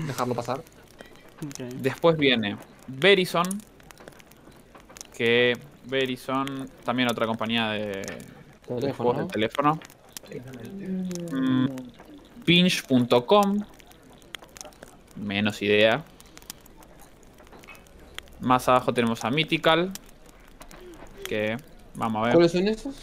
dejarlo 0.05 0.33
pasar. 0.33 0.61
Después 1.75 2.17
viene 2.17 2.55
Verizon, 2.87 3.45
que 5.15 5.57
Verizon, 5.87 6.69
también 6.83 7.09
otra 7.09 7.25
compañía 7.25 7.69
de, 7.71 8.01
juegos 8.65 9.17
de 9.17 9.25
teléfono. 9.25 9.79
Mm, 11.31 11.67
Pinch.com, 12.45 13.59
menos 15.15 15.61
idea. 15.61 16.03
Más 18.39 18.67
abajo 18.69 18.93
tenemos 18.93 19.23
a 19.25 19.31
Mythical, 19.31 19.91
que 21.27 21.57
vamos 21.95 22.21
a 22.21 22.25
ver. 22.27 22.33
¿Cuáles 22.35 22.51
son 22.51 22.67
esos? 22.67 22.95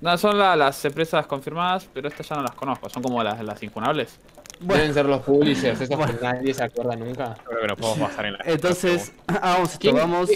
No, 0.00 0.16
son 0.16 0.38
la- 0.38 0.54
las 0.54 0.84
empresas 0.84 1.26
confirmadas, 1.26 1.88
pero 1.92 2.06
estas 2.08 2.28
ya 2.28 2.36
no 2.36 2.42
las 2.42 2.54
conozco. 2.54 2.88
Son 2.88 3.02
como 3.02 3.22
las, 3.22 3.42
las 3.42 3.60
infunables. 3.62 4.18
Bueno. 4.60 4.80
Deben 4.82 4.94
ser 4.94 5.06
los 5.06 5.22
publishers, 5.22 5.80
esos 5.80 5.96
Bueno. 5.96 6.18
que 6.18 6.24
nadie 6.24 6.52
se 6.54 6.64
acuerda 6.64 6.96
nunca. 6.96 7.36
Creo 7.44 7.60
que 7.60 7.66
nos 7.68 7.78
podemos 7.78 8.00
basar 8.00 8.26
en 8.26 8.32
la. 8.34 8.38
Entonces, 8.44 9.12
hagamos 9.26 9.68
esto. 9.68 9.78
¿Quién, 9.80 9.96
Vamos. 9.96 10.30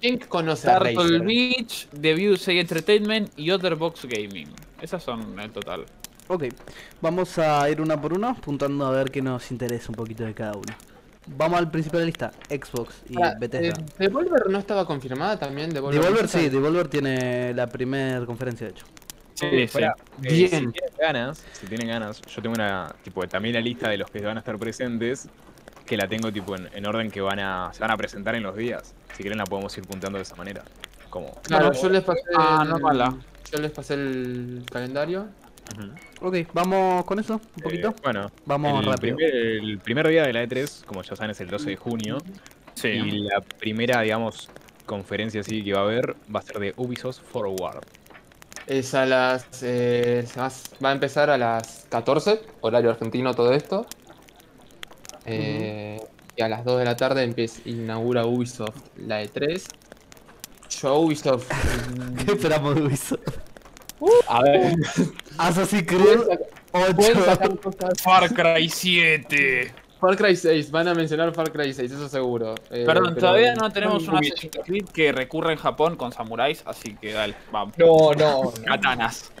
¿quién, 0.00 0.18
conoce 0.20 0.70
a 0.70 0.78
Turtle 0.78 0.94
Razer? 0.94 1.22
Beach, 1.22 1.88
The 2.00 2.14
View 2.14 2.36
Say 2.36 2.58
Entertainment 2.60 3.30
y 3.36 3.50
Otherbox 3.50 4.06
Gaming. 4.06 4.48
Esas 4.80 5.02
son 5.02 5.38
el 5.38 5.50
total. 5.50 5.84
Ok. 6.28 6.44
Vamos 7.00 7.38
a 7.38 7.68
ir 7.70 7.80
una 7.80 8.00
por 8.00 8.12
una, 8.12 8.30
apuntando 8.30 8.86
a 8.86 8.90
ver 8.90 9.10
qué 9.10 9.20
nos 9.22 9.50
interesa 9.50 9.86
un 9.90 9.94
poquito 9.96 10.24
de 10.24 10.34
cada 10.34 10.52
uno. 10.52 10.74
Vamos 11.26 11.58
al 11.58 11.70
principio 11.70 11.98
de 11.98 12.04
la 12.04 12.06
lista: 12.06 12.32
Xbox 12.48 13.02
y 13.10 13.20
Ah, 13.22 13.34
Bethesda. 13.38 13.80
eh, 13.82 13.86
¿Devolver 13.98 14.48
no 14.48 14.58
estaba 14.58 14.86
confirmada 14.86 15.38
también? 15.38 15.68
Devolver, 15.70 16.00
Devolver 16.00 16.22
¿no 16.22 16.28
sí? 16.28 16.48
Devolver 16.48 16.88
tiene 16.88 17.52
la 17.52 17.66
primera 17.66 18.24
conferencia 18.24 18.66
de 18.66 18.72
hecho. 18.72 18.86
Sí, 19.38 19.66
Fuera, 19.68 19.94
eh, 20.22 20.32
Bien. 20.32 20.48
Si 20.48 20.48
tienen 20.48 20.72
ganas, 20.98 21.44
si 21.52 21.66
tienen 21.66 21.88
ganas, 21.88 22.20
yo 22.22 22.42
tengo 22.42 22.54
una, 22.54 22.92
tipo, 23.04 23.26
también 23.28 23.54
la 23.54 23.60
lista 23.60 23.88
de 23.88 23.96
los 23.98 24.10
que 24.10 24.20
van 24.20 24.36
a 24.36 24.40
estar 24.40 24.58
presentes, 24.58 25.28
que 25.86 25.96
la 25.96 26.08
tengo 26.08 26.32
tipo 26.32 26.56
en, 26.56 26.68
en 26.74 26.86
orden 26.86 27.10
que 27.10 27.20
van 27.20 27.38
a, 27.38 27.72
se 27.72 27.80
van 27.80 27.90
a 27.90 27.96
presentar 27.96 28.34
en 28.34 28.42
los 28.42 28.56
días. 28.56 28.94
Si 29.14 29.22
quieren 29.22 29.38
la 29.38 29.44
podemos 29.44 29.76
ir 29.78 29.84
puntando 29.86 30.18
de 30.18 30.22
esa 30.22 30.34
manera. 30.36 30.62
Como. 31.08 31.32
Claro, 31.42 31.72
yo 31.72 31.88
les 31.88 32.02
pasé. 32.04 32.20
ah, 32.36 32.60
el- 32.64 32.68
no 32.70 32.78
mala. 32.80 33.14
Yo 33.52 33.58
les 33.60 33.70
pasé 33.70 33.94
el 33.94 34.64
calendario. 34.70 35.28
Ok, 36.20 36.36
vamos 36.54 37.04
con 37.04 37.18
eso, 37.18 37.34
un 37.34 37.62
poquito. 37.62 37.88
Eh, 37.90 37.94
bueno, 38.02 38.30
Vamos 38.46 38.80
el 38.84 38.90
rápido. 38.90 39.16
primer, 39.16 39.34
el 39.36 39.78
primer 39.78 40.08
día 40.08 40.22
de 40.24 40.32
la 40.32 40.42
E3, 40.44 40.84
como 40.84 41.02
ya 41.02 41.14
saben, 41.14 41.30
es 41.30 41.40
el 41.40 41.48
12 41.48 41.70
de 41.70 41.76
junio. 41.76 42.18
Sí. 42.74 42.88
Y 42.88 43.10
la 43.22 43.40
primera, 43.40 44.00
digamos, 44.02 44.50
conferencia 44.86 45.40
así 45.42 45.62
que 45.62 45.72
va 45.74 45.80
a 45.80 45.82
haber 45.84 46.16
va 46.34 46.40
a 46.40 46.42
ser 46.42 46.58
de 46.58 46.72
Ubisoft 46.76 47.20
Forward. 47.20 47.84
Es 48.68 48.94
a 48.94 49.06
las. 49.06 49.46
eh, 49.62 50.26
va, 50.38 50.90
a 50.90 50.92
empezar 50.92 51.30
a 51.30 51.38
las 51.38 51.86
14, 51.88 52.40
horario 52.60 52.90
argentino, 52.90 53.32
todo 53.34 53.52
esto. 53.54 53.86
Eh, 55.24 55.98
Y 56.36 56.42
a 56.42 56.48
las 56.48 56.64
2 56.64 56.78
de 56.78 56.84
la 56.84 56.94
tarde 56.96 57.22
empieza, 57.24 57.60
inaugura 57.64 58.26
Ubisoft 58.26 58.76
la 58.98 59.22
E3. 59.22 59.62
Yo, 60.80 60.98
Ubisoft. 61.00 61.48
¿Qué 62.26 62.32
esperamos 62.32 62.74
de 62.74 62.82
Ubisoft? 62.82 63.20
a 64.28 64.42
ver, 64.42 64.74
Assassin's 65.38 65.82
Creed 65.86 66.18
sacar- 66.72 66.94
pueden 66.94 67.16
8. 67.18 67.24
sacar 67.24 67.58
cosas. 67.60 68.02
Far 68.02 68.32
Cry 68.34 68.68
7. 68.68 69.72
Far 70.00 70.16
Cry 70.16 70.36
6, 70.36 70.70
van 70.70 70.86
a 70.88 70.94
mencionar 70.94 71.34
Far 71.34 71.50
Cry 71.52 71.72
6, 71.72 71.90
eso 71.90 72.08
seguro. 72.08 72.54
Eh, 72.70 72.84
Perdón, 72.86 73.14
pero- 73.14 73.26
todavía 73.28 73.54
no 73.54 73.70
tenemos 73.70 74.06
un 74.06 74.16
Assassin's 74.16 74.56
Creed 74.64 74.84
que 74.92 75.10
recurre 75.12 75.52
en 75.52 75.58
Japón 75.58 75.96
con 75.96 76.12
samuráis, 76.12 76.62
así 76.66 76.94
que 77.00 77.12
dale, 77.12 77.34
vamos. 77.50 77.74
No, 77.78 78.12
no. 78.12 78.42
no. 78.44 78.52
Katanas. 78.64 79.32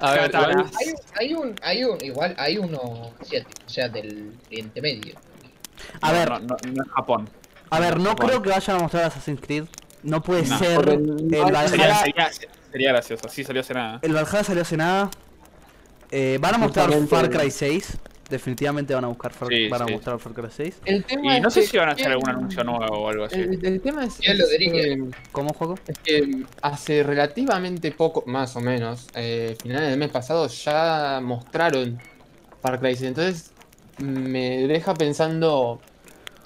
A 0.00 0.12
ver, 0.12 0.30
Katanas. 0.30 0.70
Hay, 0.78 0.94
hay 1.28 1.34
un, 1.34 1.54
hay 1.62 1.84
un, 1.84 2.02
igual, 2.02 2.34
hay 2.38 2.56
uno 2.58 3.12
asiático, 3.20 3.60
o 3.66 3.68
sea, 3.68 3.88
del 3.88 4.32
Oriente 4.46 4.80
Medio. 4.80 5.14
A 6.00 6.12
ver, 6.12 6.30
No, 6.30 6.38
no, 6.40 6.56
no 6.72 6.82
es 6.82 6.88
Japón. 6.94 7.28
a 7.70 7.80
ver, 7.80 7.98
no 7.98 8.10
Japón. 8.10 8.26
creo 8.28 8.42
que 8.42 8.48
vayan 8.50 8.76
a 8.76 8.80
mostrar 8.80 9.04
Assassin's 9.04 9.40
Creed. 9.40 9.64
No 10.02 10.22
puede 10.22 10.44
No, 10.46 10.58
ser. 10.58 10.88
El 10.88 11.18
Sería, 11.28 11.42
Valhalla, 11.44 11.96
sería, 11.98 12.30
sería 12.72 12.88
gracioso, 12.92 13.28
sí 13.28 13.44
salió 13.44 13.60
hace 13.60 13.74
nada. 13.74 13.98
el 14.02 14.12
Valhalla 14.14 14.44
salió 14.44 14.62
hace 14.62 14.76
nada. 14.76 15.10
Eh, 16.10 16.38
van 16.40 16.54
a 16.54 16.58
mostrar 16.58 16.86
Justamente- 16.86 17.16
Far 17.36 17.42
Cry 17.42 17.50
6. 17.50 17.98
Definitivamente 18.28 18.92
van 18.94 19.04
a 19.04 19.08
buscar 19.08 19.32
Far, 19.32 19.48
Sí, 19.48 19.68
van 19.68 19.82
a 19.82 19.86
sí. 19.86 19.92
mostrar 19.92 20.18
Far 20.18 20.32
Cry 20.32 20.48
6. 20.50 20.80
El 20.84 21.04
tema 21.04 21.36
Y 21.36 21.40
no 21.40 21.48
sé 21.50 21.60
que- 21.60 21.66
si 21.68 21.76
van 21.78 21.90
a 21.90 21.92
hacer 21.92 22.08
algún 22.08 22.24
¿quién- 22.24 22.36
anuncio 22.36 22.64
nuevo 22.64 22.96
o 22.98 23.08
algo 23.08 23.24
así. 23.24 23.36
El, 23.40 23.64
el 23.64 23.80
tema 23.80 24.04
es, 24.04 24.14
¿Quién 24.16 24.38
lo 24.38 24.44
es 24.44 24.50
diría? 24.50 24.72
que- 24.72 25.04
¿Cómo 25.30 25.52
juego? 25.52 25.76
es 25.86 25.98
que 26.00 26.42
hace 26.62 27.02
relativamente 27.04 27.92
poco, 27.92 28.24
más 28.26 28.56
o 28.56 28.60
menos, 28.60 29.06
eh, 29.14 29.56
finales 29.62 29.90
del 29.90 29.98
mes 29.98 30.10
pasado, 30.10 30.48
ya 30.48 31.20
mostraron 31.22 32.00
Far 32.62 32.80
Cry 32.80 32.96
6. 32.96 33.02
Entonces 33.08 33.52
me 33.98 34.66
deja 34.66 34.92
pensando, 34.94 35.80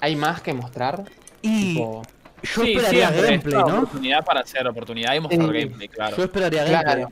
¿hay 0.01 0.15
más 0.15 0.41
que 0.41 0.53
mostrar? 0.53 1.03
Y 1.41 1.73
Tipo, 1.73 2.03
yo 2.43 2.63
Sí, 2.63 2.73
esperaría 2.73 3.09
gameplay, 3.11 3.53
¿no? 3.59 3.65
Oportunidad 3.79 4.23
para 4.23 4.41
hacer 4.41 4.67
oportunidad 4.67 5.15
y 5.15 5.19
mostrar 5.19 5.47
gameplay, 5.51 5.87
claro. 5.87 6.15
Yo 6.15 6.23
esperaría 6.25 6.63
Claro. 6.65 7.11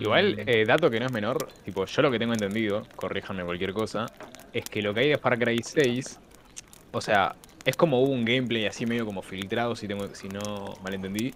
Igual, 0.00 0.36
Mm. 0.36 0.40
eh, 0.46 0.64
dato 0.66 0.90
que 0.90 1.00
no 1.00 1.06
es 1.06 1.12
menor, 1.12 1.48
tipo, 1.64 1.84
yo 1.86 2.02
lo 2.02 2.10
que 2.10 2.18
tengo 2.18 2.32
entendido, 2.32 2.82
corríjanme 2.96 3.44
cualquier 3.44 3.72
cosa, 3.72 4.06
es 4.52 4.64
que 4.64 4.82
lo 4.82 4.92
que 4.94 5.00
hay 5.00 5.08
de 5.10 5.18
Far 5.18 5.38
Cry 5.38 5.60
6, 5.62 6.18
o 6.92 7.00
sea, 7.00 7.34
es 7.64 7.76
como 7.76 8.00
hubo 8.02 8.12
un 8.12 8.24
gameplay 8.24 8.66
así 8.66 8.86
medio 8.86 9.04
como 9.06 9.22
filtrado, 9.22 9.74
si, 9.76 9.86
tengo, 9.88 10.14
si 10.14 10.28
no 10.28 10.74
malentendí, 10.82 11.34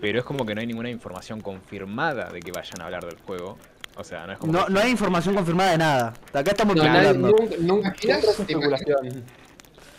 pero 0.00 0.18
es 0.18 0.24
como 0.24 0.44
que 0.46 0.54
no 0.54 0.60
hay 0.60 0.66
ninguna 0.66 0.90
información 0.90 1.40
confirmada 1.40 2.30
de 2.30 2.40
que 2.40 2.52
vayan 2.52 2.80
a 2.80 2.84
hablar 2.84 3.04
del 3.04 3.18
juego. 3.18 3.58
O 3.96 4.04
sea, 4.04 4.26
no 4.26 4.32
es 4.32 4.38
como... 4.38 4.52
No, 4.52 4.66
que- 4.66 4.72
no 4.72 4.78
hay 4.80 4.90
información 4.92 5.34
confirmada 5.34 5.72
de 5.72 5.78
nada. 5.78 6.14
Acá 6.32 6.52
estamos 6.52 6.76
No, 6.76 6.84
nunca, 7.14 7.56
nunca, 7.58 7.88
es 7.88 7.96
¿Te 8.00 8.12
especulación. 8.42 9.24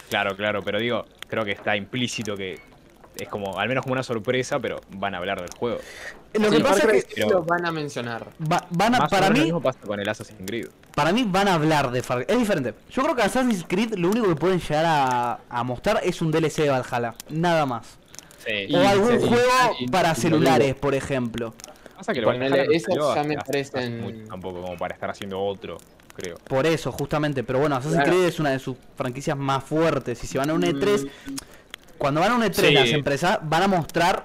Claro, 0.09 0.35
claro, 0.37 0.61
pero 0.63 0.79
digo, 0.79 1.05
creo 1.27 1.43
que 1.43 1.51
está 1.51 1.75
implícito 1.75 2.35
que 2.37 2.59
es 3.17 3.27
como, 3.27 3.59
al 3.59 3.67
menos 3.67 3.83
como 3.83 3.93
una 3.93 4.03
sorpresa, 4.03 4.57
pero 4.59 4.79
van 4.91 5.15
a 5.15 5.17
hablar 5.17 5.41
del 5.41 5.49
juego. 5.57 5.79
Lo 6.33 6.51
que 6.51 6.59
pasa 6.59 6.91
es 6.91 7.05
que 7.05 7.21
lo 7.25 7.43
van 7.43 7.65
a 7.65 7.71
mencionar. 7.71 8.27
va- 8.41 8.65
van 8.69 8.95
a, 8.95 8.99
Más 8.99 9.07
o 9.07 9.09
para 9.15 9.21
menos 9.29 9.37
lo 9.37 9.39
mí, 9.39 9.43
mismo 9.45 9.61
pasa 9.61 9.79
con 9.79 9.99
el 9.99 10.07
Assassin's 10.07 10.41
Creed. 10.45 10.67
para 10.95 11.11
mí 11.11 11.25
van 11.27 11.47
a 11.47 11.55
hablar 11.55 11.89
de 11.91 12.03
Far 12.03 12.25
Es 12.27 12.37
diferente. 12.37 12.73
Yo 12.91 13.01
creo 13.03 13.15
que 13.15 13.23
Assassin's 13.23 13.65
Creed 13.67 13.95
lo 13.95 14.09
único 14.09 14.27
que 14.27 14.35
pueden 14.35 14.59
llegar 14.59 14.85
a, 14.87 15.39
a 15.49 15.63
mostrar 15.63 16.01
es 16.03 16.21
un 16.21 16.29
DLC 16.31 16.63
de 16.63 16.69
Valhalla. 16.69 17.15
Nada 17.29 17.65
más. 17.65 17.97
Sí. 18.45 18.51
Y 18.69 18.75
o 18.75 18.87
algún 18.87 19.19
juego 19.19 19.75
y- 19.79 19.87
para 19.87 20.11
y- 20.11 20.15
celulares, 20.15 20.75
por 20.75 20.93
ejemplo. 20.93 21.53
Pasa 21.97 22.13
que 22.13 22.21
lo 22.21 22.27
Ponele, 22.27 22.49
Valhalla 22.51 22.65
no 22.69 22.71
esos 22.73 22.85
salió 22.93 23.13
ya 23.15 23.19
hace- 23.21 23.29
me 23.29 23.35
hace- 23.35 23.51
parecen- 23.51 23.77
hace 23.79 23.89
mucho 23.89 24.27
tampoco 24.29 24.61
como 24.61 24.77
para 24.77 24.93
estar 24.93 25.09
haciendo 25.09 25.41
otro, 25.41 25.77
creo. 26.15 26.37
Por 26.47 26.65
eso, 26.67 26.91
justamente. 26.91 27.43
Pero 27.43 27.59
bueno, 27.59 27.75
Assassin's 27.75 28.03
Claro. 28.03 28.11
Creed 28.17 28.27
es 28.27 28.39
una 28.39 28.51
de 28.51 28.59
sus 28.59 28.77
franquicias 28.95 29.35
más 29.35 29.63
fuertes. 29.63 30.23
Y 30.23 30.27
si 30.27 30.37
van 30.37 30.49
a 30.49 30.53
un 30.53 30.61
E3, 30.63 31.07
cuando 31.97 32.21
van 32.21 32.31
a 32.31 32.35
un 32.35 32.43
E3 32.43 32.67
Sí. 32.69 32.73
las 32.73 32.89
empresas 32.89 33.39
van 33.43 33.63
a 33.63 33.67
mostrar 33.67 34.23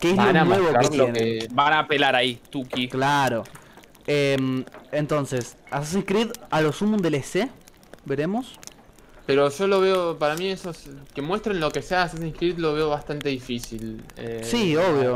qué 0.00 0.10
es 0.10 0.16
Van 0.16 0.34
lo 0.34 0.40
a 0.40 0.44
nuevo 0.44 0.66
que 0.68 0.72
mostrar 0.78 0.94
lo 1.08 1.12
que... 1.12 1.48
Van 1.52 1.72
a 1.72 1.86
pelar 1.88 2.14
ahí, 2.16 2.40
Tuki. 2.50 2.88
Claro. 2.88 3.44
Em, 4.06 4.64
entonces, 4.92 5.56
Assassin's 5.70 6.04
Creed 6.06 6.30
a 6.50 6.60
lo 6.60 6.72
sumo 6.72 6.96
un 6.96 7.02
DLC. 7.02 7.48
Veremos. 8.04 8.52
Pero 9.26 9.50
yo 9.50 9.66
lo 9.66 9.80
veo, 9.80 10.18
para 10.18 10.36
mí 10.36 10.48
esos 10.48 10.84
que 11.12 11.20
muestren 11.22 11.58
lo 11.58 11.70
que 11.72 11.82
sea 11.82 12.04
Assassin's 12.04 12.36
Creed 12.36 12.58
lo 12.58 12.74
veo 12.74 12.88
bastante 12.88 13.28
difícil. 13.28 14.02
eh, 14.16 14.40
Sí, 14.44 14.76
obvio. 14.76 15.14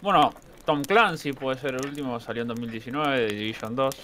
Bueno, 0.00 0.32
Tom 0.64 0.82
Clancy 0.82 1.32
puede 1.32 1.58
ser 1.60 1.74
el 1.76 1.86
último, 1.86 2.18
salió 2.18 2.42
en 2.42 2.48
2019, 2.48 3.20
de 3.20 3.26
Division 3.28 3.76
2. 3.76 3.94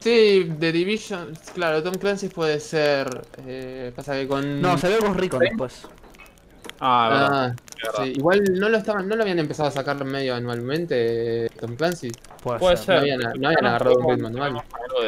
Sí, 0.00 0.48
The 0.60 0.70
Division, 0.70 1.32
claro, 1.54 1.82
Tom 1.82 1.94
Clancy 1.94 2.28
puede 2.28 2.60
ser. 2.60 3.08
eh, 3.44 3.92
pasa 3.96 4.14
que 4.14 4.28
con. 4.28 4.60
No, 4.62 4.78
salió 4.78 5.00
Ghost 5.00 5.18
Recon 5.18 5.40
después. 5.40 5.88
Ah. 6.80 7.52
Ah, 7.54 8.02
sí, 8.02 8.12
igual 8.16 8.42
no 8.54 8.68
lo 8.68 8.76
estaban, 8.78 9.08
no 9.08 9.16
lo 9.16 9.22
habían 9.22 9.38
empezado 9.38 9.68
a 9.68 9.72
sacar 9.72 10.02
medio 10.04 10.34
anualmente 10.34 11.48
Tom 11.60 11.76
Clancy. 11.76 12.10
Puede, 12.42 12.58
Puede 12.58 12.76
ser. 12.76 12.86
ser. 12.86 12.94
No 12.96 13.00
habían, 13.00 13.20
no 13.40 13.48
habían 13.48 13.66
agarrado 13.66 13.96
un 13.98 14.10
ritmo 14.10 14.26
anual. 14.28 14.62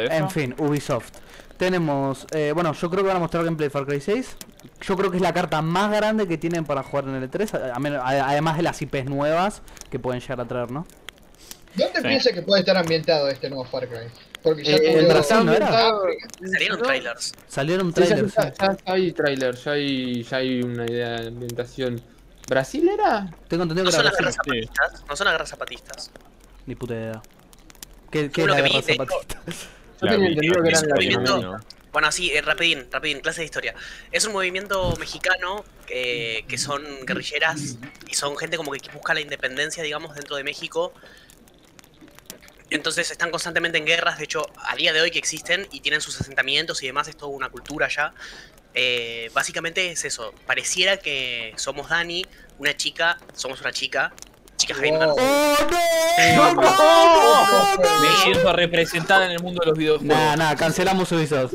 En 0.09 0.29
fin, 0.29 0.55
Ubisoft. 0.57 1.11
Tenemos, 1.57 2.25
eh, 2.31 2.51
bueno, 2.55 2.73
yo 2.73 2.89
creo 2.89 3.03
que 3.03 3.07
van 3.09 3.17
a 3.17 3.19
mostrar 3.19 3.43
gameplay 3.45 3.67
de 3.67 3.71
Far 3.71 3.85
Cry 3.85 4.01
6. 4.01 4.35
Yo 4.81 4.97
creo 4.97 5.11
que 5.11 5.17
es 5.17 5.21
la 5.23 5.31
carta 5.33 5.61
más 5.61 5.91
grande 5.91 6.27
que 6.27 6.37
tienen 6.37 6.65
para 6.65 6.81
jugar 6.81 7.05
en 7.07 7.15
el 7.15 7.29
E3, 7.29 7.53
a- 7.53 7.75
a 7.75 7.79
menos- 7.79 7.99
a- 8.03 8.29
además 8.29 8.57
de 8.57 8.63
las 8.63 8.81
IPs 8.81 9.05
nuevas 9.05 9.61
que 9.91 9.99
pueden 9.99 10.21
llegar 10.21 10.41
a 10.41 10.45
traer, 10.47 10.71
¿no? 10.71 10.87
¿Dónde 11.75 12.01
Sí. 12.01 12.07
piensa 12.07 12.31
que 12.33 12.41
puede 12.41 12.61
estar 12.61 12.75
ambientado 12.77 13.27
este 13.29 13.47
nuevo 13.49 13.63
Far 13.65 13.87
Cry? 13.87 14.07
Porque 14.43 14.63
ya 14.63 14.75
Eh, 14.75 14.99
en 14.99 15.07
Brasil, 15.07 15.37
¿no 15.45 15.53
era? 15.53 15.91
Salieron 16.51 16.79
No, 16.79 16.85
trailers. 16.85 17.33
Salieron 17.47 17.93
Sí, 17.93 18.01
ya, 18.01 18.07
trailers. 18.07 18.33
ya- 18.35 18.53
ya- 18.53 18.77
ya 18.85 18.93
hay 18.93 19.11
trailer, 19.11 19.55
ya 19.55 19.71
hay, 19.71 20.23
ya 20.23 20.37
hay 20.37 20.61
una 20.63 20.85
idea 20.85 21.09
de 21.21 21.27
ambientación. 21.27 22.01
¿Brasil 22.47 22.89
era? 22.89 23.29
Tengo 23.47 23.63
entendido 23.63 23.85
No 23.85 23.91
que 23.91 23.95
son 23.97 24.01
era 24.05 24.11
las 24.11 24.19
guerras 24.19 24.35
Brasil. 24.37 24.69
zapatistas. 24.73 25.05
No 25.07 25.15
son 25.15 25.25
las 25.25 25.33
guerras 25.33 25.49
zapatistas. 25.49 26.11
Ni 26.65 26.75
puta 26.75 26.93
idea. 26.95 27.21
¿Qué, 28.09 28.29
qué 28.31 28.45
la 28.47 28.55
que 28.57 28.61
guerra 28.63 28.81
zapatista? 28.81 29.41
Yo 30.01 30.07
tenía 30.09 30.27
entendido 30.29 30.63
que 30.63 30.69
un 30.75 30.89
movimiento-. 30.89 31.59
Bueno, 31.93 32.07
así, 32.07 32.31
eh, 32.31 32.41
rapidín, 32.41 32.85
rapidín, 32.89 33.19
clase 33.19 33.41
de 33.41 33.45
historia. 33.45 33.75
Es 34.11 34.25
un 34.25 34.31
movimiento 34.33 34.95
mexicano 34.97 35.63
eh, 35.89 36.45
que 36.47 36.57
son 36.57 36.81
guerrilleras 37.05 37.77
y 38.09 38.13
son 38.15 38.37
gente 38.37 38.55
como 38.57 38.71
que 38.71 38.79
busca 38.93 39.13
la 39.13 39.19
independencia, 39.21 39.83
digamos, 39.83 40.15
dentro 40.15 40.37
de 40.37 40.43
México. 40.45 40.93
Entonces 42.71 43.11
están 43.11 43.31
constantemente 43.31 43.77
en 43.77 43.85
guerras, 43.85 44.17
de 44.17 44.23
hecho, 44.23 44.45
a 44.65 44.75
día 44.75 44.93
de 44.93 45.01
hoy 45.01 45.11
que 45.11 45.19
existen 45.19 45.67
y 45.71 45.81
tienen 45.81 46.01
sus 46.01 46.19
asentamientos 46.19 46.81
y 46.81 46.87
demás, 46.87 47.07
es 47.07 47.17
toda 47.17 47.31
una 47.31 47.49
cultura 47.49 47.87
ya. 47.89 48.13
Eh, 48.73 49.29
básicamente 49.33 49.91
es 49.91 50.05
eso, 50.05 50.33
pareciera 50.47 50.95
que 50.97 51.53
somos 51.57 51.89
Dani, 51.89 52.25
una 52.57 52.75
chica, 52.75 53.17
somos 53.33 53.59
una 53.59 53.73
chica, 53.73 54.13
chica. 54.55 54.73
Wow. 54.79 55.15
¡Oh, 55.19 55.57
no! 56.55 56.55
no, 56.55 57.75
no, 57.75 58.01
Me 58.01 58.09
no. 58.09 58.17
siento 58.23 58.53
representada 58.53 59.25
en 59.25 59.31
el 59.31 59.41
mundo 59.41 59.59
de 59.61 59.69
los 59.71 59.77
videojuegos. 59.77 60.05
Nah, 60.07 60.35
nah, 60.37 60.55
cancelamos 60.55 61.11
Ubisoft. 61.11 61.53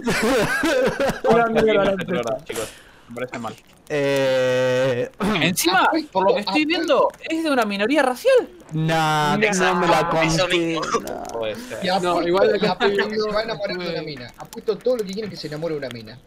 Una 1.24 1.46
mierda 1.46 1.84
la 1.84 1.90
Es 1.92 2.06
verdad, 2.06 2.44
chicos. 2.44 2.68
Me 3.08 3.14
parece 3.14 3.38
mal. 3.38 3.56
Eh... 3.88 5.10
Encima, 5.42 5.90
por 6.12 6.28
lo 6.28 6.34
que 6.34 6.40
estoy 6.40 6.64
viendo, 6.64 7.10
es 7.28 7.44
de 7.44 7.50
una 7.50 7.64
minoría 7.64 8.02
racial. 8.02 8.48
Nah, 8.72 9.36
no 9.36 9.74
me 9.76 9.86
la 9.86 10.00
Eso 10.24 10.42
conté. 10.42 10.76
apuesto, 11.06 12.00
No, 12.02 12.22
igual 12.26 12.52
que 12.52 12.58
se 13.20 13.30
va 13.30 13.40
a 13.40 13.42
enamorar 13.42 13.78
de 13.78 13.90
una 13.90 14.02
mina. 14.02 14.32
Apuesto 14.38 14.76
todo 14.76 14.96
lo 14.96 15.04
que 15.04 15.12
quieren 15.12 15.30
que 15.30 15.36
se 15.36 15.46
enamore 15.48 15.74
de 15.74 15.78
una 15.78 15.88
mina. 15.90 16.18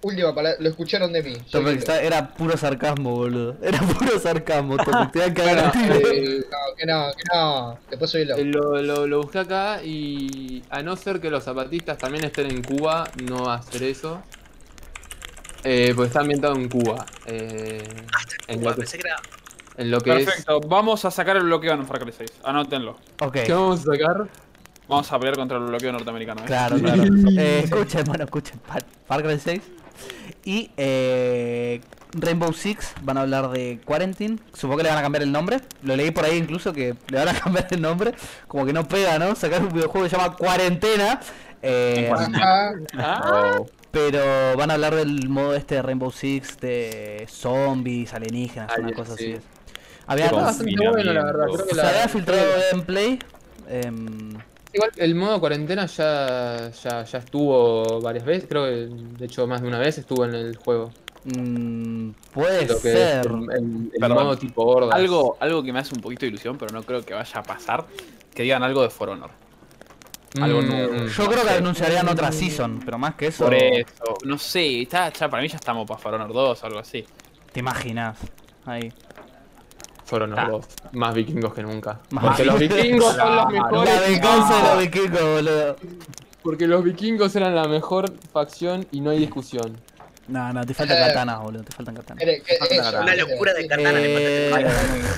Última 0.00 0.32
palabra, 0.32 0.58
lo 0.60 0.68
escucharon 0.68 1.12
de 1.12 1.24
mí. 1.24 1.36
Topic, 1.50 1.88
era 1.88 2.32
puro 2.32 2.56
sarcasmo, 2.56 3.16
boludo. 3.16 3.56
Era 3.60 3.80
puro 3.80 4.16
sarcasmo, 4.20 4.76
Topic. 4.76 5.10
Te 5.10 5.18
voy 5.18 5.28
a 5.28 5.34
cagar 5.34 5.72
Bueno, 5.74 5.94
eh, 5.96 6.44
No, 6.48 6.76
que 6.76 6.86
no, 6.86 7.10
que 7.16 7.22
no. 7.34 7.78
Después 7.90 8.10
soy 8.10 8.24
loco. 8.24 8.40
Lo, 8.44 8.80
lo, 8.80 9.06
lo 9.08 9.22
busqué 9.22 9.40
acá 9.40 9.82
y 9.82 10.62
a 10.70 10.82
no 10.82 10.94
ser 10.94 11.20
que 11.20 11.30
los 11.30 11.42
zapatistas 11.42 11.98
también 11.98 12.24
estén 12.24 12.46
en 12.46 12.62
Cuba, 12.62 13.10
no 13.24 13.46
va 13.46 13.54
a 13.54 13.56
hacer 13.56 13.82
eso. 13.82 14.22
Eh, 15.64 15.92
porque 15.94 16.08
está 16.08 16.20
ambientado 16.20 16.54
en 16.54 16.68
Cuba. 16.68 17.04
Eh, 17.26 17.82
en, 18.46 18.64
lo 18.64 18.70
que, 18.70 18.76
Pensé 18.76 18.98
que 18.98 19.08
era 19.08 19.16
en 19.78 19.90
lo 19.92 20.00
que 20.00 20.10
es... 20.10 20.24
Perfecto, 20.24 20.60
vamos 20.60 21.04
a 21.04 21.10
sacar 21.10 21.36
el 21.36 21.44
bloqueo 21.44 21.72
en 21.72 21.86
Far 21.86 22.00
Cry 22.00 22.12
6. 22.12 22.32
Anótenlo. 22.44 22.96
Ok. 23.20 23.38
¿Qué 23.46 23.52
vamos 23.52 23.80
a 23.80 23.92
sacar? 23.92 24.28
Vamos 24.88 25.12
a 25.12 25.18
pelear 25.18 25.36
contra 25.36 25.58
el 25.58 25.64
bloqueo 25.64 25.92
norteamericano. 25.92 26.42
¿eh? 26.42 26.46
Claro, 26.46 26.78
claro. 26.80 27.04
Eh, 27.38 27.60
escuchen, 27.64 28.04
bueno, 28.04 28.24
escuchen. 28.24 28.60
Far, 28.66 28.84
Far 29.06 29.22
Cry 29.22 29.38
6. 29.38 29.62
Y 30.44 30.70
eh, 30.76 31.80
Rainbow 32.12 32.52
Six 32.52 32.94
van 33.02 33.18
a 33.18 33.20
hablar 33.20 33.50
de 33.50 33.80
Quarantine. 33.84 34.38
Supongo 34.52 34.78
que 34.78 34.82
le 34.84 34.88
van 34.88 34.98
a 34.98 35.02
cambiar 35.02 35.22
el 35.22 35.30
nombre. 35.30 35.60
Lo 35.82 35.94
leí 35.94 36.10
por 36.10 36.24
ahí 36.24 36.38
incluso 36.38 36.72
que 36.72 36.96
le 37.08 37.18
van 37.18 37.28
a 37.28 37.34
cambiar 37.40 37.68
el 37.70 37.80
nombre. 37.80 38.14
Como 38.48 38.66
que 38.66 38.72
no 38.72 38.88
pega, 38.88 39.18
¿no? 39.18 39.36
Sacar 39.36 39.62
un 39.62 39.72
videojuego 39.72 40.04
que 40.04 40.10
se 40.10 40.16
llama 40.16 40.34
Cuarentena. 40.34 41.20
Eh, 41.62 42.10
Ajá. 42.12 42.72
Ah, 42.96 43.58
pero 43.90 44.56
van 44.56 44.70
a 44.70 44.74
hablar 44.74 44.94
del 44.94 45.28
modo 45.28 45.54
este 45.54 45.76
de 45.76 45.82
Rainbow 45.82 46.10
Six 46.10 46.58
de 46.60 47.26
zombies, 47.28 48.12
alienígenas, 48.14 48.70
Ah, 48.74 48.80
una 48.80 48.92
cosa 48.92 49.16
sí. 49.16 49.32
así. 49.34 49.42
Había, 50.06 50.30
bastante 50.30 50.74
bueno, 50.88 51.12
la 51.12 51.24
verdad. 51.24 51.46
Creo 51.52 51.66
que 51.66 51.74
se 51.74 51.80
había 51.82 52.08
filtrado 52.08 52.42
gameplay. 52.72 53.18
em, 53.68 54.30
Igual 54.72 54.90
el 54.96 55.14
modo 55.14 55.40
cuarentena 55.40 55.86
ya, 55.86 56.70
ya, 56.70 57.02
ya 57.04 57.18
estuvo 57.18 58.00
varias 58.00 58.24
veces. 58.24 58.46
Creo 58.48 58.64
que 58.64 58.88
de 59.18 59.24
hecho 59.26 59.46
más 59.46 59.62
de 59.62 59.68
una 59.68 59.78
vez 59.78 59.98
estuvo 59.98 60.24
en 60.24 60.34
el 60.34 60.56
juego. 60.56 60.90
mm, 61.24 62.10
puede 62.32 62.68
ser. 62.78 63.26
el, 63.26 63.32
el- 63.52 63.90
el 63.92 64.00
Perdón. 64.00 64.24
modo 64.24 64.38
tipo. 64.38 64.90
Algo, 64.92 65.36
algo 65.40 65.62
que 65.62 65.72
me 65.72 65.78
hace 65.80 65.94
un 65.94 66.00
poquito 66.00 66.20
de 66.20 66.28
ilusión, 66.28 66.56
pero 66.58 66.72
no 66.72 66.82
creo 66.84 67.02
que 67.04 67.12
vaya 67.14 67.40
a 67.40 67.42
pasar. 67.42 67.84
Que 68.34 68.42
digan 68.44 68.62
algo 68.62 68.82
de 68.82 68.90
For 68.90 69.08
Honor. 69.10 69.30
Algo 70.40 70.62
nuevo. 70.62 71.06
Yo 71.06 71.26
creo 71.28 71.42
que 71.44 71.50
anunciarían 71.50 72.08
otra 72.08 72.30
season, 72.32 72.80
pero 72.84 72.98
más 72.98 73.14
que 73.14 73.28
eso. 73.28 73.44
Por 73.44 73.54
eso. 73.54 73.86
No 74.24 74.38
sé, 74.38 74.82
está, 74.82 75.12
ya, 75.12 75.28
para 75.28 75.42
mí 75.42 75.48
ya 75.48 75.56
estamos 75.56 75.86
para 75.86 75.98
For 75.98 76.14
Honor 76.14 76.32
2 76.32 76.62
o 76.62 76.66
algo 76.66 76.78
así. 76.78 77.04
Te 77.52 77.60
imaginas. 77.60 78.18
Ahí. 78.66 78.92
Fueron 80.04 80.30
los 80.30 80.38
Ah. 80.38 80.48
dos. 80.50 80.66
Más 80.92 81.14
vikingos 81.14 81.52
que 81.54 81.62
nunca. 81.62 82.00
Más 82.10 82.24
Porque 82.24 82.44
los 82.44 82.58
vikingos 82.58 83.14
son 83.14 83.36
los 83.36 83.46
mejores. 83.52 83.94
La 83.94 84.00
venganza 84.00 84.54
de 84.54 84.60
Ah, 84.68 84.74
los 84.74 84.78
vikingos, 84.84 85.20
boludo. 85.22 85.76
Porque 86.42 86.66
los 86.66 86.84
vikingos 86.84 87.36
eran 87.36 87.54
la 87.54 87.68
mejor 87.68 88.12
facción 88.32 88.86
y 88.90 89.00
no 89.00 89.10
hay 89.10 89.18
discusión. 89.18 89.76
No, 90.28 90.52
no, 90.52 90.64
te 90.64 90.72
faltan 90.74 90.96
Eh. 90.98 91.06
katanas, 91.08 91.40
boludo. 91.42 91.62
Te 91.64 91.72
faltan 91.72 91.94
katanas. 91.94 92.22
Que- 92.24 92.42
eso, 92.48 93.00
una 93.02 93.14
locura 93.16 93.52
de 93.54 93.66
katana. 93.66 93.92
Eh, 93.94 94.52
Ay, 94.54 94.64
un 94.64 94.70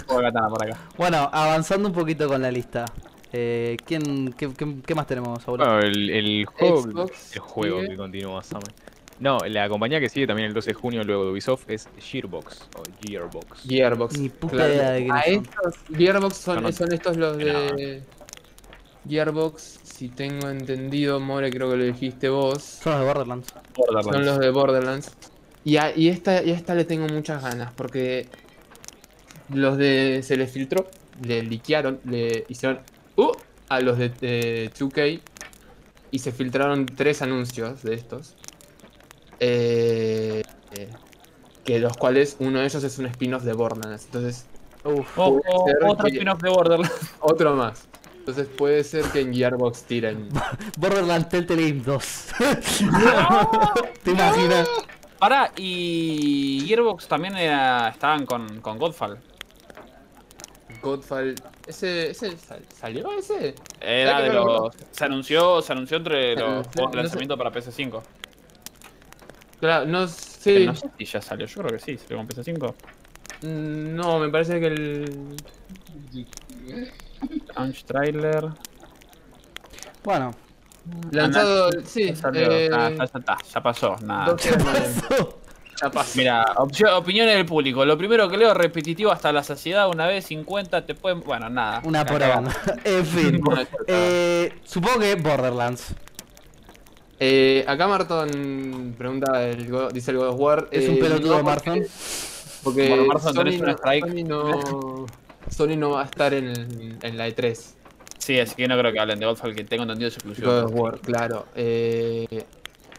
juego 0.06 0.20
de 0.22 0.26
katana 0.28 0.48
por 0.48 0.64
acá. 0.64 0.78
Bueno, 0.96 1.30
avanzando 1.32 1.88
un 1.88 1.94
poquito 1.94 2.26
con 2.28 2.40
la 2.42 2.50
lista. 2.50 2.84
Eh, 3.32 3.76
¿quién, 3.86 4.32
qué, 4.32 4.50
qué- 4.56 4.76
qué 4.84 4.94
más 4.94 5.06
tenemos, 5.06 5.46
abuelo? 5.46 5.64
Bueno, 5.64 5.78
el, 5.80 6.10
el 6.10 6.44
juego, 6.46 6.82
Xbox 6.82 7.32
el 7.34 7.40
juego 7.40 7.80
que 7.82 7.96
continúa, 7.96 8.42
Sam. 8.42 8.60
No, 9.20 9.38
la 9.48 9.68
compañía 9.68 10.00
que 10.00 10.08
sigue 10.08 10.26
también 10.26 10.48
el 10.48 10.54
12 10.54 10.70
de 10.70 10.74
junio 10.74 11.04
luego 11.04 11.26
de 11.26 11.30
Ubisoft 11.32 11.68
es 11.68 11.88
Gearbox 11.98 12.68
o 12.76 12.82
Gearbox. 13.06 13.62
Gearbox. 13.68 14.18
Ni 14.18 14.28
puta 14.30 14.66
idea 14.68 14.90
de 14.92 15.08
A 15.10 15.22
son. 15.22 15.32
estos, 15.34 15.74
Gearbox 15.96 16.36
son, 16.36 16.54
Yo 16.56 16.60
no- 16.62 16.72
son 16.72 16.92
estos 16.92 17.16
los 17.16 17.36
de. 17.36 18.02
Gearbox, 19.08 19.80
si 19.82 20.08
tengo 20.08 20.48
entendido, 20.50 21.20
More, 21.20 21.50
creo 21.50 21.70
que 21.70 21.76
lo 21.76 21.84
dijiste 21.84 22.28
vos. 22.28 22.62
Son 22.62 22.92
los 22.92 23.00
de 23.00 23.06
Borderlands. 23.06 23.54
Son 24.04 24.24
los 24.26 24.38
de 24.38 24.50
Borderlands. 24.50 25.12
Y 25.64 25.76
a, 25.76 25.94
y 25.96 26.08
esta, 26.08 26.42
y 26.42 26.50
a 26.50 26.54
esta 26.54 26.74
le 26.74 26.84
tengo 26.84 27.06
muchas 27.06 27.42
ganas 27.42 27.72
porque 27.72 28.26
los 29.50 29.76
de. 29.76 30.20
se 30.22 30.36
les 30.36 30.50
filtró 30.50 30.86
le 31.22 31.42
liquearon, 31.42 32.00
le 32.04 32.44
hicieron 32.48 32.80
uh, 33.20 33.32
a 33.68 33.80
los 33.80 33.98
de, 33.98 34.08
de 34.08 34.70
2K 34.72 35.20
y 36.10 36.18
se 36.18 36.32
filtraron 36.32 36.86
tres 36.86 37.22
anuncios 37.22 37.82
de 37.82 37.94
estos. 37.94 38.34
Eh, 39.38 40.42
eh, 40.72 40.88
que 41.64 41.78
los 41.78 41.96
cuales 41.96 42.36
uno 42.40 42.58
de 42.58 42.66
ellos 42.66 42.82
es 42.82 42.98
un 42.98 43.06
spin-off 43.06 43.42
de 43.42 43.52
Borderlands. 43.52 44.04
Entonces, 44.06 44.46
Uf. 44.84 45.14
Puede 45.14 45.42
ser 45.42 45.84
otro 45.84 46.08
spin-off 46.08 46.42
de 46.42 46.50
Borderlands. 46.50 47.14
otro 47.20 47.54
más. 47.54 47.86
Entonces 48.18 48.48
puede 48.48 48.84
ser 48.84 49.04
que 49.06 49.20
en 49.20 49.34
Gearbox 49.34 49.84
tiren. 49.84 50.28
Borderlands 50.78 51.28
Telltale 51.28 51.70
Game 51.70 51.82
2. 51.84 52.26
¿Te 54.02 54.10
imaginas? 54.10 54.68
Pará, 55.18 55.52
y 55.56 56.64
Gearbox 56.66 57.08
también 57.08 57.36
era, 57.36 57.88
estaban 57.88 58.24
con, 58.24 58.60
con 58.60 58.78
Godfall. 58.78 59.18
Godfall. 60.82 61.34
¿Ese, 61.66 62.10
ese 62.10 62.36
sal- 62.38 62.64
salió 62.74 63.12
ese? 63.12 63.54
Era 63.80 64.20
de 64.22 64.32
los. 64.32 64.72
Se 64.90 65.04
anunció, 65.04 65.62
se 65.62 65.72
anunció 65.72 65.98
entre 65.98 66.34
los 66.36 66.66
no 66.66 66.72
juegos 66.72 66.90
de 66.92 66.96
sé. 66.98 67.02
lanzamiento 67.02 67.36
para 67.38 67.52
PS5. 67.52 68.02
Claro, 69.60 69.86
no 69.86 70.08
sé. 70.08 70.64
No 70.66 70.74
sé 70.74 70.88
si 70.98 71.04
ya 71.04 71.20
salió, 71.20 71.46
yo 71.46 71.62
creo 71.62 71.78
que 71.78 71.84
sí, 71.84 71.98
salió 71.98 72.16
con 72.16 72.28
PS5. 72.28 72.74
Mm, 73.42 73.94
No, 73.94 74.18
me 74.18 74.28
parece 74.30 74.58
que 74.58 74.66
el. 74.66 75.36
Launch 77.56 77.84
trailer. 77.84 78.48
Bueno, 80.02 80.32
Lanzado. 81.10 81.68
Ah, 81.68 81.82
sí, 81.84 82.06
ya 82.08 82.16
salió. 82.16 82.50
eh, 82.52 82.70
Ah, 82.72 82.88
ya, 82.90 82.96
ya 82.96 83.04
está, 83.04 83.36
ya 83.52 83.62
pasó, 83.62 83.96
nada. 84.02 84.30
12 84.32 84.50
Mira, 86.16 86.44
opcio- 86.56 86.96
opiniones 86.96 87.34
del 87.36 87.46
público. 87.46 87.84
Lo 87.84 87.96
primero 87.98 88.28
que 88.28 88.36
leo, 88.36 88.52
repetitivo 88.54 89.10
hasta 89.10 89.32
la 89.32 89.42
saciedad, 89.42 89.88
una 89.88 90.06
vez 90.06 90.26
50, 90.26 90.84
te 90.86 90.94
pueden. 90.94 91.20
Bueno, 91.20 91.48
nada. 91.48 91.80
una 91.84 92.04
por 92.04 92.22
onda. 92.22 92.54
En 92.84 93.04
fin. 93.06 93.42
Eh, 93.86 94.52
supongo 94.64 95.00
que 95.00 95.14
Borderlands. 95.16 95.94
Eh, 97.18 97.64
acá 97.68 97.86
Marton 97.86 98.94
pregunta, 98.96 99.46
el 99.46 99.70
dice 99.92 100.10
el 100.10 100.16
God 100.18 100.28
of 100.28 100.40
War. 100.40 100.68
Es 100.70 100.88
un 100.88 100.94
eh, 100.96 100.98
pelotudo 101.00 101.38
no, 101.38 101.42
Marton. 101.42 101.74
Porque, 101.74 101.90
porque 102.64 102.88
Bueno, 102.88 103.04
Marton, 103.06 103.34
Sony, 103.34 103.58
no, 103.60 103.70
strike. 103.72 104.06
Sony 104.06 104.24
no- 104.26 105.06
Sony 105.50 105.76
no 105.76 105.90
va 105.90 106.02
a 106.02 106.04
estar 106.04 106.32
en, 106.32 106.98
en 107.02 107.18
la 107.18 107.26
E 107.28 107.34
E3. 107.36 107.74
Sí, 108.18 108.38
así 108.38 108.54
que 108.54 108.68
no 108.68 108.78
creo 108.78 108.92
que 108.92 109.00
hablen 109.00 109.18
de 109.18 109.26
Godfall, 109.26 109.54
que 109.54 109.64
tengo 109.64 109.82
entendido 109.82 110.08
es 110.08 110.14
exclusivo. 110.14 110.50
God 110.50 110.64
of 110.64 110.72
War, 110.74 110.98
claro. 111.00 111.46
Eh, 111.54 112.44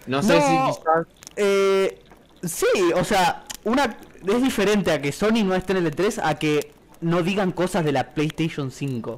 no 0.08 0.22
sé 0.22 0.40
No. 0.40 0.72
si 0.74 0.80
quizás. 0.80 2.11
Eh, 2.43 2.47
sí, 2.47 2.91
o 2.95 3.03
sea, 3.03 3.43
una 3.63 3.97
es 4.27 4.41
diferente 4.43 4.91
a 4.91 5.01
que 5.01 5.11
Sony 5.11 5.43
no 5.43 5.55
esté 5.55 5.73
en 5.73 5.85
el 5.85 5.91
E3 5.95 6.22
a 6.23 6.35
que 6.38 6.72
no 7.01 7.23
digan 7.23 7.51
cosas 7.51 7.84
de 7.85 7.91
la 7.91 8.13
PlayStation 8.13 8.72
5 8.72 9.18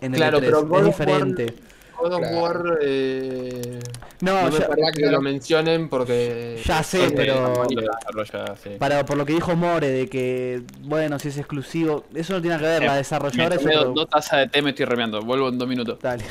en 0.00 0.14
el 0.14 0.18
Claro, 0.18 0.38
E3. 0.38 0.40
pero 0.40 0.66
God 0.66 0.80
es 0.80 0.86
of 0.88 1.00
War- 1.00 1.06
diferente. 1.06 1.54
God 1.98 2.12
of 2.14 2.20
Claro. 2.20 2.40
War. 2.40 2.78
Eh, 2.82 3.78
No, 4.22 4.42
no 4.44 4.50
me 4.50 4.58
ya, 4.58 4.66
parece 4.68 4.92
que 4.92 5.06
lo 5.10 5.20
mencionen 5.20 5.88
porque. 5.88 6.60
ya 6.64 6.82
sé, 6.82 7.12
pero 7.14 7.64
Lo 7.64 7.82
desarrolla, 8.22 8.56
sí. 8.56 8.70
para, 8.78 9.04
por 9.04 9.16
lo 9.16 9.24
que 9.26 9.32
dijo 9.34 9.54
More 9.56 9.88
de 9.88 10.08
que, 10.08 10.62
bueno, 10.80 11.18
si 11.18 11.28
es 11.28 11.38
exclusivo, 11.38 12.04
eso 12.14 12.32
no 12.34 12.40
tiene 12.40 12.56
nada 12.56 12.66
que 12.66 12.72
ver, 12.74 12.82
la 12.84 12.92
Me 12.92 12.98
desarrolladora 12.98 13.54
es 13.56 13.60
tomé 13.62 13.76
otro... 13.76 13.92
dos 13.92 14.08
tazas 14.08 14.40
de 14.40 14.48
té, 14.48 14.62
me 14.62 14.70
estoy 14.70 14.86
remeando. 14.86 15.20
Vuelvo 15.22 15.48
en 15.48 15.58
dos 15.58 15.68
minutos. 15.68 15.98
Dale. 16.00 16.24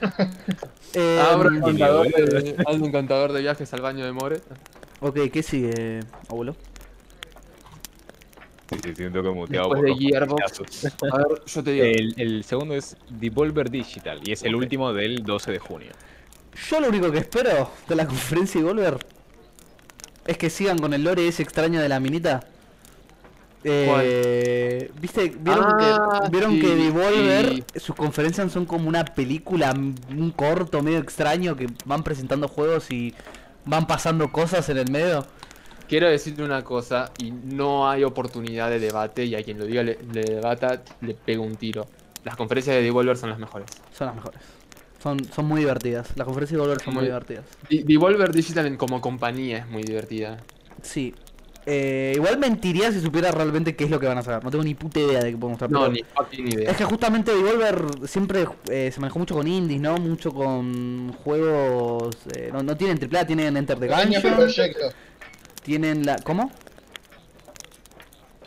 Eh, 0.94 1.20
Abro 1.30 1.50
Em, 1.50 1.60
contador 1.60 2.06
de, 2.08 2.56
un 2.80 2.90
contador 2.92 3.32
de 3.32 3.40
viajes 3.42 3.70
al 3.74 3.80
baño 3.82 4.04
de 4.04 4.12
More. 4.12 4.40
Ok, 5.00 5.30
¿qué 5.32 5.42
sigue, 5.42 6.00
abuelo? 6.28 6.56
Sí, 8.70 8.80
sí, 8.82 8.94
siento 8.96 9.22
que 9.22 9.30
muteado 9.30 9.68
Después 9.68 9.80
por 9.80 9.84
de 9.84 9.94
Gearbox. 9.94 10.84
A 11.12 11.18
ver, 11.18 11.42
yo 11.46 11.62
te 11.62 11.70
digo. 11.70 11.84
El, 11.84 12.14
el 12.16 12.44
segundo 12.44 12.74
es 12.74 12.96
Devolver 13.08 13.70
Digital 13.70 14.20
y 14.24 14.32
es 14.32 14.42
el 14.42 14.56
último 14.56 14.92
del 14.92 15.22
12 15.24 15.52
de 15.52 15.58
junio. 15.60 15.92
Yo 16.68 16.80
lo 16.80 16.88
único 16.88 17.12
que 17.12 17.18
espero 17.18 17.70
de 17.86 17.94
la 17.94 18.06
conferencia 18.06 18.60
de 18.60 18.66
Volver 18.66 18.98
es 20.26 20.38
que 20.38 20.50
sigan 20.50 20.78
con 20.78 20.94
el 20.94 21.04
lore 21.04 21.28
ese 21.28 21.42
extraño 21.42 21.80
de 21.80 21.88
la 21.88 22.00
minita. 22.00 22.40
Eh, 23.62 24.90
¿Viste? 25.00 25.32
¿Vieron, 25.38 25.64
Ah, 25.68 26.20
que, 26.24 26.30
¿vieron 26.30 26.52
sí, 26.52 26.60
que 26.60 26.74
Devolver, 26.76 27.54
sí. 27.54 27.64
sus 27.80 27.96
conferencias 27.96 28.52
son 28.52 28.64
como 28.66 28.88
una 28.88 29.04
película, 29.04 29.72
un 29.72 30.30
corto 30.30 30.82
medio 30.82 30.98
extraño 30.98 31.56
que 31.56 31.66
van 31.84 32.02
presentando 32.04 32.48
juegos 32.48 32.90
y 32.90 33.14
van 33.66 33.86
pasando 33.86 34.32
cosas 34.32 34.68
en 34.70 34.78
el 34.78 34.90
medio? 34.90 35.26
Quiero 35.88 36.08
decirte 36.08 36.42
una 36.42 36.64
cosa, 36.64 37.12
y 37.18 37.30
no 37.30 37.88
hay 37.88 38.02
oportunidad 38.02 38.70
de 38.70 38.80
debate, 38.80 39.24
y 39.24 39.34
a 39.36 39.42
quien 39.44 39.58
lo 39.58 39.66
diga 39.66 39.82
le, 39.84 39.98
le 40.12 40.22
debata, 40.22 40.82
le 41.00 41.14
pego 41.14 41.44
un 41.44 41.54
tiro. 41.56 41.86
Las 42.24 42.34
conferencias 42.34 42.74
de 42.74 42.82
Devolver 42.82 43.16
son 43.16 43.30
las 43.30 43.38
mejores. 43.38 43.68
Son 43.96 44.08
las 44.08 44.16
mejores. 44.16 44.40
Son, 45.00 45.22
son 45.32 45.44
muy 45.44 45.60
divertidas. 45.60 46.08
Las 46.16 46.24
conferencias 46.24 46.56
de 46.58 46.62
Devolver 46.62 46.82
son 46.82 46.94
muy, 46.94 47.00
Muy- 47.02 47.06
divertidas. 47.08 47.44
De- 47.70 47.84
Devolver 47.84 48.32
Digital 48.32 48.66
en- 48.66 48.76
como 48.76 49.00
compañía 49.00 49.58
es 49.58 49.68
muy 49.68 49.84
divertida. 49.84 50.38
Sí. 50.82 51.14
Eh, 51.68 52.12
igual 52.14 52.38
mentiría 52.38 52.92
si 52.92 53.00
supiera 53.00 53.32
realmente 53.32 53.74
qué 53.74 53.82
es 53.84 53.90
lo 53.90 53.98
que 53.98 54.06
van 54.06 54.18
a 54.18 54.22
sacar. 54.22 54.44
No 54.44 54.50
tengo 54.52 54.62
ni 54.62 54.74
puta 54.74 55.00
idea 55.00 55.20
de 55.20 55.32
qué 55.32 55.36
pueden 55.36 55.50
mostrar. 55.52 55.68
No, 55.70 55.80
pero- 55.80 55.92
ni 55.92 56.02
fucking 56.04 56.46
idea. 56.52 56.70
Es 56.70 56.76
que 56.76 56.84
justamente 56.84 57.34
Devolver 57.34 57.84
siempre 58.06 58.46
eh, 58.70 58.90
se 58.94 59.00
manejó 59.00 59.18
mucho 59.18 59.34
con 59.34 59.48
indies, 59.48 59.80
¿no? 59.80 59.96
Mucho 59.96 60.32
con 60.32 61.12
juegos... 61.24 62.16
eh, 62.36 62.50
no, 62.52 62.62
no 62.62 62.76
tienen 62.76 62.98
AAA, 63.12 63.26
tienen 63.26 63.56
Enter 63.56 63.78
the 63.80 63.88
Gungeon, 63.88 64.22
proyectos. 64.36 64.94
tienen 65.64 66.06
la... 66.06 66.16
¿Cómo? 66.20 66.52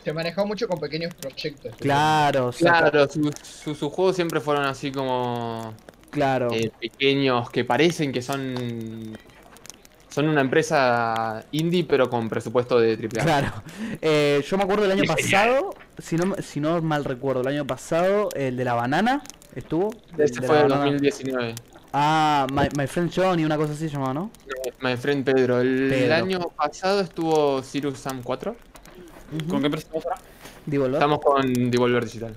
Se 0.02 0.14
manejó 0.14 0.46
mucho 0.46 0.66
con 0.66 0.80
pequeños 0.80 1.12
proyectos. 1.14 1.74
Claro, 1.78 2.52
saca- 2.52 2.90
Claro, 2.90 3.06
sus 3.08 3.30
su, 3.42 3.74
sus 3.74 3.92
juegos 3.92 4.16
siempre 4.16 4.40
fueron 4.40 4.64
así 4.64 4.90
como 4.90 5.74
claro. 6.08 6.48
eh, 6.54 6.70
pequeños, 6.80 7.50
que 7.50 7.66
parecen 7.66 8.10
que 8.12 8.22
son 8.22 9.14
son 10.10 10.28
una 10.28 10.40
empresa 10.40 11.44
indie, 11.52 11.84
pero 11.84 12.10
con 12.10 12.28
presupuesto 12.28 12.78
de 12.78 12.94
AAA. 12.94 13.24
Claro. 13.24 13.52
Eh, 14.02 14.44
yo 14.48 14.56
me 14.58 14.64
acuerdo 14.64 14.84
el 14.84 14.90
año 14.92 15.04
pasado, 15.04 15.74
si 15.98 16.16
no, 16.16 16.34
si 16.42 16.60
no 16.60 16.80
mal 16.82 17.04
recuerdo, 17.04 17.42
el 17.42 17.48
año 17.48 17.66
pasado, 17.66 18.28
el 18.34 18.56
de 18.56 18.64
la 18.64 18.74
banana 18.74 19.22
estuvo. 19.54 19.94
El 20.16 20.24
Este 20.24 20.42
fue 20.42 20.62
banana. 20.62 20.84
2019. 20.84 21.54
Ah, 21.92 22.46
My, 22.52 22.68
My 22.76 22.86
Friend 22.86 23.10
Johnny, 23.14 23.44
una 23.44 23.56
cosa 23.56 23.72
así 23.72 23.88
se 23.88 23.94
llamaba, 23.94 24.14
¿no? 24.14 24.30
My 24.80 24.96
friend 24.96 25.24
Pedro. 25.24 25.60
El, 25.60 25.88
Pedro. 25.88 26.14
año 26.14 26.38
pasado 26.56 27.00
estuvo 27.00 27.62
Sirius 27.62 27.98
Sam 27.98 28.22
4. 28.22 28.54
¿Con 29.48 29.60
qué 29.60 29.66
empresa 29.66 29.86
estamos 29.86 30.04
ahora? 30.06 30.18
Devolver. 30.66 30.94
Estamos 30.94 31.18
con 31.20 31.70
Devolver 31.70 32.04
Digital. 32.04 32.34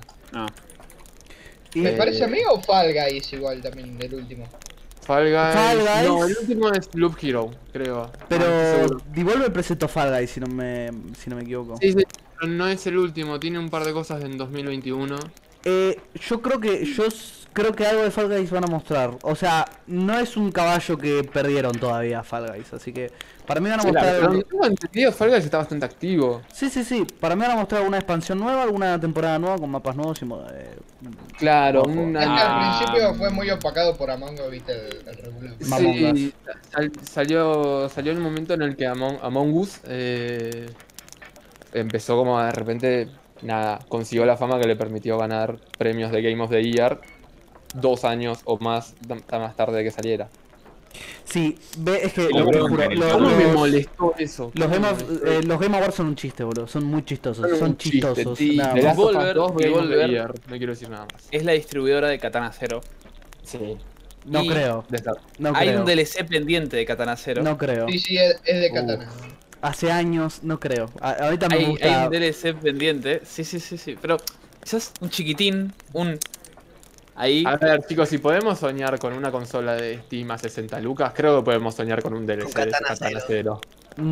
¿Me 1.76 1.90
Eh, 1.90 1.96
parece 1.98 2.24
a 2.24 2.28
mí 2.28 2.40
o 2.50 2.60
Fall 2.62 2.94
Guys 2.94 3.32
igual 3.34 3.62
también, 3.62 3.98
el 4.02 4.14
último? 4.14 4.48
Fall 5.06 5.32
Guys. 5.32 5.56
Fall 5.56 5.78
Guys. 5.80 6.08
No, 6.08 6.26
el 6.26 6.38
último 6.40 6.72
es 6.72 6.90
Loop 6.94 7.18
Hero, 7.22 7.52
creo. 7.72 8.12
Pero 8.30 8.46
seguro. 8.46 9.02
Devolver 9.14 9.54
presentó 9.54 9.88
Fall 9.88 10.12
Guys, 10.12 10.32
si 10.32 10.40
no 10.40 10.48
me, 10.48 10.90
si 11.18 11.30
no 11.30 11.36
me 11.36 11.44
equivoco. 11.44 11.78
Sí, 11.80 11.96
no 12.48 12.68
es 12.68 12.86
el 12.88 12.98
último, 12.98 13.40
tiene 13.40 13.60
un 13.60 13.70
par 13.70 13.86
de 13.86 13.94
cosas 13.94 14.24
en 14.24 14.38
2021. 14.38 15.16
Eh, 15.66 16.00
yo 16.28 16.42
creo 16.42 16.60
que 16.60 16.86
yo 16.86 17.06
creo 17.54 17.74
que 17.74 17.86
algo 17.86 18.04
de 18.04 18.12
Fall 18.12 18.28
Guys 18.28 18.52
van 18.52 18.64
a 18.64 18.68
mostrar. 18.68 19.12
O 19.22 19.36
sea, 19.36 19.66
no 19.88 20.18
es 20.20 20.36
un 20.38 20.52
caballo 20.52 20.98
que 20.98 21.24
perdieron 21.24 21.72
todavía 21.74 22.24
Fall 22.24 22.52
Guys, 22.52 22.74
así 22.74 22.92
que 22.92 23.12
para 23.46 23.60
mí 23.60 23.70
van 23.70 23.80
a 23.82 23.84
mostrar 23.84 24.06
pero 24.16 24.30
algo- 24.32 24.44
tengo 24.44 24.66
entendido, 24.66 25.12
Fall 25.12 25.30
Guys 25.30 25.44
está 25.46 25.58
bastante 25.58 25.86
activo. 25.86 26.42
Sí, 26.54 26.70
sí, 26.70 26.84
sí, 26.84 27.06
para 27.20 27.36
mí 27.36 27.42
van 27.42 27.52
a 27.52 27.56
mostrar 27.56 27.80
alguna 27.82 27.98
expansión 27.98 28.40
nueva, 28.40 28.64
alguna 28.64 29.00
temporada 29.00 29.38
nueva 29.40 29.58
con 29.58 29.70
mapas 29.70 29.96
nuevos 29.96 30.22
y 30.22 30.26
eh, 30.26 30.76
Claro, 31.38 31.82
Ojo. 31.82 31.90
Es 31.90 31.96
que 31.96 32.02
una... 32.02 32.72
al 32.72 32.78
principio 32.78 33.14
fue 33.16 33.30
muy 33.30 33.50
opacado 33.50 33.96
por 33.96 34.10
Among 34.10 34.34
Us, 34.40 34.50
viste, 34.52 34.74
el, 34.74 35.08
el 35.08 35.16
regular. 35.18 35.56
Sí, 36.16 36.34
sal- 36.72 36.92
salió, 37.04 37.90
salió 37.90 38.12
en 38.14 38.18
un 38.20 38.24
momento 38.24 38.54
en 38.54 38.62
el 38.62 38.76
que 38.76 38.88
Among, 38.88 39.18
Among 39.22 39.54
Us 39.58 39.80
eh, 39.86 40.68
empezó 41.74 42.16
como 42.18 42.42
de 42.42 42.52
repente, 42.52 43.10
nada, 43.42 43.80
consiguió 43.88 44.26
la 44.26 44.38
fama 44.38 44.60
que 44.60 44.68
le 44.68 44.76
permitió 44.76 45.18
ganar 45.18 45.58
premios 45.78 46.12
de 46.12 46.22
Game 46.22 46.42
of 46.42 46.50
the 46.50 46.64
Year 46.64 47.00
dos 47.74 48.06
años 48.06 48.40
o 48.46 48.58
más, 48.60 48.96
más 49.32 49.56
tarde 49.56 49.78
de 49.78 49.84
que 49.86 49.92
saliera. 49.92 50.30
Sí, 51.26 51.58
ve, 51.80 52.02
es 52.04 52.14
que 52.14 52.30
lo- 52.30 52.52
lo 52.52 52.68
juro, 52.70 52.90
lo- 52.92 53.10
¿Cómo 53.14 53.30
me 53.30 53.44
los, 53.46 53.54
molestó 53.56 54.14
eso? 54.20 54.52
los 54.54 54.68
¿Cómo 54.70 54.82
Game 54.88 55.04
me 55.24 55.32
eh, 55.38 55.42
los 55.44 55.60
Game 55.60 55.76
Awards 55.78 55.96
son 55.96 56.06
un 56.08 56.16
chiste, 56.16 56.44
boludo, 56.44 56.68
son 56.68 56.84
muy 56.84 57.04
chistosos, 57.04 57.50
Son 57.50 57.60
son 57.60 57.78
chistosos. 57.78 58.38
Devolver, 58.38 59.34
2 59.36 59.52
Game 59.58 59.74
of 59.76 59.88
the 59.90 59.96
Devolver. 59.96 60.34
No 60.50 60.58
quiero 60.58 60.74
decir 60.74 60.90
nada 60.90 61.08
más. 61.12 61.28
Es 61.32 61.44
la 61.44 61.54
distribuidora 61.54 62.10
de 62.10 62.20
Katana 62.20 62.52
Zero. 62.52 62.82
Sí. 63.42 63.78
No 64.26 64.44
y 64.44 64.48
creo, 64.48 64.86
no 65.40 65.52
Hay 65.56 65.68
creo. 65.70 65.80
un 65.82 65.86
DLC 65.86 66.24
pendiente 66.26 66.78
de 66.78 66.86
Katana 66.86 67.18
Zero. 67.18 67.42
No 67.44 67.58
creo. 67.58 67.88
Sí, 67.90 68.00
sí, 68.00 68.18
es, 68.18 68.40
de 68.46 68.72
Katana. 68.72 69.10
Hace 69.62 69.92
años, 69.92 70.42
no 70.44 70.60
creo. 70.60 70.90
Ahorita 71.02 71.50
me 71.50 71.56
hay, 71.56 71.66
gusta. 71.66 72.02
hay 72.02 72.06
un 72.08 72.12
DLC 72.12 72.54
pendiente. 72.54 73.22
Sí, 73.26 73.44
sí, 73.44 73.60
sí, 73.60 73.78
sí. 73.78 73.98
Pero 74.02 74.18
quizás 74.64 74.94
un 75.02 75.10
chiquitín, 75.10 75.74
un. 75.94 76.20
Ahí. 77.16 77.44
A 77.46 77.58
ver, 77.58 77.86
chicos, 77.86 78.10
si 78.10 78.18
podemos 78.18 78.58
soñar 78.60 78.98
con 79.00 79.14
una 79.14 79.32
consola 79.32 79.76
de 79.76 80.00
Steam 80.00 80.32
a 80.32 80.38
60 80.38 80.80
lucas, 80.82 81.14
creo 81.16 81.38
que 81.38 81.46
podemos 81.46 81.76
soñar 81.76 82.02
con 82.02 82.14
un 82.14 82.26
DLC 82.26 82.48
de 82.48 82.54
Katana 82.54 82.88
Katana 82.88 83.20
Zero. 83.20 83.22
Zero. 83.28 83.62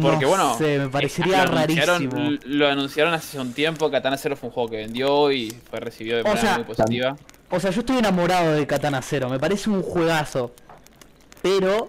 Porque 0.01 0.25
no 0.25 0.29
bueno, 0.29 0.57
sé, 0.57 0.77
me 0.77 0.89
parecería 0.89 1.45
lo 1.45 1.57
anunciaron, 1.57 2.11
rarísimo. 2.11 2.39
lo 2.45 2.67
anunciaron 2.67 3.13
hace 3.15 3.39
un 3.39 3.53
tiempo, 3.53 3.89
Katana 3.89 4.17
Zero 4.17 4.35
fue 4.35 4.49
un 4.49 4.53
juego 4.53 4.69
que 4.69 4.77
vendió 4.77 5.31
y 5.31 5.49
fue 5.69 5.79
recibido 5.79 6.17
de 6.17 6.21
O 6.21 6.25
manera 6.25 6.41
sea, 6.41 6.55
muy 6.57 6.65
positiva. 6.65 7.17
O 7.49 7.59
sea, 7.59 7.71
yo 7.71 7.79
estoy 7.79 7.97
enamorado 7.97 8.53
de 8.53 8.67
Katana 8.67 9.01
Zero, 9.01 9.29
me 9.29 9.39
parece 9.39 9.69
un 9.69 9.81
juegazo. 9.81 10.51
Pero. 11.41 11.87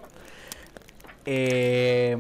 Eh, 1.26 2.16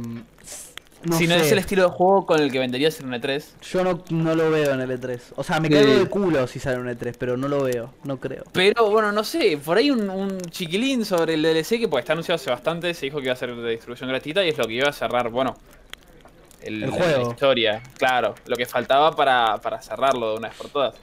no 1.04 1.16
si 1.18 1.26
no 1.26 1.34
sé, 1.34 1.40
es 1.46 1.52
el 1.52 1.58
estilo 1.58 1.82
de 1.82 1.88
juego 1.88 2.26
con 2.26 2.40
el 2.40 2.50
que 2.52 2.58
venderías 2.58 2.98
en 3.00 3.06
un 3.06 3.14
E3, 3.14 3.44
Yo 3.62 3.82
no, 3.84 4.02
no 4.10 4.34
lo 4.34 4.50
veo 4.50 4.72
en 4.74 4.80
el 4.80 4.90
E3. 5.00 5.20
O 5.36 5.42
sea, 5.44 5.58
me 5.60 5.68
Sí. 5.68 5.74
caigo 5.74 5.92
de 5.98 6.06
culo 6.06 6.46
si 6.46 6.58
sale 6.58 6.78
un 6.78 6.88
E3, 6.88 7.14
pero 7.18 7.36
no 7.36 7.48
lo 7.48 7.62
veo, 7.64 7.92
no 8.04 8.18
creo. 8.18 8.44
Pero 8.52 8.90
bueno, 8.90 9.10
no 9.12 9.24
sé, 9.24 9.58
por 9.64 9.76
ahí 9.78 9.90
un, 9.90 10.08
un 10.10 10.40
chiquilín 10.42 11.04
sobre 11.04 11.34
el 11.34 11.42
DLC 11.42 11.78
que 11.80 11.88
pues 11.88 12.02
está 12.02 12.12
anunciado 12.12 12.36
hace 12.36 12.50
bastante, 12.50 12.94
se 12.94 13.06
dijo 13.06 13.18
que 13.18 13.24
iba 13.24 13.32
a 13.32 13.36
ser 13.36 13.54
de 13.54 13.70
distribución 13.70 14.08
gratuita 14.10 14.44
y 14.44 14.48
es 14.50 14.58
lo 14.58 14.64
que 14.66 14.74
iba 14.74 14.88
a 14.88 14.92
cerrar, 14.92 15.28
bueno, 15.30 15.56
el, 16.62 16.84
El 16.84 16.90
juego. 16.90 17.24
la 17.24 17.30
historia, 17.30 17.82
claro, 17.98 18.34
lo 18.46 18.56
que 18.56 18.66
faltaba 18.66 19.10
para, 19.16 19.58
para 19.58 19.82
cerrarlo 19.82 20.32
de 20.32 20.36
una 20.38 20.48
vez 20.48 20.56
por 20.56 20.68
todas. 20.70 20.94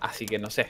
Así 0.00 0.24
que 0.26 0.38
no 0.38 0.48
sé. 0.50 0.68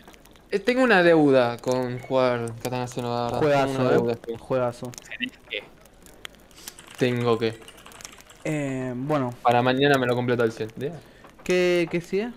Eh, 0.51 0.59
Tengo 0.59 0.83
una 0.83 1.03
deuda 1.05 1.59
con 1.59 2.01
jugar 2.01 2.53
Katana 2.63 2.89
Zero, 2.89 3.09
la 3.09 3.25
verdad. 3.25 3.41
Tengo 3.41 3.47
una 3.47 3.69
Juegazo, 3.69 3.89
deuda, 3.91 4.13
eh. 4.27 4.37
Juegazo. 4.39 4.93
Tengo 6.99 7.39
que. 7.39 7.55
Eh, 8.53 8.93
bueno, 8.97 9.33
Para 9.43 9.63
mañana 9.63 9.97
me 9.97 10.07
lo 10.07 10.17
completo 10.17 10.43
al 10.43 10.51
100. 10.51 10.71
Ya. 10.77 10.91
¿qué, 11.45 11.87
qué 11.91 12.01
sigue? 12.01 12.31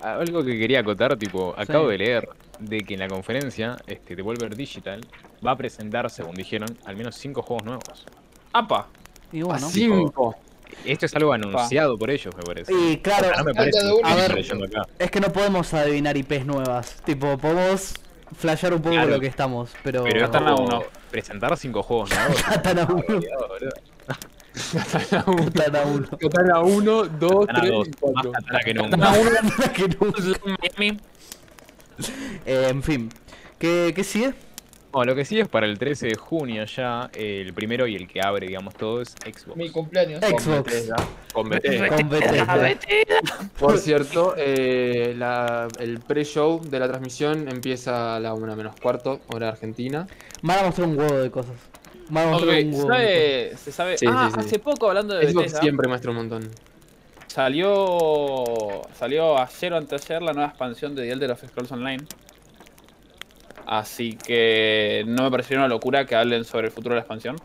Algo 0.00 0.44
que 0.44 0.56
quería 0.58 0.80
acotar, 0.80 1.16
tipo, 1.16 1.54
acabo 1.56 1.86
Sí. 1.86 1.92
de 1.92 1.98
leer 1.98 2.28
de 2.60 2.80
que 2.80 2.94
en 2.94 3.00
la 3.00 3.08
conferencia, 3.08 3.76
este, 3.86 4.14
Devolver 4.16 4.54
Digital 4.56 5.00
va 5.44 5.52
a 5.52 5.56
presentar, 5.56 6.08
según 6.10 6.34
dijeron, 6.34 6.68
al 6.84 6.96
menos 6.96 7.16
5 7.16 7.42
juegos 7.42 7.64
nuevos. 7.64 8.06
¡Apa! 8.52 8.86
Y 9.32 9.42
bueno. 9.42 9.66
A 9.66 9.70
5. 9.70 10.36
Esto 10.84 11.06
es 11.06 11.14
algo 11.16 11.32
anunciado 11.32 11.96
por 11.98 12.10
ellos, 12.10 12.34
me 12.36 12.42
parece. 12.42 12.72
Y 12.72 12.98
claro, 12.98 13.28
no 13.38 13.44
me 13.44 13.54
parece 13.54 13.78
uno. 13.92 14.06
A 14.08 14.14
ver. 14.14 14.44
es 14.98 15.10
que 15.10 15.20
no 15.20 15.32
podemos 15.32 15.72
adivinar 15.74 16.16
IPs 16.16 16.44
nuevas. 16.46 17.00
Tipo, 17.04 17.38
podemos 17.38 17.94
flashear 18.36 18.74
un 18.74 18.82
poco 18.82 18.94
Claro. 18.94 19.10
lo 19.10 19.20
que 19.20 19.26
estamos, 19.28 19.70
pero. 19.82 20.04
Pero 20.04 20.16
es 20.16 20.22
Katana 20.26 20.54
como 20.54 20.66
uno. 20.66 20.82
presentar 21.10 21.56
5 21.56 21.82
juegos 21.82 22.10
nuevos. 22.10 22.44
1. 22.66 23.02
Cuidado, 23.06 23.48
boludo. 23.48 23.70
Katana 24.72 25.24
1. 25.26 25.50
Katana 25.52 25.84
1. 25.84 26.08
Katana 26.18 26.60
1, 26.60 27.04
2, 27.04 27.46
Katana 27.46 27.60
3 27.60 27.70
dos, 27.72 27.86
y 27.86 27.90
más 27.90 27.96
4. 28.00 28.32
katana 28.32 28.58
que 28.64 28.74
nunca. 28.74 28.90
Katana 28.90 29.18
uno, 29.18 29.72
Que 29.72 29.88
no- 29.88 30.56
Miami. 30.78 31.00
Eh, 32.46 32.66
en 32.70 32.82
fin. 32.82 33.08
¿Qué, 33.58 33.92
qué 33.94 34.04
sigue? 34.04 34.34
Bueno, 34.90 35.10
lo 35.12 35.16
que 35.16 35.24
sí 35.26 35.38
es 35.38 35.46
para 35.48 35.66
el 35.66 35.78
13 35.78 36.06
de 36.06 36.14
junio 36.14 36.64
ya, 36.64 37.10
eh, 37.12 37.42
el 37.44 37.52
primero 37.52 37.86
y 37.86 37.94
el 37.94 38.08
que 38.08 38.22
abre, 38.22 38.46
digamos, 38.46 38.74
todo 38.74 39.02
es 39.02 39.10
Xbox. 39.10 39.56
Mi 39.56 39.68
cumpleaños. 39.70 40.20
Xbox. 40.24 40.42
Con 41.34 41.48
Bethesda. 41.50 41.88
Con 41.88 42.08
Bethesda. 42.08 42.78
Por 43.58 43.78
cierto, 43.78 44.34
eh, 44.38 45.14
la- 45.16 45.68
el 45.78 46.00
pre-show 46.00 46.62
de 46.64 46.78
la 46.78 46.88
transmisión 46.88 47.48
empieza 47.48 48.16
a 48.16 48.20
la 48.20 48.32
1 48.32 48.56
menos 48.56 48.74
cuarto, 48.80 49.20
hora 49.28 49.48
argentina. 49.50 50.06
Van 50.42 50.60
a 50.60 50.62
mostrar 50.64 50.88
un 50.88 50.98
huevo 50.98 51.16
de 51.18 51.30
cosas. 51.30 51.54
¿Se 52.08 52.72
sabe, 52.72 53.56
se 53.56 53.72
sabe. 53.72 53.98
Sí, 53.98 54.06
ah, 54.08 54.30
sí, 54.32 54.40
sí. 54.40 54.46
hace 54.46 54.58
poco 54.58 54.88
hablando 54.88 55.14
de 55.14 55.24
Xbox 55.24 55.36
Bethesda, 55.36 55.60
siempre 55.60 55.88
muestra 55.88 56.10
un 56.10 56.16
montón. 56.16 56.50
salió 57.26 58.82
salió 58.94 59.38
ayer 59.38 59.72
o 59.72 59.76
anteayer 59.76 60.22
la 60.22 60.32
nueva 60.32 60.48
expansión 60.48 60.94
de 60.94 61.02
The 61.02 61.12
Elder 61.12 61.30
of 61.32 61.44
Scrolls 61.46 61.72
Online. 61.72 62.04
Así 63.66 64.16
que 64.16 65.04
no 65.06 65.24
me 65.24 65.30
parecería 65.30 65.58
una 65.58 65.68
locura 65.68 66.06
que 66.06 66.16
hablen 66.16 66.44
sobre 66.44 66.68
el 66.68 66.72
futuro 66.72 66.94
de 66.94 67.00
la 67.00 67.02
expansión. 67.02 67.36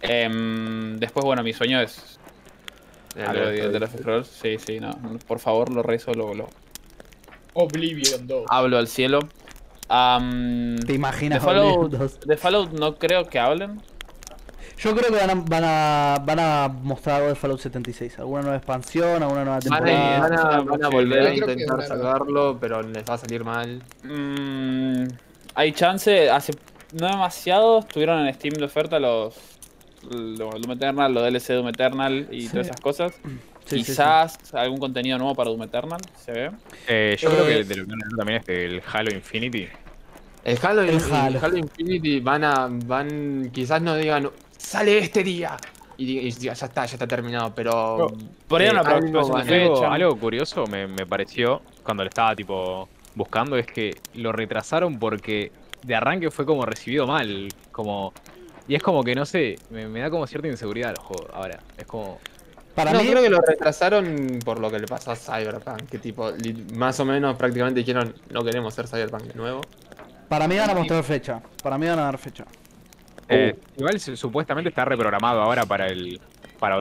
Em, 0.00 0.98
después, 0.98 1.24
bueno, 1.24 1.42
mi 1.42 1.52
sueño 1.52 1.80
es 1.80 2.18
algo 3.16 3.46
de 3.46 3.56
The 3.56 3.64
Elder 3.64 3.84
of 3.84 3.94
Scrolls. 3.94 4.28
Sí, 4.28 4.56
sí, 4.58 4.80
no. 4.80 4.98
Por 5.26 5.38
favor, 5.38 5.70
lo 5.70 5.82
rezo, 5.82 6.14
lo, 6.14 6.32
lo 6.32 6.48
Oblivion 7.54 8.26
2. 8.26 8.46
hablo 8.48 8.78
al 8.78 8.88
cielo. 8.88 9.20
¿Te 9.88 10.92
imaginas? 10.94 11.40
de 11.40 11.44
Fallout, 11.46 11.76
Oblivion 11.76 12.00
2? 12.00 12.20
de 12.20 12.36
Fallout 12.36 12.72
no 12.72 12.96
creo 12.96 13.26
que 13.28 13.38
hablen. 13.38 13.80
Yo 14.78 14.96
creo 14.96 15.10
que 15.12 15.16
van 15.26 15.30
a, 15.30 15.34
van 15.34 15.64
a, 15.64 16.18
van 16.24 16.40
a 16.40 16.68
mostrar 16.68 17.16
algo 17.16 17.28
de 17.28 17.34
Fallout 17.36 17.60
76. 17.60 18.18
Alguna 18.18 18.42
nueva 18.42 18.56
expansión, 18.56 19.22
alguna 19.22 19.44
nueva 19.44 19.60
temporada. 19.60 20.18
van 20.20 20.38
a- 20.38 20.60
van 20.62 20.84
a 20.84 20.88
volver 20.88 21.26
a 21.26 21.34
intentar 21.34 21.82
sacarlo, 21.86 22.58
pero 22.60 22.82
les 22.82 23.04
va 23.08 23.14
a 23.14 23.18
salir 23.18 23.44
mal. 23.44 23.80
Mm, 24.02 25.04
hay 25.54 25.72
chance, 25.72 26.30
hace 26.30 26.52
no 26.98 27.06
demasiado 27.06 27.78
estuvieron 27.80 28.26
en 28.26 28.34
Steam 28.34 28.54
de 28.54 28.64
oferta 28.64 28.98
los, 28.98 29.36
los 30.10 30.38
Doom 30.60 30.72
Eternal, 30.72 31.12
los 31.14 31.22
DLC 31.22 31.48
de 31.48 31.54
Doom 31.54 31.68
Eternal 31.68 32.28
y 32.32 32.42
Sí. 32.42 32.48
todas 32.48 32.66
esas 32.66 32.80
cosas. 32.80 33.12
Sí, 33.64 33.84
sí, 33.84 33.94
sí. 33.96 34.04
Quizás 34.04 34.38
algún 34.54 34.78
contenido 34.78 35.18
nuevo 35.18 35.34
para 35.34 35.50
Doom 35.50 35.62
Eternal, 35.64 36.00
se 36.16 36.32
ve. 36.32 36.50
Eh, 36.86 37.16
yo 37.18 37.28
Eh, 37.28 37.30
creo 37.30 37.46
que 37.46 37.64
de 37.64 37.76
lo 37.76 37.86
que 37.86 37.92
también 38.16 38.40
es 38.40 38.46
del 38.46 38.82
Halo 38.92 39.12
Infinity. 39.14 39.68
El 40.44 40.58
Halo, 40.62 40.82
El 40.82 40.90
el 40.90 41.36
Halo. 41.36 41.56
Infinity 41.56 42.20
van 42.20 42.44
a. 42.44 42.68
van. 42.70 43.50
quizás 43.52 43.80
no 43.82 43.96
digan 43.96 44.30
sale 44.56 44.98
este 44.98 45.22
día. 45.22 45.56
Y, 45.96 46.30
ya 46.32 46.52
está, 46.52 46.86
ya 46.86 46.94
está 46.94 47.06
terminado, 47.06 47.54
pero. 47.54 48.08
Por 48.48 48.60
ahí 48.60 48.68
eh, 48.68 48.70
una 48.72 48.80
algo 48.80 49.36
Algo, 49.36 49.42
fecha. 49.44 49.92
algo 49.92 50.18
curioso 50.18 50.66
me, 50.66 50.88
me 50.88 51.06
pareció 51.06 51.62
cuando 51.84 52.02
lo 52.02 52.08
estaba 52.08 52.34
tipo 52.34 52.88
buscando 53.14 53.56
es 53.56 53.66
que 53.66 53.94
lo 54.14 54.32
retrasaron 54.32 54.98
porque 54.98 55.52
de 55.82 55.94
arranque 55.94 56.30
fue 56.30 56.46
como 56.46 56.64
recibido 56.64 57.06
mal, 57.06 57.48
como 57.70 58.12
y 58.66 58.74
es 58.74 58.82
como 58.82 59.04
que 59.04 59.14
no 59.14 59.26
sé, 59.26 59.56
me, 59.70 59.86
me 59.88 60.00
da 60.00 60.10
como 60.10 60.26
cierta 60.26 60.48
inseguridad 60.48 60.90
el 60.90 60.96
juego 60.98 61.28
ahora, 61.34 61.60
es 61.76 61.86
como 61.86 62.18
Para 62.74 62.92
no, 62.92 63.02
mí, 63.02 63.08
creo 63.10 63.22
que 63.22 63.28
lo 63.28 63.40
retrasaron 63.40 64.38
por 64.44 64.58
lo 64.58 64.70
que 64.70 64.78
le 64.78 64.86
pasó 64.86 65.10
a 65.10 65.16
Cyberpunk. 65.16 65.88
Que 65.90 65.98
tipo, 65.98 66.32
más 66.74 66.98
o 67.00 67.04
menos 67.04 67.36
prácticamente 67.36 67.80
dijeron, 67.80 68.14
no 68.30 68.42
queremos 68.42 68.72
ser 68.72 68.88
Cyberpunk 68.88 69.24
de 69.24 69.34
nuevo. 69.34 69.60
para 70.28 70.48
mí 70.48 70.56
van 70.56 70.70
a 70.70 70.74
mostrar 70.74 71.04
fecha. 71.04 71.42
Para 71.62 71.76
mí 71.76 71.86
van 71.86 71.98
a 71.98 72.04
dar 72.04 72.16
fecha. 72.18 72.44
eh, 73.28 73.58
igual 73.76 74.00
su- 74.00 74.16
supuestamente 74.16 74.68
está 74.70 74.84
reprogramado 74.84 75.40
ahora 75.42 75.64
para 75.66 75.86
el 75.88 76.20
para 76.58 76.80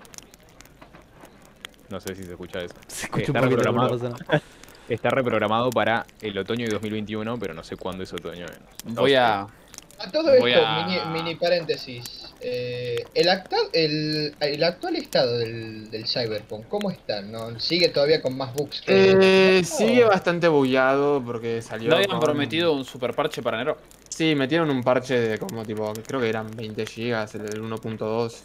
no 1.89 1.99
sé 1.99 2.15
si 2.15 2.23
se 2.23 2.31
escucha 2.31 2.59
eso. 2.61 2.75
Se 2.87 3.05
escucha 3.05 3.25
Está 3.25 3.39
un 3.41 3.45
no 3.49 3.49
reprogramado. 3.57 4.19
Está 4.89 5.09
reprogramado 5.09 5.69
para 5.69 6.05
el 6.21 6.37
otoño 6.37 6.65
de 6.65 6.71
2021, 6.73 7.37
pero 7.39 7.53
no 7.53 7.63
sé 7.63 7.75
cuándo 7.77 8.03
es 8.03 8.11
otoño. 8.13 8.45
Voy 8.85 9.13
a. 9.15 9.41
A 9.41 10.11
todo 10.11 10.33
esto, 10.33 10.65
a- 10.65 10.85
mini, 10.85 10.99
mini 11.13 11.35
paréntesis. 11.35 12.20
Eh, 12.43 13.03
el, 13.13 13.29
acta- 13.29 13.55
el, 13.73 14.35
el 14.39 14.63
actual 14.63 14.95
estado 14.95 15.37
del, 15.37 15.89
del 15.91 16.07
Cyberpunk, 16.07 16.67
¿cómo 16.67 16.89
está? 16.91 17.21
¿No? 17.21 17.59
¿Sigue 17.59 17.89
todavía 17.89 18.21
con 18.21 18.35
más 18.37 18.53
bugs 18.53 18.81
que.? 18.81 19.57
Eh, 19.59 19.63
sigue 19.63 20.03
bastante 20.03 20.47
bugueado 20.47 21.23
porque 21.23 21.61
salió. 21.61 21.89
No 21.89 21.95
habían 21.95 22.11
con- 22.11 22.19
prometido 22.21 22.73
un 22.73 22.83
super 22.85 23.13
parche 23.13 23.41
para 23.41 23.57
enero. 23.57 23.77
Sí, 24.09 24.35
metieron 24.35 24.69
un 24.69 24.83
parche 24.83 25.19
de 25.19 25.37
como 25.39 25.63
tipo, 25.65 25.91
creo 26.05 26.19
que 26.19 26.29
eran 26.29 26.49
20 26.55 26.83
GB, 26.85 27.35
el 27.35 27.43
del 27.49 27.61
1.2. 27.63 28.35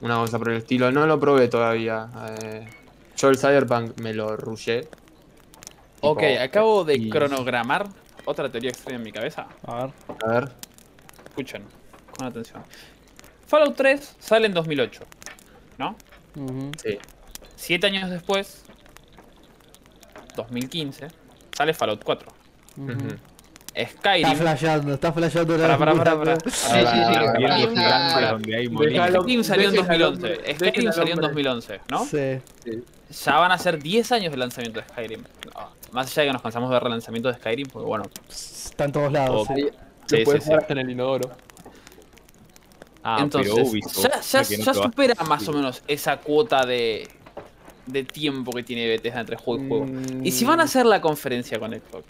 Una 0.00 0.16
cosa 0.16 0.38
por 0.38 0.50
el 0.50 0.58
estilo. 0.58 0.92
No 0.92 1.06
lo 1.06 1.18
probé 1.18 1.48
todavía. 1.48 2.08
eh, 2.42 2.66
yo 3.16 3.28
el 3.30 3.38
Cyberpunk 3.38 3.98
me 4.00 4.14
lo 4.14 4.36
rushé. 4.36 4.86
Ok, 6.00 6.20
Tipo, 6.20 6.40
acabo 6.42 6.84
de 6.84 6.94
y- 6.94 7.10
cronogramar 7.10 7.88
otra 8.24 8.48
teoría 8.50 8.70
extraña 8.70 8.98
en 8.98 9.02
mi 9.02 9.10
cabeza. 9.10 9.48
A 9.66 9.86
ver. 9.86 9.90
A 10.24 10.28
ver. 10.32 10.48
Escuchen, 11.30 11.64
con 12.16 12.26
atención. 12.28 12.62
Fallout 13.48 13.74
3 13.76 14.16
sale 14.20 14.46
en 14.46 14.54
2008, 14.54 15.00
¿no? 15.78 15.96
Sí. 16.80 16.98
Siete 17.56 17.86
años 17.88 18.08
después, 18.10 18.62
2015, 20.36 21.08
sale 21.56 21.74
Fallout 21.74 22.04
4. 22.04 22.28
Ujú. 22.76 22.92
Ujú. 22.92 23.08
Está 23.74 23.98
Skyrim. 24.16 24.36
flasheando, 24.36 24.94
está 24.94 25.12
flasheando 25.12 25.56
la 25.56 25.78
Para, 25.78 25.94
para. 25.94 26.36
Sí, 26.40 26.50
sí, 26.50 26.60
sí. 26.70 26.84
Ah, 27.78 28.34
Ah. 28.34 28.38
Skyrim 28.40 29.44
salió 29.44 29.68
en 29.68 29.74
Dejen 29.74 29.90
al 29.90 29.98
2011. 30.00 30.06
hombre, 30.06 30.54
Skyrim 30.54 30.92
salió 30.92 31.12
en 31.12 31.18
hombre. 31.24 31.28
2011, 31.28 31.80
¿no? 31.90 32.04
Sí. 32.04 32.40
Ya 33.24 33.36
van 33.36 33.52
a 33.52 33.58
ser 33.58 33.80
10 33.80 34.12
años 34.12 34.30
de 34.32 34.36
lanzamiento 34.36 34.80
de 34.80 34.88
Skyrim. 34.88 35.22
No, 35.54 35.70
más 35.92 36.06
allá 36.10 36.22
de 36.22 36.28
que 36.28 36.32
nos 36.32 36.42
cansamos 36.42 36.70
de 36.70 36.74
ver 36.74 36.82
relanzamientos 36.82 37.32
de 37.34 37.38
Skyrim, 37.40 37.68
porque 37.68 37.86
bueno. 37.86 38.04
Está 38.28 38.84
en 38.84 38.92
todos 38.92 39.12
lados. 39.12 39.46
Sí. 39.54 39.68
Sí, 40.06 40.16
Lo 40.18 40.24
puedes 40.24 40.44
sí, 40.44 40.52
hasta 40.52 40.72
en 40.72 40.78
el 40.78 40.90
inodoro. 40.90 41.30
Ah, 43.02 43.18
Entonces, 43.20 43.52
Ubisoft, 43.52 44.32
ya, 44.64 44.74
supera 44.74 45.14
más 45.24 45.46
o 45.48 45.52
menos 45.52 45.82
esa 45.86 46.18
cuota 46.18 46.66
de, 46.66 47.08
de 47.86 48.04
tiempo 48.04 48.50
que 48.52 48.62
tiene 48.62 48.86
Bethesda 48.88 49.20
entre 49.20 49.36
juego 49.36 49.64
y 49.64 49.68
juego. 49.68 49.86
Mm. 49.86 50.26
¿Y 50.26 50.32
si 50.32 50.44
van 50.44 50.60
a 50.60 50.64
hacer 50.64 50.84
la 50.84 51.00
conferencia 51.00 51.58
con 51.58 51.72
Xbox? 51.72 52.04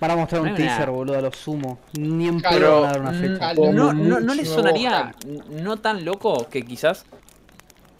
Van 0.00 0.10
a 0.10 0.16
mostrar 0.16 0.42
un 0.42 0.48
No 0.48 0.54
teaser, 0.56 0.80
nada. 0.80 0.90
boludo, 0.90 1.16
a 1.16 1.20
lo 1.22 1.32
sumo. 1.32 1.78
Ni 1.96 2.26
en 2.26 2.40
Pero, 2.40 2.50
pedo 2.58 2.80
van 2.80 2.84
a 2.84 2.92
dar 2.92 3.00
una 3.02 3.12
mm, 3.12 3.20
fecha. 3.20 3.54
Como 3.54 3.72
no, 3.72 3.92
no, 3.92 4.20
¿No 4.20 4.34
les 4.34 4.48
sonaría 4.48 5.14
no 5.48 5.76
tan 5.76 6.04
loco 6.04 6.48
que 6.50 6.62
quizás 6.64 7.04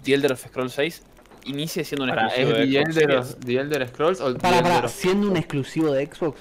The 0.02 0.14
Elder 0.14 0.32
of 0.32 0.44
Scrolls 0.44 0.72
6 0.72 1.02
inicie 1.44 1.84
siendo 1.84 2.04
un 2.04 2.10
Para, 2.10 2.26
¿Es 2.26 2.38
exclusivo 2.40 2.58
de 2.58 2.66
The 2.66 2.92
Xbox 2.92 2.96
Elder? 3.30 3.44
The 3.44 3.56
Elder 3.56 3.88
Scrolls 3.88 4.20
o 4.20 4.32
The 4.32 4.40
Para, 4.40 4.58
Elder 4.58 4.72
para, 4.72 4.86
of- 4.86 4.92
siendo 4.92 5.30
un 5.30 5.36
exclusivo 5.36 5.92
de 5.92 6.06
Xbox. 6.06 6.40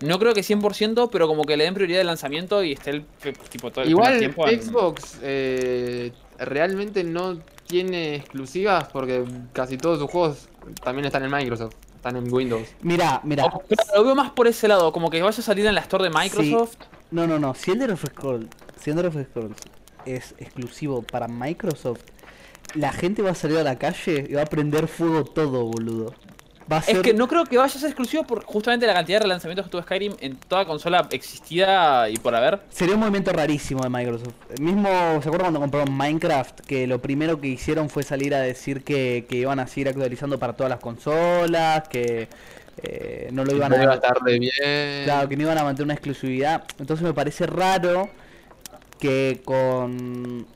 No 0.00 0.18
creo 0.18 0.34
que 0.34 0.42
100%, 0.42 1.08
pero 1.10 1.26
como 1.26 1.44
que 1.44 1.56
le 1.56 1.64
den 1.64 1.74
prioridad 1.74 1.98
de 2.00 2.04
lanzamiento 2.04 2.62
y 2.62 2.72
esté 2.72 2.90
el 2.90 3.04
tipo 3.50 3.70
todo 3.70 3.84
el 3.84 3.90
Igual 3.90 4.18
tiempo 4.18 4.46
en- 4.48 4.62
Xbox 4.62 5.18
eh, 5.22 6.12
realmente 6.38 7.02
no 7.04 7.38
tiene 7.66 8.16
exclusivas 8.16 8.88
porque 8.92 9.24
casi 9.52 9.78
todos 9.78 9.98
sus 9.98 10.10
juegos 10.10 10.48
también 10.84 11.06
están 11.06 11.24
en 11.24 11.30
Microsoft, 11.30 11.74
están 11.96 12.16
en 12.16 12.32
Windows. 12.32 12.68
Mira, 12.82 13.20
mira. 13.24 13.46
O- 13.46 13.62
lo 13.96 14.04
veo 14.04 14.14
más 14.14 14.30
por 14.32 14.46
ese 14.46 14.68
lado, 14.68 14.92
como 14.92 15.08
que 15.10 15.22
vaya 15.22 15.38
a 15.38 15.42
salir 15.42 15.64
en 15.66 15.74
la 15.74 15.80
store 15.80 16.04
de 16.04 16.10
Microsoft. 16.10 16.76
No, 17.10 17.26
no, 17.26 17.38
no. 17.38 17.54
Si 17.54 17.70
Elder 17.70 17.92
of 17.92 18.04
Scrolls, 18.04 18.48
si 18.78 18.90
Elder 18.90 19.06
of 19.06 19.16
Scrolls 19.30 19.56
es 20.04 20.34
exclusivo 20.38 21.02
para 21.02 21.26
Microsoft, 21.26 22.00
la 22.74 22.92
gente 22.92 23.22
va 23.22 23.30
a 23.30 23.34
salir 23.34 23.56
a 23.58 23.62
la 23.62 23.78
calle 23.78 24.26
y 24.28 24.34
va 24.34 24.42
a 24.42 24.46
prender 24.46 24.88
fuego 24.88 25.24
todo, 25.24 25.64
boludo. 25.64 26.12
Va 26.70 26.78
a 26.78 26.82
ser... 26.82 26.96
Es 26.96 27.02
que 27.02 27.14
no 27.14 27.28
creo 27.28 27.44
que 27.44 27.56
vaya 27.56 27.74
a 27.74 27.78
ser 27.78 27.88
exclusivo 27.88 28.24
por 28.24 28.44
justamente 28.44 28.86
la 28.86 28.94
cantidad 28.94 29.18
de 29.18 29.22
relanzamientos 29.22 29.66
que 29.66 29.70
tuvo 29.70 29.82
Skyrim 29.82 30.14
en 30.20 30.36
toda 30.36 30.64
consola 30.64 31.06
existida 31.10 32.08
y 32.10 32.16
por 32.16 32.34
haber. 32.34 32.60
Sería 32.70 32.94
un 32.94 33.00
movimiento 33.00 33.32
rarísimo 33.32 33.82
de 33.82 33.88
Microsoft. 33.88 34.34
El 34.56 34.62
mismo, 34.62 34.88
¿se 34.88 35.28
acuerdan 35.28 35.52
cuando 35.52 35.60
compraron 35.60 35.92
Minecraft? 35.96 36.60
Que 36.60 36.86
lo 36.86 37.00
primero 37.00 37.40
que 37.40 37.48
hicieron 37.48 37.88
fue 37.88 38.02
salir 38.02 38.34
a 38.34 38.40
decir 38.40 38.82
que, 38.82 39.26
que 39.28 39.36
iban 39.36 39.60
a 39.60 39.66
seguir 39.66 39.88
actualizando 39.88 40.38
para 40.38 40.54
todas 40.54 40.70
las 40.70 40.80
consolas, 40.80 41.88
que 41.88 42.28
eh, 42.82 43.28
no 43.32 43.44
lo 43.44 43.54
iban 43.54 43.70
No 43.70 43.82
iba 43.82 43.92
a 43.92 43.92
a... 43.92 43.94
estar 43.96 44.18
de 44.20 44.38
bien. 44.38 45.04
Claro, 45.04 45.28
que 45.28 45.36
no 45.36 45.42
iban 45.44 45.58
a 45.58 45.64
mantener 45.64 45.84
una 45.84 45.94
exclusividad. 45.94 46.64
Entonces 46.78 47.04
me 47.06 47.14
parece 47.14 47.46
raro 47.46 48.10
que 48.98 49.40
con... 49.44 50.46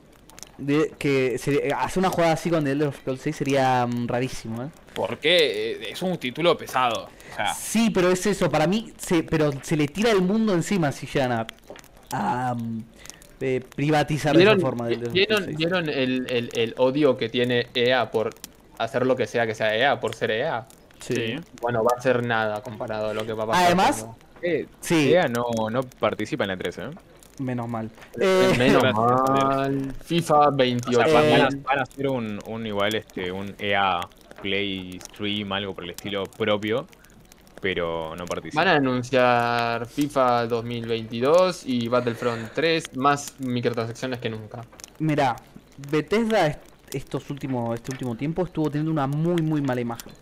de- 0.60 0.92
que 0.98 1.38
sería- 1.38 1.80
hacer 1.80 1.98
una 2.00 2.10
jugada 2.10 2.32
así 2.34 2.50
con 2.50 2.64
The 2.64 2.72
Elder 2.72 2.88
of 2.88 2.98
Scrolls 2.98 3.20
6 3.22 3.36
sería 3.36 3.86
mm, 3.86 4.06
rarísimo, 4.06 4.62
¿eh? 4.64 4.68
Porque 4.94 5.72
eh, 5.72 5.90
es 5.92 6.02
un 6.02 6.16
título 6.18 6.56
pesado. 6.56 7.04
O 7.32 7.36
sea, 7.36 7.54
Sí, 7.54 7.90
pero 7.90 8.10
es 8.10 8.24
eso, 8.26 8.50
para 8.50 8.66
mí, 8.66 8.92
se, 8.98 9.22
pero 9.22 9.50
se 9.62 9.76
le 9.76 9.88
tira 9.88 10.10
el 10.10 10.20
mundo 10.22 10.52
encima 10.54 10.92
si 10.92 11.06
llegan 11.06 11.32
a, 11.32 11.46
a, 12.12 12.56
eh, 13.40 13.60
privatizar 13.74 14.36
de 14.36 14.42
esa 14.42 14.54
¿Vieron, 14.54 14.60
forma. 14.60 14.84
Of 14.88 15.12
¿vieron, 15.12 15.14
Scrolls 15.24 15.44
6. 15.46 15.56
vieron 15.56 15.88
el, 15.88 16.26
el- 16.30 16.50
el 16.52 16.74
odio 16.76 17.16
que 17.16 17.28
tiene 17.28 17.66
EA 17.74 18.10
por 18.10 18.34
hacer 18.78 19.06
lo 19.06 19.16
que 19.16 19.26
sea 19.26 19.46
que 19.46 19.54
sea 19.54 19.74
EA, 19.76 19.98
por 20.00 20.14
ser 20.14 20.30
EA? 20.32 20.66
Sí. 21.00 21.36
Bueno, 21.62 21.82
va 21.82 21.96
a 21.96 22.00
ser 22.02 22.22
nada 22.26 22.62
comparado 22.62 23.08
a 23.10 23.14
lo 23.14 23.24
que 23.24 23.32
va 23.32 23.44
a 23.44 23.46
pasar. 23.48 23.64
Además, 23.66 24.00
cuando- 24.04 24.16
Eh, 24.42 24.66
Sí. 24.80 25.12
EA 25.12 25.28
no, 25.28 25.44
no 25.70 25.82
participa 25.82 26.44
en 26.44 26.48
la 26.48 26.56
13, 26.56 26.82
¿eh? 26.82 26.90
Menos 27.40 27.68
mal. 27.68 27.90
Eh, 28.20 28.54
Menos 28.58 28.82
gracias, 28.82 29.28
mal. 29.28 29.94
FIFA 30.04 30.34
O 30.38 30.42
sea, 30.42 30.50
28. 30.50 30.98
van, 30.98 31.08
Eh, 31.24 31.30
van 31.32 31.40
a, 31.40 31.48
van 31.64 31.78
a 31.78 31.82
hacer 31.82 32.08
un, 32.08 32.38
un 32.46 32.66
igual, 32.66 32.94
este, 32.94 33.32
un 33.32 33.54
EA 33.58 34.00
Play 34.42 35.00
Stream, 35.00 35.50
algo 35.52 35.74
por 35.74 35.84
el 35.84 35.90
estilo 35.90 36.24
propio, 36.24 36.86
pero 37.60 38.14
no 38.16 38.24
participa. 38.26 38.60
Van 38.62 38.68
a 38.74 38.76
anunciar 38.76 39.86
FIFA 39.86 40.46
2022 40.46 41.64
y 41.66 41.88
Battlefront 41.88 42.52
3, 42.54 42.96
más 42.96 43.34
microtransacciones 43.38 44.18
que 44.20 44.28
nunca. 44.30 44.62
Mirá, 44.98 45.36
Bethesda 45.90 46.46
est- 46.46 46.60
estos 46.92 47.30
últimos, 47.30 47.74
este 47.74 47.92
último 47.92 48.16
tiempo 48.16 48.44
estuvo 48.44 48.68
teniendo 48.70 48.90
una 48.92 49.06
muy 49.06 49.40
muy 49.42 49.62
mala 49.62 49.80
imagen. 49.80 50.12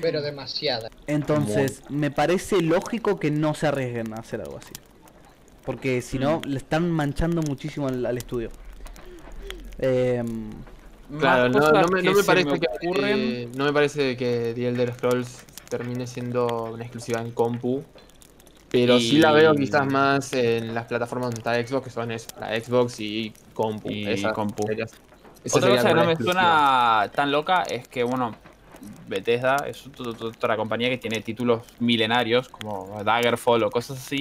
Pero 0.00 0.20
demasiada. 0.22 0.90
Entonces, 1.08 1.82
me 1.88 2.10
parece 2.12 2.60
lógico 2.62 3.18
que 3.18 3.30
no 3.32 3.54
se 3.54 3.66
arriesguen 3.66 4.12
a 4.12 4.16
hacer 4.16 4.40
algo 4.40 4.58
así. 4.58 4.72
Porque 5.64 6.02
si 6.02 6.18
no, 6.18 6.40
le 6.44 6.56
están 6.56 6.90
manchando 6.90 7.40
muchísimo 7.42 7.86
al, 7.88 8.04
al 8.04 8.16
estudio. 8.18 8.50
Em, 9.78 10.50
Claro, 11.18 11.50
no, 11.50 11.88
me, 11.88 12.02
no 12.02 12.12
parece 12.24 12.58
que 12.58 12.66
ocurren. 12.86 13.18
eh, 13.18 13.48
no 13.54 13.64
me 13.66 13.72
parece 13.74 14.16
que 14.16 14.52
The 14.54 14.68
Elder 14.68 14.94
Scrolls 14.94 15.44
termine 15.68 16.06
siendo 16.06 16.70
una 16.72 16.84
exclusiva 16.84 17.20
en 17.20 17.32
compu. 17.32 17.84
Pero 18.70 18.98
sí 18.98 19.18
la 19.18 19.32
veo 19.32 19.52
Y- 19.52 19.58
quizás 19.58 19.86
más 19.86 20.32
en 20.32 20.74
las 20.74 20.86
plataformas 20.86 21.26
donde 21.34 21.40
está 21.40 21.54
Xbox, 21.68 21.84
que 21.84 21.90
son 21.90 22.10
eso, 22.12 22.28
la 22.40 22.58
Xbox 22.58 22.98
y 23.00 23.34
compu. 23.52 23.90
Y 23.90 24.08
Esas 24.08 24.32
compu. 24.32 24.62
Otra 24.64 24.86
cosa 25.44 25.88
que 25.88 25.94
no 25.94 26.04
me 26.06 26.12
exclusiva. 26.12 26.32
suena 26.32 27.10
tan 27.14 27.30
loca 27.30 27.62
es 27.64 27.86
que, 27.88 28.04
bueno, 28.04 28.34
Bethesda 29.06 29.56
es 29.66 29.86
ot- 29.86 29.96
ot- 30.16 30.22
otra 30.34 30.56
compañía 30.56 30.88
que 30.88 30.96
tiene 30.96 31.20
títulos 31.20 31.62
milenarios 31.78 32.48
como 32.48 33.02
Daggerfall 33.04 33.62
o 33.64 33.70
cosas 33.70 33.98
así. 33.98 34.20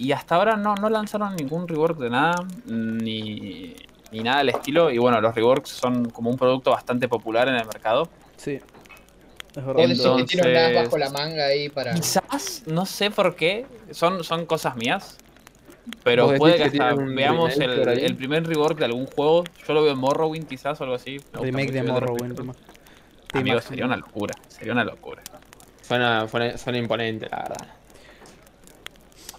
Y 0.00 0.12
hasta 0.12 0.36
ahora 0.36 0.56
no, 0.56 0.74
no 0.76 0.88
lanzaron 0.88 1.36
ningún 1.36 1.68
rework 1.68 1.98
de 1.98 2.08
nada, 2.08 2.46
ni, 2.64 3.76
ni 4.10 4.20
nada 4.20 4.38
del 4.38 4.48
estilo. 4.48 4.90
Y 4.90 4.96
bueno, 4.96 5.20
los 5.20 5.34
reworks 5.34 5.68
son 5.68 6.08
como 6.08 6.30
un 6.30 6.38
producto 6.38 6.70
bastante 6.70 7.06
popular 7.06 7.48
en 7.48 7.56
el 7.56 7.66
mercado. 7.66 8.08
sí. 8.36 8.58
Es 9.50 9.56
Entonces- 9.98 10.26
tiene 10.40 10.74
bajo 10.74 10.96
la 10.96 11.10
manga 11.10 11.44
ahí 11.44 11.68
para. 11.68 11.92
Quizás, 11.92 12.62
no 12.66 12.86
sé 12.86 13.10
por 13.10 13.34
qué, 13.34 13.66
son, 13.90 14.24
son 14.24 14.46
cosas 14.46 14.74
mías. 14.76 15.18
Pero 16.04 16.28
¿Vos 16.28 16.38
puede 16.38 16.54
que 16.54 16.70
que 16.70 16.82
hasta 16.82 16.94
veamos 16.94 17.58
el, 17.58 17.88
el 17.88 18.16
primer 18.16 18.46
rework 18.46 18.78
de 18.78 18.84
algún 18.86 19.06
juego. 19.06 19.44
Yo 19.66 19.74
lo 19.74 19.82
veo 19.82 19.92
en 19.92 19.98
Morrowind 19.98 20.46
quizás 20.46 20.80
o 20.80 20.84
algo 20.84 20.96
así. 20.96 21.20
Remake 21.34 21.72
de 21.72 21.82
Morrowind. 21.82 22.40
Amigo, 23.34 23.60
sería 23.60 23.84
una 23.84 23.96
locura. 23.96 24.34
Sería 24.48 24.72
una 24.72 24.84
locura. 24.84 25.20
Suena, 25.82 26.26
suena, 26.28 26.56
suena 26.56 26.78
imponente, 26.78 27.28
la 27.28 27.38
verdad. 27.38 27.79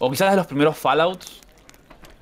O 0.04 0.10
quizás 0.10 0.32
de 0.32 0.38
los 0.38 0.48
primeros 0.48 0.78
Fallouts. 0.78 1.40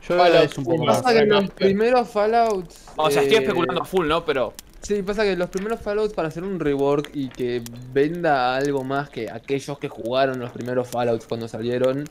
Yo 0.07 0.17
Fallout, 0.17 0.43
es 0.43 0.57
un 0.57 0.65
poco 0.65 0.85
pasa 0.85 1.01
más. 1.01 1.03
Pasa 1.03 1.19
que 1.19 1.25
los 1.25 1.49
primeros 1.51 2.09
Fallouts. 2.09 2.85
O 2.97 3.09
sea, 3.09 3.21
estoy 3.21 3.37
eh, 3.37 3.39
especulando 3.41 3.81
a 3.81 3.85
full, 3.85 4.07
¿no? 4.07 4.25
Pero 4.25 4.53
Sí, 4.81 5.03
pasa 5.03 5.23
que 5.23 5.35
los 5.35 5.49
primeros 5.49 5.79
Fallouts 5.81 6.13
para 6.13 6.29
hacer 6.29 6.43
un 6.43 6.59
rework 6.59 7.11
y 7.13 7.29
que 7.29 7.61
venda 7.91 8.55
algo 8.55 8.83
más 8.83 9.09
que 9.09 9.29
aquellos 9.29 9.77
que 9.77 9.87
jugaron 9.87 10.39
los 10.39 10.51
primeros 10.51 10.87
Fallouts 10.89 11.25
cuando 11.25 11.47
salieron, 11.47 12.05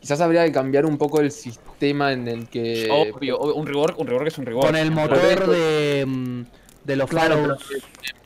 quizás 0.00 0.20
habría 0.20 0.44
que 0.44 0.52
cambiar 0.52 0.86
un 0.86 0.98
poco 0.98 1.20
el 1.20 1.30
sistema 1.30 2.12
en 2.12 2.28
el 2.28 2.48
que... 2.48 2.88
obvio, 2.90 3.38
obvio, 3.38 3.54
un 3.54 3.66
rework, 3.66 3.98
un 3.98 4.06
rework 4.06 4.28
es 4.28 4.38
un 4.38 4.46
rework. 4.46 4.66
Con 4.66 4.76
el 4.76 4.90
motor 4.90 5.46
de, 5.50 6.04
mm, 6.06 6.42
de 6.84 6.96
los 6.96 7.08
Claro, 7.08 7.36
Fallouts. 7.36 7.66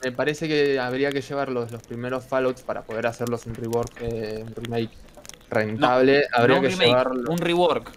me 0.04 0.12
parece 0.12 0.48
que 0.48 0.78
habría 0.78 1.10
que 1.10 1.22
llevar 1.22 1.50
los, 1.50 1.70
los 1.70 1.82
primeros 1.82 2.24
Fallouts 2.24 2.62
para 2.62 2.82
poder 2.82 3.06
hacerlos 3.06 3.46
un 3.46 3.54
rework, 3.54 4.02
eh, 4.02 4.44
un 4.46 4.54
remake 4.54 4.90
rentable. 5.50 6.24
habría 6.32 6.56
No 6.56 6.62
que 6.62 6.68
remake, 6.68 6.86
llevarlo. 6.88 7.30
un 7.30 7.38
rework. 7.38 7.92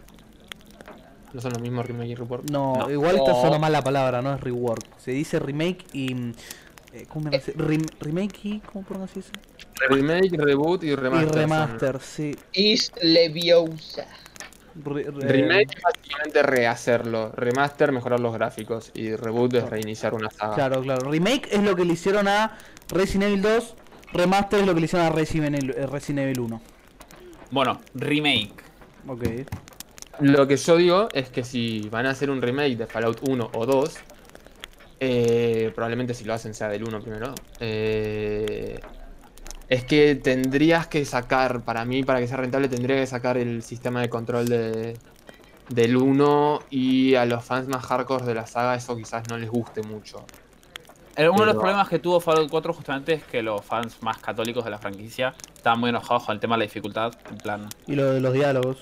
No 1.33 1.41
son 1.41 1.53
los 1.53 1.61
mismos 1.61 1.85
remake 1.85 2.09
y 2.09 2.15
rework. 2.15 2.49
No, 2.51 2.75
No. 2.75 2.91
igual 2.91 3.15
está 3.15 3.29
No. 3.31 3.35
sonando 3.37 3.59
mal 3.59 3.71
la 3.71 3.81
palabra, 3.81 4.21
no 4.21 4.33
es 4.35 4.41
rework. 4.41 4.83
Se 4.97 5.11
dice 5.11 5.39
remake 5.39 5.85
y. 5.93 6.13
mm, 6.13 6.33
eh, 6.93 7.05
¿Cómo 7.09 7.25
me 7.25 7.31
parece? 7.31 7.55
Rem- 7.55 7.89
remake 8.01 8.39
y. 8.43 8.59
¿Cómo 8.59 8.85
pronuncias 8.85 9.25
eso? 9.25 9.33
Remake, 9.89 10.29
reboot 10.37 10.83
y 10.83 10.95
remaster. 10.95 11.29
y 11.29 11.31
remaster, 11.41 11.99
sí. 12.01 12.35
Is 12.53 12.91
Leviosa. 13.01 14.05
Re- 14.75 15.03
re- 15.03 15.27
Remake 15.27 15.75
es 15.75 15.81
básicamente 15.83 16.41
rehacerlo. 16.43 17.31
Remaster, 17.35 17.91
mejorar 17.91 18.19
los 18.19 18.33
gráficos. 18.33 18.91
Y 18.95 19.15
reboot 19.15 19.53
es 19.55 19.69
reiniciar 19.69 20.13
una 20.15 20.29
saga. 20.31 20.55
Claro, 20.55 20.81
claro. 20.81 21.09
Remake 21.11 21.47
es 21.51 21.61
lo 21.63 21.75
que 21.75 21.85
le 21.85 21.93
hicieron 21.93 22.27
a 22.27 22.57
Resident 22.89 23.23
Evil 23.31 23.41
2. 23.43 23.75
Remaster 24.13 24.59
es 24.61 24.65
lo 24.67 24.73
que 24.73 24.79
le 24.81 24.85
hicieron 24.85 25.07
a 25.07 25.11
Resident 25.11 25.55
Evil, 25.55 25.75
eh, 25.77 25.85
Resident 25.87 26.25
Evil 26.25 26.39
1. 26.39 26.61
Bueno, 27.53 27.79
remake. 27.93 28.55
Ok. 29.07 29.23
Lo 30.21 30.47
que 30.47 30.57
yo 30.57 30.77
digo 30.77 31.07
es 31.13 31.29
que 31.29 31.43
si 31.43 31.87
van 31.89 32.07
a 32.07 32.09
hacer 32.09 32.31
un 32.31 32.41
remake 32.41 32.75
de 32.75 32.87
Fallout 32.87 33.19
1 33.21 33.51
o 33.53 33.65
2, 33.67 33.93
eh, 34.99 35.71
probablemente 35.75 36.15
si 36.15 36.23
lo 36.23 36.33
hacen 36.33 36.55
sea 36.55 36.69
del 36.69 36.83
1 36.83 36.99
primero, 37.01 37.35
eh, 37.59 38.79
es 39.69 39.83
que 39.85 40.15
tendrías 40.15 40.87
que 40.87 41.05
sacar, 41.05 41.63
para 41.63 41.85
mí, 41.85 42.01
para 42.01 42.19
que 42.19 42.27
sea 42.27 42.37
rentable, 42.37 42.69
tendría 42.69 42.95
que 42.95 43.05
sacar 43.05 43.37
el 43.37 43.61
sistema 43.61 44.01
de 44.01 44.09
control 44.09 44.47
de, 44.47 44.97
del 45.69 45.95
1 45.95 46.59
y 46.71 47.13
a 47.13 47.25
los 47.25 47.45
fans 47.45 47.67
más 47.67 47.85
hardcore 47.85 48.25
de 48.25 48.33
la 48.33 48.47
saga 48.47 48.73
eso 48.73 48.97
quizás 48.97 49.29
no 49.29 49.37
les 49.37 49.51
guste 49.51 49.83
mucho. 49.83 50.25
Eh, 51.15 51.29
Uno 51.29 51.41
de 51.41 51.45
los 51.47 51.55
problemas 51.55 51.87
que 51.89 51.99
tuvo 51.99 52.19
Fallout 52.19 52.49
4 52.49 52.73
justamente 52.73 53.13
es 53.13 53.23
que 53.23 53.43
los 53.43 53.61
fans 53.63 54.01
más 54.01 54.17
católicos 54.17 54.65
de 54.65 54.71
la 54.71 54.79
franquicia 54.79 55.33
estaban 55.55 55.79
muy 55.79 55.89
enojados 55.89 56.23
con 56.25 56.33
el 56.33 56.39
tema 56.39 56.55
de 56.55 56.59
la 56.59 56.63
dificultad. 56.65 57.13
En 57.29 57.37
plan, 57.37 57.67
Y 57.87 57.93
lo 57.95 58.13
de 58.13 58.19
los 58.19 58.33
diálogos. 58.33 58.77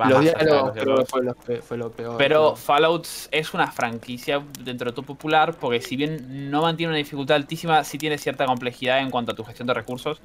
va 0.00 0.08
los 0.08 0.22
diálogos 0.22 0.74
los 0.84 1.08
fue 1.08 1.22
lo, 1.22 1.34
pe- 1.34 1.60
fue 1.60 1.76
lo 1.76 1.90
peor. 1.92 2.16
Pero 2.16 2.56
Fallout 2.56 3.06
es 3.30 3.52
una 3.52 3.70
franquicia 3.70 4.42
dentro 4.60 4.90
de 4.90 4.94
todo 4.96 5.04
popular 5.04 5.54
porque 5.60 5.80
si 5.82 5.96
bien 5.96 6.50
no 6.50 6.62
mantiene 6.62 6.92
una 6.92 6.98
dificultad 6.98 7.36
altísima, 7.36 7.84
sí 7.84 7.98
tiene 7.98 8.16
cierta 8.16 8.46
complejidad 8.46 9.00
en 9.00 9.10
cuanto 9.10 9.32
a 9.32 9.34
tu 9.34 9.44
gestión 9.44 9.66
de 9.68 9.74
recursos. 9.74 10.20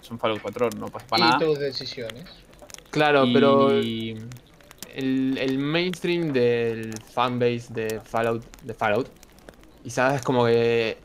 Es 0.00 0.10
un 0.10 0.18
Fallout 0.20 0.40
4, 0.40 0.70
no 0.78 0.86
pasa 0.86 1.06
para 1.08 1.24
Y 1.24 1.28
nada. 1.30 1.38
tus 1.40 1.58
decisiones. 1.58 2.24
Claro, 2.90 3.24
pero 3.32 3.76
Y- 3.80 4.16
el, 4.94 5.36
el 5.38 5.58
mainstream 5.58 6.32
del 6.32 6.94
fanbase 7.12 7.66
de 7.70 8.00
Fallout, 8.00 8.44
de 8.62 8.74
Fallout, 8.74 9.08
quizás 9.82 10.16
es 10.16 10.22
como 10.22 10.46
que 10.46 10.98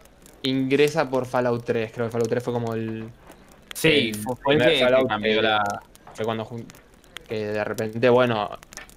ingresa 0.43 1.09
por 1.09 1.25
Fallout 1.25 1.63
3. 1.63 1.91
Creo 1.91 2.07
que 2.07 2.11
Fallout 2.11 2.29
3 2.29 2.43
fue 2.43 2.53
como 2.53 2.73
el. 2.73 3.09
Sí, 3.73 4.09
el 4.09 4.15
fue, 4.15 4.35
fue 4.35 4.53
el 4.53 4.59
primer 4.59 4.77
que, 4.77 4.83
Fallout 4.83 5.43
la... 5.43 5.81
Fue 6.13 6.25
cuando 6.25 6.49
que 7.27 7.47
de 7.47 7.63
repente, 7.63 8.07
bueno, 8.09 8.49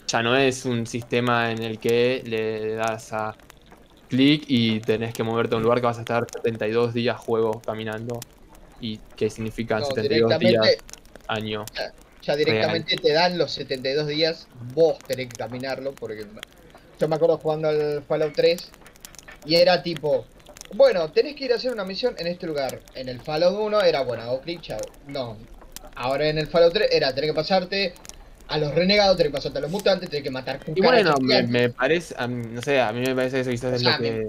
ya 0.07 0.23
no 0.23 0.37
es 0.37 0.65
un 0.65 0.87
sistema 0.87 1.51
en 1.51 1.63
el 1.63 1.79
que 1.79 2.23
le 2.25 2.75
das 2.75 3.13
a 3.13 3.35
clic 4.09 4.45
y 4.47 4.81
tenés 4.81 5.15
que 5.15 5.23
moverte 5.23 5.55
a 5.55 5.59
un 5.59 5.65
lugar 5.65 5.81
que 5.81 5.87
vas 5.87 5.99
a 5.99 6.01
estar 6.01 6.27
72 6.31 6.95
días 6.95 7.19
juego 7.19 7.61
caminando. 7.65 8.21
¿Y 8.81 8.99
qué 9.17 9.29
significa 9.31 9.81
No, 9.81 9.87
72 9.87 10.39
días? 10.39 10.39
directamente 10.39 10.79
año. 11.27 11.65
Ya 12.23 12.37
directamente 12.37 12.97
te 12.97 13.13
dan 13.13 13.39
los 13.39 13.53
72 13.53 14.07
días, 14.07 14.49
vos 14.75 14.99
tenés 14.99 15.29
que 15.29 15.37
caminarlo, 15.37 15.93
porque 15.93 16.27
yo 17.01 17.09
me 17.09 17.17
acuerdo 17.17 17.39
jugando 17.39 17.69
al 17.69 18.03
Fallout 18.03 18.35
3 18.35 18.71
y 19.45 19.55
era 19.57 19.83
tipo, 19.83 20.27
bueno, 20.75 21.11
tenés 21.11 21.35
que 21.37 21.45
ir 21.47 21.53
a 21.53 21.57
hacer 21.57 21.73
una 21.73 21.85
misión 21.85 22.15
en 22.19 22.27
este 22.27 22.47
lugar. 22.47 22.81
En 22.95 23.09
el 23.09 23.21
Fallout 23.21 23.59
1 23.59 23.81
era, 23.83 24.03
bueno, 24.03 24.23
hago 24.23 24.41
clic, 24.41 24.61
chao. 24.61 24.81
No, 25.07 25.37
ahora 25.97 26.29
en 26.29 26.39
el 26.39 26.47
Fallout 26.47 26.73
3 26.75 26.89
era, 26.93 27.15
tenés 27.15 27.31
que 27.31 27.35
pasarte 27.35 27.95
a 28.49 28.59
los 28.59 28.75
renegados, 28.75 29.17
tenés 29.17 29.31
que 29.33 29.37
pasarte 29.37 29.59
a 29.59 29.63
los 29.63 29.71
mutantes, 29.71 30.09
tenés 30.11 30.25
que 30.25 30.31
matar 30.31 30.61
Y 30.75 30.81
bueno, 30.81 31.15
me, 31.21 31.43
me 31.47 31.69
parece, 31.71 32.15
no 32.29 32.63
sé, 32.63 32.81
a 32.81 32.93
mí 32.93 33.01
me 33.01 33.15
parece 33.15 33.37
que 33.37 33.41
eso 33.43 33.51
quizás 33.51 33.75
es 33.75 33.81
O 33.81 33.85
sea, 33.85 33.99
lo 33.99 34.03
que... 34.03 34.29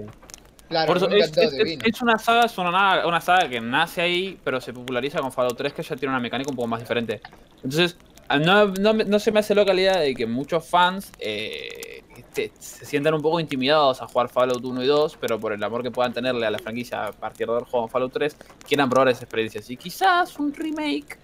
Claro, 0.68 0.86
Por 0.86 0.96
eso 0.98 1.08
nunca 1.08 1.24
es, 1.24 1.32
todo 1.32 1.44
es- 1.46 1.52
es- 1.52 1.58
divino. 1.58 1.82
es 1.84 2.00
una 2.00 2.16
saga, 2.18 2.44
es 2.44 2.56
una, 2.56 3.04
una 3.04 3.20
saga 3.20 3.48
que 3.48 3.60
nace 3.60 4.02
ahí, 4.02 4.38
pero 4.44 4.60
se 4.60 4.72
populariza 4.72 5.18
con 5.18 5.32
Fallout 5.32 5.56
3, 5.58 5.72
que 5.72 5.82
ya 5.82 5.96
tiene 5.96 6.12
una 6.12 6.20
mecánica 6.20 6.48
un 6.48 6.54
poco 6.54 6.68
más 6.68 6.78
diferente. 6.78 7.20
Entonces, 7.56 7.96
no, 8.40 8.66
no, 8.66 8.94
me- 8.94 9.04
no 9.04 9.18
se 9.18 9.32
me 9.32 9.40
hace 9.40 9.52
loca 9.56 9.74
la 9.74 9.80
idea 9.80 9.98
de 9.98 10.14
que 10.14 10.26
muchos 10.26 10.64
fans 10.64 11.10
eh, 11.18 11.99
te- 12.22 12.52
se 12.58 12.84
sientan 12.84 13.14
un 13.14 13.22
poco 13.22 13.40
intimidados 13.40 14.00
a 14.02 14.06
jugar 14.08 14.28
Fallout 14.28 14.64
1 14.64 14.82
y 14.82 14.86
2, 14.86 15.16
pero 15.20 15.38
por 15.38 15.52
el 15.52 15.62
amor 15.62 15.82
que 15.82 15.90
puedan 15.90 16.12
tenerle 16.12 16.46
a 16.46 16.50
la 16.50 16.58
franquicia 16.58 17.06
a 17.06 17.12
partir 17.12 17.46
de 17.46 17.52
haber 17.54 17.64
jugado 17.64 17.88
Fallout 17.88 18.12
3, 18.12 18.36
quieran 18.66 18.88
probar 18.90 19.08
esa 19.08 19.24
experiencia. 19.24 19.60
Y 19.68 19.76
quizás 19.76 20.38
un 20.38 20.52
remake 20.54 21.18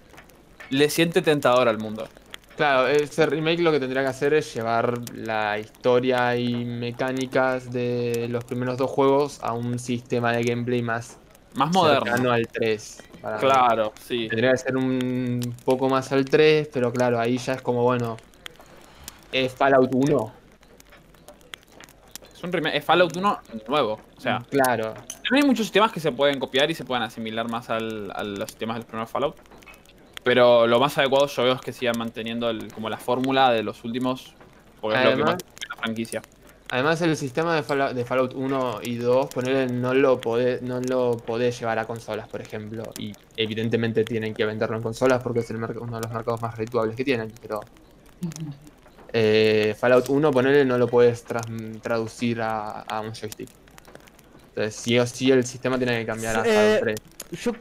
le 0.69 0.89
siente 0.89 1.21
tentador 1.21 1.67
al 1.67 1.77
mundo. 1.77 2.07
Claro, 2.57 2.87
ese 2.87 3.25
remake 3.27 3.59
lo 3.61 3.71
que 3.71 3.79
tendría 3.79 4.01
que 4.01 4.07
hacer 4.09 4.33
es 4.33 4.51
llevar 4.53 4.99
la 5.13 5.59
historia 5.59 6.35
y 6.35 6.65
mecánicas 6.65 7.71
de 7.71 8.27
los 8.29 8.43
primeros 8.45 8.77
dos 8.77 8.89
juegos 8.89 9.39
a 9.43 9.53
un 9.53 9.77
sistema 9.77 10.31
de 10.33 10.41
gameplay 10.43 10.81
más 10.81 11.17
Más 11.53 11.71
moderno. 11.71 12.31
al 12.31 12.47
3. 12.47 13.03
para 13.21 13.35
mí. 13.35 13.41
Claro, 13.41 13.93
sí. 14.03 14.27
Tendría 14.27 14.51
que 14.53 14.57
ser 14.57 14.75
un 14.75 15.55
poco 15.65 15.87
más 15.87 16.11
al 16.11 16.25
3, 16.25 16.67
pero 16.73 16.91
claro, 16.91 17.19
ahí 17.19 17.37
ya 17.37 17.53
es 17.53 17.61
como, 17.61 17.83
bueno, 17.83 18.17
es 19.31 19.53
Fallout 19.53 19.93
1. 19.93 20.33
Es 22.37 22.43
un 22.43 22.51
remake, 22.53 22.77
es 22.77 22.85
Fallout 22.85 23.17
1 23.17 23.39
nuevo. 23.67 23.99
O 24.15 24.21
sea, 24.21 24.45
claro. 24.49 24.93
También 24.93 25.43
hay 25.43 25.43
muchos 25.43 25.65
sistemas 25.65 25.91
que 25.91 25.99
se 25.99 26.11
pueden 26.11 26.37
copiar 26.39 26.69
y 26.69 26.75
se 26.75 26.85
pueden 26.85 27.01
asimilar 27.03 27.49
más 27.49 27.71
al- 27.71 28.11
a 28.13 28.23
los 28.23 28.47
sistemas 28.49 28.77
del 28.77 28.85
primer 28.85 29.07
Fallout. 29.07 29.35
Pero 30.23 30.67
lo 30.67 30.79
más 30.79 30.95
adecuado 30.99 31.25
yo 31.25 31.43
veo 31.43 31.53
es 31.53 31.61
que 31.61 31.73
sigan 31.73 31.97
manteniendo 31.97 32.49
el- 32.51 32.71
como 32.71 32.89
la 32.89 32.97
fórmula 32.97 33.51
de 33.51 33.63
los 33.63 33.83
últimos. 33.83 34.35
Porque 34.79 34.97
es 34.97 35.03
lo 35.03 35.09
que 35.09 35.13
Además- 35.15 35.31
más 35.33 35.69
la 35.69 35.75
franquicia. 35.77 36.21
Además 36.69 37.01
el 37.01 37.15
sistema 37.17 37.55
de 37.55 37.63
Fallout, 37.63 37.93
de 37.93 38.03
Fallout 38.05 38.33
1 38.35 38.81
y 38.83 38.95
2, 38.97 39.27
ponerle 39.33 39.73
no 39.73 39.93
lo 39.95 40.19
podés, 40.21 40.61
no 40.61 40.79
lo 40.81 41.17
podés 41.17 41.57
llevar 41.59 41.79
a 41.79 41.85
consolas, 41.85 42.27
por 42.27 42.41
ejemplo. 42.41 42.83
Y 42.99 43.13
evidentemente 43.37 44.03
tienen 44.03 44.33
que 44.35 44.45
venderlo 44.45 44.75
en 44.75 44.83
consolas 44.83 45.23
porque 45.23 45.39
es 45.39 45.49
el 45.49 45.55
uno 45.55 45.67
de 45.67 45.73
los 46.03 46.11
mercados 46.11 46.41
más 46.41 46.55
redituables 46.55 46.95
que 46.95 47.03
tienen, 47.05 47.31
pero. 47.41 47.61
eh, 49.13 49.75
Fallout 49.79 50.09
1, 50.09 50.31
ponerle 50.31 50.65
no 50.65 50.77
lo 50.77 50.87
puedes 50.87 51.25
tras- 51.25 51.45
traducir 51.81 52.41
a, 52.41 52.81
a 52.81 53.01
un 53.01 53.13
joystick. 53.13 53.49
Entonces, 54.49 54.75
sí 54.75 54.97
o 54.99 55.05
sí 55.05 55.31
el 55.31 55.45
sistema 55.45 55.77
tiene 55.77 55.99
que 55.99 56.05
cambiar 56.05 56.37
a 56.37 56.41
Eh, 56.45 56.79
Fallout 56.79 56.99
3. 57.29 57.41
Yo, 57.41 57.51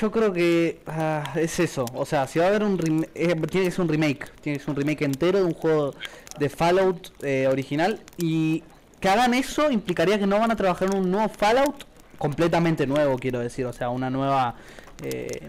yo 0.00 0.10
creo 0.10 0.32
que 0.32 0.80
ah, 0.86 1.32
es 1.36 1.60
eso. 1.60 1.84
O 1.94 2.04
sea, 2.06 2.26
si 2.26 2.38
va 2.38 2.46
a 2.46 2.48
haber 2.48 2.62
un 2.64 2.78
remake, 2.78 3.10
tiene 3.50 3.66
que 3.66 3.70
ser 3.70 3.80
un 3.82 3.88
remake. 3.88 4.30
Tiene 4.40 4.58
que 4.58 4.64
ser 4.64 4.70
un 4.70 4.76
remake 4.76 5.04
entero 5.04 5.38
de 5.38 5.44
un 5.44 5.54
juego 5.54 5.94
de 6.38 6.48
Fallout 6.48 7.12
eh, 7.22 7.46
original. 7.46 8.00
Y 8.16 8.62
que 9.00 9.08
hagan 9.08 9.34
eso 9.34 9.70
implicaría 9.70 10.18
que 10.18 10.26
no 10.26 10.38
van 10.38 10.50
a 10.50 10.56
trabajar 10.56 10.88
en 10.92 10.98
un 10.98 11.10
nuevo 11.10 11.28
Fallout 11.28 11.84
completamente 12.18 12.86
nuevo, 12.86 13.18
quiero 13.18 13.38
decir. 13.40 13.64
O 13.66 13.72
sea, 13.72 13.90
una 13.90 14.10
nueva... 14.10 14.54
eh, 15.02 15.48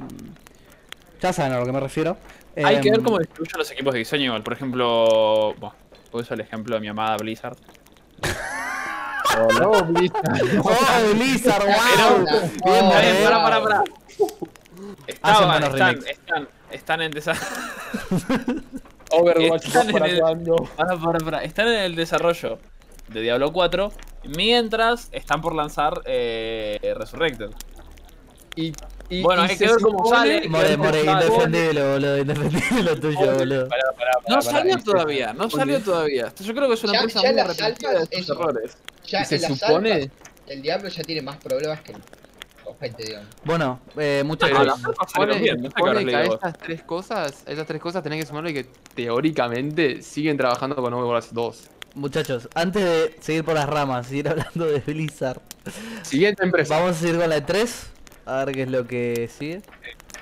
ya 1.21 1.31
saben 1.33 1.51
a 1.53 1.59
lo 1.59 1.65
que 1.65 1.71
me 1.71 1.79
refiero. 1.79 2.17
Hay 2.55 2.81
que 2.81 2.89
ver 2.91 2.99
Em, 2.99 3.05
cómo 3.05 3.19
distribuyen 3.19 3.57
los 3.57 3.71
equipos 3.71 3.93
de 3.93 3.99
diseño 3.99 4.25
igual. 4.25 4.43
Por 4.43 4.53
ejemplo, 4.53 5.53
bueno, 5.57 5.75
puedo 6.11 6.23
usar 6.23 6.35
el 6.39 6.45
ejemplo 6.45 6.75
de 6.75 6.81
mi 6.81 6.87
amada 6.87 7.17
Blizzard. 7.17 7.57
No, 9.59 9.71
Blizzard. 9.85 10.59
¡Oh, 10.61 11.13
Blizzard! 11.15 11.63
¡Wow! 11.63 12.25
Bien, 12.65 12.85
Oh, 12.85 13.23
pará, 13.23 13.41
pará, 13.43 13.61
pará. 13.63 13.83
Hacen 13.83 15.05
Estaban, 15.07 15.63
están, 15.63 15.99
están, 16.07 16.47
están 16.69 17.01
en 17.01 17.11
desarrollo. 17.11 17.45
Overwatch 19.11 19.65
Están 19.67 19.87
2 19.87 19.93
para 19.95 20.07
en 20.93 21.17
el- 21.17 21.23
pará. 21.23 21.43
Están 21.43 21.67
en 21.69 21.79
el 21.79 21.95
desarrollo 21.95 22.59
de 23.07 23.21
Diablo 23.21 23.53
4 23.53 23.91
mientras 24.25 25.07
están 25.13 25.41
por 25.41 25.55
lanzar 25.55 26.01
eh, 26.05 26.93
Resurrected. 26.97 27.51
Y, 28.55 28.73
y- 29.11 29.21
Bueno, 29.21 29.45
y 29.45 29.49
hay 29.49 29.57
que 29.57 29.67
ver 29.67 29.79
cómo 29.81 30.09
sale. 30.09 30.47
More, 30.49 30.77
More, 30.77 30.99
indefendible, 31.01 31.91
boludo. 31.93 32.17
Indefendible 32.17 32.83
lo 32.83 32.99
tuyo, 32.99 33.33
boludo. 33.37 33.67
Pará, 33.69 33.83
pará, 33.97 34.11
pará, 34.23 34.35
No 34.35 34.41
salió 34.41 34.75
y 34.75 34.79
se- 34.79 34.83
todavía, 34.85 35.33
no 35.33 35.49
salió 35.49 35.79
todavía. 35.81 36.33
Yo 36.39 36.53
creo 36.55 36.67
que 36.67 36.73
es 36.73 36.83
una 36.83 36.93
Ya- 36.93 36.99
empresa 36.99 37.21
ya 37.21 37.27
muy 37.29 37.35
las 37.37 37.45
arrepentida 37.59 37.91
de 37.91 38.07
eso. 38.11 38.33
errores. 38.33 38.77
Ya 39.05 39.25
se 39.25 39.39
supone- 39.39 39.93
alfas, 39.93 40.11
el 40.47 40.61
diablo 40.61 40.89
ya 40.89 41.03
tiene 41.03 41.21
más 41.21 41.37
problemas 41.37 41.81
que 41.81 41.91
el 41.91 41.97
ojete, 42.65 43.03
digamos. 43.03 43.29
Bueno, 43.43 43.79
eh. 43.97 44.23
Ah, 44.25 44.27
se 44.63 44.85
alfas 44.87 45.11
supone, 45.11 45.33
que 46.05 46.15
a 46.15 46.23
estas 46.23 46.57
tres 46.57 46.83
cosas, 46.83 47.43
a 47.45 47.51
esas 47.51 47.67
tres 47.67 47.81
cosas 47.81 48.01
tenés 48.03 48.19
que 48.21 48.25
sumarle 48.27 48.53
que 48.53 48.65
teóricamente 48.95 50.01
siguen 50.01 50.37
trabajando 50.37 50.75
con 50.75 50.93
Overwatch 50.93 51.27
2. 51.31 51.69
Muchachos, 51.93 52.47
antes 52.55 52.83
de 52.83 53.15
seguir 53.19 53.43
por 53.43 53.53
las 53.55 53.67
ramas, 53.67 54.07
seguir 54.07 54.29
hablando 54.29 54.65
de 54.65 54.79
Blizzard, 54.79 55.41
Siguiente 56.03 56.43
empresa. 56.43 56.77
vamos 56.79 56.91
a 56.91 56.99
seguir 56.99 57.17
con 57.19 57.27
la 57.29 57.35
de 57.35 57.41
3. 57.41 57.87
A 58.25 58.45
ver 58.45 58.55
qué 58.55 58.61
es 58.63 58.69
lo 58.69 58.85
que 58.87 59.29
sigue. 59.35 59.61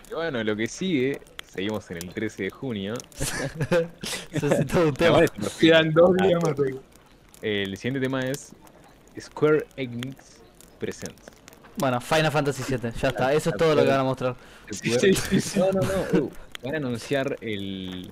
Y 0.10 0.14
bueno, 0.14 0.44
lo 0.44 0.56
que 0.56 0.68
sigue, 0.68 1.22
seguimos 1.52 1.90
en 1.92 1.98
el 1.98 2.10
13 2.14 2.44
de 2.44 2.50
junio. 2.50 2.94
Eso 4.32 4.48
es 4.48 4.66
todo 4.68 4.88
un 4.88 4.94
tema. 4.94 5.22
Quedan 5.60 5.94
dos 5.94 6.16
días 6.18 6.42
más. 6.44 6.56
El 7.42 7.78
siguiente 7.78 8.00
tema 8.00 8.22
es 8.22 8.54
Square 9.20 9.66
Enix 9.76 10.42
Presents. 10.80 11.24
Bueno, 11.78 12.02
Final 12.02 12.32
Fantasy 12.32 12.64
VII, 12.68 12.92
ya 13.00 13.08
está. 13.10 13.34
Eso 13.34 13.52
es 13.52 13.58
todo 13.58 13.76
lo 13.76 13.84
que 13.84 13.90
van 13.90 14.00
a 14.00 14.04
mostrar. 14.04 14.36
Sí, 14.72 14.92
sí, 15.14 15.40
sí. 15.42 15.60
No, 15.60 15.72
no, 15.72 15.82
no. 15.82 16.20
uh, 16.20 16.32
van 16.64 16.74
a 16.74 16.78
anunciar 16.78 17.38
el, 17.42 18.12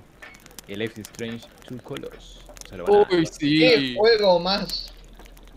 el 0.68 0.80
Life 0.80 1.02
is 1.02 1.08
Strange 1.10 1.46
Two 1.68 1.78
Colors. 1.84 2.40
O 2.66 2.68
sea, 2.70 2.78
lo 2.78 2.86
van 2.86 2.96
a- 2.96 3.16
Uy, 3.16 3.28
¿Qué 3.40 3.76
sí. 3.78 3.96
juego 3.98 4.40
más? 4.40 4.94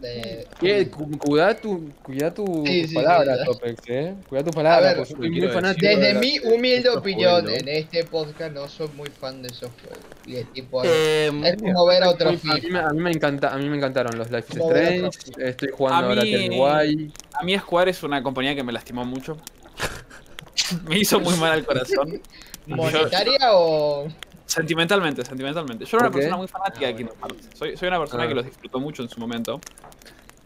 De... 0.00 0.46
¿Qué? 0.58 0.88
Cu- 0.88 1.18
Cuida 1.18 1.54
tu, 1.54 1.90
cuida 2.02 2.32
tu 2.32 2.64
Sí, 2.66 2.86
sí, 2.88 2.94
palabra, 2.94 3.36
sí. 3.36 3.44
Topex, 3.44 3.82
eh. 3.88 4.14
Cuida 4.28 4.42
tu 4.44 4.50
palabra, 4.50 4.88
ver, 4.88 4.96
porque 4.96 5.12
soy 5.12 5.28
muy 5.28 5.38
quiero 5.38 5.52
fanático. 5.52 5.86
de 5.86 5.96
Desde 5.96 6.14
la- 6.14 6.20
mi 6.20 6.38
humilde 6.38 6.88
opinión, 6.88 7.50
en 7.50 7.68
este 7.68 8.04
podcast 8.04 8.52
no 8.54 8.66
soy 8.68 8.88
muy 8.96 9.10
fan 9.10 9.42
de 9.42 9.48
esos 9.48 9.70
juegos. 9.82 9.98
Y 10.26 10.36
es 10.36 10.52
tipo, 10.52 10.82
Eh, 10.84 11.30
es 11.44 11.56
como 11.56 11.86
ver 11.86 12.02
a 12.02 12.08
otro 12.10 12.28
Muy 12.30 12.38
fan. 12.38 12.50
A 12.52 12.54
mí, 12.54 12.60
me, 12.62 12.68
FIFA. 12.68 12.86
a, 12.88 12.92
mí 12.92 13.00
me 13.00 13.10
encanta, 13.10 13.52
a 13.52 13.58
mí 13.58 13.68
me 13.68 13.76
encantaron 13.76 14.16
los 14.16 14.30
Life 14.30 14.46
is 14.54 14.58
Strange. 14.60 15.18
Estoy 15.38 15.68
jugando 15.70 16.06
A 16.06 16.08
ahora 16.08 16.22
Why. 16.22 17.12
A 17.34 17.42
mí 17.44 17.58
Square 17.58 17.90
es 17.90 18.02
una 18.02 18.22
compañía 18.22 18.54
que 18.54 18.62
me 18.62 18.72
lastimó 18.72 19.04
mucho. 19.04 19.36
me 20.88 20.98
hizo 20.98 21.20
muy 21.20 21.34
mal 21.36 21.52
al 21.52 21.64
corazón. 21.66 22.20
¿Monetaria 22.66 23.38
o...? 23.52 24.06
Sentimentalmente, 24.50 25.24
sentimentalmente. 25.24 25.84
Yo 25.84 25.96
era 25.96 26.06
una 26.08 26.12
persona 26.12 26.36
muy 26.36 26.48
fanática 26.48 26.86
de 26.86 26.96
Kingdom 26.96 27.16
Hearts. 27.20 27.48
Soy, 27.56 27.76
soy 27.76 27.86
una 27.88 27.98
persona 28.00 28.24
Ah. 28.24 28.28
que 28.28 28.34
los 28.34 28.44
disfrutó 28.44 28.80
mucho 28.80 29.02
en 29.02 29.08
su 29.08 29.20
momento. 29.20 29.60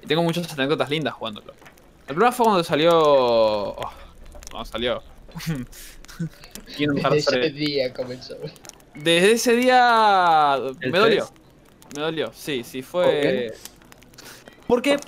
Y 0.02 0.06
tengo 0.06 0.22
muchas 0.22 0.52
anécdotas 0.52 0.90
lindas 0.90 1.14
jugándolo. 1.14 1.54
El 2.06 2.14
problema 2.14 2.32
fue 2.32 2.44
cuando 2.44 2.62
salió. 2.64 2.90
oh, 3.00 3.90
cuando 4.50 4.64
salió. 4.70 5.02
Kingdom 6.76 6.96
Desde 6.96 7.00
Hearts 7.00 7.16
ese 7.28 7.30
3. 7.38 7.54
día 7.54 7.92
comenzó. 7.94 8.36
Desde 8.94 9.32
ese 9.32 9.56
día. 9.56 10.56
¿El 10.80 10.90
Me 10.92 10.98
dolió. 10.98 11.24
3? 11.24 11.96
Me 11.96 12.02
dolió, 12.02 12.30
sí, 12.34 12.62
sí, 12.62 12.82
fue. 12.82 13.54
Porque. 14.66 14.98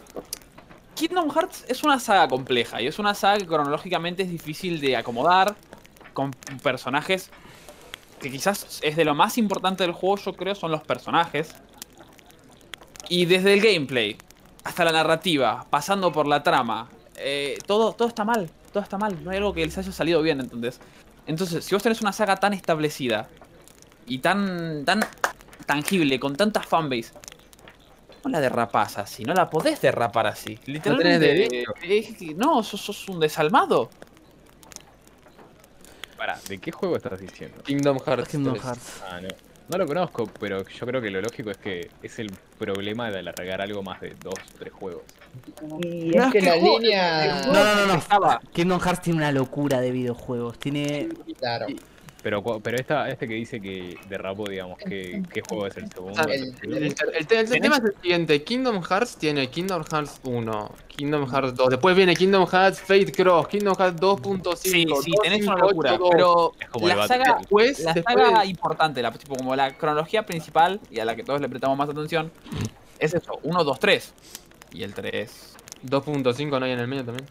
Kingdom 0.95 1.31
Hearts 1.31 1.67
es 1.69 1.83
una 1.85 2.01
saga 2.01 2.27
compleja 2.29 2.81
y 2.81 2.87
es 2.87 2.99
una 2.99 3.13
saga 3.13 3.37
que 3.37 3.47
cronológicamente 3.47 4.23
es 4.23 4.31
difícil 4.31 4.81
de 4.81 4.97
acomodar 4.97 5.55
con 6.15 6.31
personajes 6.63 7.31
que 8.21 8.31
quizás 8.31 8.81
es 8.83 8.97
de 8.97 9.05
lo 9.05 9.15
más 9.15 9.39
importante 9.39 9.85
del 9.85 9.93
juego, 9.93 10.17
yo 10.17 10.33
creo, 10.35 10.55
son 10.55 10.71
los 10.71 10.83
personajes. 10.83 11.55
Y 13.09 13.27
desde 13.27 13.55
el 13.55 13.61
gameplay 13.61 14.17
hasta 14.65 14.85
la 14.85 14.93
narrativa, 14.93 15.67
pasando 15.71 16.11
por 16.13 16.27
la 16.27 16.43
trama, 16.43 16.89
eh, 17.17 17.57
todo, 17.67 17.93
todo 17.93 18.09
está 18.09 18.25
mal, 18.25 18.51
todo 18.73 18.83
está 18.83 18.99
mal, 18.99 19.23
no 19.23 19.31
hay 19.31 19.37
algo 19.37 19.53
que 19.53 19.65
les 19.65 19.79
haya 19.79 19.93
salido 19.93 20.23
bien, 20.23 20.41
¿entendés? 20.41 20.81
Entonces, 21.27 21.65
si 21.65 21.75
vos 21.75 21.83
tenés 21.83 22.01
una 22.01 22.13
saga 22.13 22.37
tan 22.37 22.53
establecida 22.53 23.29
y 24.07 24.19
tan, 24.19 24.85
tan 24.85 25.01
tangible, 25.67 26.19
con 26.19 26.35
tanta 26.37 26.63
fanbase, 26.63 27.13
no 28.25 28.31
la 28.31 28.41
derrapás 28.41 28.99
así, 28.99 29.25
no 29.25 29.35
la 29.35 29.49
podés 29.51 29.81
derrapar 29.81 30.27
así. 30.27 30.59
Literalmente, 30.67 31.27
derecho. 31.27 31.75
es 31.83 32.17
que- 32.17 32.35
no, 32.35 32.63
sos, 32.65 32.81
sos 32.81 33.09
un 33.09 33.21
desalmado. 33.21 33.89
Pará, 36.17 36.39
¿de 36.49 36.59
qué 36.59 36.73
juego 36.73 36.97
estás 36.97 37.21
diciendo? 37.21 37.63
Kingdom 37.63 37.99
Hearts. 37.99 38.29
Kingdom 38.29 38.55
3. 38.55 38.65
Hearts. 38.65 39.03
Ah, 39.09 39.21
no. 39.21 39.29
No 39.69 39.79
lo 39.79 39.87
conozco, 39.87 40.31
pero 40.39 40.65
yo 40.65 40.87
creo 40.87 41.03
que 41.03 41.11
lo 41.11 41.21
lógico 41.21 41.51
es 41.51 41.57
que 41.59 41.91
es 42.01 42.19
el 42.21 42.31
problema 42.57 43.11
de 43.11 43.19
alargar 43.19 43.61
algo 43.61 43.83
más 43.83 44.01
de 44.01 44.15
dos 44.23 44.35
o 44.35 44.59
tres 44.59 44.73
juegos. 44.73 45.03
Y 45.83 46.11
No, 46.15 46.21
es 46.23 46.27
es 46.29 46.33
que 46.33 46.39
que 46.39 46.47
la 46.47 46.57
línea... 46.57 47.43
No, 47.47 47.53
no, 47.53 47.75
no, 47.75 47.87
no. 47.87 47.95
Estaba. 47.95 48.41
Kingdom 48.53 48.81
Hearts 48.81 49.03
tiene 49.03 49.19
una 49.19 49.33
locura 49.33 49.81
de 49.81 49.91
videojuegos. 49.91 50.59
Tiene. 50.61 51.09
Claro. 51.39 51.67
Pero, 52.27 52.43
cu- 52.43 52.61
pero 52.61 52.77
esta, 52.77 53.09
este 53.09 53.29
que 53.29 53.35
dice 53.35 53.61
que 53.61 53.97
derrapó, 54.09 54.49
digamos, 54.49 54.79
¿qué, 54.79 55.23
qué 55.33 55.43
juego 55.49 55.69
es 55.69 55.77
el 55.77 55.89
segundo? 55.89 56.21
O 56.21 56.25
sea, 56.25 56.35
¿Es 56.35 56.41
el- 56.43 56.57
el 56.61 56.75
El, 56.75 56.83
el- 56.83 56.93
el- 57.31 57.53
el 57.53 57.61
tema 57.61 57.77
es 57.77 57.85
el 57.85 57.95
siguiente, 58.03 58.43
Kingdom 58.43 58.83
Hearts 58.83 59.17
tiene 59.17 59.49
Kingdom 59.49 59.85
Hearts 59.85 60.21
1, 60.25 60.73
Kingdom 60.89 61.31
Hearts 61.31 61.55
2, 61.55 61.69
después 61.71 61.95
viene 61.95 62.17
Kingdom 62.17 62.45
Hearts 62.49 62.81
Fate 62.81 63.13
Cross, 63.13 63.47
Kingdom 63.47 63.77
Hearts 63.79 64.01
2.5, 64.01 64.57
Sí, 64.57 64.87
sí, 65.05 65.13
tenés 65.23 65.47
una 65.47 65.57
locura. 65.57 65.93
2.5, 65.97 66.09
Pero 66.11 66.53
Es 66.59 66.69
como 66.69 66.89
el 66.89 66.97
la 66.99 67.07
saga. 67.07 67.37
Después, 67.39 67.79
la 67.79 67.93
después 67.95 68.17
saga 68.27 68.45
importante, 68.45 69.03
la, 69.03 69.13
tipo 69.13 69.37
como 69.37 69.55
la 69.55 69.77
cronología 69.79 70.27
principal 70.27 70.81
y 70.91 70.99
a 70.99 71.05
la 71.05 71.15
que 71.15 71.23
todos 71.23 71.41
le 71.41 71.49
prestamos 71.49 71.79
más 71.79 71.89
atención, 71.89 72.33
es 72.99 73.15
eso, 73.15 73.39
1, 73.45 73.63
2, 73.63 73.79
3. 73.79 74.15
Y 74.73 74.83
el 74.83 74.95
3. 74.95 75.55
2.5 75.85 76.59
no 76.59 76.65
hay 76.67 76.73
en 76.73 76.81
el 76.81 76.89
medio 76.89 77.05
también. 77.05 77.29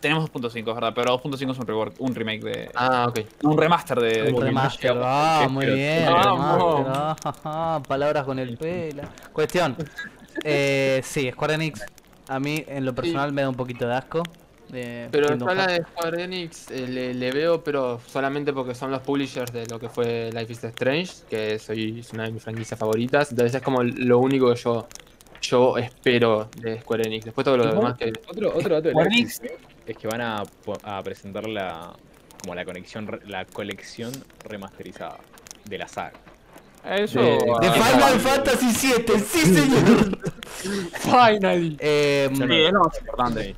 Tenemos 0.00 0.30
2.5, 0.30 0.58
es 0.58 0.64
verdad, 0.64 0.92
pero 0.94 1.18
2.5 1.18 1.52
es 1.52 1.58
un, 1.58 1.66
rework, 1.66 1.94
un 1.98 2.14
remake 2.14 2.42
de. 2.42 2.70
Ah, 2.74 3.06
ok. 3.08 3.20
Un 3.42 3.58
remaster 3.58 4.00
de. 4.00 4.32
Un 4.32 4.42
remaster, 4.42 4.96
ah, 5.02 5.46
muy 5.50 5.66
bien, 5.66 6.06
remaster, 6.06 7.32
ah, 7.44 7.82
palabras 7.86 8.24
con 8.24 8.38
el 8.38 8.56
pela. 8.56 9.08
Cuestión, 9.32 9.76
eh, 10.44 11.00
sí, 11.04 11.30
Square 11.30 11.54
Enix, 11.54 11.80
a 12.28 12.38
mí 12.38 12.64
en 12.66 12.84
lo 12.84 12.94
personal 12.94 13.32
me 13.32 13.42
da 13.42 13.48
un 13.48 13.56
poquito 13.56 13.86
de 13.86 13.94
asco. 13.94 14.22
Pero 14.70 15.36
yo 15.36 15.54
la 15.54 15.66
de 15.66 15.82
Square 15.84 16.24
Enix 16.24 16.70
eh, 16.70 16.88
le, 16.88 17.14
le 17.14 17.30
veo, 17.30 17.62
pero 17.62 18.00
solamente 18.06 18.52
porque 18.52 18.74
son 18.74 18.90
los 18.90 19.00
publishers 19.00 19.52
de 19.52 19.66
lo 19.66 19.78
que 19.78 19.88
fue 19.88 20.30
Life 20.32 20.52
is 20.52 20.64
Strange, 20.64 21.12
que 21.30 21.58
soy, 21.58 22.00
es 22.00 22.12
una 22.12 22.24
de 22.24 22.32
mis 22.32 22.42
franquicias 22.42 22.78
favoritas. 22.78 23.30
Entonces 23.30 23.54
es 23.54 23.62
como 23.62 23.82
lo 23.82 24.18
único 24.18 24.52
que 24.52 24.60
yo, 24.60 24.88
yo 25.40 25.78
espero 25.78 26.50
de 26.56 26.80
Square 26.80 27.04
Enix. 27.06 27.26
Después 27.26 27.44
todo 27.44 27.56
lo 27.56 27.66
demás 27.66 27.96
que... 27.96 28.12
Otro, 28.28 28.56
otro 28.56 28.74
dato 28.74 28.88
de 28.88 28.90
Square 28.90 29.10
Enix. 29.10 29.40
Es 29.86 29.96
que 29.96 30.06
van 30.08 30.20
a, 30.20 30.42
presentar 31.02 31.46
la, 31.48 31.92
como 32.42 32.54
la 32.54 32.64
conexión, 32.64 33.06
re- 33.06 33.20
la 33.26 33.44
colección 33.44 34.12
remasterizada 34.44 35.18
de 35.64 35.78
la 35.78 35.88
saga. 35.88 36.12
Eso. 36.84 37.20
De- 37.20 37.38
De 37.62 37.72
Final 37.72 38.20
Fantasy 38.20 38.66
VII, 38.66 39.18
sí 39.20 39.40
señor. 39.40 40.18
Finally. 41.00 41.76
Eh, 41.80 42.28
Sí, 42.32 42.42
es 42.42 42.72
lo 42.72 42.80
más 42.84 42.98
importante. 43.00 43.54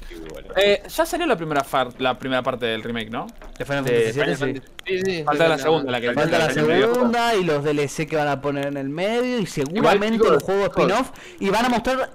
Eh, 0.57 0.83
ya 0.89 1.07
salió 1.07 1.27
la 1.27 1.37
primera, 1.37 1.63
far- 1.63 1.93
la 1.99 2.19
primera 2.19 2.43
parte 2.43 2.67
del 2.67 2.83
remake, 2.83 3.11
¿no? 3.11 3.27
de 3.59 3.65
Final 3.65 3.85
Fantasy 3.85 4.05
VII, 4.05 4.13
Final 4.13 4.37
sí. 4.37 4.45
Fantasy- 4.45 4.63
sí, 4.87 5.01
sí, 5.05 5.25
Falta 5.25 5.45
sí, 5.45 5.51
la 5.51 5.59
segunda, 5.59 5.93
la 5.93 6.01
que- 6.01 6.13
Falta 6.15 6.39
la 6.39 6.51
segunda 6.51 7.35
y 7.35 7.45
los 7.45 7.65
DLC 7.65 8.07
que 8.07 8.17
van 8.17 8.29
a 8.29 8.41
poner 8.41 8.67
en 8.69 8.77
el 8.79 8.89
medio 8.89 9.39
y 9.41 9.47
seguramente 9.47 10.19
chicos, 10.19 10.31
los 10.33 10.43
juegos 10.43 10.69
spin-off 10.71 11.11
y 11.41 11.51
van 11.51 11.67
a 11.67 11.69
mostrar 11.69 12.11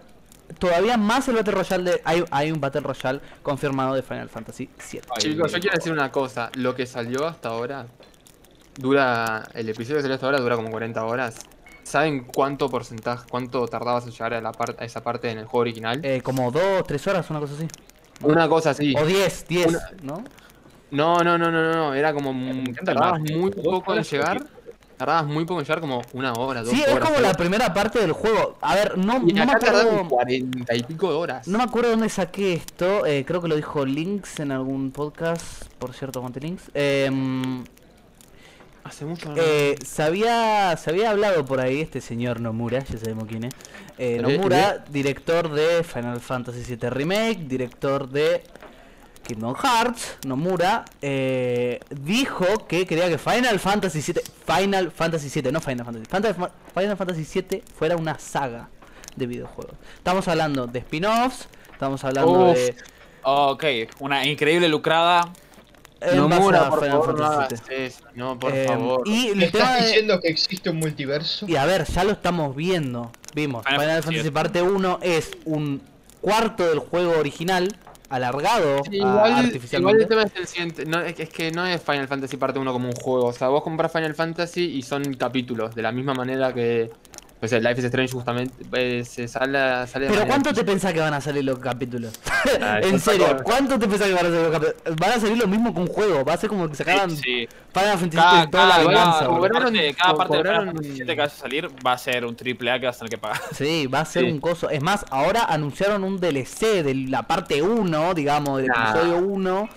todavía 0.68 0.96
más 0.98 1.28
el 1.28 1.36
Battle 1.36 1.54
Royale 1.54 1.92
de... 1.92 2.02
Hay, 2.06 2.24
hay 2.32 2.52
un 2.52 2.62
Battle 2.62 2.82
Royale 2.82 3.20
confirmado 3.42 3.96
de 3.96 4.02
Final 4.04 4.30
Fantasy 4.30 4.70
VII. 4.92 5.02
Ay, 5.10 5.16
Chicos, 5.18 5.52
yo 5.52 5.60
quiero 5.60 5.76
decir 5.76 5.92
una 5.92 6.12
cosa. 6.12 6.50
Lo 6.56 6.74
que 6.74 6.86
salió 6.86 7.28
hasta 7.28 7.50
ahora 7.50 7.86
dura. 8.78 9.44
El 9.54 9.70
episodio 9.70 9.98
que 9.98 10.02
salió 10.04 10.16
hasta 10.16 10.26
ahora 10.26 10.40
dura 10.40 10.56
como 10.56 10.70
40 10.72 11.04
horas. 11.06 11.36
¿Saben 11.84 12.24
cuánto 12.24 12.70
porcentaje, 12.70 13.26
cuánto 13.30 13.68
tardabas 13.68 14.06
en 14.06 14.12
llegar 14.12 14.34
a, 14.36 14.42
la 14.42 14.54
par- 14.54 14.76
a 14.80 14.86
esa 14.86 15.04
parte 15.04 15.30
en 15.30 15.38
el 15.40 15.46
juego 15.46 15.62
original? 15.62 16.00
Eh, 16.04 16.22
como 16.22 16.50
dos, 16.50 16.84
tres 16.88 17.06
horas, 17.08 17.30
una 17.30 17.40
cosa 17.42 17.56
así. 17.56 17.68
Una 18.22 18.48
cosa 18.48 18.70
así. 18.70 18.96
O 18.98 19.06
diez, 19.06 19.46
diez, 19.50 19.68
Una- 19.68 19.92
¿no? 20.02 20.24
No, 20.92 21.18
no, 21.24 21.38
no, 21.38 21.52
no, 21.52 21.62
no, 21.62 21.74
no. 21.74 21.94
Era 21.94 22.14
como. 22.14 22.32
El 22.32 22.74
Tardabas 22.86 23.20
muy 23.20 23.52
poco 23.52 23.96
en 23.96 24.04
llegar. 24.04 24.42
Tardabas 24.98 25.26
muy 25.26 25.46
poco 25.46 25.60
en 25.60 25.66
llegar, 25.66 25.82
como 25.82 26.02
una 26.14 26.34
hora, 26.34 26.62
dos 26.64 26.72
Sí, 26.74 26.82
es 26.82 26.94
horas. 26.94 27.10
como 27.10 27.20
la 27.22 27.34
primera 27.34 27.74
parte 27.74 28.00
del 28.00 28.12
juego. 28.14 28.58
A 28.62 28.76
ver, 28.76 28.98
no, 28.98 29.18
Y 29.28 29.34
no 29.34 29.46
me 29.46 29.52
acuerdo... 29.54 30.08
40 30.08 30.76
y 30.76 30.84
pico 30.84 31.10
de 31.10 31.16
horas. 31.18 31.48
No 31.48 31.58
me 31.58 31.64
acuerdo 31.64 31.90
dónde 31.92 32.10
saqué 32.10 32.54
esto, 32.54 33.06
eh, 33.06 33.26
creo 33.26 33.42
que 33.42 33.48
lo 33.48 33.56
dijo 33.56 33.86
Links 33.86 34.40
en 34.40 34.52
algún 34.52 34.92
podcast, 34.92 35.64
por 35.80 35.94
cierto, 35.94 36.22
Monte 36.22 36.40
Links. 36.40 36.64
Em, 36.74 37.64
Hace 38.84 39.06
mucho 39.06 39.30
no. 39.30 39.36
Eh, 39.38 39.76
se, 39.86 40.04
había, 40.04 40.76
se 40.76 40.90
había 40.90 41.12
hablado 41.12 41.46
por 41.46 41.62
ahí 41.62 41.80
este 41.80 42.02
señor 42.02 42.42
Nomura, 42.42 42.84
ya 42.84 42.98
sabemos 42.98 43.26
quién 43.30 43.46
es. 43.46 43.54
Eh, 43.98 44.18
Eh, 44.18 44.22
Nomura, 44.22 44.84
director 44.90 45.50
de 45.50 45.84
Final 45.84 46.20
Fantasy 46.20 46.76
VII 46.76 46.90
Remake, 46.90 47.44
director 47.48 48.10
de 48.10 48.44
Kingdom 49.26 49.56
Hearts. 49.56 50.18
Nomura 50.26 50.86
eh, 51.02 51.80
dijo 51.90 52.46
que 52.68 52.86
quería 52.86 53.10
que 53.10 53.18
Final 53.18 53.60
Fantasy 53.60 54.02
VII, 54.02 54.22
Final 54.46 54.92
Fantasy 54.92 55.30
VII, 55.42 55.52
no 55.52 55.62
Final 55.62 55.86
Fantasy, 55.86 56.06
Final, 56.06 56.36
Fa- 56.36 56.52
Final 56.80 56.98
Fantasy 56.98 57.42
VII 57.42 57.64
fuera 57.78 57.96
una 57.96 58.20
saga 58.20 58.70
de 59.16 59.26
videojuegos. 59.28 59.76
Estamos 59.98 60.28
hablando 60.28 60.68
de 60.68 60.80
spin-offs, 60.80 61.48
estamos 61.72 62.04
hablando 62.04 62.50
Uf. 62.52 62.56
de... 62.56 62.76
Ok, 63.24 63.64
una 64.00 64.26
increíble 64.26 64.68
lucrada. 64.68 65.32
Nomura, 66.16 66.70
por 66.70 66.80
Final 66.82 67.00
favor, 67.00 67.18
no 67.20 67.32
Fantasy 67.32 67.64
VII. 67.70 67.92
No, 68.16 68.38
por 68.38 68.54
Eh, 68.54 68.68
favor. 68.68 69.04
Y 69.08 69.32
¿Me 69.36 69.46
estás 69.46 69.80
de- 69.80 69.88
diciendo 69.88 70.20
que 70.20 70.28
existe 70.28 70.70
un 70.70 70.78
multiverso? 70.80 71.46
Y 71.48 71.56
a 71.56 71.66
ver, 71.66 71.86
ya 71.86 72.04
lo 72.04 72.12
estamos 72.12 72.54
viendo. 72.56 73.10
Vimos, 73.34 73.64
Final 73.66 73.80
Final, 73.80 74.04
Fantasy 74.04 74.16
Fantasy 74.18 74.32
parte 74.32 74.62
1 74.62 75.00
es 75.02 75.32
un 75.46 75.82
cuarto 76.20 76.68
del 76.68 76.80
juego 76.80 77.18
original, 77.18 77.74
alargado 78.14 78.84
Sí, 78.84 78.98
igual, 78.98 79.50
el 80.00 80.08
tema 80.08 80.24
es 80.24 80.36
el 80.36 80.48
siguiente, 80.48 80.86
no, 80.86 81.02
es, 81.02 81.20
es 81.20 81.30
que 81.30 81.52
no 81.52 81.66
es 81.66 81.82
Final 81.82 82.08
Fantasy 82.08 82.38
parte 82.38 82.60
1 82.60 82.72
como 82.72 82.88
un 82.88 82.96
juego, 82.96 83.26
o 83.26 83.34
sea, 83.34 83.48
vos 83.48 83.64
compras 83.64 83.92
Final 83.92 84.14
Fantasy 84.14 84.64
y 84.78 84.82
son 84.84 85.14
capítulos, 85.16 85.74
de 85.74 85.82
la 85.82 85.92
misma 85.92 86.14
manera 86.14 86.54
que 86.54 86.92
pues 87.44 87.52
el 87.52 87.62
Life 87.62 87.80
is 87.82 87.86
Strange 87.88 88.14
justamente 88.14 88.54
eh, 88.72 89.04
se 89.04 89.28
sale, 89.28 89.86
sale 89.88 90.06
de 90.08 90.14
Pero 90.14 90.26
¿cuánto 90.26 90.54
te 90.54 90.64
pensás 90.64 90.94
que 90.94 91.02
van 91.02 91.14
a 91.14 91.20
salir 91.20 91.44
los 91.44 91.60
capítulos? 91.60 92.14
Ah, 92.62 92.80
en 92.82 92.98
serio, 93.02 93.36
¿cuánto 93.44 93.78
te 93.78 93.86
pensás 93.86 94.08
que 94.08 94.14
van 94.14 94.28
a 94.28 94.30
salir 94.30 94.42
los 94.44 94.52
capítulos? 94.54 94.98
Van 94.98 95.12
a 95.12 95.20
salir 95.20 95.38
lo 95.38 95.48
mismo 95.48 95.74
que 95.74 95.82
un 95.82 95.88
juego, 95.88 96.24
va 96.24 96.36
a 96.36 96.38
ser 96.38 96.50
como 96.50 96.70
que 96.70 96.76
sacaran 96.76 97.12
Sí. 97.12 97.46
Final 97.74 97.98
Fantasy 97.98 98.10
toda 98.16 98.34
la 98.36 98.50
cada- 98.50 98.50
cada- 98.50 98.78
venganza, 98.88 99.28
cobraron- 99.28 99.96
cada 99.96 100.16
parte 100.16 100.38
de 100.38 100.40
cobraron- 100.40 100.60
Final 100.62 100.74
Fantasy 100.76 100.90
VII 100.94 101.06
que 101.06 101.16
vaya 101.16 101.24
a 101.26 101.30
salir 101.30 101.70
va 101.86 101.92
a 101.92 101.98
ser 101.98 102.26
un 102.26 102.36
triple 102.38 102.72
A 102.72 102.80
que 102.80 102.86
vas 102.86 102.96
a 102.96 103.00
tener 103.00 103.10
que 103.10 103.18
pagar. 103.18 103.42
Sí, 103.52 103.88
va 103.88 104.00
a 104.00 104.06
ser 104.06 104.24
Sí. 104.24 104.32
un 104.32 104.40
coso. 104.40 104.70
Es 104.70 104.82
más, 104.82 105.06
ahora 105.10 105.44
anunciaron 105.44 106.06
un 106.06 106.22
DLC 106.22 106.82
de 106.82 106.96
la 106.96 107.24
parte 107.24 107.62
1, 107.62 108.14
digamos, 108.14 108.60
del 108.60 108.68
Nah. 108.68 108.92
episodio 108.92 109.18
1. 109.18 109.68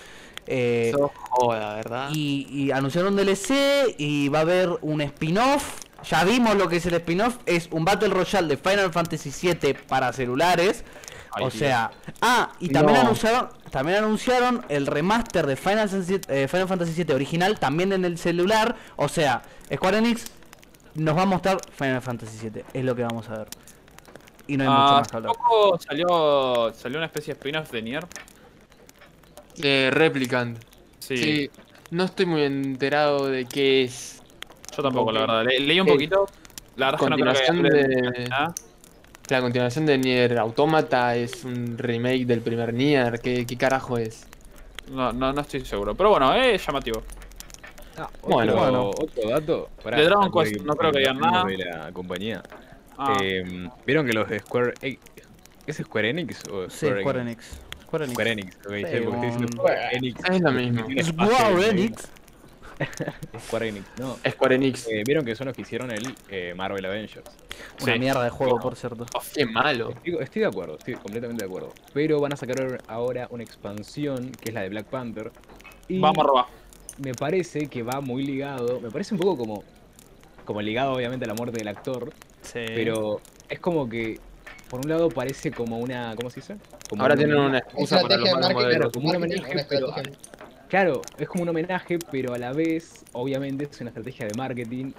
Eh, 0.46 0.90
Eso 0.94 1.10
joda, 1.30 1.74
¿verdad? 1.74 2.10
Y, 2.12 2.46
y 2.48 2.70
anunciaron 2.70 3.12
un 3.14 3.16
DLC 3.18 3.96
y 3.98 4.28
va 4.28 4.38
a 4.38 4.42
haber 4.42 4.68
un 4.82 5.00
spin-off. 5.00 5.80
Ya 6.08 6.24
vimos 6.24 6.54
lo 6.56 6.68
que 6.68 6.76
es 6.76 6.86
el 6.86 6.94
spin-off. 6.94 7.38
Es 7.46 7.68
un 7.72 7.84
Battle 7.84 8.08
Royale 8.08 8.48
de 8.48 8.56
Final 8.56 8.92
Fantasy 8.92 9.30
VII 9.30 9.74
para 9.88 10.12
celulares. 10.12 10.84
Ay, 11.32 11.44
o 11.44 11.50
Dios. 11.50 11.54
sea. 11.58 11.90
Ah, 12.20 12.52
y 12.60 12.68
también 12.68 12.94
No. 12.94 13.00
anunciaron. 13.02 13.48
También 13.70 13.98
anunciaron 13.98 14.64
el 14.68 14.86
remaster 14.86 15.46
de 15.46 15.56
Final 15.56 15.88
Fantasy, 15.88 16.20
eh, 16.28 16.48
Final 16.48 16.68
Fantasy 16.68 17.02
VII 17.04 17.14
original 17.14 17.58
también 17.58 17.92
en 17.92 18.04
el 18.04 18.16
celular. 18.18 18.76
O 18.96 19.08
sea, 19.08 19.42
Square 19.74 19.98
Enix 19.98 20.26
nos 20.94 21.16
va 21.16 21.22
a 21.22 21.26
mostrar 21.26 21.58
Final 21.76 22.00
Fantasy 22.00 22.48
VII. 22.50 22.64
Es 22.72 22.84
lo 22.84 22.94
que 22.94 23.02
vamos 23.02 23.28
a 23.28 23.38
ver. 23.38 23.48
Y 24.46 24.56
no 24.56 24.62
hay 24.64 24.70
mucho 24.70 24.80
Ah, 24.82 24.98
más 25.00 25.08
que 25.08 25.16
hablar. 25.16 25.32
poco 25.34 25.78
salió, 25.78 26.72
salió 26.72 26.98
una 26.98 27.06
especie 27.06 27.34
de 27.34 27.38
spin-off 27.40 27.70
de 27.72 27.82
Nier. 27.82 28.06
Eh, 29.62 29.90
Replicant. 29.92 30.58
Sí, 31.00 31.16
Sí. 31.16 31.50
No 31.90 32.04
estoy 32.04 32.26
muy 32.26 32.42
enterado 32.42 33.26
de 33.28 33.44
qué 33.46 33.84
es. 33.84 34.15
Yo 34.76 34.82
tampoco, 34.82 35.12
la 35.12 35.20
verdad. 35.20 35.44
Le- 35.44 35.60
leí 35.60 35.80
un 35.80 35.88
Eh, 35.88 35.92
poquito. 35.92 36.26
La 36.76 36.90
verdad 36.92 37.00
es 37.00 37.04
que 37.04 37.10
no 37.10 37.16
creo 37.16 37.32
que 37.34 37.46
continuación 37.46 38.12
de-. 38.12 38.30
La 39.28 39.40
continuación 39.40 39.86
de 39.86 39.98
Nier 39.98 40.38
Automata 40.38 41.16
es 41.16 41.44
un 41.44 41.76
remake 41.78 42.26
del 42.26 42.40
primer 42.42 42.72
Nier. 42.72 43.20
¿Qué, 43.20 43.44
qué 43.46 43.56
carajo 43.56 43.98
es? 43.98 44.26
No, 44.90 45.12
no, 45.12 45.32
no 45.32 45.40
estoy 45.40 45.64
seguro. 45.64 45.94
Pero 45.96 46.10
bueno, 46.10 46.32
es 46.34 46.64
llamativo. 46.64 47.02
Ah, 47.98 48.08
Bueno, 48.22 48.52
otro, 48.52 48.62
bueno. 48.62 48.90
otro 48.90 49.28
dato. 49.30 49.68
Pará, 49.82 49.96
De 49.98 50.04
Dragon 50.04 50.30
Quest 50.30 50.60
no 50.62 50.76
creo 50.76 50.92
que 50.92 50.98
digan 51.00 51.18
nada. 51.18 51.44
De 51.44 51.56
la 51.56 51.90
compañía. 51.92 52.42
Ah, 52.98 53.16
Eh, 53.20 53.68
¿Vieron 53.86 54.06
que 54.06 54.12
los 54.12 54.28
de 54.28 54.38
Square 54.38 54.74
Enix- 54.82 54.98
¿Es 55.66 55.76
Square 55.78 56.10
Enix 56.10 56.42
o 56.48 56.70
Sí, 56.70 56.86
Square 56.86 57.20
Enix. 57.22 57.58
Square 57.82 58.04
Enix. 58.04 58.12
Square 58.14 58.30
Enix, 58.32 58.56
ok, 58.56 58.72
sí, 58.72 58.76
Sí, 58.76 58.84
porque 58.84 58.98
estoy 59.00 59.20
diciendo 59.26 59.48
Square 59.52 59.88
Enix. 59.92 60.20
Es 60.30 60.40
lo 60.40 60.52
mismo. 60.52 60.84
Square 61.02 61.68
Enix. 61.70 62.08
Square 63.46 63.68
Enix, 63.68 63.86
no. 63.98 64.16
Square 64.28 64.54
Enix. 64.56 64.86
Eh, 64.88 65.02
Vieron 65.06 65.24
que 65.24 65.34
son 65.34 65.46
los 65.46 65.56
que 65.56 65.62
hicieron 65.62 65.90
el 65.90 66.14
eh, 66.28 66.52
Marvel 66.56 66.84
Avengers. 66.84 67.24
Una 67.82 67.92
Sí. 67.94 67.98
mierda 67.98 68.22
de 68.24 68.30
juego, 68.30 68.58
por 68.60 68.76
cierto. 68.76 69.06
Qué 69.34 69.46
malo. 69.46 69.90
Estoy, 69.90 70.16
estoy 70.20 70.42
de 70.42 70.48
acuerdo, 70.48 70.76
estoy 70.78 70.94
completamente 70.94 71.44
de 71.44 71.48
acuerdo. 71.48 71.72
Pero 71.94 72.20
van 72.20 72.32
a 72.32 72.36
sacar 72.36 72.82
ahora 72.88 73.28
una 73.30 73.42
expansión 73.42 74.30
que 74.32 74.50
es 74.50 74.54
la 74.54 74.62
de 74.62 74.68
Black 74.68 74.86
Panther. 74.86 75.30
Y 75.88 75.98
vamos 75.98 76.18
a 76.18 76.22
robar. 76.26 76.46
me 76.98 77.14
parece 77.14 77.66
que 77.68 77.82
va 77.82 78.00
muy 78.00 78.24
ligado. 78.24 78.80
Me 78.80 78.90
parece 78.90 79.14
un 79.14 79.20
poco 79.20 79.36
como. 79.38 79.64
Como 80.44 80.60
ligado, 80.62 80.92
obviamente, 80.92 81.24
a 81.24 81.28
la 81.28 81.34
muerte 81.34 81.58
del 81.58 81.68
actor. 81.68 82.12
Sí. 82.42 82.60
Pero 82.66 83.20
es 83.48 83.58
como 83.58 83.88
que. 83.88 84.20
Por 84.70 84.80
un 84.80 84.88
lado 84.90 85.08
parece 85.08 85.50
como 85.52 85.78
una. 85.78 86.14
¿Cómo 86.16 86.28
se 86.30 86.40
dice? 86.40 86.56
Como 86.88 87.02
Ahora 87.02 87.16
tienen 87.16 87.36
una 87.36 87.58
excusa 87.58 88.02
para 88.02 88.16
los 88.16 88.24
malos 88.30 88.40
marketing, 88.42 88.64
modelos. 88.64 88.92
como 88.92 89.08
un 89.10 89.16
homenaje, 89.16 89.66
pero-. 89.68 89.94
Claro, 90.68 91.02
es 91.18 91.28
como 91.28 91.42
un 91.44 91.48
homenaje, 91.50 91.98
pero 92.10 92.34
a 92.34 92.38
la 92.38 92.52
vez, 92.52 93.04
obviamente, 93.12 93.68
es 93.70 93.80
una 93.80 93.90
estrategia 93.90 94.26
de 94.26 94.32
marketing 94.36 94.92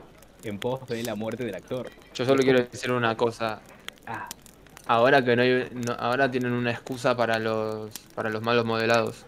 en 0.44 0.60
pos 0.60 0.88
de 0.88 1.03
la 1.03 1.15
muerte 1.15 1.44
del 1.45 1.56
actor. 1.56 1.89
Yo 2.14 2.26
solo 2.26 2.41
quiero 2.44 2.60
decir 2.64 2.91
una 2.91 3.15
cosa. 3.18 3.60
Ah, 4.06 4.30
Ahora 4.89 5.22
que 5.22 5.35
no 5.35 5.41
hay, 5.41 5.68
no- 5.73 5.91
ahora 5.99 6.31
tienen 6.31 6.53
una 6.53 6.72
excusa 6.72 7.18
para 7.18 7.38
los 7.39 7.89
para 8.15 8.30
los 8.30 8.41
malos 8.41 8.64
modelados 8.64 9.26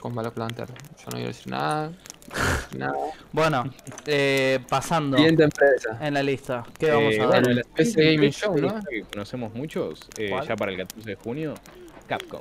con 0.00 0.14
Black 0.14 0.32
Panther. 0.32 0.66
Yo 0.68 1.04
no 1.06 1.10
quiero 1.12 1.26
decir 1.26 1.48
nada. 1.48 1.92
Nada. 2.76 2.94
Bueno, 3.32 3.64
eh, 4.06 4.60
pasando 4.68 5.18
Siguiente 5.18 5.44
empresa. 5.44 5.98
en 6.00 6.14
la 6.14 6.22
lista. 6.22 6.64
¿Qué 6.78 6.90
vamos 6.90 7.14
Eh, 7.14 7.20
a 7.22 7.26
ver? 7.26 7.42
bueno, 7.44 7.60
el 7.76 7.92
Gaming 7.94 8.30
Show, 8.30 8.56
¿no? 8.58 8.80
que 8.88 9.02
conocemos 9.02 9.52
muchos, 9.54 10.08
eh, 10.16 10.30
ya 10.46 10.56
para 10.56 10.72
el 10.72 10.78
14 10.78 11.08
de 11.10 11.16
junio, 11.16 11.54
Capcom. 12.06 12.40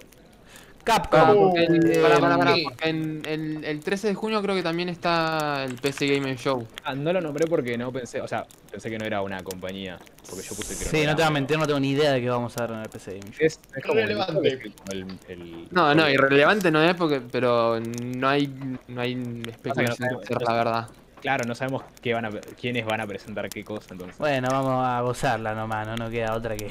Capcom. 0.88 1.38
Porque 1.50 1.64
el, 1.66 1.92
Eh, 1.92 2.02
para, 2.02 2.20
para, 2.20 2.38
para, 2.38 2.56
sí. 2.56 2.64
porque 2.64 2.90
en, 2.90 3.22
el, 3.26 3.64
el 3.66 3.80
13 3.82 4.08
de 4.08 4.14
junio 4.16 4.42
creo 4.42 4.56
que 4.56 4.64
también 4.64 4.90
está 4.90 5.64
el 5.66 5.76
PC 5.76 6.08
Gaming 6.08 6.36
Show. 6.38 6.66
Ah, 6.86 6.96
no 6.96 7.12
lo 7.12 7.20
nombré 7.22 7.46
porque 7.48 7.78
no 7.78 7.92
pensé, 7.92 8.22
o 8.22 8.28
sea, 8.28 8.46
pensé 8.72 8.90
que 8.90 8.98
no 8.98 9.06
era 9.06 9.22
una 9.22 9.44
compañía, 9.44 10.00
porque 10.30 10.44
yo 10.48 10.56
puse 10.56 10.78
que 10.78 10.86
Sí, 10.86 10.98
era 11.02 11.12
no 11.12 11.18
te 11.18 11.24
voy 11.24 11.28
a 11.30 11.32
mentir, 11.34 11.58
no 11.60 11.68
tengo 11.68 11.80
ni 11.80 11.92
idea 11.92 12.12
de 12.14 12.22
qué 12.22 12.30
vamos 12.30 12.58
a 12.58 12.62
ver 12.62 12.72
en 12.72 12.80
el 12.84 12.90
PC 12.90 13.12
Gaming 13.18 13.32
Show. 13.34 13.46
Es, 13.46 13.60
es 13.76 13.84
como 13.86 14.00
el- 14.00 14.06
Irrelevante. 14.06 14.60
el, 14.92 15.20
el- 15.28 15.68
No, 15.72 15.94
no, 15.94 16.10
irrelevante 16.10 16.72
no 16.72 16.82
es 16.82 16.96
porque, 16.96 17.22
pero 17.32 17.80
no 17.82 18.30
hay, 18.30 18.48
no 18.88 19.02
hay 19.02 19.14
especulación 19.50 19.90
de 19.90 19.96
sabemos, 19.98 20.26
ser 20.26 20.40
no 20.42 20.46
la 20.46 20.54
verdad. 20.54 20.88
Claro, 21.22 21.46
no 21.48 21.56
sabemos 21.56 21.84
qué 22.02 22.14
van 22.14 22.26
a, 22.26 22.30
quiénes 22.60 22.86
van 22.86 23.02
a 23.02 23.08
presentar 23.08 23.50
qué 23.50 23.64
cosa, 23.64 23.88
entonces. 23.92 24.18
Bueno, 24.20 24.50
vamos 24.52 24.86
a 24.86 25.02
gozarla 25.02 25.56
nomás, 25.56 25.88
no 25.88 25.96
nos 25.96 26.12
queda 26.12 26.36
otra 26.36 26.56
que. 26.56 26.70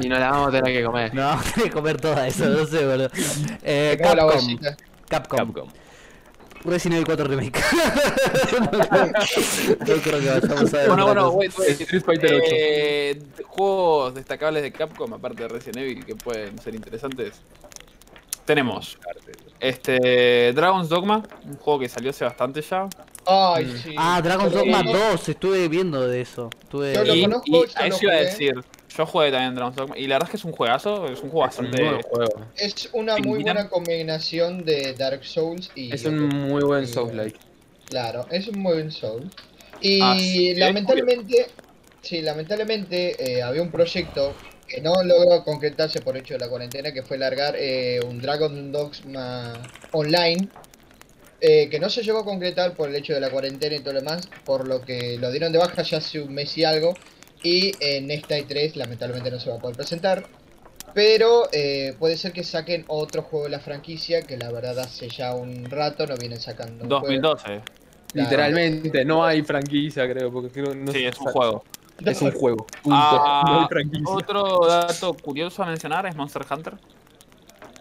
Y 0.00 0.08
nos 0.08 0.18
la 0.18 0.30
vamos 0.30 0.48
a 0.48 0.50
tener 0.52 0.72
que 0.72 0.84
comer. 0.84 1.14
no, 1.14 1.22
vamos 1.22 1.46
a 1.46 1.52
tener 1.52 1.68
que 1.68 1.74
comer 1.74 2.00
toda 2.00 2.26
eso, 2.26 2.48
no 2.48 2.66
sé, 2.66 2.84
boludo. 2.86 3.10
Eh, 3.62 3.96
Capcom. 4.00 4.58
Capcom. 5.08 5.38
Capcom. 5.38 5.68
Resident 6.64 6.94
Evil 6.94 7.06
4 7.06 7.24
Remake. 7.26 7.60
no 9.80 9.96
creo 10.02 10.20
que 10.20 10.30
vayamos 10.30 10.74
a 10.74 10.76
ver. 10.76 10.88
Bueno, 10.88 11.06
bueno, 11.06 11.24
cosa. 11.24 11.36
wait, 11.36 11.58
wait. 11.58 11.80
Street 11.80 12.04
Fighter 12.04 12.34
8. 12.34 12.44
Eh, 12.50 13.22
juegos 13.44 14.14
destacables 14.14 14.62
de 14.62 14.72
Capcom, 14.72 15.12
aparte 15.12 15.42
de 15.42 15.48
Resident 15.48 15.78
Evil, 15.78 16.04
que 16.04 16.14
pueden 16.14 16.58
ser 16.58 16.74
interesantes. 16.74 17.42
Tenemos 18.44 18.98
este 19.60 20.52
Dragon's 20.52 20.88
Dogma, 20.88 21.22
un 21.44 21.56
juego 21.56 21.80
que 21.80 21.88
salió 21.88 22.10
hace 22.10 22.24
bastante 22.24 22.60
ya. 22.62 22.88
Ay, 23.26 23.64
Mm. 23.66 23.76
sí. 23.82 23.94
Ah, 23.96 24.20
Dragon 24.22 24.50
Dogma 24.50 24.82
lo- 24.82 24.92
2, 24.92 25.28
estuve 25.28 25.68
viendo 25.68 26.06
de 26.08 26.20
eso. 26.20 26.50
Estuve... 26.62 26.94
Yo 26.94 27.04
lo 27.04 27.14
y, 27.14 27.22
conozco, 27.22 27.46
y 27.46 27.52
yo 27.52 27.64
a 27.76 27.86
lo 27.88 27.94
eso 27.94 28.04
iba 28.04 28.12
a 28.12 28.16
decir. 28.16 28.54
Yo 28.96 29.06
jugué 29.06 29.30
también 29.30 29.54
Dragon's 29.54 29.76
Dogma. 29.76 29.96
Y 29.98 30.06
la 30.06 30.16
verdad 30.16 30.28
es 30.28 30.30
que 30.32 30.36
es 30.36 30.44
un 30.44 30.52
juegazo, 30.52 31.06
es 31.08 31.20
un 31.22 31.30
juego 31.30 31.48
Es 31.48 31.58
un 31.58 31.64
bastante. 31.70 31.82
buen 31.90 32.02
juego. 32.02 32.46
Es 32.56 32.88
una 32.92 33.16
muy 33.18 33.42
buena 33.42 33.68
combinación 33.68 34.64
de 34.64 34.92
Dark 34.94 35.24
Souls 35.24 35.70
y. 35.74 35.94
Es 35.94 36.04
un 36.04 36.28
muy 36.28 36.62
buen 36.62 36.86
Souls-like. 36.86 37.38
Claro, 37.88 38.26
es 38.30 38.48
un 38.48 38.58
muy 38.58 38.74
buen 38.74 38.90
Soul. 38.90 39.30
Y 39.80 40.00
Así 40.02 40.48
es, 40.50 40.58
lamentablemente, 40.58 41.46
sí, 42.02 42.20
lamentablemente 42.22 43.16
eh, 43.38 43.42
había 43.42 43.62
un 43.62 43.70
proyecto 43.70 44.34
que 44.68 44.80
no 44.80 45.02
logró 45.02 45.42
concretarse 45.44 46.00
por 46.00 46.16
hecho 46.16 46.34
de 46.34 46.40
la 46.40 46.48
cuarentena, 46.48 46.92
que 46.92 47.02
fue 47.02 47.18
largar 47.18 47.54
eh, 47.58 48.00
un 48.06 48.18
Dragon 48.20 48.70
Dogma 48.72 49.54
online, 49.92 50.48
eh, 51.44 51.68
que 51.68 51.80
no 51.80 51.90
se 51.90 52.04
llegó 52.04 52.20
a 52.20 52.24
concretar 52.24 52.74
por 52.74 52.88
el 52.88 52.94
hecho 52.94 53.14
de 53.14 53.20
la 53.20 53.28
cuarentena 53.28 53.74
y 53.74 53.80
todo 53.80 53.94
lo 53.94 54.00
demás, 54.00 54.28
por 54.44 54.68
lo 54.68 54.80
que 54.80 55.18
lo 55.18 55.32
dieron 55.32 55.50
de 55.50 55.58
baja 55.58 55.82
ya 55.82 55.98
hace 55.98 56.20
un 56.20 56.32
mes 56.32 56.56
y 56.56 56.62
algo, 56.62 56.94
y 57.42 57.72
en 57.80 58.12
esta 58.12 58.38
E3 58.38 58.76
lamentablemente 58.76 59.28
no 59.28 59.40
se 59.40 59.50
va 59.50 59.56
a 59.56 59.58
poder 59.58 59.76
presentar. 59.76 60.24
Pero 60.94 61.48
eh, 61.50 61.96
puede 61.98 62.16
ser 62.16 62.32
que 62.32 62.44
saquen 62.44 62.84
otro 62.86 63.22
juego 63.22 63.46
de 63.46 63.50
la 63.50 63.58
franquicia, 63.58 64.22
que 64.22 64.36
la 64.36 64.52
verdad 64.52 64.78
hace 64.78 65.08
ya 65.08 65.34
un 65.34 65.64
rato 65.68 66.06
no 66.06 66.14
vienen 66.16 66.38
sacando 66.38 66.84
un 66.84 66.90
juego. 66.90 67.06
2012. 67.06 67.60
Literalmente, 68.14 69.04
no 69.04 69.24
hay 69.24 69.42
franquicia, 69.42 70.08
creo, 70.08 70.30
porque 70.30 70.50
creo 70.50 70.72
no 70.76 70.92
Sí, 70.92 71.04
es 71.04 71.18
un 71.18 71.26
juego. 71.26 71.64
Es 72.06 72.22
un 72.22 72.30
juego. 72.30 72.66
Punto. 72.84 72.96
Ah, 72.96 73.42
no 73.46 73.60
hay 73.62 73.66
franquicia. 73.66 74.14
otro 74.14 74.64
dato 74.64 75.14
curioso 75.14 75.64
a 75.64 75.66
mencionar 75.66 76.06
es 76.06 76.14
Monster 76.14 76.42
Hunter. 76.48 76.74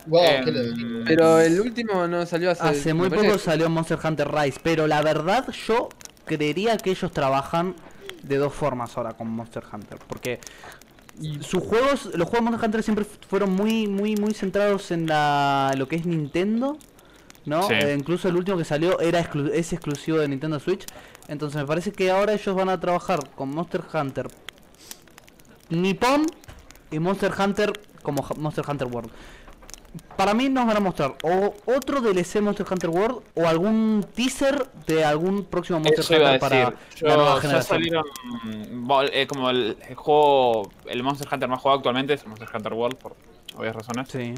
Wow, 0.08 0.24
Em, 0.24 0.46
qué. 0.46 1.04
Pero 1.08 1.40
el 1.40 1.60
último 1.62 2.08
no 2.08 2.26
salió 2.26 2.52
hace. 2.52 2.64
Hace 2.64 2.94
muy 2.94 3.10
poco 3.10 3.22
parece- 3.22 3.40
salió 3.46 3.70
Monster 3.70 4.00
Hunter 4.04 4.32
Rise, 4.32 4.60
pero 4.64 4.88
la 4.88 5.02
verdad 5.02 5.48
yo 5.68 5.90
creería 6.26 6.78
que 6.78 6.92
ellos 6.92 7.12
trabajan 7.12 7.76
de 8.24 8.38
dos 8.38 8.54
formas 8.54 8.98
ahora 8.98 9.14
con 9.14 9.28
Monster 9.30 9.64
Hunter, 9.72 9.98
porque 10.08 10.40
sus 11.42 11.64
juegos, 11.64 12.06
los 12.16 12.28
juegos 12.28 12.34
de 12.34 12.42
Monster 12.42 12.66
Hunter 12.66 12.84
siempre 12.84 13.06
fueron 13.28 13.52
muy, 13.52 13.88
muy, 13.88 14.16
muy 14.16 14.34
centrados 14.34 14.92
en 14.92 15.08
la, 15.08 15.74
lo 15.78 15.88
que 15.88 15.98
es 15.98 16.06
Nintendo, 16.06 16.78
¿no? 17.46 17.64
Sí. 17.68 17.74
Eh, 17.74 17.96
incluso 17.98 18.28
el 18.30 18.36
último 18.38 18.58
que 18.58 18.64
salió 18.66 19.00
era 19.00 19.20
exclu- 19.24 19.52
es 19.54 19.74
exclusivo 19.74 20.18
de 20.20 20.28
Nintendo 20.28 20.60
Switch, 20.60 20.86
entonces 21.28 21.60
me 21.62 21.68
parece 21.68 21.92
que 21.92 22.10
ahora 22.12 22.34
ellos 22.34 22.56
van 22.56 22.70
a 22.70 22.80
trabajar 22.80 23.20
con 23.36 23.50
Monster 23.50 23.82
Hunter 23.94 24.28
Nippon 25.70 26.26
y 26.92 27.00
Monster 27.00 27.32
Hunter 27.38 27.72
como 28.04 28.26
Monster 28.38 28.66
Hunter 28.68 28.88
World. 28.88 29.12
Para 30.16 30.34
mí 30.34 30.48
nos 30.50 30.66
van 30.68 30.78
a 30.78 30.80
mostrar 30.80 31.16
o 31.24 31.54
otro 31.66 32.00
DLC 32.00 32.42
Monster 32.42 32.66
Hunter 32.70 32.90
World 32.90 33.24
o 33.36 33.46
algún 33.48 34.06
teaser 34.16 34.68
de 34.88 35.04
algún 35.04 35.44
próximo 35.46 35.80
Monster 35.80 36.00
Eso 36.00 36.16
iba 36.16 36.30
a 36.30 36.34
Hunter 36.34 36.50
decir. 36.50 36.66
para 36.66 36.96
Yo- 36.96 37.08
la 37.08 37.16
nueva 37.18 37.36
ya 37.36 37.42
generación. 37.42 37.78
salieron. 37.78 38.06
eh, 39.12 39.28
como 39.28 39.50
el, 39.50 39.78
el 39.90 39.96
juego. 39.96 40.72
El 40.86 41.04
Monster 41.04 41.28
Hunter 41.32 41.50
más 41.50 41.60
jugado 41.62 41.80
actualmente 41.80 42.14
es 42.14 42.22
el 42.24 42.30
Monster 42.30 42.48
Hunter 42.54 42.74
World, 42.74 42.96
por 42.98 43.16
obvias 43.58 43.76
razones. 43.76 44.08
Sí. 44.10 44.34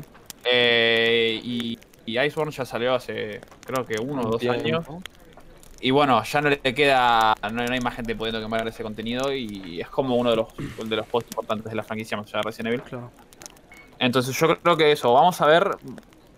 Eh, 0.46 1.40
y, 1.44 1.78
y 2.06 2.20
Iceborne 2.20 2.52
ya 2.52 2.66
salió 2.66 2.96
hace, 2.96 3.40
creo 3.66 3.86
que 3.86 3.96
uno 4.02 4.22
o 4.24 4.32
dos 4.32 4.40
Tiempo. 4.42 4.60
años. 4.66 4.86
Y 5.82 5.92
bueno, 5.92 6.24
ya 6.24 6.40
no 6.42 6.50
le 6.50 6.60
queda. 6.74 7.36
No, 7.44 7.50
no 7.50 7.74
hay 7.74 7.80
más 7.82 7.96
gente 7.96 8.16
pudiendo 8.16 8.40
quemar 8.42 8.66
ese 8.68 8.84
contenido. 8.84 9.34
Y 9.34 9.82
es 9.82 9.90
como 9.90 10.16
uno 10.16 10.30
de 10.30 10.38
los, 10.38 10.48
de 10.58 10.96
los 10.96 11.06
juegos 11.10 11.26
importantes 11.30 11.70
de 11.70 11.76
la 11.76 11.84
franquicia 11.84 12.16
más 12.18 12.28
allá 12.28 12.38
de 12.40 12.44
Resident 12.44 12.68
Evil. 12.74 12.82
Claro. 12.84 13.12
Entonces 14.00 14.36
yo 14.38 14.58
creo 14.60 14.78
que 14.78 14.92
eso, 14.92 15.14
vamos 15.14 15.40
a 15.42 15.46
ver 15.48 15.78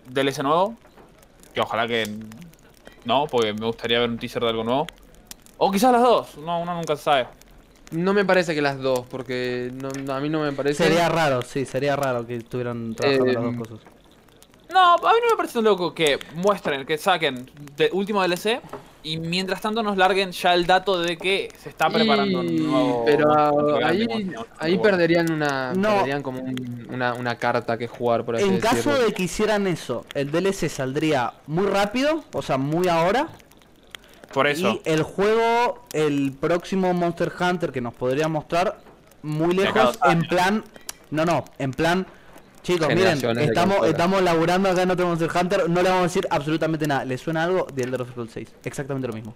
DLC 0.08 0.42
nuevo. 0.42 0.74
Que 1.54 1.60
ojalá 1.60 1.86
que 1.86 2.04
no, 3.04 3.26
porque 3.26 3.52
me 3.52 3.66
gustaría 3.66 3.98
ver 4.00 4.10
un 4.10 4.18
teaser 4.18 4.42
de 4.42 4.48
algo 4.50 4.64
nuevo. 4.64 4.86
O 5.58 5.70
quizás 5.70 5.92
las 5.92 6.02
dos, 6.02 6.36
no, 6.38 6.60
uno 6.60 6.74
nunca 6.74 6.96
sabe. 6.96 7.28
No 7.92 8.12
me 8.12 8.24
parece 8.24 8.54
que 8.54 8.60
las 8.60 8.78
dos, 8.78 9.06
porque 9.08 9.70
no, 9.72 9.88
no, 10.04 10.14
a 10.14 10.20
mí 10.20 10.28
no 10.28 10.40
me 10.40 10.52
parece. 10.52 10.84
Sería 10.84 11.08
raro, 11.08 11.40
sí, 11.42 11.64
sería 11.64 11.96
raro 11.96 12.26
que 12.26 12.36
estuvieran 12.36 12.94
trabajando 12.94 13.26
las 13.26 13.36
Em, 13.36 13.58
dos 13.58 13.68
cosas. 13.68 13.86
No, 14.72 14.94
a 14.94 14.96
mí 14.96 15.18
no 15.22 15.30
me 15.30 15.36
parece 15.36 15.54
tan 15.54 15.64
loco 15.64 15.94
que 15.94 16.18
muestren, 16.34 16.84
que 16.84 16.98
saquen 16.98 17.48
de 17.76 17.88
último 17.92 18.20
DLC 18.22 18.60
y 19.06 19.18
mientras 19.18 19.60
tanto 19.60 19.82
nos 19.84 19.96
larguen 19.96 20.32
ya 20.32 20.52
el 20.52 20.66
dato 20.66 21.00
de 21.00 21.16
que 21.16 21.48
se 21.62 21.68
está 21.68 21.88
preparando 21.88 22.42
Y- 22.42 22.46
un 22.58 22.66
nuevo. 22.66 23.04
Pero 23.06 23.32
ah, 23.32 23.52
ahí, 23.84 24.06
ahí 24.58 24.78
perderían 24.78 25.30
una. 25.30 25.72
No. 25.74 25.90
Perderían 25.98 26.22
como 26.22 26.40
un- 26.40 26.88
una, 26.90 27.14
una 27.14 27.36
carta 27.36 27.78
que 27.78 27.86
jugar, 27.86 28.24
por 28.24 28.36
así 28.36 28.44
En 28.44 28.58
caso 28.58 28.94
de 28.98 29.12
que 29.12 29.22
hicieran 29.22 29.66
eso, 29.68 30.04
el 30.14 30.30
DLC 30.32 30.68
saldría 30.68 31.34
muy 31.46 31.66
rápido, 31.66 32.24
o 32.32 32.42
sea, 32.42 32.58
muy 32.58 32.88
ahora. 32.88 33.28
Por 34.32 34.48
eso. 34.48 34.72
Y 34.84 34.90
el 34.90 35.02
juego, 35.02 35.84
el 35.92 36.32
próximo 36.32 36.92
Monster 36.92 37.32
Hunter 37.38 37.70
que 37.70 37.80
nos 37.80 37.94
podría 37.94 38.26
mostrar, 38.28 38.80
muy 39.22 39.54
lejos, 39.54 39.98
en 40.04 40.20
plan. 40.22 40.64
No, 41.10 41.24
no, 41.24 41.44
en 41.58 41.70
plan. 41.72 42.06
Chicos, 42.66 42.88
miren, 42.88 43.20
de 43.20 43.44
estamos, 43.44 43.86
estamos 43.86 44.22
laburando 44.22 44.68
acá 44.70 44.82
en 44.82 44.90
otro 44.90 45.06
Monster 45.06 45.30
Hunter, 45.40 45.70
no 45.70 45.82
le 45.82 45.88
vamos 45.88 46.00
a 46.00 46.02
decir 46.08 46.26
absolutamente 46.30 46.84
nada. 46.88 47.04
¿Le 47.04 47.16
suena 47.16 47.44
algo? 47.44 47.64
The 47.72 47.82
Elder 47.84 48.04
Scrolls 48.06 48.32
6. 48.32 48.54
Exactamente 48.64 49.06
lo 49.06 49.14
mismo. 49.14 49.34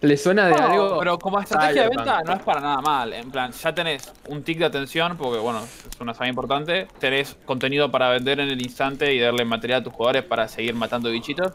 ¿Le 0.00 0.16
suena 0.16 0.46
de 0.48 0.54
No, 0.56 0.66
algo? 0.66 0.98
pero 0.98 1.18
como 1.18 1.40
estrategia 1.40 1.84
de 1.84 1.88
venta 1.90 2.22
no 2.22 2.32
es 2.32 2.42
para 2.42 2.60
nada 2.60 2.80
mal. 2.80 3.12
En 3.12 3.30
plan, 3.30 3.52
ya 3.52 3.72
tenés 3.74 4.12
un 4.28 4.42
tic 4.42 4.58
de 4.58 4.64
atención, 4.64 5.16
porque 5.16 5.38
bueno, 5.38 5.60
es 5.62 6.00
una 6.00 6.14
saga 6.14 6.28
importante. 6.28 6.88
Tenés 6.98 7.36
contenido 7.44 7.90
para 7.92 8.10
vender 8.10 8.40
en 8.40 8.48
el 8.48 8.60
instante 8.60 9.14
y 9.14 9.20
darle 9.20 9.44
material 9.44 9.80
a 9.82 9.84
tus 9.84 9.92
jugadores 9.92 10.24
para 10.24 10.48
seguir 10.48 10.74
matando 10.74 11.10
bichitos. 11.10 11.52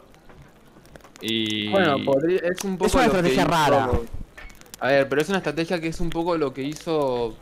Y. 1.19 1.68
Bueno, 1.69 1.98
podría- 2.06 2.39
es 2.43 2.64
un 2.64 2.77
poco. 2.77 2.88
Es 2.88 2.95
una 2.95 3.06
estrategia 3.07 3.41
hizo- 3.43 3.52
rara. 3.52 3.89
A 4.80 4.88
ver, 4.88 5.07
pero 5.10 5.22
es 5.22 5.30
una 5.30 5.38
estrategia 5.39 5.80
que 5.80 5.89
es 5.89 5.99
un 5.99 6.10
poco 6.10 6.38
lo 6.38 6.53
que 6.53 6.64
hizo. 6.64 7.35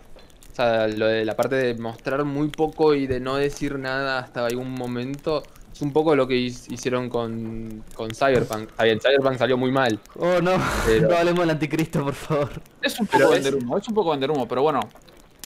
O 0.59 0.61
sea, 0.61 0.87
lo 0.89 1.07
de 1.07 1.23
la 1.23 1.37
parte 1.37 1.55
de 1.55 1.75
mostrar 1.75 2.25
muy 2.25 2.49
poco 2.49 2.93
y 2.93 3.07
de 3.07 3.21
no 3.21 3.37
decir 3.37 3.79
nada 3.79 4.19
hasta 4.19 4.45
algún 4.45 4.71
momento. 4.71 5.41
Es 5.73 5.81
un 5.81 5.93
poco 5.93 6.17
lo 6.17 6.27
que 6.27 6.35
hicieron 6.35 7.07
con, 7.07 7.81
con 7.93 8.09
Cyberpunk. 8.13 8.71
Está 8.71 8.83
bien, 8.83 8.99
Cyberpunk 8.99 9.37
salió 9.37 9.55
muy 9.57 9.71
mal. 9.71 9.97
Oh, 10.17 10.41
no, 10.41 10.51
Pero- 10.85 11.07
no 11.07 11.15
hablemos 11.15 11.39
del 11.39 11.51
anticristo, 11.51 12.03
por 12.03 12.13
favor. 12.13 12.49
Es 12.81 12.99
un 12.99 13.07
poco 13.07 13.29
vender 13.29 13.53
es- 13.55 13.63
humo, 13.63 13.77
es 13.77 13.87
un 13.87 13.93
poco 13.93 14.11
vender 14.11 14.31
humo, 14.31 14.49
pero 14.49 14.61
bueno. 14.63 14.81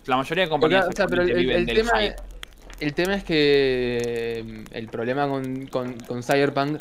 La 0.07 0.17
mayoría 0.17 0.45
de 0.45 0.49
Porque, 0.49 0.61
compañías 0.61 0.87
o 0.87 0.91
sea, 0.93 1.05
pero 1.05 1.21
el, 1.21 1.29
actualmente 1.29 1.31
el- 1.31 1.45
viven 1.45 1.57
el 1.59 1.65
del 1.67 1.75
tema, 1.85 1.99
hype. 2.01 2.15
el 2.79 2.93
tema 2.95 3.15
es 3.15 3.23
que 3.23 4.43
mm, 4.47 4.75
el 4.75 4.87
problema 4.87 5.27
con, 5.29 5.67
con, 5.67 5.93
con 6.07 6.23
Cyberpunk 6.23 6.79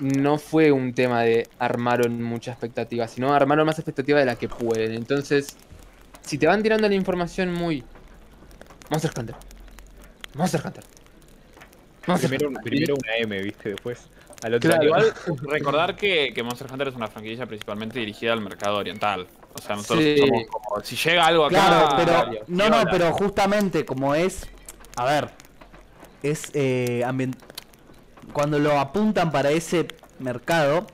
no 0.00 0.36
fue 0.38 0.72
un 0.72 0.94
tema 0.94 1.22
de 1.22 1.46
armaron 1.60 2.20
mucha 2.24 2.50
expectativa, 2.50 3.06
sino 3.06 3.32
armaron 3.32 3.66
más 3.66 3.78
expectativa 3.78 4.18
de 4.18 4.26
la 4.26 4.34
que 4.34 4.48
pueden. 4.48 4.94
Entonces, 4.94 5.56
si 6.28 6.38
te 6.38 6.46
van 6.46 6.62
tirando 6.62 6.88
la 6.88 6.94
información 6.94 7.52
muy... 7.52 7.82
Monster 8.90 9.10
Hunter. 9.18 9.34
Monster 10.34 10.62
Hunter. 10.64 10.84
Monster 12.06 12.28
Primero, 12.30 12.48
Hunter. 12.48 12.62
primero 12.62 12.94
una 12.94 13.16
M, 13.16 13.42
¿viste? 13.42 13.70
Después 13.70 14.08
al 14.42 14.54
otro 14.54 14.70
Claro. 14.70 14.84
igual. 14.84 15.14
Recordar 15.42 15.96
que, 15.96 16.32
que 16.34 16.42
Monster 16.42 16.70
Hunter 16.72 16.88
es 16.88 16.94
una 16.94 17.08
franquicia 17.08 17.44
principalmente 17.46 17.98
dirigida 17.98 18.32
al 18.32 18.40
mercado 18.40 18.76
oriental. 18.76 19.26
O 19.54 19.60
sea, 19.60 19.76
nosotros 19.76 20.04
Sí. 20.04 20.16
somos 20.18 20.44
como. 20.46 20.80
Si 20.84 20.96
llega 20.96 21.26
algo 21.26 21.46
acá. 21.46 21.56
Claro, 21.56 21.96
pero. 21.96 22.44
No, 22.46 22.68
no, 22.68 22.84
pero 22.90 23.12
justamente 23.12 23.84
como 23.84 24.14
es. 24.14 24.46
A 24.96 25.04
ver. 25.06 25.30
Es. 26.22 26.50
Eh, 26.54 27.04
Cuando 28.32 28.58
lo 28.58 28.78
apuntan 28.78 29.32
para 29.32 29.50
ese 29.50 29.88
mercado. 30.18 30.86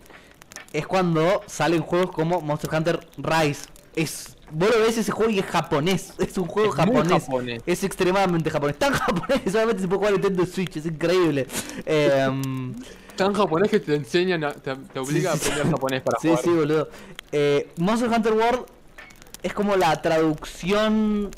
es 0.73 0.87
cuando 0.87 1.43
salen 1.47 1.83
juegos 1.83 2.11
como 2.13 2.41
Monster 2.41 2.71
Hunter 2.75 3.07
Rise. 3.19 3.67
Es, 3.95 4.34
vos 4.55 4.71
lo 4.71 4.81
ves 4.81 4.97
ese 4.99 5.13
juego 5.13 5.31
y 5.31 5.39
es 5.41 5.47
japonés. 5.47 6.13
Es 6.19 6.37
un 6.39 6.47
juego 6.47 6.71
Es 6.71 6.75
japonés. 6.77 7.13
japonés. 7.25 7.63
Es 7.67 7.85
extremadamente 7.85 8.51
japonés. 8.51 8.79
Tan 8.79 8.93
japonés 8.95 9.43
que 9.43 9.51
solamente 9.51 9.83
se 9.83 9.89
puede 9.89 9.99
jugar 9.99 10.15
en 10.15 10.21
Nintendo 10.21 10.47
Switch. 10.47 10.77
Es 10.77 10.87
increíble. 10.87 11.47
Em, 11.87 12.75
Tan 13.17 13.33
japonés 13.33 13.71
que 13.71 13.79
te 13.81 13.95
enseñan, 13.95 14.43
a- 14.45 14.53
te, 14.53 14.75
te 14.75 14.99
obliga 14.99 15.33
Sí, 15.35 15.39
sí, 15.39 15.45
a 15.49 15.53
aprender 15.53 15.71
japonés 15.73 16.03
para 16.03 16.19
sí, 16.19 16.29
jugar. 16.29 16.43
sí, 16.45 16.51
boludo. 16.51 16.89
Eh, 17.31 17.69
Monster 17.79 18.09
Hunter 18.11 18.33
World 18.33 18.65
es 19.43 19.53
como 19.53 19.77
la 19.77 20.01
traducción 20.03 21.31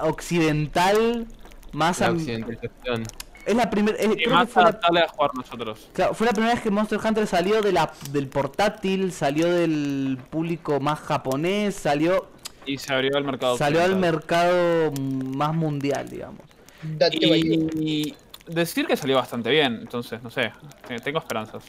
occidental 0.00 1.26
más 1.72 2.00
La 2.00 2.10
occidentalización. 2.12 3.02
Es 3.46 3.54
la 3.54 3.68
primera 3.70 3.96
Y 4.02 4.06
creo 4.06 4.16
que 4.16 4.28
más 4.28 4.48
fue 4.50 4.62
la, 4.62 4.70
a 5.04 5.08
jugar 5.08 5.34
nosotros. 5.34 5.88
claro, 5.92 6.14
fue 6.14 6.26
la 6.26 6.32
primera 6.32 6.54
vez 6.54 6.62
que 6.62 6.70
Monster 6.70 6.98
Hunter 7.04 7.26
salió 7.26 7.62
de 7.62 7.72
la 7.72 7.92
del 8.10 8.28
portátil 8.28 9.12
salió 9.12 9.50
del 9.50 10.18
público 10.30 10.80
más 10.80 11.00
japonés 11.00 11.74
salió 11.74 12.28
Y 12.66 12.78
se 12.78 12.92
abrió 12.92 13.16
al 13.16 13.24
mercado. 13.24 13.56
salió 13.56 13.82
al 13.82 13.96
mercado 13.96 14.92
más 14.92 15.54
mundial 15.54 16.08
digamos 16.08 16.42
baile. 16.82 17.66
Y 17.74 18.14
decir 18.46 18.86
que 18.86 18.96
salió 18.96 19.16
bastante 19.16 19.48
bien, 19.50 19.78
entonces, 19.80 20.22
no 20.22 20.30
sé, 20.30 20.52
eh, 20.88 20.96
tengo 21.02 21.18
esperanzas. 21.18 21.64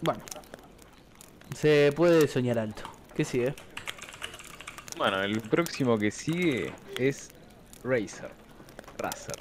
bueno 0.00 0.20
se 1.54 1.92
puede 1.96 2.28
soñar 2.28 2.58
alto 2.58 2.82
¿qué 3.14 3.24
sigue? 3.24 3.54
Bueno, 4.98 5.22
el 5.22 5.40
próximo 5.40 5.96
que 5.96 6.10
sigue 6.10 6.72
es 6.98 7.30
Razer. 7.84 8.30
Razer. 8.98 9.36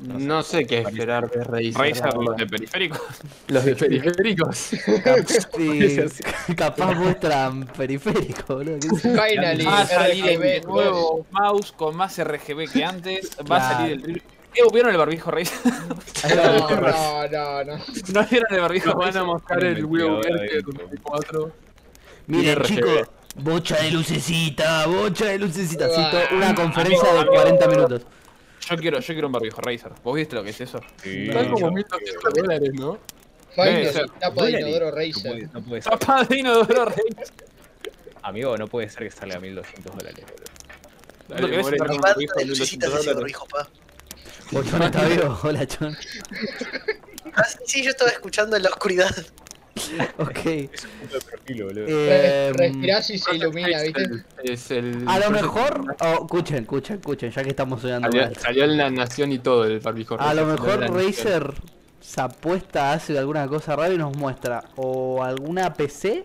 No 0.00 0.18
sé. 0.18 0.24
No 0.24 0.42
sé 0.42 0.66
qué 0.66 0.78
esperar 0.80 1.30
de 1.30 1.44
Razer. 1.44 1.74
Razer, 1.74 2.14
los 2.16 2.36
de 2.36 2.46
periféricos. 2.50 3.00
Los 3.48 3.64
de 3.64 3.76
periféricos. 3.76 4.56
Sí, 4.56 6.54
capaz 6.56 6.94
muestran 6.94 7.66
periférico 7.66 8.56
boludo 8.56 8.78
Va 9.66 9.80
a 9.80 9.86
salir 9.86 10.26
el 10.42 10.62
nuevo 10.64 11.26
mouse 11.30 11.72
con 11.72 11.96
más 11.96 12.18
RGB 12.22 12.70
que 12.72 12.84
antes. 12.84 13.30
Va 13.50 13.56
a 13.58 13.72
salir 13.72 14.00
el. 14.04 14.16
Eh, 14.54 14.62
¿Vieron 14.72 14.90
el 14.92 14.98
barbijo 14.98 15.30
Razer? 15.30 15.58
No, 16.36 16.68
no, 16.68 17.26
no, 17.28 17.64
no. 17.64 17.76
¿No 18.12 18.26
vieron 18.30 18.48
el 18.54 18.60
barbijo 18.60 18.90
Nos 18.90 18.96
van 18.98 19.16
a 19.16 19.24
mostrar 19.24 19.64
el 19.64 19.84
Wii 19.84 20.02
de 20.02 20.10
adentro. 20.10 20.72
2004. 20.72 21.52
Miren, 22.26 22.62
chicos, 22.62 23.08
bocha 23.36 23.76
de 23.76 23.90
lucecita, 23.90 24.86
bocha 24.86 25.24
de 25.26 25.38
lucecita. 25.38 25.86
Ah, 25.96 26.10
to- 26.28 26.36
una 26.36 26.54
conferencia 26.54 27.12
de 27.12 27.18
amigo. 27.20 27.34
40 27.34 27.68
minutos. 27.68 28.02
Yo 28.68 28.76
quiero, 28.76 29.00
yo 29.00 29.06
quiero 29.14 29.26
un 29.26 29.32
barbijo 29.32 29.60
Razer. 29.60 29.92
¿Vos 30.04 30.14
viste 30.14 30.34
lo 30.36 30.44
que 30.44 30.50
es 30.50 30.60
eso? 30.60 30.80
Sí, 31.02 31.28
Están 31.28 31.50
como 31.50 31.66
yo- 31.68 31.72
1200 31.72 32.32
dólares, 32.34 32.70
¿no? 32.74 32.98
Debe 33.56 33.92
ser. 33.92 34.08
tapa 34.10 34.44
de 34.46 34.52
¿Dólares? 34.52 34.60
inodoro 34.60 34.90
No 34.90 34.96
Razer. 34.96 35.22
puede, 35.22 35.48
no 35.52 35.62
puede 35.62 35.82
ser. 35.82 35.92
Zapadino 35.92 36.52
de 36.54 36.72
oro 36.72 36.84
Razer. 36.86 37.04
Amigo, 38.22 38.56
no 38.56 38.66
puede 38.68 38.88
ser 38.88 39.02
que 39.04 39.10
salga 39.10 39.36
a 39.36 39.40
1200 39.40 39.96
dólares, 39.96 40.24
boludo. 40.24 41.40
Lo 41.40 41.48
que 41.48 41.56
ves 41.56 41.66
con 41.78 41.90
un 41.90 41.96
barbijo 41.98 42.34
de 42.38 42.44
de 42.44 42.50
lucecitas 42.50 42.90
1200 42.90 43.00
ese 43.00 43.14
dólares. 43.14 43.16
barbijo, 43.16 43.46
pa. 43.46 43.68
Bochón 44.52 44.82
está 44.82 45.04
vivo. 45.06 45.38
Hola, 45.42 45.66
Chon. 45.66 45.96
Ah, 47.34 47.44
sí, 47.66 47.82
yo 47.82 47.90
estaba 47.90 48.10
escuchando 48.10 48.56
en 48.56 48.62
la 48.62 48.68
oscuridad. 48.68 49.10
Ok. 50.18 50.46
Es 50.46 50.84
un 50.84 50.90
puto 51.08 51.26
perfil, 51.30 51.64
boludo. 51.64 51.86
Eh, 51.88 52.52
Respirás 52.54 53.10
y 53.10 53.18
se 53.18 53.36
ilumina, 53.36 53.82
¿viste? 53.82 54.24
Es 54.42 54.70
el. 54.70 55.04
a 55.06 55.18
lo 55.18 55.30
mejor. 55.30 55.96
oh, 56.00 56.22
escuchen, 56.22 56.62
escuchen, 56.62 56.96
escuchen, 56.96 57.30
ya 57.30 57.42
que 57.42 57.50
estamos 57.50 57.80
soñando. 57.80 58.10
Salió, 58.38 58.64
en 58.64 58.76
la 58.76 58.90
nación 58.90 59.32
y 59.32 59.38
todo 59.38 59.64
el 59.64 59.80
barbijo. 59.80 60.20
A 60.20 60.34
lo 60.34 60.46
mejor. 60.46 60.80
Razer 60.90 61.54
se 62.00 62.20
apuesta, 62.20 62.92
hace 62.92 63.16
alguna 63.16 63.46
cosa 63.46 63.76
rara 63.76 63.94
y 63.94 63.98
nos 63.98 64.16
muestra 64.16 64.64
o 64.76 65.22
alguna 65.22 65.72
PC, 65.72 66.24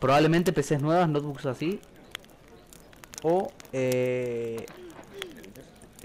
probablemente 0.00 0.52
PCs 0.52 0.80
nuevas, 0.80 1.08
notebooks 1.08 1.46
así, 1.46 1.80
o 3.22 3.52
eh, 3.72 4.64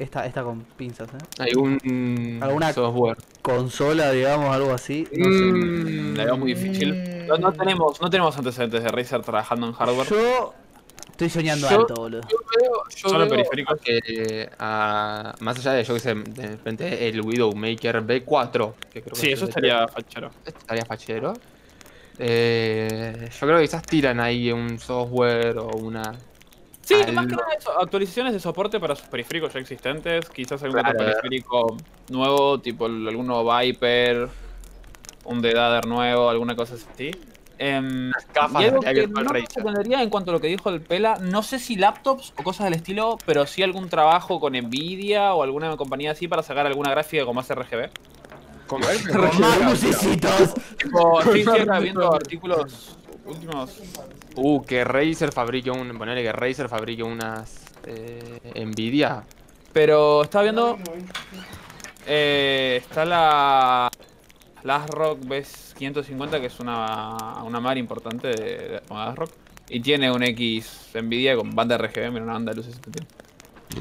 esta, 0.02 0.26
esta 0.26 0.44
con 0.44 0.62
pinzas, 0.78 1.10
¿eh? 1.10 1.18
Hay 1.40 1.54
un 1.56 2.40
Alguna- 2.42 2.74
software. 2.74 3.18
consola, 3.42 4.12
digamos, 4.12 4.54
algo 4.54 4.72
así. 4.74 5.08
No 5.16 5.26
sé. 5.26 5.30
Mm, 5.32 6.16
La 6.18 6.26
veo 6.26 6.38
muy 6.38 6.54
difícil. 6.54 7.28
No, 7.28 7.38
no 7.38 7.54
tenemos, 7.54 8.02
no 8.02 8.10
tenemos 8.10 8.38
antecedentes 8.38 8.84
de 8.84 8.90
Razer 8.90 9.22
trabajando 9.22 9.68
en 9.68 9.74
hardware. 9.74 10.08
Yo 10.10 10.54
estoy 11.12 11.30
soñando 11.30 11.70
Yo- 11.70 11.80
alto, 11.82 11.94
boludo. 11.96 12.22
Yo 12.30 12.38
veo, 12.60 12.72
yo 12.96 13.10
Solo 13.10 13.20
veo 13.20 13.30
periféricos. 13.30 13.80
que, 13.82 14.50
ah, 14.60 15.34
más 15.40 15.58
allá 15.60 15.74
de 15.74 15.84
yo 15.84 15.94
que 15.94 16.00
sé, 16.00 16.16
de 16.16 16.48
repente 16.48 17.08
el 17.08 17.22
Widowmaker 17.22 18.02
B4, 18.06 18.74
que 18.92 19.02
creo 19.02 19.14
que 19.14 19.20
Sí, 19.20 19.28
es 19.28 19.34
eso 19.34 19.46
estaría 19.46 19.88
fachero. 19.88 20.32
Estaría 20.46 20.86
fachero. 20.86 21.34
Eh, 22.24 23.30
yo 23.32 23.48
creo 23.48 23.58
que 23.58 23.64
quizás 23.64 23.82
tiran 23.84 24.20
ahí 24.20 24.52
un 24.52 24.78
software 24.80 25.58
o 25.58 25.70
una. 25.78 26.14
Sí, 26.84 26.96
algo. 26.96 27.14
más 27.14 27.28
que 27.28 27.36
nada 27.36 27.48
eso, 27.58 27.80
actualizaciones 27.80 28.34
de 28.34 28.40
soporte 28.40 28.80
para 28.80 28.96
sus 28.96 29.08
periféricos 29.08 29.54
ya 29.54 29.60
existentes, 29.60 30.30
quizás 30.30 30.62
algún 30.64 30.80
Claro. 30.82 30.98
otro 31.00 31.06
periférico 31.12 31.78
nuevo, 32.10 32.60
tipo 32.60 32.88
el- 32.88 33.08
alguno 33.08 33.44
Viper, 33.46 34.28
un 35.26 35.42
Dedader 35.42 35.86
nuevo, 35.86 36.30
alguna 36.30 36.56
cosa 36.56 36.76
así. 36.76 37.12
Em, 37.64 38.12
gafas 38.34 38.60
y 38.64 38.66
algo 38.66 38.80
de 38.82 38.94
que 38.96 39.08
no 39.08 39.22
me 39.32 39.46
sorprendería 39.46 40.02
en 40.02 40.10
cuanto 40.10 40.32
a 40.32 40.34
lo 40.34 40.42
que 40.42 40.48
dijo 40.48 40.70
el 40.72 40.82
Pela, 40.82 41.18
no 41.22 41.44
sé 41.44 41.60
si 41.60 41.76
laptops 41.76 42.34
o 42.36 42.42
cosas 42.44 42.64
del 42.66 42.74
estilo, 42.74 43.20
pero 43.28 43.46
sí 43.46 43.62
algún 43.62 43.88
trabajo 43.88 44.40
con 44.40 44.54
Nvidia 44.54 45.36
o 45.36 45.44
alguna 45.44 45.78
compañía 45.78 46.12
así 46.12 46.28
para 46.28 46.42
sacar 46.42 46.66
alguna 46.66 46.90
gráfica 46.90 47.24
con 47.24 47.36
más 47.36 47.48
RGB. 47.52 47.92
Con- 48.66 48.82
Con 49.32 49.42
más 49.42 49.62
lucecitos. 49.70 50.54
Tipo, 50.82 51.22
sí, 51.34 51.44
viendo 51.82 52.12
artículos 52.16 52.98
últimos. 53.26 53.80
Uh, 54.36 54.62
que 54.64 54.84
Razer 54.84 55.32
fabrique 55.32 55.70
un. 55.72 55.98
Ponerle 55.98 56.24
que 56.24 56.32
Razer 56.32 56.70
fabrique 56.70 57.04
unas. 57.04 57.66
Eh, 57.86 58.64
Nvidia. 58.66 59.24
Pero 59.74 60.24
estaba 60.24 60.44
viendo. 60.44 60.78
eh, 62.08 62.82
está 62.82 63.06
la. 63.06 63.90
La 64.64 64.76
ASRock 64.76 65.22
BS550, 65.22 66.40
que 66.40 66.46
es 66.46 66.60
una, 66.60 67.42
una 67.44 67.60
mar 67.60 67.80
importante 67.80 68.28
de, 68.28 68.36
de 68.36 68.82
ASRock. 68.90 69.32
Y 69.70 69.80
tiene 69.80 70.12
un 70.12 70.22
X 70.22 70.90
Nvidia 70.94 71.36
con 71.36 71.50
banda 71.56 71.78
RGB, 71.80 72.12
mira 72.12 72.24
una 72.26 72.34
banda 72.34 72.52
de 72.52 72.58
luces 72.58 72.80
que 72.80 72.92
tiene. 72.92 73.08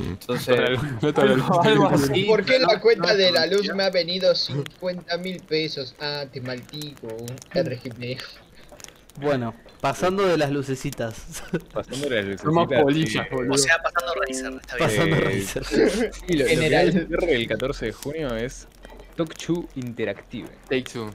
Entonces, 0.08 0.58
algo, 1.18 1.60
algo 1.62 1.86
así. 1.88 2.24
¿Por 2.24 2.44
qué 2.44 2.58
la 2.60 2.80
cuenta 2.80 3.14
de 3.14 3.30
la 3.32 3.44
luz 3.46 3.68
me 3.74 3.82
ha 3.82 3.90
venido 3.90 4.34
50 4.34 5.18
mil 5.18 5.40
pesos? 5.42 5.94
Ah, 6.00 6.24
te 6.32 6.40
maltico, 6.40 7.08
RGB. 7.52 8.16
Bueno, 9.18 9.54
pasando 9.80 10.26
de 10.26 10.36
las 10.36 10.50
lucecitas. 10.50 11.42
Pasando 11.72 12.08
las 12.08 12.40
Son 12.40 12.54
más 12.54 12.68
lucecitas, 12.68 12.82
polillas, 12.82 13.26
sí. 13.28 13.48
O 13.50 13.58
sea, 13.58 13.78
pasando 13.82 14.12
Razer, 14.14 14.52
está 14.60 14.76
bien. 14.76 14.88
pasando 14.88 15.16
Eh, 15.16 15.20
Razer. 15.20 15.64
Sí, 15.64 15.76
lo, 15.76 16.38
lo 16.38 16.44
que 16.44 16.56
General. 16.56 16.92
cierre 16.92 17.34
el 17.34 17.48
14 17.48 17.86
de 17.86 17.92
junio 17.92 18.36
es 18.36 18.68
Talk 19.16 19.34
Interactive. 19.74 20.48
Take 20.68 20.82
Two. 20.84 21.10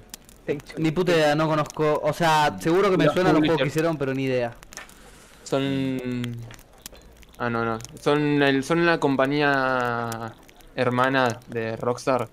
Ni 0.78 0.92
puta 0.92 1.12
idea, 1.14 1.36
no 1.36 1.48
conozco. 1.48 2.00
O 2.04 2.14
sea, 2.14 2.56
seguro 2.60 2.92
que 2.92 2.98
me 2.98 3.10
suenan 3.10 3.34
los 3.34 3.40
juegos 3.42 3.62
que 3.62 3.68
hicieron, 3.68 3.98
pero 3.98 4.14
ni 4.14 4.26
idea. 4.26 4.56
Son. 5.44 6.24
Ah, 7.38 7.50
no, 7.50 7.66
no. 7.66 7.80
Son, 8.00 8.42
el, 8.44 8.64
son 8.64 8.86
la 8.86 9.00
compañía 9.00 10.34
hermana 10.76 11.40
de 11.48 11.76
Rockstar. 11.78 12.30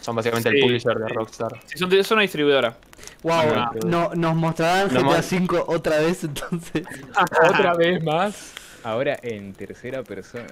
Son 0.00 0.16
básicamente 0.16 0.50
Sí, 0.50 0.56
el 0.56 0.62
publisher 0.62 0.98
de. 0.98 1.08
Rockstar. 1.08 1.60
Sí, 1.66 1.78
son, 1.78 1.92
es 1.92 2.10
una 2.10 2.22
distribuidora. 2.22 2.76
Wow, 3.22 3.70
no, 3.86 4.14
nos 4.14 4.34
mostrarán 4.34 4.88
GTA 4.88 5.00
mo- 5.02 5.22
5 5.22 5.64
otra 5.68 5.98
vez 5.98 6.24
entonces. 6.24 6.82
Otra 7.48 7.74
vez 7.74 8.02
más. 8.02 8.52
Ahora 8.82 9.16
en 9.22 9.52
tercera 9.52 10.02
persona. 10.02 10.46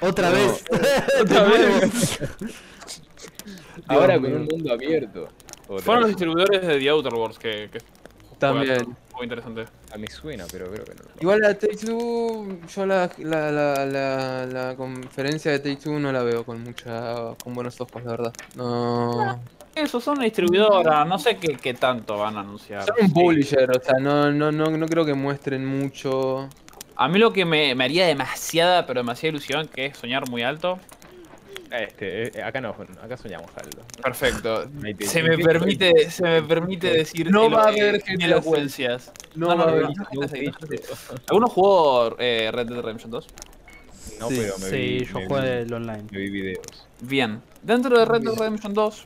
Otra 0.00 0.30
No. 0.30 0.34
vez. 0.36 0.64
De 1.24 1.34
nuevo. 1.34 1.92
Ahora 3.86 4.20
con 4.20 4.32
un 4.34 4.44
mundo 4.44 4.72
abierto. 4.72 5.28
Otra 5.68 5.84
Fueron 5.84 6.02
los 6.02 6.10
vez. 6.10 6.16
distribuidores 6.16 6.66
de 6.66 6.78
The 6.78 6.88
Outer 6.90 7.14
Worlds, 7.14 7.38
que, 7.38 7.68
que 7.72 7.78
También. 8.38 8.96
muy 9.14 9.24
interesante. 9.24 9.64
A 9.92 9.98
mí 9.98 10.06
suena, 10.08 10.44
pero 10.50 10.70
creo 10.70 10.84
que 10.84 10.94
no. 10.94 11.02
Igual 11.20 11.40
la 11.40 11.54
Take 11.54 11.76
Two, 11.76 12.58
yo 12.74 12.86
la, 12.86 13.10
la, 13.18 13.50
la, 13.52 13.86
la, 13.86 14.46
la 14.46 14.76
conferencia 14.76 15.50
de 15.52 15.58
Take 15.60 15.76
Two 15.76 15.98
no 15.98 16.10
la 16.12 16.22
veo 16.22 16.44
con 16.44 16.62
mucha, 16.62 17.34
con 17.42 17.54
buenos 17.54 17.80
ojos, 17.80 18.02
la 18.04 18.10
verdad. 18.10 18.32
No. 18.56 19.40
Eso, 19.82 20.00
son 20.00 20.16
una 20.16 20.24
distribuidora, 20.24 21.04
no 21.04 21.18
sé 21.18 21.36
qué, 21.36 21.56
qué 21.56 21.74
tanto 21.74 22.18
van 22.18 22.36
a 22.36 22.40
anunciar. 22.40 22.84
Son 22.84 22.96
un 23.00 23.12
publisher, 23.12 23.70
o 23.70 23.80
sea, 23.82 23.94
no, 24.00 24.30
no, 24.32 24.50
no, 24.50 24.66
no 24.76 24.86
creo 24.86 25.04
que 25.04 25.14
muestren 25.14 25.64
mucho. 25.64 26.48
A 26.96 27.06
mí 27.08 27.18
lo 27.18 27.32
que 27.32 27.44
me, 27.44 27.74
me 27.74 27.84
haría 27.84 28.06
demasiada, 28.06 28.86
pero 28.86 29.00
demasiada 29.00 29.30
ilusión, 29.30 29.68
que 29.68 29.86
es 29.86 29.96
soñar 29.96 30.28
muy 30.28 30.42
alto. 30.42 30.78
Este, 31.70 32.38
eh, 32.38 32.42
acá 32.42 32.60
no, 32.60 32.74
acá 33.02 33.16
soñamos 33.16 33.50
algo. 33.56 33.82
Perfecto. 34.02 34.64
Se 35.00 35.22
me 35.22 35.38
permite, 35.38 36.10
se 36.10 36.22
me 36.22 36.42
permite 36.42 36.90
decir 36.90 37.30
No 37.30 37.50
va 37.50 37.64
a 37.64 37.68
haber 37.68 38.02
elocuencias. 38.06 39.12
No 39.34 39.56
va 39.56 39.64
a 39.64 39.68
haber 39.68 39.86
¿Alguno 41.28 41.48
jugó 41.48 42.16
eh, 42.18 42.50
Red 42.52 42.66
Dead 42.68 42.80
Redemption 42.80 43.10
2? 43.10 43.26
No, 44.18 44.28
sí, 44.28 44.36
pero 44.40 44.58
me 44.58 44.66
sí, 44.66 44.76
vi, 44.76 45.04
yo 45.04 45.18
me 45.20 45.26
jugué 45.26 45.40
vi- 45.42 45.48
el 45.66 45.72
online. 45.74 46.04
me 46.10 46.18
vi 46.18 46.30
videos. 46.30 46.66
Bien. 47.00 47.40
Dentro 47.62 47.96
de 47.98 48.04
Red 48.06 48.22
Dead 48.22 48.34
Redemption 48.34 48.74
2 48.74 49.04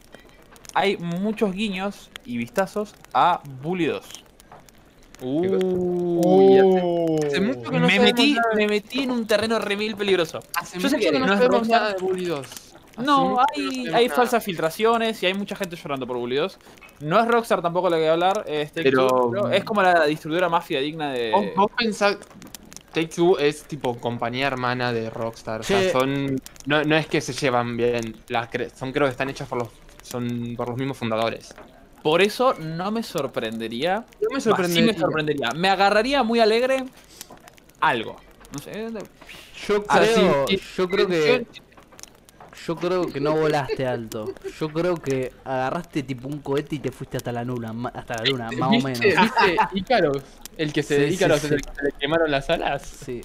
hay 0.75 0.97
muchos 0.97 1.53
guiños 1.53 2.11
y 2.25 2.37
vistazos 2.37 2.95
a 3.13 3.41
Bully 3.63 3.87
2. 3.87 4.05
Uh, 5.25 7.17
hace 7.27 7.41
mucho 7.41 7.71
que 7.71 7.79
no 7.79 7.87
me, 7.87 7.99
metí, 8.01 8.33
nada 8.33 8.49
me 8.57 8.67
metí 8.67 9.03
en 9.03 9.11
un 9.11 9.27
terreno 9.27 9.59
remil 9.59 9.95
peligroso. 9.97 10.41
Hace 10.55 10.79
yo 10.79 10.89
sé 10.89 10.99
que 10.99 11.11
que 11.11 11.19
no 11.19 11.27
sabemos 11.29 11.69
nada 11.69 11.93
de 11.93 12.03
Bully 12.03 12.25
2. 12.27 12.47
Hace 12.47 13.03
No, 13.07 13.39
hay, 13.55 13.87
hay 13.89 14.09
falsas 14.09 14.45
filtraciones 14.45 15.23
y 15.23 15.27
hay 15.27 15.35
mucha 15.35 15.55
gente 15.57 15.77
llorando 15.77 16.07
por 16.07 16.17
Bully 16.19 16.37
2. 16.37 16.59
No 17.01 17.21
es 17.21 17.27
Rockstar 17.29 17.63
tampoco 17.63 17.89
lo 17.89 17.97
que 17.97 18.03
voy 18.03 18.09
a 18.09 18.13
hablar, 18.13 18.45
es 18.47 18.73
Take 18.73 18.91
Pero- 18.91 19.07
Two, 19.09 19.31
pero 19.33 19.51
es 19.51 19.65
como 19.65 19.83
la 19.83 20.05
distribuidora 20.07 20.49
más 20.49 20.65
fidedigna 20.65 21.13
de... 21.13 21.31
¿Vos, 21.33 21.47
vos 21.57 21.71
pensás 21.77 22.19
Take 22.93 23.09
Two 23.09 23.39
es 23.39 23.65
tipo 23.65 23.97
compañía 23.99 24.47
hermana 24.49 24.93
de 24.93 25.09
Rockstar. 25.09 25.61
O 25.61 25.65
Sí. 25.65 25.73
sea, 25.75 25.93
son. 25.93 26.39
No, 26.67 26.85
no 26.85 26.95
es 26.97 27.07
que 27.07 27.23
se 27.23 27.33
llevan 27.33 27.75
bien. 27.77 28.17
Las 28.29 28.51
cre- 28.51 28.71
son 28.75 28.93
creo 28.93 29.07
que 29.07 29.13
están 29.13 29.31
hechas 29.31 29.49
por 29.49 29.59
los. 29.61 29.69
Son 30.03 30.55
por 30.57 30.69
los 30.69 30.77
mismos 30.77 30.99
fundadores. 30.99 31.55
Por 32.03 32.21
eso 32.21 32.55
no 32.55 32.91
me 32.91 33.03
sorprendería. 33.03 34.05
No 34.21 34.29
me 34.35 34.41
sorprendería. 34.41 34.83
Sí 34.83 34.93
me 34.93 34.99
sorprendería. 34.99 35.51
Me 35.55 35.69
agarraría 35.69 36.23
muy 36.23 36.41
alegre 36.41 36.85
algo. 37.81 38.17
No 38.53 38.59
sé. 38.59 38.89
Yo 39.67 39.85
creo, 39.85 40.47
yo 40.77 40.89
creo 40.89 41.07
que, 41.07 41.47
yo 42.67 42.77
creo 42.77 43.07
que 43.07 43.21
no 43.21 43.37
volaste 43.37 43.87
alto. 43.87 44.35
Yo 44.59 44.69
creo 44.71 44.97
que 44.97 45.33
agarraste 45.45 46.03
tipo 46.03 46.29
un 46.29 46.41
cohete 46.41 46.77
y 46.77 46.79
te 46.81 46.91
fuiste 46.91 47.17
hasta 47.17 47.31
la 47.31 47.45
luna, 47.45 47.73
hasta 47.95 48.17
la 48.17 48.25
luna, 48.25 48.51
más 48.51 48.69
o 48.69 48.73
menos. 48.73 49.01
¿Viste, 49.01 49.17
¿Viste 49.21 49.59
Icaros? 49.75 50.23
El 50.57 50.73
que 50.73 50.83
se. 50.83 50.97
Sí, 50.97 51.09
sí, 51.09 51.15
Icaros 51.15 51.41
sí. 51.41 51.47
es 51.47 51.53
el 51.53 51.63
que 51.63 51.75
se 51.75 51.83
le 51.85 51.93
quemaron 51.93 52.31
las 52.31 52.51
alas. 52.51 52.83
Sí. 52.83 53.23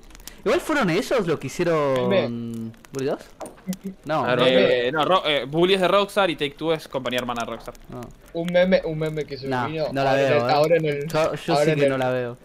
Igual 0.47 0.61
fueron 0.61 0.89
ellos 0.89 1.27
los 1.27 1.37
que 1.39 1.47
hicieron 1.47 2.71
Bully 2.93 3.05
2? 3.07 3.19
No, 4.05 4.33
no, 4.33 4.45
Eh, 4.45 4.89
no, 4.93 5.03
Ro- 5.03 5.23
eh, 5.25 5.43
Bully 5.45 5.73
es 5.73 5.81
de 5.81 5.89
Rockstar 5.89 6.29
y 6.29 6.37
Take 6.37 6.51
Two 6.51 6.71
es 6.73 6.87
compañía 6.87 7.19
hermana 7.19 7.41
de 7.43 7.51
Rockstar. 7.51 7.73
no. 7.89 7.99
Un 8.31 8.47
meme, 8.53 8.81
un 8.85 8.97
meme 8.97 9.25
que 9.25 9.35
se 9.37 9.45
No, 9.49 9.67
vino 9.67 9.87
no 9.91 10.03
la 10.05 10.11
ahora, 10.11 10.21
en 10.23 10.29
veo, 10.29 10.37
el, 10.45 10.49
eh. 10.49 10.53
ahora 10.53 10.75
en 10.77 10.85
el. 10.85 11.07
Yo, 11.09 11.33
yo 11.35 11.53
ahora 11.53 11.65
sí 11.65 11.71
en 11.71 11.75
que 11.79 11.83
el- 11.83 11.89
no 11.89 11.97
la 11.97 12.09
veo. 12.11 12.37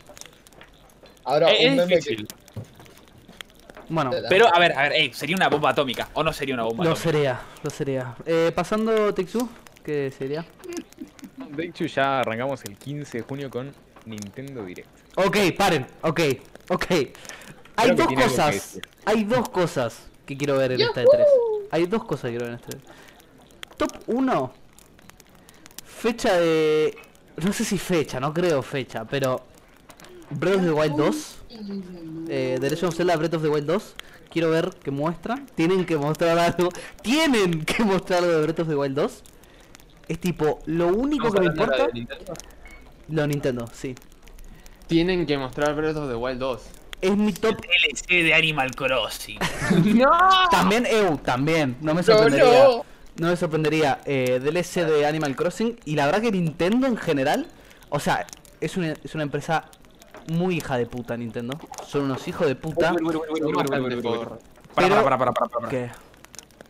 Ahora 1.24 1.52
Eh, 1.52 1.58
un 1.60 1.66
es 1.66 1.76
meme 1.76 1.86
difícil. 1.96 2.26
Bueno, 3.88 4.10
que. 4.10 4.22
Pero, 4.28 4.52
a 4.52 4.58
ver, 4.58 4.72
a 4.76 4.82
ver, 4.82 4.92
ey, 4.94 5.12
sería 5.12 5.36
una 5.36 5.48
bomba 5.48 5.70
atómica. 5.70 6.08
¿O 6.14 6.24
no 6.24 6.32
sería 6.32 6.54
una 6.56 6.64
bomba 6.64 6.82
lo 6.82 6.90
atómica? 6.90 7.08
sería, 7.12 7.40
lo 7.62 7.70
sería. 7.70 8.16
Eh, 8.26 8.50
pasando 8.52 9.14
Texu, 9.14 9.48
¿qué 9.84 10.10
sería? 10.10 10.44
De 11.50 11.66
hecho, 11.66 11.84
ya 11.86 12.18
arrancamos 12.18 12.64
el 12.64 12.76
15 12.76 13.18
de 13.18 13.22
junio 13.22 13.48
con 13.48 13.72
Nintendo 14.06 14.64
Direct. 14.64 14.88
Ok, 15.14 15.36
paren, 15.56 15.86
ok, 16.02 16.20
ok. 16.70 16.86
Hay 17.76 17.90
Creo 17.92 17.96
que 17.96 18.02
dos 18.02 18.08
que 18.08 18.28
cosas, 18.28 18.80
hay 19.04 19.24
dos 19.24 19.48
cosas 19.48 20.02
que 20.26 20.36
quiero 20.36 20.58
ver 20.58 20.72
en 20.72 20.82
esta 20.82 21.02
E3. 21.02 21.24
Hay 21.70 21.86
dos 21.86 22.04
cosas 22.04 22.30
que 22.30 22.36
quiero 22.36 22.46
ver 22.46 22.54
en 22.54 22.60
esta 22.60 22.78
E3. 22.78 22.80
Top 23.76 24.02
1, 24.06 24.52
fecha 25.84 26.36
de... 26.36 26.96
No 27.36 27.52
sé 27.52 27.64
si 27.64 27.78
fecha, 27.78 28.20
no 28.20 28.32
creo 28.32 28.62
fecha, 28.62 29.04
pero... 29.04 29.42
Breath 30.30 30.56
of 30.56 30.64
the 30.64 30.72
Wild 30.72 30.96
2. 30.96 31.36
Eh, 32.28 32.56
The 32.60 32.70
Legend 32.70 32.88
of 32.88 32.96
Zelda 32.96 33.16
Breath 33.16 33.34
of 33.34 33.42
the 33.42 33.48
Wild 33.48 33.66
2. 33.66 33.94
Quiero 34.30 34.50
ver 34.50 34.70
qué 34.82 34.90
muestran. 34.90 35.46
Tienen 35.54 35.84
que 35.84 35.96
mostrar 35.96 36.38
algo. 36.38 36.70
Tienen 37.02 37.64
que 37.64 37.84
mostrar 37.84 38.20
algo 38.20 38.32
de 38.32 38.42
Breath 38.42 38.60
of 38.60 38.68
the 38.68 38.76
Wild 38.76 38.96
2. 38.96 39.22
Es 40.08 40.18
tipo, 40.18 40.60
lo 40.66 40.88
único 40.88 41.28
¿Estamos 41.28 41.50
que 41.50 41.56
me 41.56 41.62
importa... 41.62 41.86
de 41.86 41.92
Nintendo? 41.92 42.32
Lo 43.08 43.26
Nintendo, 43.26 43.66
sí. 43.72 43.94
Tienen 44.86 45.26
que 45.26 45.36
mostrar 45.36 45.74
Breath 45.74 45.96
of 45.96 46.08
the 46.08 46.16
Wild 46.16 46.38
2. 46.38 46.62
Es 47.02 47.16
mi 47.16 47.32
top 47.32 47.56
DLC 47.60 48.22
de 48.22 48.32
Animal 48.34 48.70
Crossing. 48.74 49.38
¡No! 49.96 50.10
También, 50.50 50.86
EU, 50.86 51.18
también. 51.18 51.76
No 51.80 51.94
me 51.94 52.02
sorprendería. 52.02 52.64
no. 52.68 52.84
No 53.16 53.28
me 53.28 53.36
sorprendería. 53.36 54.00
Eh, 54.06 54.40
DLC 54.42 54.86
de 54.86 55.04
Animal 55.04 55.36
Crossing. 55.36 55.78
Y 55.84 55.96
la 55.96 56.06
verdad 56.06 56.22
que 56.22 56.30
Nintendo 56.32 56.86
en 56.86 56.96
general. 56.96 57.46
O 57.90 57.98
sea, 58.00 58.26
es 58.60 58.76
una, 58.78 58.92
es 59.04 59.14
una 59.14 59.24
empresa 59.24 59.64
muy 60.28 60.56
hija 60.56 60.78
de 60.78 60.86
puta, 60.86 61.16
Nintendo. 61.16 61.58
Son 61.86 62.02
unos 62.02 62.26
hijos 62.28 62.46
de 62.46 62.54
puta. 62.54 62.94
Para, 62.94 63.04
Pero- 64.88 65.02
para, 65.04 65.18
para, 65.18 65.18
para, 65.18 65.32
para, 65.32 65.48
para. 65.50 65.68
Que 65.68 65.90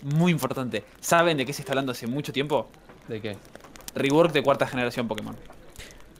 Muy 0.02 0.32
importante. 0.32 0.82
¿Saben 1.00 1.36
de 1.36 1.46
qué 1.46 1.52
se 1.52 1.62
está 1.62 1.72
hablando 1.72 1.92
hace 1.92 2.06
mucho 2.06 2.32
tiempo? 2.32 2.68
¿De 3.06 3.20
qué? 3.20 3.36
Rework 3.94 4.32
de 4.32 4.42
cuarta 4.42 4.66
generación 4.66 5.06
Pokémon. 5.06 5.36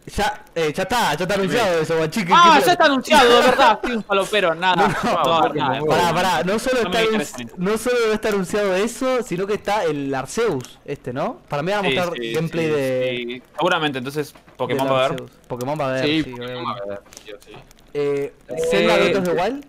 Ya, 0.07 0.45
eh, 0.55 0.73
ya 0.75 0.83
está, 0.83 1.15
ya 1.15 1.25
está 1.25 1.35
anunciado 1.35 1.81
eso, 1.81 1.97
guachique. 1.97 2.33
Ah, 2.35 2.57
¿qué- 2.59 2.67
ya 2.67 2.73
está 2.73 2.85
anunciado, 2.87 3.29
de 3.29 3.41
verdad. 3.47 3.73
Estoy 3.83 3.97
un 3.97 4.05
falopero, 4.05 4.55
nada. 4.55 4.77
No, 5.05 5.49
No, 5.49 5.49
no. 5.81 5.87
Pará, 5.87 6.13
pará, 6.15 6.43
no 6.45 6.59
solo, 6.59 6.83
No 6.83 6.99
está 6.99 7.45
no 7.57 7.79
solo 7.79 8.13
está 8.13 8.29
anunciado 8.31 8.75
eso, 8.75 9.23
sino 9.23 9.47
que 9.47 9.55
está 9.55 9.85
el 9.85 10.13
Arceus, 10.15 10.79
este, 10.85 11.13
¿no? 11.13 11.39
Para 11.49 11.63
mí 11.63 11.71
van 11.73 11.85
a 11.85 11.89
Sí, 11.89 11.95
mostrar 11.95 12.17
sí, 12.19 12.33
gameplay 12.33 12.67
sí, 12.67 12.73
de. 12.73 13.25
sí. 13.29 13.43
Seguramente, 13.57 13.99
entonces 13.99 14.35
Pokémon 14.57 14.87
va 14.87 14.91
a 14.91 15.05
haber. 15.07 15.11
Arceus. 15.13 15.31
Pokémon 15.47 15.79
va 15.81 15.85
a 15.85 15.89
haber, 15.91 16.05
Sí, 16.05 16.23
sí, 16.25 16.31
Pokémon 16.31 16.65
va 16.67 16.73
a 16.73 17.01
sí 17.25 17.33
sí. 17.47 17.53
Eh, 17.95 18.33
Zelda 18.71 18.97
Eh, 18.99 19.17
of 19.17 19.25
the 19.25 19.31
Wild. 19.33 19.65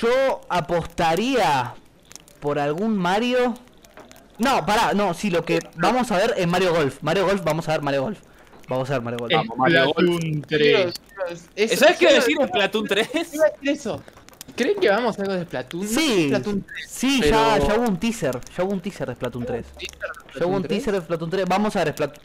Yo 0.00 0.40
apostaría 0.48 1.74
por 2.40 2.58
algún 2.58 2.96
Mario. 2.96 3.54
No, 4.38 4.64
pará, 4.66 4.92
no, 4.94 5.14
sí, 5.14 5.30
lo 5.30 5.44
que 5.44 5.60
vamos 5.76 6.10
a 6.12 6.16
ver 6.18 6.34
es 6.36 6.46
Mario 6.46 6.74
Golf. 6.74 6.98
Mario 7.02 7.26
Golf, 7.26 7.42
vamos 7.44 7.68
a 7.68 7.72
ver 7.72 7.82
Mario 7.82 8.02
Golf. 8.02 8.18
Vamos 8.68 8.90
a 8.90 8.94
ver 8.94 9.02
Mario 9.02 9.18
Golf. 9.20 9.32
Vamos, 9.32 9.56
Mario 9.58 9.84
Splatoon 9.90 10.42
3. 10.42 10.94
Eso- 11.54 11.76
¿Sabes 11.76 11.96
qué 11.98 12.12
decir 12.14 12.36
en 12.40 12.48
Splatoon 12.48 12.86
3? 12.88 13.08
iba 13.34 13.44
a 13.46 13.50
decir 13.50 13.68
eso. 13.70 14.02
¿Creen 14.56 14.78
que 14.80 14.88
vamos 14.88 15.18
a 15.18 15.22
algo 15.22 15.34
de 15.34 15.42
Splatoon? 15.44 15.82
No 15.82 15.88
Sí, 15.88 16.26
Splatoon 16.28 16.62
3. 16.62 16.90
sí, 16.90 17.18
pero- 17.22 17.36
ya, 17.36 17.58
ya 17.58 17.74
hubo 17.78 17.88
un 17.88 17.98
teaser. 17.98 18.40
Ya 18.56 18.64
hubo 18.64 18.72
un 18.72 18.80
teaser 18.80 19.08
de 19.08 19.14
Splatoon 19.14 19.44
3. 19.46 19.66
Ya 20.38 20.46
hubo 20.46 20.56
un 20.56 20.62
teaser 20.64 20.94
de 20.94 21.00
Splatoon 21.00 21.30
3. 21.30 21.44
Vamos 21.48 21.76
a 21.76 21.84
ver 21.84 21.92
Splatoon. 21.94 22.24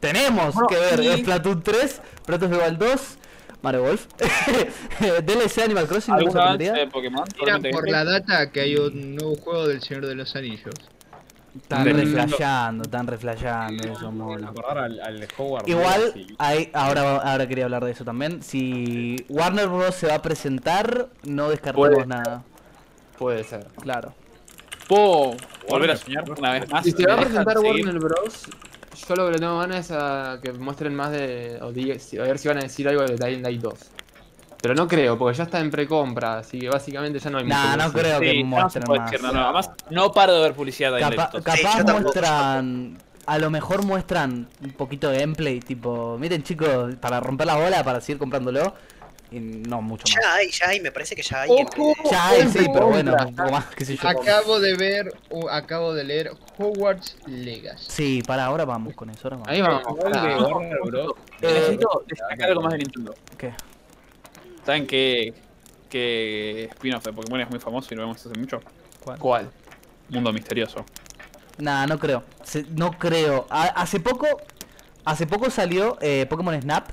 Tenemos 0.00 0.54
Bueno, 0.54 0.66
que 0.68 0.76
ver 0.76 1.00
y- 1.18 1.20
Splatoon 1.22 1.62
3, 1.62 2.00
Breath 2.26 2.42
of 2.42 2.50
the 2.50 2.56
Wild 2.58 2.78
2, 2.78 3.18
Mario 3.62 3.82
Golf. 3.82 4.06
DLC 5.24 5.62
Animal 5.62 5.86
Crossing, 5.86 6.12
no 6.14 6.18
me 6.20 6.24
¿Algún 6.26 6.38
avance 6.38 6.64
sorprendería. 6.64 6.84
de 6.84 6.90
Pokémon? 6.90 7.24
Mira 7.40 7.58
por 7.70 7.88
la 7.90 8.04
data 8.04 8.50
que 8.50 8.60
hay 8.60 8.76
un 8.76 9.14
nuevo 9.16 9.36
juego 9.36 9.68
del 9.68 9.80
Señor 9.82 10.06
de 10.06 10.14
los 10.16 10.34
Anillos. 10.34 10.74
Están 11.54 11.82
Mm. 11.82 11.96
reflejando, 11.96 12.82
están 12.84 13.06
reflejando 13.06 13.84
eso, 13.92 14.10
mola. 14.10 14.48
Acordar 14.48 14.78
al, 14.78 15.00
al 15.00 15.28
Howard 15.36 15.68
Igual, 15.68 16.14
ahora, 16.72 17.16
ahora 17.18 17.46
quería 17.46 17.64
hablar 17.64 17.84
de 17.84 17.90
eso 17.90 18.04
también. 18.04 18.42
Si 18.42 19.16
Warner 19.28 19.68
Bros. 19.68 19.94
se 19.94 20.06
va 20.06 20.14
a 20.14 20.22
presentar, 20.22 21.08
no 21.24 21.50
descartemos 21.50 22.06
nada. 22.06 22.42
Puede 23.18 23.44
ser. 23.44 23.66
Claro. 23.82 24.14
¿Puedo 24.88 25.36
volver 25.68 25.90
a 25.90 25.96
soñar 25.96 26.24
una 26.30 26.52
vez 26.52 26.70
más? 26.70 26.84
Si 26.84 26.92
se 26.92 27.06
va 27.06 27.14
a 27.14 27.16
¿Me 27.18 27.24
dejan 27.26 27.44
presentar 27.44 27.58
seguir? 27.62 27.84
Warner 27.86 27.98
Bros. 28.02 28.42
Yo 29.08 29.16
lo 29.16 29.26
que 29.26 29.32
le 29.32 29.38
tengo 29.38 29.58
ganas 29.58 29.90
es 29.90 29.90
a 29.92 30.38
que 30.42 30.52
muestren 30.52 30.94
más 30.94 31.10
de. 31.12 31.58
O 31.62 31.70
diga- 31.72 31.96
a 32.20 32.22
ver 32.24 32.38
si 32.38 32.48
van 32.48 32.58
a 32.58 32.60
decir 32.62 32.88
algo 32.88 33.02
de 33.04 33.16
Dying 33.16 33.42
Light 33.42 33.60
2. 33.60 33.74
Pero 34.62 34.74
no 34.76 34.86
creo, 34.88 35.18
porque 35.18 35.36
ya 35.36 35.44
está 35.44 35.58
en 35.60 35.70
precompra, 35.70 36.38
así 36.38 36.60
que 36.60 36.68
básicamente 36.68 37.18
ya 37.18 37.30
no 37.30 37.38
hay 37.38 37.44
mucho 37.44 37.56
Nah, 37.56 37.72
que 37.72 37.82
no 37.82 37.92
creo 37.92 38.20
que 38.20 38.30
Sí, 38.30 38.42
no 38.44 38.48
muestren 38.48 38.84
puede 38.84 39.00
más. 39.00 39.10
decir 39.10 39.26
nada. 39.26 39.42
Además, 39.44 39.70
no 39.90 40.12
paro 40.12 40.34
de 40.36 40.40
ver 40.42 40.54
publicidad 40.54 40.92
de 40.92 41.00
Capa- 41.00 41.10
Dying 41.10 41.18
Light 41.18 41.32
2. 41.32 41.42
capaz 41.44 41.78
Sí, 41.78 41.92
muestran. 42.00 42.98
A 43.26 43.38
lo 43.38 43.50
mejor 43.50 43.84
muestran 43.84 44.48
un 44.62 44.70
poquito 44.72 45.08
de 45.10 45.18
gameplay, 45.20 45.60
tipo, 45.60 46.16
miren 46.18 46.42
chicos, 46.42 46.94
para 46.96 47.20
romper 47.20 47.46
la 47.48 47.56
bola, 47.56 47.82
para 47.84 48.00
seguir 48.00 48.18
comprándolo. 48.18 48.74
Y 49.30 49.40
no 49.40 49.80
mucho 49.80 50.04
más. 50.14 50.22
Ya 50.22 50.34
hay, 50.34 50.50
ya 50.50 50.68
hay, 50.68 50.80
me 50.80 50.92
parece 50.92 51.16
que 51.16 51.22
ya 51.22 51.40
hay. 51.42 51.50
Ojo. 51.50 51.94
Ya 52.10 52.28
hay, 52.28 52.46
sí, 52.48 52.66
pero 52.72 52.88
bueno, 52.88 53.16
un 53.26 53.34
poco 53.34 53.50
más, 53.50 53.64
qué 53.74 53.84
sé 53.86 53.96
yo. 53.96 54.06
Acabo 54.08 54.60
de 54.60 54.76
ver, 54.76 55.12
uh, 55.30 55.48
acabo 55.48 55.94
de 55.94 56.04
leer 56.04 56.32
Hogwarts 56.58 57.16
Legacy. 57.26 57.84
Sí, 57.88 58.22
para 58.26 58.44
ahora 58.44 58.64
vamos 58.66 58.94
con 58.94 59.08
eso, 59.08 59.20
ahora 59.24 59.36
vamos. 59.36 59.48
Ahí 59.48 59.62
vamos. 59.62 59.82
Ah, 60.14 60.48
Bros. 60.84 61.12
Necesito 61.40 62.04
destacar 62.06 62.50
algo 62.50 62.60
más 62.62 62.72
de 62.72 62.78
Nintendo. 62.80 63.14
¿Qué? 63.38 63.54
¿Saben 64.64 64.86
qué, 64.86 65.34
qué 65.88 66.68
spin-off 66.72 67.04
de 67.04 67.12
Pokémon 67.12 67.40
es 67.40 67.50
muy 67.50 67.58
famoso 67.58 67.88
y 67.92 67.96
lo 67.96 68.02
vemos 68.02 68.24
hace 68.24 68.38
mucho? 68.38 68.60
¿Cuál? 69.18 69.50
Mundo 70.08 70.32
Misterioso. 70.32 70.84
Nah, 71.58 71.86
no 71.86 71.98
creo. 71.98 72.22
Se- 72.44 72.66
no 72.70 72.92
creo. 72.92 73.46
A- 73.50 73.64
hace 73.82 74.00
poco. 74.00 74.26
Hace 75.04 75.26
poco 75.26 75.50
salió 75.50 75.98
eh, 76.00 76.26
Pokémon 76.28 76.60
Snap. 76.60 76.90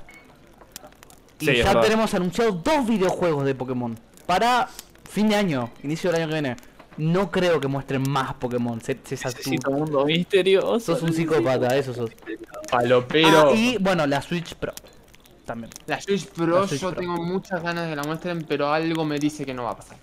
Y 1.38 1.46
Sí, 1.46 1.56
ya 1.56 1.80
tenemos 1.80 2.12
anunciados 2.12 2.62
dos 2.62 2.86
videojuegos 2.86 3.44
de 3.44 3.54
Pokémon. 3.54 3.98
Para 4.26 4.68
fin 5.08 5.28
de 5.28 5.36
año, 5.36 5.70
inicio 5.82 6.10
del 6.10 6.20
año 6.22 6.28
que 6.28 6.34
viene. 6.40 6.56
No 6.98 7.30
creo 7.30 7.60
que 7.60 7.68
muestren 7.68 8.02
más 8.08 8.34
Pokémon. 8.34 8.80
Se, 8.80 8.98
se. 9.04 9.14
Necesito 9.14 9.70
Mundo 9.70 10.04
Misterioso. 10.04 10.80
Sos 10.80 11.02
un 11.02 11.12
psicópata, 11.14 11.74
eso 11.76 11.94
sos. 11.94 12.10
Palopero. 12.70 13.50
Ah, 13.50 13.54
y 13.54 13.78
bueno, 13.78 14.06
la 14.06 14.20
Switch 14.20 14.54
Pro. 14.56 14.72
También. 15.44 15.70
La 15.86 16.00
Switch 16.00 16.26
Pro, 16.26 16.60
La 16.62 16.68
Switch 16.68 16.80
yo 16.80 16.90
Pro. 16.90 17.00
tengo 17.00 17.16
muchas 17.16 17.62
ganas 17.62 17.84
de 17.84 17.90
que 17.90 17.96
la 17.96 18.04
muestren, 18.04 18.44
pero 18.48 18.72
algo 18.72 19.04
me 19.04 19.18
dice 19.18 19.44
que 19.44 19.54
no 19.54 19.64
va 19.64 19.70
a 19.72 19.76
pasar. 19.76 19.96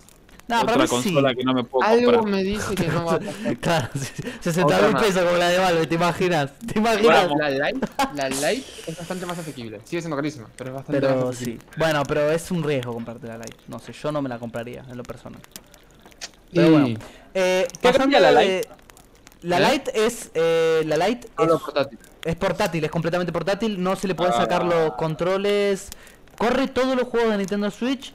Para 0.46 0.62
Otra 0.62 0.76
mí 0.78 0.82
sí. 0.84 0.88
consola 0.88 1.34
que 1.34 1.44
no 1.44 1.52
me 1.52 1.62
puedo 1.64 1.86
Algo 1.86 2.12
comprar. 2.12 2.32
me 2.34 2.42
dice 2.42 2.74
que 2.74 2.88
no 2.88 3.04
va 3.04 3.14
a 3.14 3.18
pasar. 3.18 3.56
Claro, 3.60 3.88
60 4.40 4.64
Otra 4.76 4.88
mil 4.88 4.96
pesos 4.96 5.22
como 5.22 5.36
la 5.36 5.48
de 5.50 5.58
Valve, 5.58 5.86
¿te 5.86 5.94
imaginas? 5.94 6.58
¿Te 6.58 6.78
imaginas? 6.78 7.30
La 7.36 7.50
Lite, 7.50 7.86
la 8.14 8.28
Lite 8.30 8.64
es 8.86 8.96
bastante 8.96 9.26
más 9.26 9.38
asequible. 9.38 9.80
Sigue 9.84 10.00
siendo 10.00 10.16
carísima, 10.16 10.46
pero 10.56 10.70
es 10.70 10.76
bastante 10.76 11.00
más 11.02 11.10
Pero 11.16 11.28
asequible. 11.28 11.60
sí. 11.60 11.66
Bueno, 11.76 12.02
pero 12.08 12.30
es 12.30 12.50
un 12.50 12.62
riesgo 12.62 12.94
comprarte 12.94 13.26
la 13.26 13.36
Lite. 13.36 13.56
No 13.68 13.78
sé, 13.78 13.92
yo 13.92 14.10
no 14.10 14.22
me 14.22 14.30
la 14.30 14.38
compraría 14.38 14.84
en 14.88 14.96
lo 14.96 15.02
personal. 15.02 15.40
Pero 16.52 16.66
Y- 16.66 16.70
bueno. 16.70 16.98
Eh, 17.34 17.66
¿Qué 17.70 17.78
pasando 17.82 17.98
cambia 17.98 18.20
la 18.20 18.40
de- 18.40 18.68
La 19.42 19.58
¿Eh? 19.60 19.72
Lite 19.72 20.06
es. 20.06 20.30
eh, 20.34 20.82
la 20.86 20.96
Lite 21.08 21.28
Solo 21.36 21.56
es, 21.56 21.60
portátil. 21.60 21.98
Es 22.24 22.36
portátil, 22.36 22.84
es 22.84 22.90
completamente 22.90 23.32
portátil. 23.32 23.82
No 23.82 23.96
se 23.96 24.08
le 24.08 24.14
puede 24.14 24.30
Ah. 24.30 24.36
sacar 24.38 24.64
los 24.64 24.94
controles. 24.94 25.90
Corre 26.36 26.68
todos 26.68 26.96
los 26.96 27.08
juegos 27.08 27.30
de 27.32 27.38
Nintendo 27.38 27.70
Switch. 27.70 28.12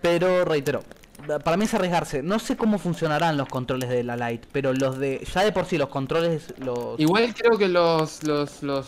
Pero 0.00 0.44
reitero, 0.44 0.82
para 1.42 1.56
mí 1.56 1.64
es 1.64 1.74
arriesgarse. 1.74 2.22
No 2.22 2.38
sé 2.38 2.56
cómo 2.56 2.78
funcionarán 2.78 3.36
los 3.36 3.48
controles 3.48 3.88
de 3.88 4.04
la 4.04 4.16
Lite, 4.16 4.46
pero 4.52 4.72
los 4.72 4.98
de. 4.98 5.26
Ya 5.34 5.42
de 5.44 5.52
por 5.52 5.64
sí, 5.66 5.76
los 5.78 5.88
controles. 5.88 6.54
los 6.58 6.98
Igual 7.00 7.34
creo 7.34 7.58
que 7.58 7.68
los, 7.68 8.22
los, 8.22 8.62
los, 8.62 8.86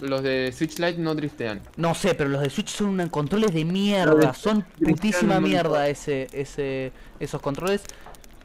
los 0.00 0.22
de 0.22 0.52
Switch 0.52 0.78
Lite 0.78 0.98
no 0.98 1.14
driftean. 1.14 1.62
No 1.76 1.94
sé, 1.94 2.14
pero 2.14 2.28
los 2.28 2.42
de 2.42 2.50
Switch 2.50 2.68
son 2.68 3.08
controles 3.08 3.54
de 3.54 3.64
mierda. 3.64 4.14
de 4.32 4.34
Son 4.34 4.62
putísima 4.84 5.40
mierda 5.40 5.88
ese, 5.88 6.26
ese, 6.32 6.92
esos 7.18 7.40
controles. 7.40 7.82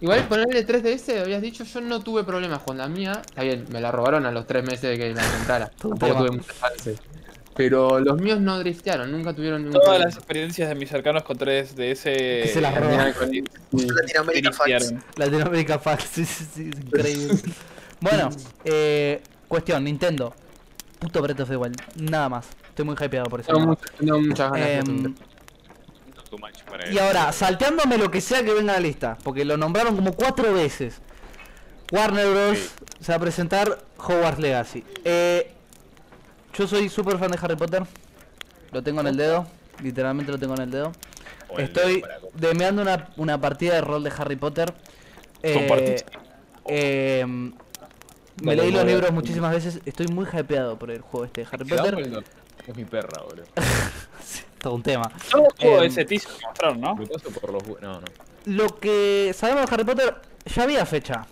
Igual 0.01 0.27
ponerle 0.27 0.65
3DS, 0.65 1.21
habías 1.21 1.41
dicho, 1.41 1.63
yo 1.63 1.81
no 1.81 2.01
tuve 2.01 2.23
problemas 2.23 2.59
con 2.63 2.77
la 2.77 2.87
mía. 2.87 3.21
Está 3.25 3.43
bien, 3.43 3.65
me 3.71 3.79
la 3.79 3.91
robaron 3.91 4.25
a 4.25 4.31
los 4.31 4.45
3 4.45 4.63
meses 4.63 4.81
de 4.81 4.97
que 4.97 5.13
la 5.13 5.23
comprara. 5.23 5.71
Tampoco 5.77 6.17
tuve 6.17 6.31
muchas 6.31 6.59
chances. 6.59 6.99
Pero 7.55 8.01
los 8.01 8.19
míos 8.21 8.41
no 8.41 8.59
driftearon, 8.59 9.09
nunca 9.09 9.33
tuvieron 9.33 9.61
ningún 9.61 9.75
Todas 9.75 9.85
problema. 9.87 10.05
las 10.05 10.15
experiencias 10.17 10.67
de 10.67 10.75
mis 10.75 10.89
cercanos 10.89 11.23
con 11.23 11.37
3DS. 11.37 12.03
Que 12.03 12.51
se 12.53 12.59
las 12.59 12.75
roban. 12.75 13.13
Sí. 13.31 13.43
Latinoamérica 13.71 14.51
Facts. 14.51 14.93
Latinoamérica 15.15 15.79
Fax, 15.79 16.03
sí, 16.03 16.25
sí, 16.25 16.45
sí, 16.53 16.69
es 16.73 16.79
increíble. 16.81 17.39
bueno, 18.01 18.29
eh, 18.65 19.21
cuestión, 19.47 19.85
Nintendo. 19.85 20.33
Puto 20.99 21.21
Breath 21.21 21.39
of 21.39 21.49
the 21.49 21.55
Wild, 21.55 21.77
nada 21.95 22.27
más. 22.27 22.47
Estoy 22.69 22.83
muy 22.83 22.95
hypeado 22.99 23.29
por 23.29 23.39
eso. 23.39 23.53
Tengo 23.53 23.67
muchas, 23.67 23.91
tengo 23.97 24.19
muchas 24.19 24.51
ganas 24.51 24.67
de 24.67 24.77
aprender. 24.79 25.11
Too 26.35 26.45
much 26.45 26.63
para 26.63 26.89
y 26.91 26.97
ahora, 26.97 27.31
salteándome 27.31 27.97
lo 27.97 28.11
que 28.11 28.21
sea 28.21 28.43
que 28.43 28.53
venga 28.53 28.73
a 28.73 28.75
la 28.75 28.81
lista, 28.81 29.17
porque 29.23 29.45
lo 29.45 29.57
nombraron 29.57 29.95
como 29.95 30.13
cuatro 30.13 30.53
veces. 30.53 31.01
Warner 31.91 32.27
Bros. 32.27 32.73
se 32.99 33.11
va 33.11 33.15
a 33.15 33.19
presentar 33.19 33.79
Hogwarts 33.97 34.39
Legacy. 34.39 34.83
Eh, 35.03 35.51
yo 36.53 36.67
soy 36.67 36.89
súper 36.89 37.17
fan 37.17 37.31
de 37.31 37.37
Harry 37.41 37.55
Potter. 37.55 37.83
Lo 38.71 38.81
tengo 38.81 39.01
en 39.01 39.07
el 39.07 39.17
dedo. 39.17 39.47
Literalmente 39.83 40.31
lo 40.31 40.39
tengo 40.39 40.55
en 40.55 40.61
el 40.63 40.71
dedo. 40.71 40.91
O 41.49 41.59
el 41.59 41.65
Estoy 41.65 42.01
dedo 42.01 42.31
demeando 42.33 42.81
una, 42.81 43.09
una 43.17 43.39
partida 43.39 43.75
de 43.75 43.81
rol 43.81 44.03
de 44.03 44.11
Harry 44.17 44.35
Potter. 44.35 44.73
Eh, 45.43 45.95
eh, 46.67 47.25
me 48.41 48.55
leí 48.55 48.71
los 48.71 48.85
libros 48.85 49.11
muchísimas 49.11 49.53
veces. 49.53 49.79
Estoy 49.85 50.07
muy 50.07 50.25
hypeado 50.25 50.77
por 50.79 50.91
el 50.91 51.01
juego 51.01 51.25
este 51.25 51.41
de 51.41 51.47
Harry 51.51 51.65
Potter. 51.65 52.23
Es 52.67 52.75
mi 52.75 52.85
perra, 52.85 53.21
boludo. 53.21 53.45
Todo 54.65 54.73
un 54.73 54.81
tema. 54.81 55.11
Em, 55.59 55.83
ese 55.83 56.05
teaser 56.05 56.31
que 56.39 56.43
mostraron, 56.47 56.81
¿no? 56.81 56.95
Por 57.39 57.53
los. 57.53 57.63
No, 57.83 58.01
no. 58.01 58.07
Lo 58.45 58.79
que 58.79 59.31
sabemos 59.37 59.69
de 59.69 59.75
Harry 59.75 59.83
Potter 59.83 60.15
ya 60.47 60.63
había 60.63 60.83
fecha. 60.87 61.27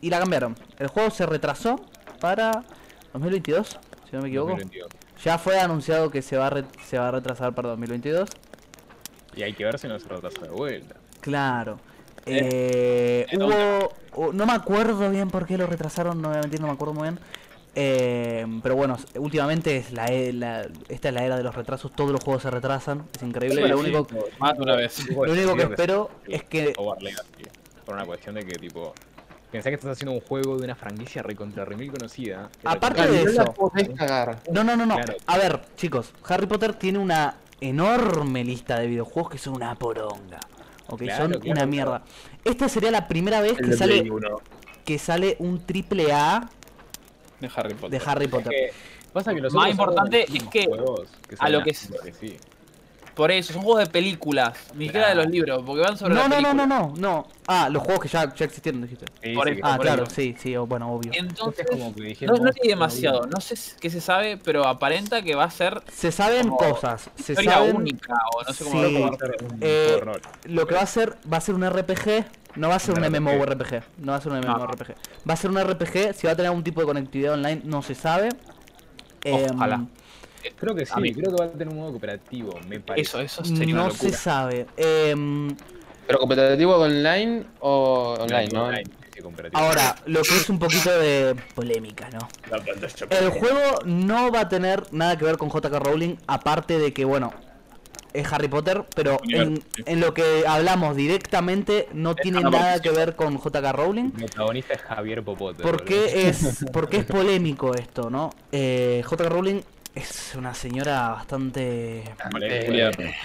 Y 0.00 0.08
la 0.08 0.18
cambiaron. 0.18 0.56
El 0.78 0.86
juego 0.86 1.10
se 1.10 1.26
retrasó 1.26 1.78
para 2.18 2.64
2022, 3.12 3.68
si 4.08 4.16
no 4.16 4.22
me 4.22 4.28
equivoco. 4.28 4.52
2022. 4.52 4.88
Ya 5.22 5.36
fue 5.36 5.60
anunciado 5.60 6.10
que 6.10 6.22
se 6.22 6.38
va 6.38 6.46
a, 6.46 6.50
re- 6.50 6.64
se 6.86 6.98
va 6.98 7.08
a 7.08 7.10
retrasar 7.10 7.54
para 7.54 7.68
2022. 7.68 8.30
Y 9.34 9.42
hay 9.42 9.52
que 9.52 9.66
ver 9.66 9.78
si 9.78 9.86
no 9.86 9.98
se 9.98 10.08
retrasa 10.08 10.40
de 10.40 10.48
vuelta. 10.48 10.96
Claro. 11.20 11.78
Eh, 12.24 13.26
eh, 13.30 13.36
hubo, 13.36 13.90
hu- 14.28 14.32
no 14.32 14.46
me 14.46 14.54
acuerdo 14.54 15.10
bien 15.10 15.28
por 15.28 15.44
qué 15.46 15.58
lo 15.58 15.66
retrasaron, 15.66 16.22
no 16.22 16.28
voy 16.30 16.38
a 16.38 16.40
mentir, 16.40 16.62
no 16.62 16.66
me 16.68 16.72
acuerdo 16.72 16.94
muy 16.94 17.02
bien. 17.10 17.20
Eh, 17.78 18.46
pero 18.62 18.74
bueno, 18.74 18.96
últimamente 19.16 19.76
es 19.76 19.92
la, 19.92 20.06
e- 20.06 20.32
la- 20.32 20.66
esta 20.88 21.08
es 21.08 21.14
la 21.14 21.24
era 21.24 21.36
de 21.36 21.42
los 21.42 21.54
retrasos, 21.54 21.92
todos 21.92 22.10
los 22.10 22.24
juegos 22.24 22.42
se 22.42 22.50
retrasan, 22.50 23.04
es 23.14 23.22
increíble. 23.22 23.68
lo 23.68 23.78
único, 23.78 24.06
Más 24.38 24.56
de 24.56 24.62
una 24.62 24.76
vez. 24.76 25.06
lo 25.10 25.30
único 25.32 25.54
que 25.54 25.62
espero 25.64 26.10
es 26.26 26.42
que 26.44 26.72
Por 27.84 27.94
una 27.94 28.04
cuestión 28.06 28.34
de 28.34 28.44
que, 28.46 28.58
tipo. 28.58 28.94
Pensá 29.52 29.68
que 29.70 29.74
estás 29.76 29.92
haciendo 29.92 30.12
un 30.12 30.20
juego 30.20 30.56
de 30.56 30.64
una 30.64 30.74
franquicia 30.74 31.22
recontra 31.22 31.64
remil 31.66 31.92
conocida. 31.92 32.50
que 32.60 32.66
Aparte 32.66 33.02
recontra- 33.02 33.24
de 33.24 33.30
eso. 33.30 33.42
la 33.44 33.52
podés 33.54 33.88
cagar. 33.90 34.42
No, 34.50 34.64
no, 34.64 34.74
no, 34.76 34.86
no. 34.86 34.96
Claro. 34.96 35.14
A 35.26 35.36
ver, 35.38 35.60
chicos, 35.76 36.12
Harry 36.28 36.46
Potter 36.46 36.74
tiene 36.74 36.98
una 36.98 37.36
enorme 37.60 38.42
lista 38.42 38.78
de 38.80 38.86
videojuegos 38.86 39.30
que 39.32 39.38
son 39.38 39.54
una 39.54 39.74
poronga. 39.76 40.40
Ok, 40.88 41.00
Claro, 41.02 41.24
son 41.24 41.32
claro, 41.40 41.50
una 41.50 41.66
mierda. 41.66 42.02
Esta 42.44 42.68
sería 42.68 42.90
la 42.90 43.06
primera 43.06 43.40
vez 43.40 43.58
El 43.58 43.70
que 43.70 43.76
sale, 43.76 44.10
que 44.84 44.98
sale 44.98 45.36
un 45.38 45.64
triple 45.64 46.12
A 46.12 46.48
De 47.40 47.50
Harry 47.54 47.74
Potter. 47.74 47.90
de 48.00 48.10
Harry 48.10 48.26
Potter. 48.28 48.50
que 48.52 48.72
pasa 49.12 49.34
que 49.34 49.40
los 49.40 49.52
Más 49.52 49.70
importante 49.70 50.24
es 50.24 50.44
que 50.44 50.64
juegos 50.66 51.08
que 51.28 51.34
a 51.34 51.38
son 51.38 51.52
lo 51.52 51.58
una- 51.58 51.64
que 51.64 51.70
es- 51.70 51.90
lo 51.90 51.98
que 52.00 52.12
sí. 52.12 52.36
Por 53.16 53.30
eso, 53.30 53.54
son 53.54 53.62
juegos 53.62 53.80
de 53.82 53.86
películas, 53.90 54.58
ni 54.74 54.84
siquiera 54.86 55.08
de 55.08 55.14
los 55.14 55.26
libros, 55.26 55.62
porque 55.64 55.80
van 55.80 55.96
sobre 55.96 56.12
No, 56.14 56.28
la 56.28 56.38
no, 56.38 56.52
no, 56.52 56.52
no, 56.52 56.66
no, 56.66 56.92
no. 56.98 57.26
Ah, 57.46 57.70
los 57.70 57.82
juegos 57.82 58.02
que 58.02 58.08
ya, 58.10 58.34
ya 58.34 58.44
existieron, 58.44 58.82
dijiste. 58.82 59.06
Sí, 59.22 59.32
Por 59.34 59.48
sí, 59.48 59.54
eso, 59.54 59.60
Ah, 59.64 59.76
por 59.76 59.86
claro, 59.86 60.02
eso. 60.02 60.14
sí, 60.14 60.36
sí, 60.38 60.54
bueno, 60.54 60.92
obvio. 60.92 61.12
Entonces, 61.14 61.64
es 61.64 61.70
como 61.70 61.94
que 61.94 62.02
dijeron, 62.02 62.34
no, 62.36 62.44
no 62.44 62.50
una 62.50 62.52
demasiado, 62.62 63.26
no 63.26 63.40
sé 63.40 63.54
qué 63.80 63.88
se 63.88 64.02
sabe, 64.02 64.36
pero 64.36 64.66
aparenta 64.66 65.22
que 65.22 65.34
va 65.34 65.44
a 65.44 65.50
ser 65.50 65.80
Se 65.90 66.12
saben 66.12 66.50
cosas, 66.50 67.08
se 67.14 67.34
saben 67.36 67.76
única, 67.76 68.14
o 68.34 68.42
no 68.42 68.52
sé 68.52 68.64
cómo 68.64 68.82
Sí. 68.82 68.92
lo 68.92 69.18
Eh, 69.62 70.00
lo 70.44 70.66
que 70.66 70.74
va 70.74 70.82
a 70.82 70.86
ser 70.86 71.16
va 71.32 71.38
a 71.38 71.40
ser 71.40 71.54
un 71.54 71.64
RPG, 71.64 72.26
no 72.56 72.68
va 72.68 72.74
a 72.74 72.78
ser 72.78 72.94
un 72.96 72.98
Un 73.02 73.04
RPG. 73.06 73.20
MMORPG, 73.22 73.82
no 73.96 74.12
va 74.12 74.18
a 74.18 74.20
ser 74.20 74.32
un 74.32 74.38
MMORPG. 74.40 74.94
Va 75.26 75.32
a 75.32 75.36
ser 75.36 75.50
un 75.50 75.58
RPG, 75.58 76.12
si 76.14 76.26
va 76.26 76.34
a 76.34 76.36
tener 76.36 76.48
algún 76.48 76.64
tipo 76.64 76.82
de 76.82 76.86
conectividad 76.86 77.32
online 77.32 77.62
no 77.64 77.80
se 77.80 77.94
sabe. 77.94 78.28
Ojalá. 79.24 79.76
Em, 79.76 79.86
Creo 80.54 80.74
que 80.74 80.86
sí, 80.86 80.92
a 80.94 81.00
mí- 81.00 81.12
creo 81.14 81.34
que 81.34 81.42
va 81.42 81.48
a 81.48 81.50
tener 81.52 81.68
un 81.68 81.76
modo 81.76 81.90
cooperativo, 81.92 82.58
me 82.68 82.80
parece. 82.80 83.08
Eso, 83.08 83.20
eso 83.20 83.44
sería 83.44 83.74
no 83.74 83.84
una 83.86 83.94
se 83.94 84.12
sabe. 84.12 84.66
Em, 84.76 85.54
¿Pero 86.06 86.18
competitivo 86.20 86.76
online 86.76 87.44
o 87.60 88.16
online, 88.20 88.48
no? 88.52 88.64
Online, 88.66 88.84
cooperativo. 89.22 89.58
ahora, 89.60 89.96
lo 90.06 90.22
que 90.22 90.36
es 90.36 90.48
un 90.50 90.58
poquito 90.58 90.90
de 90.98 91.34
polémica, 91.54 92.08
¿no? 92.10 92.28
El 93.10 93.30
juego 93.30 93.80
no 93.84 94.30
va 94.30 94.40
a 94.42 94.48
tener 94.48 94.84
nada 94.92 95.16
que 95.18 95.24
ver 95.24 95.36
con 95.36 95.48
JK 95.50 95.78
Rowling, 95.80 96.16
aparte 96.28 96.78
de 96.78 96.92
que, 96.92 97.04
bueno, 97.04 97.32
es 98.12 98.32
Harry 98.32 98.48
Potter, 98.48 98.84
pero 98.94 99.18
en, 99.28 99.62
en 99.84 100.00
lo 100.00 100.14
que 100.14 100.44
hablamos 100.46 100.96
directamente 100.96 101.88
no 101.92 102.14
tiene 102.14 102.40
nada 102.40 102.80
que 102.80 102.90
ver 102.90 103.14
con 103.16 103.36
JK 103.38 103.72
Rowling. 103.72 104.04
El 104.04 104.26
protagonista 104.26 104.74
es 104.74 104.80
Javier 104.82 105.22
Popote. 105.22 105.62
¿Por 105.62 105.84
qué 105.84 106.28
es, 106.28 106.64
por 106.72 106.88
qué 106.88 106.98
es 106.98 107.04
polémico 107.04 107.74
esto, 107.74 108.08
no? 108.08 108.30
Eh, 108.52 109.02
JK 109.04 109.20
Rowling 109.28 109.60
es 109.96 110.34
una 110.36 110.54
señora 110.54 111.08
bastante... 111.08 112.04
Eh, 112.52 112.66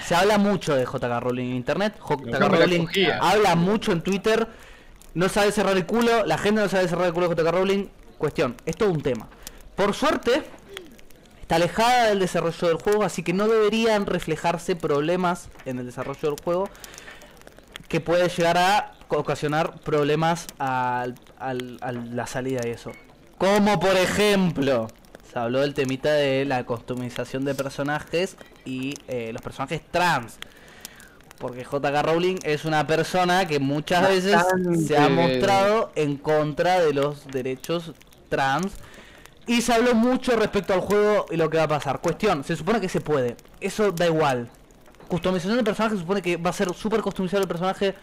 Se 0.08 0.16
habla 0.16 0.38
mucho 0.40 0.76
de 0.76 0.86
JK 0.86 1.20
Rowling 1.20 1.50
en 1.52 1.56
internet. 1.58 1.96
JK 2.00 2.40
Rowling 2.62 2.88
habla 3.22 3.56
mucho 3.56 3.92
en 3.92 4.02
Twitter. 4.02 4.48
No 5.14 5.28
sabe 5.30 5.52
cerrar 5.52 5.76
el 5.76 5.86
culo. 5.86 6.26
La 6.26 6.38
gente 6.38 6.62
no 6.62 6.70
sabe 6.70 6.88
cerrar 6.88 7.08
el 7.08 7.14
culo 7.14 7.28
de 7.30 7.36
JK 7.44 7.52
Rowling. 7.52 7.88
Cuestión, 8.18 8.56
es 8.66 8.76
todo 8.78 8.90
un 8.90 9.02
tema. 9.02 9.28
Por 9.76 9.94
suerte, 9.94 10.44
está 11.42 11.56
alejada 11.56 12.08
del 12.08 12.20
desarrollo 12.20 12.68
del 12.68 12.78
juego, 12.78 13.04
así 13.04 13.22
que 13.24 13.34
no 13.34 13.48
deberían 13.48 14.06
reflejarse 14.06 14.76
problemas 14.76 15.50
en 15.66 15.80
el 15.80 15.86
desarrollo 15.86 16.20
del 16.32 16.36
juego 16.44 16.70
que 17.90 18.00
puede 18.00 18.30
llegar 18.30 18.58
a 18.58 18.94
ocasionar 19.10 19.80
problemas 19.82 20.48
al, 20.60 21.16
al- 21.38 21.78
a 21.82 21.92
la 21.92 22.26
salida 22.28 22.62
y 22.66 22.70
eso. 22.70 22.92
Como 23.38 23.80
por 23.80 23.98
ejemplo, 23.98 24.88
se 25.32 25.40
habló 25.40 25.62
del 25.62 25.74
temita 25.74 26.12
de 26.12 26.46
la 26.46 26.66
customización 26.66 27.46
de 27.46 27.56
personajes 27.56 28.36
y 28.66 28.94
eh, 29.08 29.32
los 29.32 29.42
personajes 29.42 29.82
trans. 29.90 30.38
Porque 31.38 31.64
JK 31.64 32.04
Rowling 32.04 32.38
es 32.44 32.66
una 32.66 32.86
persona 32.86 33.48
que 33.48 33.60
muchas 33.60 34.08
veces 34.08 34.38
se 34.86 34.98
ha 34.98 35.10
mostrado 35.10 35.92
en 35.96 36.18
contra 36.18 36.82
de 36.82 36.94
los 36.94 37.28
derechos 37.28 37.94
trans. 38.30 38.74
Y 39.48 39.62
se 39.62 39.74
habló 39.74 39.96
mucho 39.96 40.36
respecto 40.36 40.74
al 40.74 40.82
juego 40.82 41.26
y 41.32 41.36
lo 41.36 41.50
que 41.50 41.58
va 41.58 41.64
a 41.64 41.68
pasar. 41.68 42.00
Cuestión, 42.00 42.44
se 42.44 42.56
supone 42.56 42.80
que 42.80 42.90
se 42.90 43.02
puede. 43.02 43.38
Eso 43.60 43.92
da 43.92 44.06
igual. 44.06 44.50
Customización 45.08 45.58
de 45.58 45.64
personaje 45.64 45.96
se 45.96 46.02
supone 46.02 46.22
que 46.22 46.38
va 46.38 46.52
a 46.52 46.54
ser 46.54 46.72
súper 46.74 47.02
customizado 47.02 47.42
el 47.42 47.48
personaje 47.48 47.96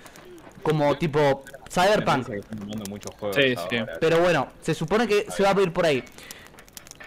como 0.62 0.96
tipo 0.96 1.44
Cyberpunk. 1.70 2.28
muchos 2.88 3.14
juegos 3.14 3.36
Sí, 3.36 3.54
ahora. 3.56 3.98
Pero 4.00 4.18
bueno, 4.20 4.48
se 4.62 4.74
supone 4.74 5.06
que 5.06 5.26
se 5.30 5.42
va 5.44 5.50
a 5.50 5.60
ir 5.60 5.72
por 5.72 5.86
ahí. 5.86 6.02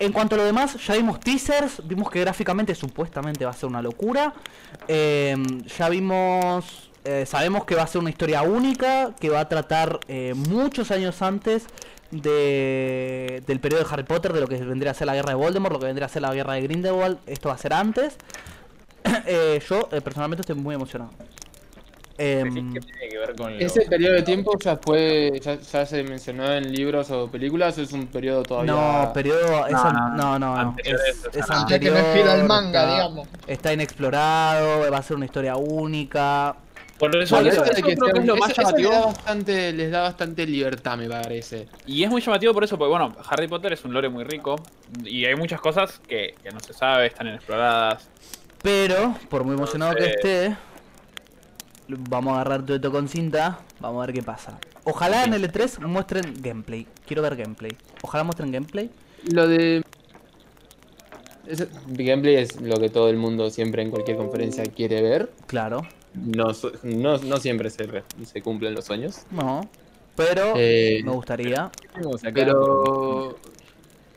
En 0.02 0.11
cuanto 0.11 0.34
a 0.34 0.40
lo 0.40 0.45
demás, 0.45 0.84
ya 0.84 0.95
vimos 0.95 1.19
teasers, 1.19 1.88
vimos 1.88 2.10
que 2.10 2.19
gráficamente 2.22 2.73
supuestamente 2.73 3.45
va 3.45 3.52
a 3.52 3.53
ser 3.53 3.69
una 3.69 3.84
locura. 3.84 4.34
Eh, 4.88 5.38
ya 5.78 5.90
vimos, 5.90 6.90
eh, 7.03 7.28
sabemos 7.28 7.65
que 7.65 7.76
va 7.76 7.84
a 7.84 7.88
ser 7.88 8.02
una 8.02 8.10
historia 8.10 8.41
única, 8.41 9.14
que 9.19 9.30
va 9.30 9.41
a 9.41 9.48
tratar 9.48 9.99
eh, 10.07 10.34
muchos 10.34 10.90
años 10.90 11.22
antes 11.22 11.68
de, 12.10 13.44
del 13.45 13.60
periodo 13.60 13.84
de 13.84 13.90
Harry 13.94 14.02
Potter, 14.02 14.34
de 14.34 14.41
lo 14.41 14.48
que 14.48 14.56
vendría 14.56 14.90
a 14.90 14.95
ser 14.95 15.06
la 15.06 15.14
guerra 15.14 15.30
de 15.30 15.36
Voldemort, 15.36 15.73
lo 15.73 15.80
que 15.80 15.86
vendría 15.86 16.07
a 16.07 16.10
ser 16.10 16.23
la 16.23 16.34
guerra 16.34 16.53
de 16.53 16.61
Grindelwald. 16.64 17.19
Esto 17.28 17.49
va 17.49 17.53
a 17.53 17.60
ser 17.60 17.72
antes. 17.72 18.18
Yo 19.69 19.88
personalmente 20.03 20.41
estoy 20.41 20.56
muy 20.56 20.73
emocionado. 20.73 21.11
Em, 22.23 22.53
Decís 22.53 22.73
que 22.73 22.80
tiene 22.81 23.10
que 23.10 23.18
ver 23.18 23.35
con 23.35 23.53
¿Ese 23.60 23.84
lo- 23.84 23.89
periodo 23.89 24.14
de 24.14 24.22
tiempo 24.22 24.52
ya 24.60 24.77
fue, 24.77 25.39
ya, 25.41 25.56
ya 25.60 25.85
se 25.88 26.03
mencionó 26.03 26.52
en 26.53 26.72
libros 26.72 27.10
o 27.10 27.27
películas 27.31 27.77
o 27.77 27.81
es 27.81 27.91
un 27.93 28.06
periodo 28.07 28.43
todavía? 28.43 28.72
No, 28.73 29.11
periodo. 29.14 29.65
es 29.65 29.73
No, 29.73 29.80
an- 29.84 30.15
no, 30.18 30.38
no, 30.39 30.53
no. 30.53 30.56
Anterior 30.56 30.99
Es, 31.10 31.18
es- 31.18 31.35
es. 31.35 31.48
Ya 31.68 31.80
que 31.80 31.89
me 31.89 31.98
anterior, 31.99 32.22
fui 32.23 32.31
al 32.31 32.43
manga, 32.48 32.81
está- 32.84 32.93
digamos. 32.93 33.27
Está 33.48 33.73
inexplorado, 33.73 34.91
va 34.91 34.98
a 34.98 35.03
ser 35.03 35.18
una 35.18 35.26
historia 35.26 35.56
única. 35.56 36.56
Por 36.99 37.15
eso, 37.15 37.35
Por 37.38 37.48
eso, 37.48 37.64
eso 37.64 37.64
de 37.73 37.80
eso 37.80 37.88
que 37.88 37.95
creo 37.95 38.06
sea 38.06 38.14
que 38.14 38.19
es 38.19 38.26
lo 38.27 38.35
más 38.35 38.52
eso- 38.52 38.61
eso 38.61 38.72
les 38.77 38.81
llamativo. 38.85 38.91
da 38.91 39.06
bastante, 39.07 39.73
les 39.73 39.91
da 39.91 40.02
bastante 40.02 40.45
libertad, 40.45 40.98
me 40.98 41.10
parece. 41.10 41.68
Y 41.88 42.03
es 42.03 42.10
muy 42.11 42.22
llamativo 42.22 42.53
por 42.53 42.64
eso, 42.64 42.77
porque 42.77 42.89
bueno, 42.91 43.15
Harry 43.27 43.48
Potter 43.48 43.73
es 43.73 43.84
un 43.84 43.93
lore 43.93 44.10
muy 44.10 44.23
rico 44.23 44.57
y 45.03 45.26
hay 45.26 45.35
muchas 45.35 45.60
cosas 45.60 45.99
que, 46.07 46.35
que 46.43 46.52
no 46.52 46.60
se 46.60 46.73
sabe, 46.73 47.07
están 47.07 47.26
inexploradas. 47.26 48.07
Pero, 48.61 49.15
por 49.30 49.43
muy 49.43 49.56
emocionado 49.56 49.95
que 49.95 50.06
esté, 50.06 50.56
vamos 52.09 52.31
a 52.34 52.41
agarrar 52.41 52.65
todo 52.65 52.76
esto 52.76 52.91
con 52.91 53.07
cinta, 53.07 53.59
vamos 53.80 54.03
a 54.03 54.05
ver 54.07 54.15
qué 54.15 54.23
pasa. 54.23 54.59
Ojalá 54.84 55.23
en 55.26 55.34
el 55.34 55.43
E3 55.51 55.80
muestren 55.85 56.34
gameplay. 56.41 56.88
Quiero 57.05 57.22
ver 57.22 57.35
gameplay. 57.35 57.72
Ojalá 58.01 58.23
muestren 58.23 58.51
gameplay. 58.51 58.89
Lo 59.31 59.47
de. 59.47 59.84
gameplay 61.88 62.35
es 62.35 62.59
lo 62.61 62.77
que 62.80 62.89
todo 62.89 63.09
el 63.09 63.18
mundo 63.18 63.49
siempre 63.49 63.81
en 63.84 63.91
cualquier 63.91 64.18
conferencia 64.18 64.63
quiere 64.65 65.01
ver. 65.01 65.31
Claro. 65.47 65.85
No, 66.13 66.51
no, 66.84 67.18
no 67.19 67.38
siempre 67.38 67.69
se, 67.69 67.84
re- 67.84 68.03
se 68.26 68.41
cumplen 68.41 68.73
los 68.73 68.85
sueños. 68.85 69.22
No. 69.31 69.61
Pero 70.15 70.53
Eh, 70.57 71.01
me 71.05 71.11
gustaría. 71.11 71.72
Tenemos 71.93 72.22
acá- 72.23 72.31
Pero 72.34 73.38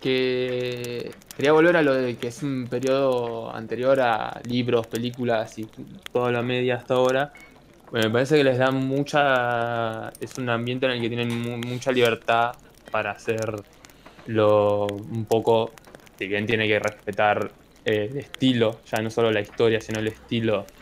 que 0.01 1.13
quería 1.37 1.53
volver 1.53 1.77
a 1.79 1.83
lo 1.83 1.95
de 1.95 2.17
que 2.17 2.29
es 2.29 2.43
un 2.43 2.67
periodo 2.69 3.55
anterior 3.55 4.01
a 4.01 4.41
libros, 4.45 4.87
películas 4.87 5.59
y 5.59 5.67
toda 6.13 6.31
la 6.31 6.43
media 6.43 6.77
hasta 6.77 6.95
ahora. 6.95 7.33
Bueno, 7.95 8.09
me 8.09 8.13
parece 8.13 8.37
que 8.37 8.43
les 8.45 8.59
da 8.59 8.73
mucha. 8.73 10.09
Es 10.19 10.37
un 10.39 10.49
ambiente 10.51 10.87
en 10.87 10.93
el 10.93 11.01
que 11.01 11.09
tienen 11.09 11.31
mu- 11.31 11.59
mucha 11.59 11.93
libertad 11.93 12.57
para 12.91 13.13
hacer 13.13 13.65
lo 14.25 14.97
un 14.97 15.27
poco. 15.27 15.83
Si 16.19 16.27
bien 16.27 16.45
tiene 16.47 16.67
que 16.69 16.81
respetar 16.81 17.57
eh, 17.85 18.09
el 18.11 18.19
estilo, 18.19 18.83
ya 18.85 19.01
no 19.03 19.11
solo 19.11 19.31
la 19.31 19.41
historia, 19.43 19.81
sino 19.81 20.01
el 20.01 20.09
estilo 20.09 20.75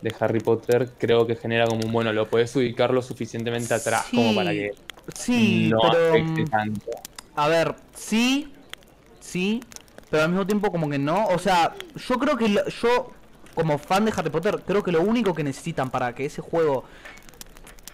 de 0.00 0.14
Harry 0.20 0.40
Potter, 0.40 0.96
creo 0.98 1.26
que 1.26 1.36
genera 1.36 1.66
como 1.66 1.84
un 1.86 1.92
bueno, 1.92 2.12
lo 2.12 2.28
puedes 2.30 2.54
ubicar 2.56 2.92
lo 2.94 3.02
suficientemente 3.02 3.74
atrás 3.74 4.12
como 4.14 4.34
para 4.34 4.52
que 4.52 4.70
Sí, 5.14 5.70
no 5.70 5.78
pero. 5.80 6.18
afecte 6.18 6.46
mm, 6.46 6.50
tanto. 6.50 6.90
A 7.36 7.48
ver, 7.48 7.76
sí, 7.94 8.54
sí, 9.20 9.60
pero 10.10 10.24
al 10.24 10.30
mismo 10.30 10.46
tiempo 10.46 10.70
como 10.70 10.88
que 10.90 10.98
no. 10.98 11.26
O 11.28 11.38
sea, 11.38 11.76
yo 11.94 12.16
creo 12.18 12.36
que 12.36 12.48
lo- 12.48 12.66
yo, 12.68 13.12
como 13.54 13.78
fan 13.78 14.04
de 14.04 14.12
Harry 14.16 14.30
Potter, 14.30 14.62
creo 14.66 14.82
que 14.82 14.92
lo 14.92 15.00
único 15.02 15.34
que 15.34 15.44
necesitan 15.44 15.90
para 15.90 16.14
que 16.14 16.24
ese 16.26 16.40
juego 16.42 16.84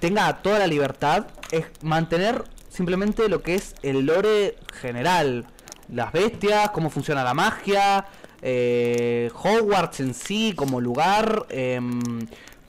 tenga 0.00 0.32
toda 0.42 0.58
la 0.60 0.66
libertad 0.66 1.26
es 1.50 1.66
mantener 1.82 2.44
simplemente 2.70 3.28
lo 3.28 3.42
que 3.42 3.54
es 3.56 3.74
el 3.82 4.06
lore 4.06 4.56
general. 4.80 5.46
Las 5.92 6.12
bestias, 6.12 6.70
cómo 6.70 6.90
funciona 6.90 7.24
la 7.24 7.34
magia, 7.34 8.06
eh, 8.42 9.30
Hogwarts 9.34 10.00
en 10.00 10.14
sí 10.14 10.52
como 10.54 10.80
lugar, 10.80 11.46
em, 11.48 12.20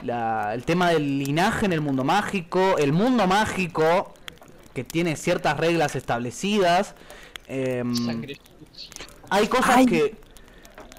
la- 0.02 0.53
el 0.56 0.64
tema 0.64 0.90
del 0.90 1.20
linaje 1.20 1.66
en 1.66 1.74
el 1.74 1.82
mundo 1.82 2.03
mágico, 2.03 2.78
el 2.78 2.94
mundo 2.94 3.28
mágico 3.28 4.14
que 4.74 4.84
tiene 4.84 5.16
ciertas 5.16 5.57
reglas 5.57 5.95
establecidas. 5.95 6.95
em, 7.52 7.94
hay 9.32 9.48
cosas 9.48 9.78
que. 9.88 10.16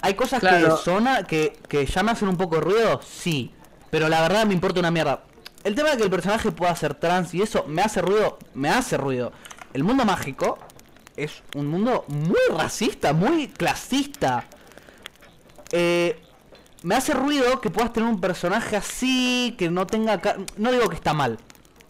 Hay 0.03 0.15
cosas 0.15 0.41
Claro. 0.41 0.77
que 0.77 0.83
sona, 0.83 1.25
que, 1.25 1.59
que 1.69 1.85
ya 1.87 2.03
me 2.03 2.13
hacen 2.13 2.29
un 2.29 2.37
poco 2.37 2.61
ruido, 2.61 3.01
sí. 3.03 3.53
Pero 3.91 4.09
la 4.09 4.21
verdad 4.23 4.47
me 4.47 4.55
importa 4.55 4.81
una 4.81 4.91
mierda. 4.91 5.25
El 5.65 5.75
tema 5.75 5.91
de 5.91 5.97
que 5.99 6.05
el 6.05 6.11
personaje 6.11 6.51
pueda 6.53 6.75
ser 6.75 6.95
trans 6.95 7.35
y 7.35 7.43
eso 7.43 7.65
me 7.69 7.83
hace 7.83 8.01
ruido, 8.01 8.39
me 8.55 8.71
hace 8.71 8.97
ruido. 8.97 9.33
El 9.75 9.85
mundo 9.85 10.05
mágico 10.05 10.59
es 11.17 11.43
un 11.55 11.67
mundo 11.67 12.05
muy 12.09 12.39
racista, 12.57 13.13
muy 13.13 13.49
clasista. 13.49 14.47
Eh, 15.73 16.21
me 16.83 16.95
hace 16.95 17.13
ruido 17.13 17.61
que 17.61 17.69
puedas 17.69 17.93
tener 17.93 18.09
un 18.09 18.21
personaje 18.21 18.77
así, 18.77 19.55
que 19.59 19.71
no 19.71 19.87
tenga... 19.87 20.21
No 20.57 20.73
digo 20.73 20.89
que 20.89 20.97
está 20.97 21.13
mal. 21.13 21.39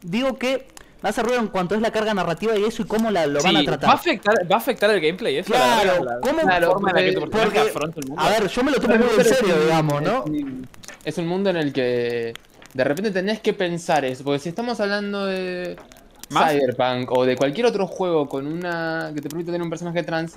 Digo 0.03 0.37
que 0.37 0.67
hace 1.09 1.23
ruido 1.23 1.41
en 1.41 1.49
cuanto 1.49 1.75
es 1.75 1.81
la 1.81 1.91
carga 1.91 2.13
narrativa 2.15 2.57
y 2.57 2.65
eso 2.65 2.83
y 2.83 2.85
cómo 2.87 3.11
la, 3.11 3.27
lo 3.27 3.43
van 3.43 3.57
a 3.57 3.61
Sí, 3.61 3.67
tratar. 3.67 3.89
Va 3.89 3.93
a 3.93 3.97
afectar, 3.97 4.35
va 4.51 4.55
a 4.57 4.59
afectar 4.59 4.91
el 4.91 5.01
gameplay, 5.01 5.37
eso 5.39 5.53
la 5.53 5.59
Claro, 5.59 5.81
verdad, 5.81 6.05
la- 6.05 6.21
¿cómo- 6.21 6.43
la 6.43 6.67
forma 6.71 6.91
en 6.91 6.97
la 6.97 7.03
que 7.03 7.13
tu 7.13 7.21
porque- 7.31 7.59
afronta 7.61 8.01
el 8.01 8.07
mundo. 8.09 8.23
A 8.23 8.29
ver, 8.31 8.49
yo 8.49 8.63
me 8.65 8.71
lo 8.71 8.81
tomo 8.81 8.97
muy 8.97 9.07
en 9.15 9.21
es 9.21 9.29
serio, 9.29 9.55
un- 9.55 9.61
digamos, 9.63 10.03
¿no? 10.03 10.19
Es 10.25 10.31
un, 10.31 10.69
es 11.05 11.19
un 11.19 11.27
mundo 11.27 11.51
en 11.51 11.57
el 11.57 11.73
que 11.73 12.35
de 12.75 12.85
repente 12.85 13.11
tenés 13.11 13.41
que 13.41 13.53
pensar 13.53 14.05
eso, 14.05 14.23
porque 14.25 14.39
si 14.41 14.49
estamos 14.51 14.79
hablando 14.81 15.27
de 15.27 15.77
¿Más? 16.31 16.53
Cyberpunk 16.53 17.11
o 17.13 17.25
de 17.25 17.37
cualquier 17.37 17.67
otro 17.67 17.87
juego 17.87 18.29
con 18.29 18.47
una 18.47 19.11
que 19.15 19.21
te 19.21 19.29
permite 19.29 19.51
tener 19.51 19.63
un 19.63 19.71
personaje 19.71 20.03
trans, 20.03 20.37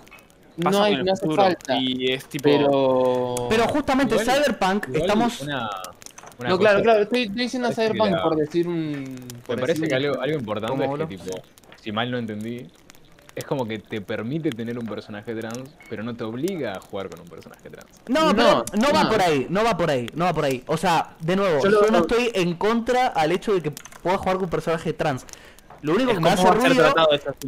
Pasa 0.62 0.78
no, 0.78 0.84
hay, 0.84 1.04
no 1.04 1.12
hace 1.14 1.28
falta. 1.36 1.76
Y 1.80 2.12
es 2.14 2.26
tipo. 2.26 2.44
Pero... 2.44 3.48
Pero 3.50 3.68
justamente 3.68 4.16
Igual- 4.16 4.28
Cyberpunk 4.38 4.86
igual 4.88 5.02
estamos... 5.02 5.42
una- 5.42 5.70
una 6.44 6.50
no, 6.52 6.58
cosa- 6.58 6.70
claro, 6.70 6.84
claro, 6.84 7.02
estoy, 7.04 7.22
estoy 7.24 7.42
diciendo 7.42 7.70
que 7.70 7.76
Cyberpunk 7.76 8.12
la- 8.12 8.24
por 8.24 8.36
decir 8.38 8.68
un... 8.68 9.16
por 9.46 9.56
Me 9.56 9.62
parece 9.62 9.82
decir 9.82 9.90
que 9.90 9.96
algo, 10.08 10.22
algo 10.22 10.38
importante 10.40 10.84
¿Cómo 10.86 10.96
es 10.98 11.08
que, 11.08 11.18
tipo, 11.18 11.42
si 11.82 11.92
mal 11.92 12.10
no 12.12 12.18
entendí, 12.18 12.68
es 13.36 13.46
como 13.46 13.68
que 13.68 13.80
te 13.80 14.00
permite 14.00 14.52
tener 14.52 14.78
un 14.78 14.86
personaje 14.86 15.34
trans, 15.34 15.70
pero 15.90 16.04
no 16.04 16.16
te 16.16 16.24
obliga 16.24 16.74
a 16.74 16.80
jugar 16.80 17.10
con 17.10 17.22
un 17.22 17.28
personaje 17.28 17.68
trans. 17.70 17.90
No, 18.08 18.32
No, 18.32 18.36
pero 18.36 18.66
no 18.80 18.94
va 18.94 19.04
no. 19.06 19.10
por 19.10 19.22
ahí, 19.22 19.48
no 19.50 19.64
va 19.64 19.76
por 19.76 19.90
ahí, 19.90 20.06
no 20.14 20.26
va 20.26 20.34
por 20.34 20.46
ahí. 20.46 20.64
O 20.68 20.78
sea, 20.78 21.16
de 21.20 21.36
nuevo, 21.36 21.64
Yo 21.64 21.72
yo, 21.72 21.82
lo- 21.82 21.90
no 21.92 21.98
estoy 22.00 22.30
en 22.36 22.54
contra 22.56 23.08
al 23.08 23.32
hecho 23.32 23.54
de 23.56 23.62
que 23.62 23.72
pueda 23.72 24.18
jugar 24.20 24.36
con 24.36 24.46
un 24.46 24.50
personaje 24.52 24.94
trans. 24.94 25.26
Lo 25.82 25.96
único 25.96 26.12
es 26.12 26.18
que 26.18 26.24
me 26.24 26.30
hace 26.30 26.50
ruido 26.50 26.94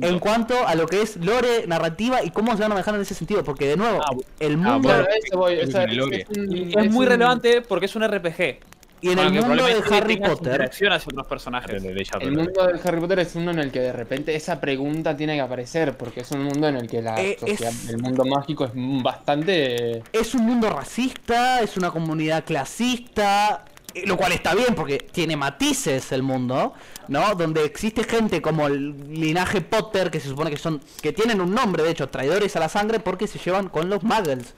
en 0.02 0.20
cuanto 0.20 0.68
a 0.68 0.76
lo 0.76 0.88
que 0.88 1.02
es 1.04 1.16
lore, 1.18 1.68
narrativa 1.68 2.22
y 2.22 2.32
cómo 2.32 2.52
se 2.52 2.64
van 2.64 2.72
a 2.72 2.76
manejar 2.76 2.96
en 2.96 3.00
ese 3.02 3.14
sentido. 3.14 3.46
Porque 3.46 3.66
de 3.66 3.78
nuevo, 3.78 4.02
Ah, 4.04 4.14
el 4.42 4.58
mundo... 4.58 4.90
Es 5.08 5.70
es 5.70 5.76
es 5.76 6.92
muy 6.92 7.06
un- 7.06 7.12
relevante 7.12 7.62
porque 7.62 7.86
es 7.86 7.96
un 7.96 8.04
RPG. 8.06 8.60
Y 9.06 9.10
en 9.10 9.16
Bueno, 9.18 9.40
el 9.40 9.46
mundo 9.46 9.66
de 9.66 9.96
Harry 9.96 10.18
Potter... 10.18 10.64
hacia 10.64 10.90
otros 10.98 11.28
personajes. 11.28 11.84
De- 11.84 11.94
de 11.94 12.02
ella, 12.02 12.12
El 12.20 12.32
mundo 12.32 12.66
de 12.66 12.80
Harry 12.84 13.00
Potter 13.00 13.20
es 13.20 13.36
uno 13.36 13.52
en 13.52 13.60
el 13.60 13.72
que 13.72 13.80
de 13.80 13.94
repente 13.94 14.36
esa 14.36 14.60
pregunta 14.60 15.16
tiene 15.16 15.36
que 15.36 15.42
aparecer, 15.42 15.96
porque 15.96 16.22
es 16.22 16.32
un 16.32 16.44
mundo 16.44 16.68
en 16.68 16.78
el 16.78 16.88
que 16.88 17.04
la 17.04 17.22
Eh, 17.22 17.38
sociedad, 17.40 17.72
es- 17.72 17.90
el 17.90 18.00
mundo 18.00 18.26
mágico 18.26 18.66
es 18.66 18.72
bastante... 18.74 20.02
es 20.12 20.34
un 20.34 20.46
mundo 20.46 20.72
racista, 20.72 21.62
es 21.62 21.78
una 21.78 21.92
comunidad 21.92 22.44
clasista, 22.46 23.66
eh, 23.94 24.08
lo 24.08 24.18
cual 24.18 24.32
está 24.32 24.56
bien 24.56 24.74
porque 24.74 24.98
tiene 24.98 25.36
matices 25.38 26.12
el 26.12 26.24
mundo, 26.24 26.74
¿no? 27.08 27.36
Donde 27.36 27.64
existe 27.64 28.04
gente 28.06 28.42
como 28.42 28.66
el 28.66 28.96
linaje 29.14 29.62
Potter 29.62 30.10
que 30.10 30.20
se 30.20 30.30
supone 30.30 30.50
que 30.50 30.58
son 30.58 30.82
que 31.02 31.14
tienen 31.14 31.42
un 31.42 31.54
nombre, 31.54 31.84
de 31.84 31.92
hecho, 31.92 32.10
traidores 32.10 32.56
a 32.56 32.60
la 32.60 32.70
sangre 32.70 33.00
porque 33.00 33.28
se 33.28 33.38
llevan 33.38 33.70
con 33.70 33.88
los 33.90 34.02
muggles. 34.02 34.56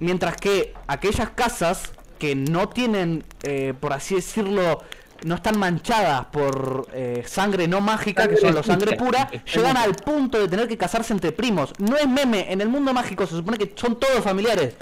Mientras 0.00 0.36
que 0.36 0.74
aquellas 0.88 1.30
casas 1.30 1.92
que 2.22 2.36
no 2.36 2.68
tienen, 2.68 3.24
eh, 3.42 3.74
por 3.80 3.92
así 3.92 4.14
decirlo, 4.14 4.80
no 5.24 5.34
están 5.34 5.58
manchadas 5.58 6.26
por 6.26 6.86
eh, 6.92 7.24
sangre 7.26 7.66
no 7.66 7.80
mágica, 7.80 8.28
que 8.28 8.36
son 8.36 8.54
los 8.54 8.64
sangre 8.64 8.96
pura, 8.96 9.28
llegan 9.52 9.76
al 9.76 9.96
punto 9.96 10.38
de 10.38 10.46
tener 10.46 10.68
que 10.68 10.78
casarse 10.78 11.12
entre 11.12 11.32
primos. 11.32 11.72
No 11.78 11.96
es 11.96 12.06
meme, 12.06 12.52
en 12.52 12.60
el 12.60 12.68
mundo 12.68 12.94
mágico 12.94 13.26
se 13.26 13.34
supone 13.34 13.58
que 13.58 13.72
son 13.74 13.98
todos 13.98 14.22
familiares. 14.22 14.76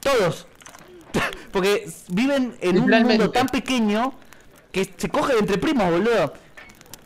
Todos. 0.00 0.46
Porque 1.50 1.90
viven 2.08 2.58
en 2.60 2.78
un 2.78 2.90
mundo 2.90 3.30
tan 3.30 3.46
pequeño 3.46 4.12
que 4.70 4.84
se 4.94 5.08
cogen 5.08 5.38
entre 5.38 5.56
primos, 5.56 5.90
boludo. 5.90 6.34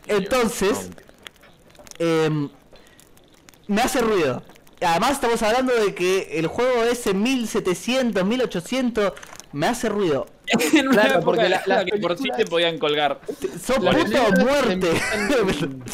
Entonces, 0.05 0.89
em, 1.97 2.49
me 3.67 3.81
hace 3.81 4.01
ruido. 4.01 4.43
Además 4.81 5.11
estamos 5.13 5.41
hablando 5.43 5.73
de 5.73 5.95
que 5.95 6.37
el 6.37 6.47
juego 6.47 6.83
es 6.83 7.07
en 7.07 7.23
1700, 7.23 8.25
1800, 8.25 9.13
me 9.53 9.67
hace 9.67 9.89
ruido. 9.89 10.27
en 10.73 10.87
una 10.87 11.01
Claro, 11.01 11.09
época 11.09 11.25
porque 11.25 11.49
la- 11.49 11.61
la 11.65 11.75
las 11.77 11.85
que 11.85 11.97
por 11.99 12.11
sí 12.17 12.23
películas- 12.23 12.37
te 12.37 12.45
podían 12.45 12.77
colgar. 12.77 13.19
Son 13.61 13.83
Las 13.83 13.95
puto 13.95 14.09
películas 14.11 14.39
muerte. 14.43 14.91
empiezan- 15.13 15.83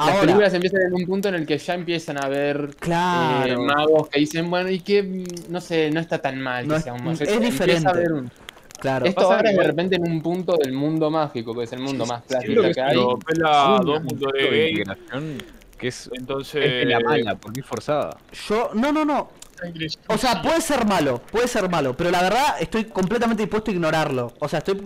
Las 0.00 0.08
Ahora, 0.08 0.20
películas 0.22 0.54
empiezan 0.54 0.80
en 0.86 0.94
un 0.94 1.04
punto 1.06 1.28
en 1.28 1.34
el 1.34 1.46
que 1.46 1.58
ya 1.58 1.74
empiezan 1.74 2.24
a 2.24 2.26
ver 2.26 2.74
Claro. 2.80 3.52
eh, 3.52 3.56
magos 3.58 4.08
que 4.08 4.18
dicen, 4.20 4.48
bueno, 4.48 4.70
y 4.70 4.80
que, 4.80 5.24
no 5.50 5.60
sé, 5.60 5.90
no 5.90 6.00
está 6.00 6.16
tan 6.22 6.40
mal 6.40 6.66
No 6.66 6.72
que 6.74 6.78
es- 6.78 6.84
sea 6.84 6.94
un 6.94 7.04
mago. 7.04 7.12
es 7.12 7.20
a 7.28 7.38
diferente. 7.38 7.86
haber 7.88 8.12
un- 8.12 8.30
claro. 8.78 9.04
Esto 9.04 9.20
Pasa 9.20 9.34
ahora 9.36 9.50
que 9.50 9.50
es 9.50 9.56
de 9.58 9.64
repente 9.64 9.96
en 9.96 10.10
un 10.10 10.22
punto 10.22 10.56
del 10.56 10.72
mundo 10.72 11.10
mágico, 11.10 11.54
que 11.54 11.64
es 11.64 11.72
el 11.74 11.80
mundo 11.80 12.06
más 12.06 12.22
clásico 12.22 12.62
que 12.62 12.68
que 12.68 12.70
es 12.70 12.78
hay. 12.78 12.96
Pela 13.26 13.74
una 13.74 14.00
2.de 14.00 14.42
de 14.42 14.48
gay. 14.50 14.70
integración 14.70 15.38
que 15.76 15.88
es, 15.88 16.10
Entonces. 16.14 16.64
es 16.64 16.86
la 16.88 17.00
mala, 17.00 17.34
porque 17.34 17.60
es 17.60 17.66
forzada. 17.66 18.16
Yo, 18.48 18.70
no, 18.72 18.92
no, 18.92 19.04
no. 19.04 19.28
O 20.08 20.18
sea, 20.18 20.42
puede 20.42 20.60
ser 20.60 20.86
malo, 20.86 21.20
puede 21.30 21.48
ser 21.48 21.68
malo, 21.68 21.96
pero 21.96 22.10
la 22.10 22.22
verdad 22.22 22.56
estoy 22.60 22.86
completamente 22.86 23.42
dispuesto 23.42 23.70
a 23.70 23.74
ignorarlo. 23.74 24.32
O 24.38 24.48
sea, 24.48 24.58
estoy 24.60 24.76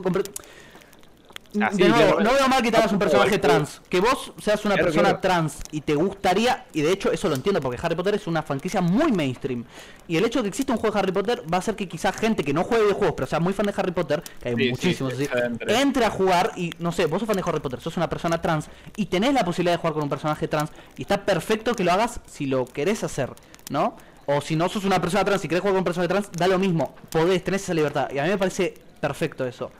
de 1.71 1.89
nuevo, 1.89 2.19
no 2.21 2.33
veo 2.33 2.49
mal 2.49 2.61
que 2.63 2.73
te 2.73 2.79
hagas 2.79 2.91
un 2.91 2.99
personaje 2.99 3.39
trans. 3.39 3.81
Que 3.89 4.01
vos 4.01 4.33
seas 4.43 4.65
una 4.65 4.75
Claro, 4.75 4.87
persona 4.87 5.11
claro. 5.11 5.21
trans 5.21 5.59
y 5.71 5.83
te 5.83 5.95
gustaría, 5.95 6.67
y 6.73 6.83
de 6.83 6.91
hecho 6.91 7.13
eso 7.13 7.29
lo 7.29 7.37
entiendo 7.37 7.61
porque 7.61 7.79
Harry 7.81 7.95
Potter 7.95 8.17
es 8.17 8.27
una 8.27 8.43
franquicia 8.43 8.81
muy 8.81 9.13
mainstream. 9.13 9.65
Y 10.09 10.17
el 10.17 10.25
hecho 10.25 10.41
de 10.41 10.45
que 10.45 10.49
exista 10.49 10.73
un 10.73 10.81
juego 10.81 10.95
de 10.95 10.99
Harry 11.01 11.13
Potter 11.13 11.45
va 11.53 11.59
a 11.59 11.61
hacer 11.61 11.77
que 11.77 11.87
quizás 11.87 12.17
gente 12.17 12.43
que 12.43 12.53
no 12.53 12.65
juegue 12.65 12.83
videojuegos, 12.83 13.15
pero 13.17 13.29
sea 13.29 13.39
muy 13.39 13.53
fan 13.53 13.67
de 13.67 13.75
Harry 13.77 13.93
Potter, 13.93 14.25
que 14.43 14.49
hay 14.49 14.57
Sí, 14.57 14.65
muchísimos 14.65 15.15
sí, 15.15 15.29
así, 15.31 15.31
entre. 15.45 15.81
entre 15.81 16.05
a 16.05 16.11
jugar 16.11 16.51
y 16.57 16.71
no 16.81 16.91
sé, 16.91 17.07
vos 17.07 17.21
sos 17.21 17.29
fan 17.29 17.37
de 17.37 17.45
Harry 17.47 17.61
Potter, 17.61 17.81
sos 17.81 17.97
una 17.97 18.09
persona 18.09 18.43
trans 18.43 18.69
y 18.97 19.07
tenés 19.07 19.33
la 19.33 19.45
posibilidad 19.45 19.75
de 19.75 19.79
jugar 19.79 19.95
con 19.95 20.03
un 20.03 20.09
personaje 20.11 20.49
trans 20.49 20.71
y 20.97 21.03
está 21.03 21.25
perfecto 21.25 21.77
que 21.77 21.85
lo 21.85 21.93
hagas 21.93 22.21
si 22.27 22.47
lo 22.47 22.65
querés 22.67 23.05
hacer, 23.05 23.33
¿no? 23.71 23.97
O 24.27 24.41
si 24.41 24.57
no 24.57 24.69
sos 24.69 24.85
una 24.85 25.01
persona 25.01 25.25
trans 25.25 25.45
y 25.45 25.49
querés 25.49 25.61
jugar 25.61 25.75
con 25.75 25.79
un 25.79 25.85
personaje 25.85 26.09
trans, 26.09 26.33
da 26.33 26.47
lo 26.47 26.59
mismo, 26.59 26.95
podés, 27.11 27.45
tenés 27.45 27.63
esa 27.63 27.75
libertad 27.75 28.09
y 28.13 28.19
a 28.19 28.25
mí 28.25 28.31
me 28.31 28.39
parece 28.39 28.75
perfecto 29.01 29.47
eso. 29.47 29.71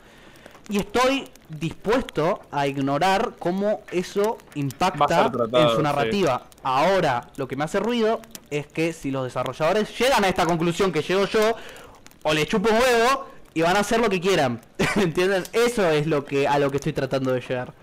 Y 0.67 0.79
estoy 0.79 1.27
dispuesto 1.47 2.41
a 2.51 2.65
ignorar 2.65 3.33
cómo 3.37 3.81
eso 3.91 4.37
impacta 4.55 5.31
tratado, 5.31 5.59
en 5.59 5.69
su 5.69 5.77
sí. 5.77 5.83
narrativa. 5.83 6.43
Ahora, 6.63 7.29
lo 7.37 7.47
que 7.47 7.55
me 7.55 7.63
hace 7.63 7.79
ruido 7.79 8.19
es 8.49 8.65
que 8.67 8.93
si 8.93 9.11
los 9.11 9.23
desarrolladores 9.23 9.95
llegan 9.97 10.23
a 10.23 10.27
esta 10.27 10.45
conclusión 10.45 10.91
que 10.91 11.01
llego 11.03 11.25
yo, 11.25 11.55
o 12.23 12.33
le 12.33 12.47
chupo 12.47 12.69
un 12.69 12.77
huevo 12.77 13.27
y 13.53 13.61
van 13.61 13.77
a 13.77 13.81
hacer 13.81 13.99
lo 13.99 14.09
que 14.09 14.19
quieran. 14.19 14.59
¿Entienden? 14.95 15.43
Eso 15.53 15.87
es 15.89 16.07
lo 16.07 16.25
que 16.25 16.47
a 16.47 16.57
lo 16.57 16.71
que 16.71 16.77
estoy 16.77 16.93
tratando 16.93 17.31
de 17.31 17.41
llegar. 17.41 17.73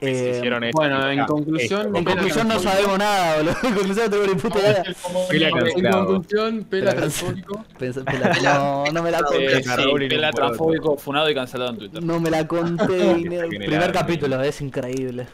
Eh, 0.00 0.34
hicieron 0.36 0.64
esto, 0.64 0.76
bueno, 0.76 1.10
en 1.10 1.24
conclusión- 1.24 1.86
esto, 1.86 1.98
en 1.98 2.04
conclusión 2.04 2.48
no 2.48 2.58
sabemos 2.58 2.98
nada, 2.98 3.36
boludo. 3.36 3.54
En 3.62 3.74
conclusión 3.74 4.04
no 4.06 4.10
tengo 4.10 4.26
ni 4.26 4.34
puta 4.40 4.58
idea. 4.58 4.82
Pela 5.30 5.48
En 5.48 5.90
conclusión, 5.92 6.64
pela 6.64 6.94
transfóbico. 6.94 7.64
No, 8.42 8.84
no 8.92 9.02
me 9.02 9.10
la 9.10 9.18
Eh, 9.18 9.62
conté. 9.64 10.08
pela 10.08 10.30
transfóbico, 10.32 10.96
funado 10.96 11.30
y 11.30 11.34
cancelado 11.34 11.70
en 11.70 11.78
Twitter. 11.78 12.02
No 12.02 12.20
me 12.20 12.30
la 12.30 12.46
conté. 12.46 12.84
Primer 13.48 13.92
capítulo, 13.92 14.42
es 14.42 14.60
increíble. 14.60 15.26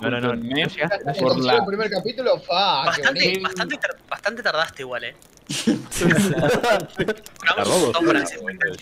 No, 0.00 0.10
no, 0.10 0.20
no. 0.20 0.34
La- 0.34 1.12
por 1.14 1.38
la- 1.44 1.56
el 1.56 1.64
primer 1.66 1.90
capítulo, 1.90 2.38
fa, 2.40 2.84
Bastante, 2.86 3.24
bonito. 3.24 3.42
bastante, 3.42 3.76
tar- 3.78 3.96
bastante 4.08 4.42
tardaste 4.42 4.82
igual, 4.82 5.04
eh. 5.04 5.14
Un 7.68 7.82
montón 7.82 8.16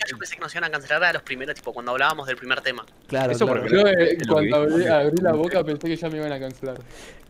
Yo 0.09 0.17
pensé 0.17 0.35
que 0.35 0.41
nos 0.41 0.53
iban 0.53 0.63
a 0.65 0.69
cancelar 0.69 1.03
a 1.03 1.13
los 1.13 1.21
primeros, 1.23 1.55
tipo, 1.55 1.73
cuando 1.73 1.91
hablábamos 1.91 2.27
del 2.27 2.37
primer 2.37 2.61
tema. 2.61 2.85
Claro, 3.07 3.31
Eso 3.31 3.45
claro. 3.45 3.61
porque- 3.61 3.75
Yo 3.75 3.87
eh, 3.87 4.17
cuando 4.27 4.55
abrí, 4.57 4.87
abrí 4.87 5.17
la 5.21 5.33
boca 5.33 5.63
pensé 5.63 5.87
que 5.87 5.95
ya 5.95 6.09
me 6.09 6.17
iban 6.17 6.31
a 6.31 6.39
cancelar. 6.39 6.77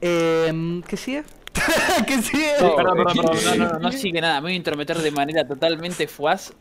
Eh, 0.01 0.81
¿Qué 0.87 0.97
sigue? 0.97 1.23
¿Qué 2.07 2.21
sigue? 2.21 2.53
No, 2.61 2.75
perdón, 2.75 2.97
perdón, 2.97 3.15
perdón, 3.15 3.57
no, 3.59 3.65
no, 3.65 3.73
no, 3.73 3.79
no 3.79 3.91
sigue 3.91 4.21
nada. 4.21 4.35
Me 4.35 4.45
voy 4.45 4.53
a 4.53 4.55
intrometer 4.55 4.97
de 4.97 5.11
manera 5.11 5.45
totalmente 5.47 6.07
fugaz 6.07 6.53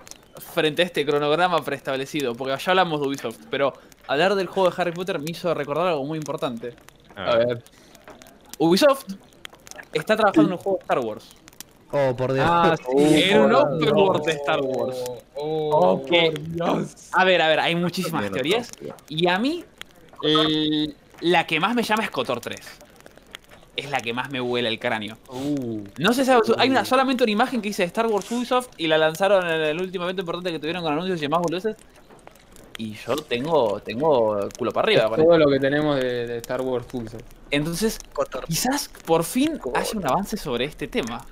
frente 0.54 0.82
a 0.82 0.84
este 0.84 1.06
cronograma 1.06 1.62
preestablecido. 1.64 2.34
Porque 2.34 2.56
ya 2.62 2.70
hablamos 2.72 3.00
de 3.00 3.06
Ubisoft, 3.08 3.38
pero 3.50 3.72
hablar 4.08 4.34
del 4.34 4.46
juego 4.46 4.70
de 4.70 4.74
Harry 4.80 4.92
Potter 4.92 5.18
me 5.18 5.30
hizo 5.30 5.54
recordar 5.54 5.88
algo 5.88 6.04
muy 6.04 6.18
importante. 6.18 6.74
A 7.16 7.36
ver. 7.36 7.62
Ubisoft 8.58 9.04
está 9.92 10.16
trabajando 10.16 10.48
en 10.48 10.52
un 10.54 10.58
juego 10.58 10.78
de 10.78 10.82
Star 10.82 10.98
Wars. 11.00 11.36
Oh, 11.92 12.14
por 12.16 12.32
Dios. 12.32 12.46
Ah, 12.48 12.76
En 12.96 13.40
un 13.40 13.52
Oh, 13.54 13.62
open 13.62 13.94
world 13.96 14.24
de 14.24 14.32
Star 14.32 14.60
Wars. 14.62 14.96
Oh, 15.34 16.02
¿Qué? 16.08 16.30
por 16.32 16.40
Dios. 16.40 17.08
A 17.12 17.24
ver, 17.24 17.42
a 17.42 17.48
ver, 17.48 17.60
hay 17.60 17.74
muchísimas 17.74 18.30
teorías. 18.30 18.70
Y 19.08 19.28
a 19.28 19.38
mí, 19.38 19.64
el- 20.22 20.94
la 21.20 21.46
que 21.46 21.58
más 21.60 21.74
me 21.74 21.82
llama 21.82 22.04
es 22.04 22.10
Cotor 22.10 22.40
3. 22.40 22.60
Es 23.76 23.90
la 23.90 24.00
que 24.00 24.12
más 24.12 24.30
me 24.30 24.40
vuela 24.40 24.68
el 24.68 24.78
cráneo. 24.78 25.16
Uh, 25.28 25.82
No 25.98 26.12
se 26.12 26.24
sabe, 26.24 26.42
hay 26.58 26.68
una, 26.70 26.84
solamente 26.84 27.22
una 27.24 27.32
imagen 27.32 27.62
que 27.62 27.68
dice 27.68 27.84
Star 27.84 28.06
Wars 28.06 28.30
Ubisoft 28.30 28.68
y 28.76 28.86
la 28.86 28.98
lanzaron 28.98 29.46
en 29.46 29.60
el 29.60 29.80
último 29.80 30.04
evento 30.04 30.20
importante 30.22 30.52
que 30.52 30.58
tuvieron 30.58 30.82
con 30.82 30.92
anuncios 30.92 31.18
y 31.18 31.22
demás 31.22 31.40
boludeces. 31.40 31.76
Y 32.78 32.94
yo 32.94 33.14
tengo, 33.16 33.80
tengo 33.80 34.48
culo 34.58 34.70
para 34.72 34.86
arriba. 34.86 35.04
es 35.16 35.24
todo 35.24 35.38
lo 35.38 35.48
que 35.50 35.58
tenemos 35.60 35.96
de, 35.96 36.26
de 36.26 36.36
Star 36.38 36.60
Wars 36.62 36.86
Ubisoft. 36.92 37.22
Entonces, 37.50 37.98
Cotor. 38.12 38.44
quizás 38.46 38.90
por 39.06 39.24
fin 39.24 39.58
haya 39.74 39.90
un 39.98 40.06
avance 40.06 40.36
sobre 40.36 40.64
este 40.66 40.88
tema. 40.88 41.24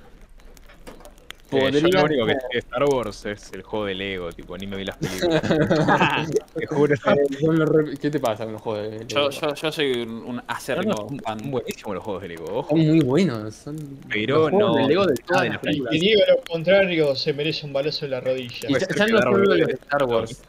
Eh, 1.51 1.55
yo 1.55 1.59
Podría 1.61 1.81
lo 1.99 2.05
único 2.05 2.25
que 2.27 2.33
sé 2.33 2.47
de 2.53 2.59
Star 2.59 2.83
Wars 2.85 3.25
es 3.25 3.51
el 3.53 3.63
juego 3.63 3.85
de 3.85 3.95
Lego, 3.95 4.31
tipo, 4.31 4.55
ni 4.57 4.67
me 4.67 4.77
vi 4.77 4.85
las 4.85 4.97
películas. 4.97 5.41
Te 6.55 6.67
juro. 6.67 6.93
Eh, 6.93 7.97
¿Qué 7.99 8.11
te 8.11 8.19
pasa 8.19 8.43
con 8.43 8.53
los 8.53 8.61
juegos 8.61 8.91
de 8.91 9.05
yo, 9.07 9.29
yo, 9.31 9.53
yo 9.55 9.71
soy 9.71 10.01
un, 10.03 10.35
No, 10.35 10.43
acérrimo 10.47 10.91
no, 10.93 11.07
son 11.09 11.19
fan. 11.19 11.39
buenísimos 11.49 11.95
los 11.95 12.03
juegos 12.03 12.21
de 12.21 12.27
Lego, 12.29 12.45
ojo. 12.59 12.69
Son 12.69 12.79
muy 12.79 12.99
buenos. 12.99 13.55
Son 13.55 13.75
Pero 14.09 14.51
no- 14.51 14.75
de 14.75 14.87
Lego 14.87 15.05
de 15.07 15.15
todas 15.15 15.45
las 15.45 15.53
la 15.55 15.61
películas. 15.61 15.93
Y 15.95 15.99
digo 15.99 16.21
lo 16.29 16.37
contrario, 16.43 17.15
se 17.15 17.33
merece 17.33 17.65
un 17.65 17.73
balazo 17.73 18.05
en 18.05 18.11
la 18.11 18.19
rodilla. 18.19 18.69
Y 18.69 18.73
ya, 18.73 18.79
que 18.79 19.11
no 19.11 19.19
solo 19.19 19.37
los 19.55 19.67
de 19.67 19.73
Star 19.73 20.03
Wars. 20.03 20.43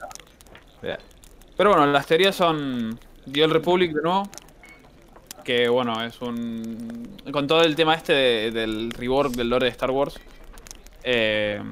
Pero 1.57 1.71
bueno, 1.71 1.87
las 1.87 2.07
teorías 2.07 2.35
son 2.37 2.99
The 3.31 3.45
Old 3.45 3.53
Republic 3.55 3.93
de 3.95 4.03
nuevo. 4.03 4.29
Que 5.45 5.69
bueno, 5.69 6.03
es 6.05 6.21
un. 6.21 7.17
Con 7.33 7.47
todo 7.47 7.63
el 7.63 7.75
tema 7.75 7.95
este 7.95 8.13
de- 8.13 8.51
del 8.51 8.91
rework 8.91 9.33
del 9.33 9.49
lore 9.49 9.65
de 9.67 9.71
Star 9.71 9.91
Wars. 9.91 10.19
Eh, 11.05 11.63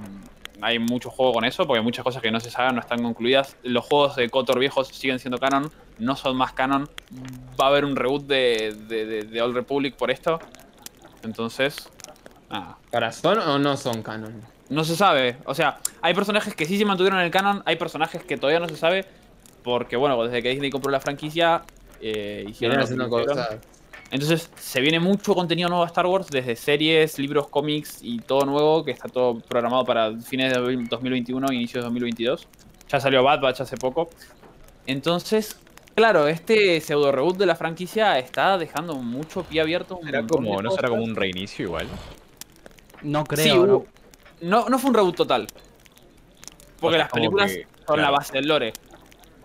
hay 0.60 0.78
mucho 0.78 1.10
juego 1.10 1.32
con 1.34 1.44
eso, 1.44 1.66
porque 1.66 1.78
hay 1.78 1.84
muchas 1.84 2.04
cosas 2.04 2.20
que 2.22 2.30
no 2.30 2.40
se 2.40 2.50
saben, 2.50 2.74
no 2.74 2.80
están 2.80 3.02
concluidas. 3.02 3.56
Los 3.62 3.84
juegos 3.84 4.16
de 4.16 4.28
Kotor 4.28 4.58
viejos 4.58 4.88
siguen 4.88 5.18
siendo 5.18 5.38
canon, 5.38 5.70
no 5.98 6.16
son 6.16 6.36
más 6.36 6.52
canon. 6.52 6.88
Va 7.60 7.66
a 7.66 7.68
haber 7.68 7.84
un 7.84 7.94
reboot 7.96 8.26
de, 8.26 8.74
de, 8.88 9.06
de- 9.06 9.22
de 9.24 9.42
Old 9.42 9.54
Republic 9.54 9.94
por 9.96 10.10
esto. 10.10 10.40
Entonces, 11.22 11.88
nada. 12.50 12.76
¿Para 12.90 13.12
son 13.12 13.38
o 13.38 13.58
no 13.58 13.76
son 13.76 14.02
canon? 14.02 14.42
No 14.68 14.84
se 14.84 14.96
sabe. 14.96 15.36
O 15.44 15.54
sea, 15.54 15.78
hay 16.02 16.14
personajes 16.14 16.54
que 16.54 16.64
sí 16.66 16.76
se 16.78 16.84
mantuvieron 16.84 17.18
en 17.20 17.26
el 17.26 17.30
canon, 17.30 17.62
hay 17.64 17.76
personajes 17.76 18.22
que 18.22 18.36
todavía 18.36 18.60
no 18.60 18.68
se 18.68 18.76
sabe. 18.76 19.06
Porque, 19.64 19.96
bueno, 19.96 20.22
desde 20.24 20.42
que 20.42 20.50
Disney 20.50 20.70
compró 20.70 20.90
la 20.90 21.00
franquicia, 21.00 21.62
eh, 22.00 22.44
hicieron 22.48 22.76
cosas. 23.26 23.48
Entonces, 24.10 24.50
se 24.56 24.80
viene 24.80 25.00
mucho 25.00 25.34
contenido 25.34 25.68
nuevo 25.68 25.84
a 25.84 25.86
Star 25.86 26.06
Wars, 26.06 26.28
desde 26.28 26.56
series, 26.56 27.18
libros, 27.18 27.48
cómics 27.48 27.98
y 28.02 28.20
todo 28.20 28.46
nuevo, 28.46 28.82
que 28.84 28.90
está 28.90 29.08
todo 29.08 29.38
programado 29.40 29.84
para 29.84 30.16
fines 30.20 30.52
de 30.54 30.60
2021, 30.60 31.52
inicios 31.52 31.82
de 31.82 31.88
2022. 31.88 32.48
Ya 32.88 33.00
salió 33.00 33.22
Bad 33.22 33.40
Batch 33.40 33.60
hace 33.60 33.76
poco. 33.76 34.08
Entonces, 34.86 35.58
claro, 35.94 36.26
este 36.26 36.80
pseudo 36.80 37.12
reboot 37.12 37.36
de 37.36 37.44
la 37.44 37.54
franquicia 37.54 38.18
está 38.18 38.56
dejando 38.56 38.94
mucho 38.94 39.42
pie 39.42 39.60
abierto. 39.60 39.94
a 39.94 39.98
un 39.98 40.06
¿Será 40.06 40.20
montón 40.20 40.42
de 40.44 40.48
como, 40.50 40.62
¿No 40.62 40.70
será 40.70 40.88
como 40.88 41.02
un 41.04 41.14
reinicio 41.14 41.66
igual? 41.66 41.86
No 43.02 43.24
creo, 43.24 43.44
Sí, 43.44 43.50
¿no? 43.54 43.84
no, 44.40 44.68
no 44.70 44.78
fue 44.78 44.88
un 44.88 44.94
reboot 44.96 45.16
total. 45.16 45.46
Porque 46.80 46.96
O 46.96 46.98
sea, 46.98 46.98
las 47.00 47.12
películas 47.12 47.52
que- 47.52 47.66
son 47.86 47.96
la 47.98 48.04
claro. 48.04 48.12
base 48.16 48.32
del 48.32 48.48
lore. 48.48 48.72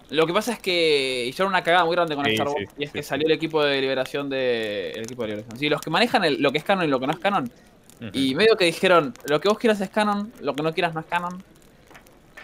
Lo 0.09 0.27
que 0.27 0.33
pasa 0.33 0.53
es 0.53 0.59
que 0.59 1.25
hicieron 1.25 1.51
una 1.51 1.63
cagada 1.63 1.85
muy 1.85 1.95
grande 1.95 2.15
con 2.15 2.25
Sí, 2.25 2.31
Star 2.33 2.47
sí, 2.47 2.53
Wars 2.55 2.69
y 2.77 2.83
es 2.83 2.89
sí, 2.91 2.93
que 2.97 3.03
sí. 3.03 3.09
salió 3.09 3.27
el 3.27 3.33
equipo 3.33 3.63
de 3.63 3.81
liberación 3.81 4.29
de. 4.29 4.91
El 4.91 5.03
equipo 5.03 5.23
de 5.23 5.29
liberación. 5.29 5.57
Sí, 5.59 5.69
los 5.69 5.81
que 5.81 5.89
manejan 5.89 6.23
el- 6.23 6.41
lo 6.41 6.51
que 6.51 6.57
es 6.59 6.63
canon 6.63 6.85
y 6.85 6.87
lo 6.89 6.99
que 6.99 7.07
no 7.07 7.13
es 7.13 7.19
canon. 7.19 7.51
Y 8.11 8.35
medio 8.35 8.57
que 8.57 8.65
dijeron, 8.65 9.13
lo 9.27 9.39
que 9.39 9.47
vos 9.47 9.57
quieras 9.57 9.79
es 9.79 9.89
canon, 9.89 10.33
lo 10.41 10.53
que 10.55 10.61
no 10.61 10.73
quieras 10.73 10.93
no 10.93 10.99
es 10.99 11.05
canon. 11.05 11.41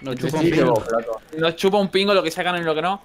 No, 0.01 0.11
Entonces, 0.13 0.39
chupa 0.41 0.71
un 0.73 0.81
flaco. 0.85 1.21
Nos 1.37 1.55
chupa 1.57 1.77
un 1.77 1.89
pingo 1.89 2.13
lo 2.13 2.23
que 2.23 2.31
sea 2.31 2.45
canon 2.45 2.61
y 2.61 2.63
lo 2.63 2.73
que 2.73 2.81
no. 2.81 3.01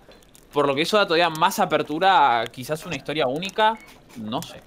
Por 0.53 0.69
lo 0.69 0.75
que 0.75 0.83
eso 0.83 0.97
da 0.97 1.05
todavía 1.05 1.31
más 1.31 1.59
apertura 1.59 2.41
a 2.43 2.47
quizás 2.47 2.87
una 2.87 2.95
historia 2.95 3.27
única. 3.27 3.77
No 4.17 4.41
sé. 4.41 4.61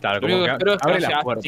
Claro, 0.00 0.20
Lo 0.20 0.26
único 0.26 0.40
como 0.40 0.58
que 0.58 0.72
es 0.74 0.78
que 0.80 0.88
abre 0.88 1.00
las 1.00 1.10
sea 1.10 1.20
puertas, 1.22 1.44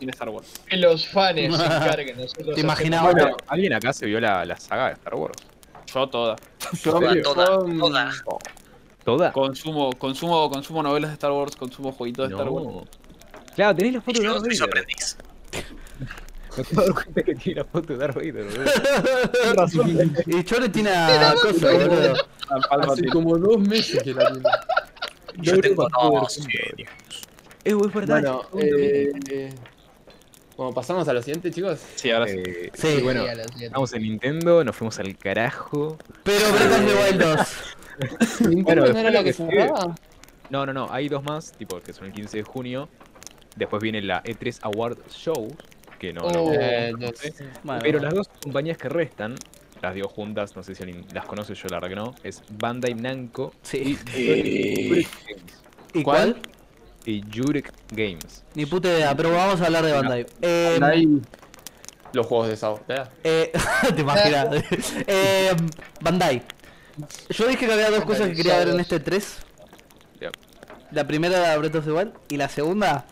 Star 0.00 0.28
Wars. 0.30 0.60
Que 0.66 0.76
los 0.78 1.08
fans 1.08 1.36
se 1.36 1.44
encarguen. 1.66 2.16
Nosotros 2.18 2.54
Te 2.54 2.60
imaginabas. 2.62 3.12
Bueno, 3.12 3.36
¿alguien 3.48 3.72
acá 3.74 3.92
se 3.92 4.06
vio 4.06 4.20
la, 4.20 4.44
la 4.46 4.56
saga 4.56 4.86
de 4.88 4.92
Star 4.94 5.14
Wars? 5.14 5.36
Yo 5.94 6.08
toda. 6.08 6.36
Toda, 6.82 7.22
toda, 7.22 7.46
Son- 7.46 7.78
toda. 7.78 8.10
¿Toda? 9.04 9.32
Consumo, 9.32 9.92
consumo, 9.92 10.50
consumo 10.50 10.82
novelas 10.82 11.10
de 11.10 11.14
Star 11.14 11.30
Wars, 11.32 11.54
consumo 11.56 11.92
jueguitos 11.92 12.28
de 12.28 12.34
Star 12.34 12.48
Wars. 12.48 12.66
No. 12.66 12.84
Claro, 13.54 13.76
tenés 13.76 13.94
la 13.94 14.00
foto 14.00 14.18
de 14.20 14.24
Yo 14.26 14.32
Darth 14.34 14.44
Vader. 14.46 14.62
aprendiz. 14.62 15.16
Me 16.56 16.64
puedo 16.64 16.86
dar 16.86 16.94
cuenta 16.94 17.22
que 17.22 17.34
tiene 17.34 17.60
la 17.60 17.64
foto 17.66 17.92
de 17.92 17.98
Darth 17.98 18.14
Vader, 18.16 18.44
boludo. 18.44 20.04
Y 20.26 20.44
Chore 20.44 20.68
tiene 20.68 20.90
a 20.90 21.34
cosa, 21.40 21.72
boludo. 21.72 22.14
Hace 22.92 23.06
como 23.06 23.36
dos 23.38 23.58
meses 23.60 24.02
que 24.02 24.14
la 24.14 24.32
tiene. 24.32 24.48
Yo 25.36 25.60
tengo 25.60 25.88
dos. 25.92 26.40
Eh, 27.64 27.72
güey, 27.72 27.88
es 27.88 27.94
verdad. 27.94 28.20
Bueno, 28.22 28.42
eh, 28.66 29.12
eh, 29.30 29.54
bueno, 30.56 30.72
pasamos 30.72 31.06
a 31.08 31.12
lo 31.12 31.20
siguiente, 31.22 31.50
chicos. 31.50 31.80
Sí, 31.96 32.10
ahora 32.10 32.28
sí. 32.28 32.38
Eh, 32.44 32.70
Sí. 32.74 32.96
sí, 32.96 33.02
bueno, 33.02 33.24
estamos 33.60 33.92
en 33.94 34.02
Nintendo, 34.02 34.62
nos 34.64 34.76
fuimos 34.76 34.98
al 34.98 35.16
carajo. 35.16 35.98
Pero 36.22 36.52
Breath 36.52 36.72
of 36.72 36.86
the 36.86 36.94
Wild 37.12 37.22
2. 38.40 38.40
¿Nintendo 38.54 38.62
Bueno, 38.82 38.92
no 38.92 38.98
era 38.98 39.10
la 39.10 39.22
lo 39.22 39.24
que 39.24 39.32
grababa? 39.44 39.94
No, 40.50 40.66
no, 40.66 40.72
no, 40.72 40.88
hay 40.92 41.08
dos 41.08 41.22
más, 41.24 41.52
tipo 41.52 41.80
que 41.80 41.92
son 41.92 42.06
el 42.06 42.12
15 42.12 42.38
de 42.38 42.42
junio. 42.42 42.88
Después 43.56 43.82
viene 43.82 44.02
la 44.02 44.22
E3 44.24 44.58
Award 44.62 44.98
Show, 45.10 45.48
que 45.98 46.12
no, 46.12 46.22
no- 46.30 46.42
Oh. 46.44 46.52
Eh, 46.52 46.92
no. 46.98 47.08
Bueno, 47.62 47.80
Pero 47.82 47.98
las 48.00 48.14
dos 48.14 48.28
compañías 48.42 48.76
que 48.78 48.88
restan, 48.88 49.36
las 49.80 49.94
dio 49.94 50.08
juntas, 50.08 50.54
no 50.56 50.62
sé 50.62 50.74
si 50.74 50.82
alguien 50.82 51.04
las 51.12 51.24
conoce, 51.26 51.54
yo 51.54 51.68
la 51.68 51.76
verdad 51.76 51.88
que 51.88 51.94
no, 51.96 52.14
es 52.24 52.42
Bandai 52.50 52.94
Namco 52.94 53.52
Sí. 53.62 53.98
y. 54.16 55.06
¿Y 55.98 56.02
¿Cuál? 56.02 56.36
Y 57.06 57.22
Jurek 57.32 57.72
Games. 57.90 58.44
Ni 58.54 58.66
puta 58.66 58.88
idea, 58.88 59.14
pero 59.16 59.30
vamos 59.32 59.60
a 59.60 59.66
hablar 59.66 59.84
de 59.84 59.92
Bandai. 59.92 60.26
Eh, 60.42 60.78
Ahí 60.82 61.20
los 62.12 62.26
juegos 62.26 62.48
de 62.48 62.56
Sao. 62.56 62.80
eh, 63.24 63.52
te 63.94 64.00
imaginas. 64.00 64.48
eh, 65.06 65.50
Bandai. 66.00 66.42
Yo 67.30 67.46
dije 67.48 67.66
que 67.66 67.72
había 67.72 67.90
dos 67.90 68.04
cosas 68.04 68.28
que 68.28 68.34
quería 68.36 68.58
ver 68.58 68.68
en 68.68 68.80
este 68.80 69.00
3. 69.00 69.36
Ya. 70.20 70.30
La 70.92 71.06
primera 71.06 71.36
era 71.38 71.56
Breath 71.58 71.74
of 71.74 71.84
the 71.84 71.92
Wild 71.92 72.12
y 72.28 72.36
la 72.36 72.48
segunda 72.48 73.04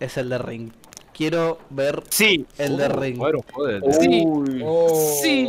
es 0.00 0.16
el 0.16 0.30
de 0.30 0.38
Ring. 0.38 0.72
Quiero 1.12 1.58
ver 1.70 2.02
Sí, 2.08 2.46
el 2.58 2.76
de 2.76 2.86
Uh, 2.88 3.00
Ring. 3.00 3.18
de- 3.18 3.92
Sí. 3.92 4.22
Uy. 4.26 4.62
Oh. 4.64 5.18
sí. 5.22 5.48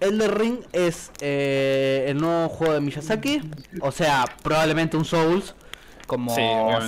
El 0.00 0.18
de 0.18 0.28
Ring 0.28 0.58
es 0.72 1.10
eh, 1.20 2.06
el 2.08 2.18
nuevo 2.18 2.48
juego 2.48 2.74
de 2.74 2.80
Miyazaki. 2.80 3.42
O 3.80 3.92
sea, 3.92 4.24
probablemente 4.42 4.96
un 4.96 5.04
Souls. 5.04 5.54
Como 6.08 6.34
Sí. 6.34 6.42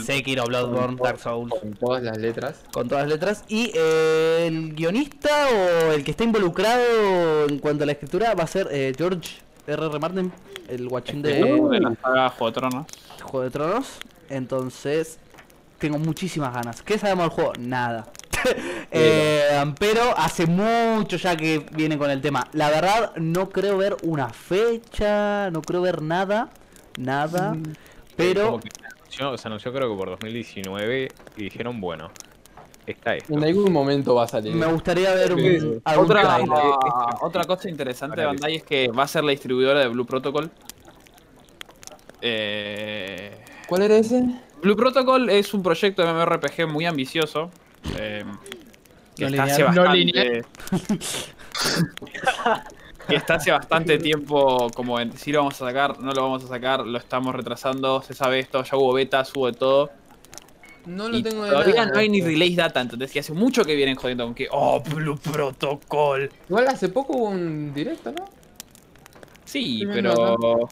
Sekiro, 0.05 0.45
Bloodborne, 0.47 0.97
Dark 1.01 1.21
Souls, 1.21 1.53
Con 1.61 1.75
todas 1.75 2.03
las 2.03 2.19
letras. 2.19 2.57
con 2.73 2.89
todas 2.89 3.05
las 3.05 3.13
letras. 3.13 3.45
Y 3.47 3.71
eh, 3.75 4.47
el 4.49 4.75
guionista 4.75 5.31
o 5.49 5.93
el 5.93 6.03
que 6.03 6.11
está 6.11 6.25
involucrado 6.25 7.47
en 7.49 7.59
cuanto 7.61 7.85
a 7.85 7.87
la 7.87 7.93
escritura 7.93 8.35
va 8.35 8.43
a 8.45 8.49
ser 8.49 8.67
eh, 8.73 8.93
George 8.97 9.39
R.R. 9.69 9.99
Martin, 10.01 10.33
el 10.69 10.89
guachín 10.89 11.23
de 11.23 11.35
de 11.35 11.81
la 11.81 11.95
saga 12.03 12.31
Juego 12.31 12.47
de 12.47 12.53
Tronos. 12.53 12.87
Juego 13.23 13.45
de 13.45 13.51
Tronos. 13.51 13.87
Entonces, 14.31 15.19
tengo 15.79 15.99
muchísimas 15.99 16.53
ganas. 16.55 16.83
¿Qué 16.83 16.99
sabemos 16.99 17.25
del 17.27 17.31
juego? 17.31 17.53
Nada. 17.61 18.09
Eh, 18.91 19.75
pero 19.79 20.01
hace 20.17 20.47
mucho 20.47 21.17
ya 21.19 21.37
que 21.37 21.65
viene 21.73 21.99
con 21.99 22.11
el 22.11 22.21
tema. 22.23 22.49
La 22.55 22.71
verdad, 22.71 23.13
no 23.17 23.51
creo 23.51 23.77
ver 23.77 23.97
una 24.03 24.31
fecha, 24.31 25.51
no 25.51 25.61
creo 25.63 25.83
ver 25.83 26.01
nada. 26.03 26.49
Nada. 26.99 27.55
Pero 28.17 28.47
Como 28.47 28.61
que 28.61 28.71
se 28.71 28.83
anunció, 29.11 29.39
se 29.39 29.49
anunció 29.49 29.73
creo 29.73 29.91
que 29.91 29.97
por 29.97 30.11
2019 30.11 31.09
y 31.37 31.43
dijeron, 31.45 31.81
bueno, 31.81 32.11
está 32.87 33.17
esto. 33.17 33.35
En 33.35 33.45
algún 33.45 33.73
momento 33.73 34.15
va 34.15 34.25
a 34.25 34.29
salir. 34.29 34.55
me 34.55 34.67
gustaría 34.67 35.13
ver 35.15 35.35
un, 35.35 35.81
algún 35.85 36.05
Otra, 36.05 36.23
trailer. 36.23 36.59
otra 37.23 37.45
cosa 37.45 37.69
interesante 37.69 38.21
de 38.21 38.27
Bandai 38.27 38.57
es 38.57 38.63
que 38.63 38.89
va 38.89 39.05
a 39.05 39.09
ser 39.09 39.25
la 39.25 39.31
distribuidora 39.33 39.81
de 39.81 39.89
Blue 39.89 40.07
Protocol. 40.07 40.51
Eh, 42.23 43.37
¿Cuál 43.67 43.83
era 43.83 43.97
ese? 43.97 44.25
Blue 44.63 44.77
Protocol 44.77 45.31
es 45.31 45.55
un 45.55 45.63
proyecto 45.63 46.03
de 46.05 46.13
MMORPG 46.13 46.69
muy 46.69 46.87
ambicioso. 46.87 47.51
eh, 47.99 48.25
que, 49.17 49.25
No 49.25 49.29
está 49.31 49.43
hace 49.45 49.65
lineal. 49.95 50.47
No 50.71 50.99
que 53.09 53.17
está 53.17 53.35
hace 53.35 53.51
bastante 53.51 53.99
tiempo 53.99 54.71
como 54.75 55.01
en 55.01 55.17
si 55.17 55.33
lo 55.33 55.39
vamos 55.41 55.61
a 55.61 55.67
sacar, 55.67 55.99
no 56.01 56.13
lo 56.13 56.23
vamos 56.23 56.45
a 56.45 56.49
sacar, 56.49 56.87
lo 56.87 56.99
estamos 56.99 57.35
retrasando, 57.35 58.03
se 58.03 58.15
sabe 58.15 58.39
esto, 58.41 58.63
ya 58.63 58.77
hubo 58.77 58.93
betas, 58.93 59.33
hubo 59.35 59.47
de 59.47 59.53
todo. 59.55 59.91
No 60.87 61.09
lo 61.09 61.19
Y 61.19 61.23
tengo 61.23 61.45
de 61.45 61.51
todavía 61.51 61.85
nada. 61.85 61.93
no 61.93 61.99
hay 61.99 62.09
ni 62.09 62.23
release 62.23 62.57
data, 62.57 62.81
entonces 62.81 63.11
que 63.13 63.21
hace 63.21 63.33
mucho 63.33 63.65
que 63.65 63.75
vienen 63.75 63.97
jodiendo 63.97 64.25
con 64.25 64.35
que, 64.35 64.49
oh, 64.51 64.81
Blue 64.81 65.19
Protocol. 65.19 66.31
Igual 66.49 66.69
hace 66.69 66.89
poco 66.89 67.15
hubo 67.17 67.29
un 67.29 67.73
directo, 67.75 68.13
¿no? 68.13 68.25
Sí, 69.45 69.83
pero... 69.93 70.69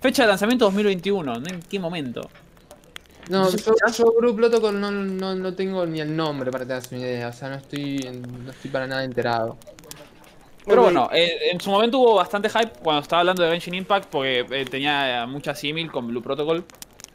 Fecha 0.00 0.22
de 0.22 0.28
lanzamiento 0.28 0.66
2021, 0.66 1.38
¿no? 1.40 1.48
¿en 1.48 1.60
qué 1.60 1.78
momento? 1.78 2.28
No, 3.28 3.50
yo, 3.50 4.12
Blue 4.20 4.36
Protocol 4.36 4.80
no, 4.80 4.90
no, 4.90 5.34
no 5.34 5.54
tengo 5.54 5.84
ni 5.84 6.00
el 6.00 6.14
nombre 6.14 6.50
para 6.50 6.64
que 6.64 6.68
te 6.68 6.72
hagas 6.74 6.92
una 6.92 7.00
idea. 7.00 7.28
O 7.28 7.32
sea, 7.32 7.48
no 7.48 7.56
estoy, 7.56 7.98
no 8.44 8.50
estoy 8.50 8.70
para 8.70 8.86
nada 8.86 9.04
enterado. 9.04 9.58
Pero 10.66 10.82
bueno, 10.82 11.08
eh, 11.12 11.50
en 11.52 11.60
su 11.60 11.70
momento 11.70 11.98
hubo 11.98 12.14
bastante 12.16 12.48
hype 12.48 12.72
cuando 12.82 13.02
estaba 13.02 13.20
hablando 13.20 13.42
de 13.42 13.50
Genshin 13.50 13.74
Impact 13.74 14.08
porque 14.10 14.44
eh, 14.50 14.64
tenía 14.64 15.24
mucha 15.26 15.54
símil 15.54 15.90
con 15.90 16.08
Blue 16.08 16.22
Protocol. 16.22 16.64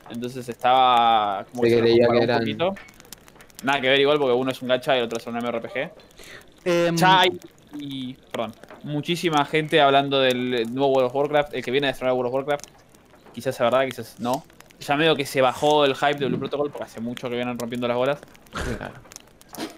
Entonces 0.10 0.48
estaba 0.48 1.46
como 1.52 1.64
Se 1.64 1.70
se 1.70 1.82
que 1.84 2.08
un 2.08 2.40
poquito. 2.40 2.76
Nada 3.64 3.82
que 3.82 3.90
ver 3.90 4.00
igual 4.00 4.18
porque 4.18 4.34
uno 4.34 4.52
es 4.52 4.62
un 4.62 4.70
gacha 4.70 4.96
y 4.96 5.00
el 5.00 5.06
otro 5.06 5.20
es 5.20 5.28
un 5.28 5.36
MRPG. 5.36 5.92
Em, 6.66 6.96
Ya 6.96 7.22
hay, 7.22 7.40
y, 7.78 8.14
perdón, 8.32 8.54
muchísima 8.84 9.46
gente 9.46 9.82
hablando 9.82 10.20
del 10.20 10.74
nuevo 10.74 10.94
World 10.94 11.08
of 11.08 11.16
Warcraft, 11.16 11.54
el 11.54 11.64
que 11.64 11.72
viene 11.72 11.88
a 11.88 11.90
destronar 11.90 12.16
World 12.16 12.30
of 12.30 12.34
Warcraft. 12.36 12.66
Quizás 13.34 13.56
sea 13.56 13.66
verdad, 13.66 13.86
quizás 13.86 14.20
no. 14.20 14.44
Ya 14.80 14.98
medio 14.98 15.16
que 15.16 15.26
se 15.26 15.42
bajó 15.42 15.86
el 15.86 15.96
hype 15.96 16.16
de 16.16 16.26
Blue 16.26 16.40
Protocol 16.40 16.72
porque 16.72 16.86
hace 16.86 17.02
mucho 17.02 17.30
que 17.30 17.36
vienen 17.36 17.58
rompiendo 17.60 17.88
las 17.88 17.98
bolas. 17.98 18.20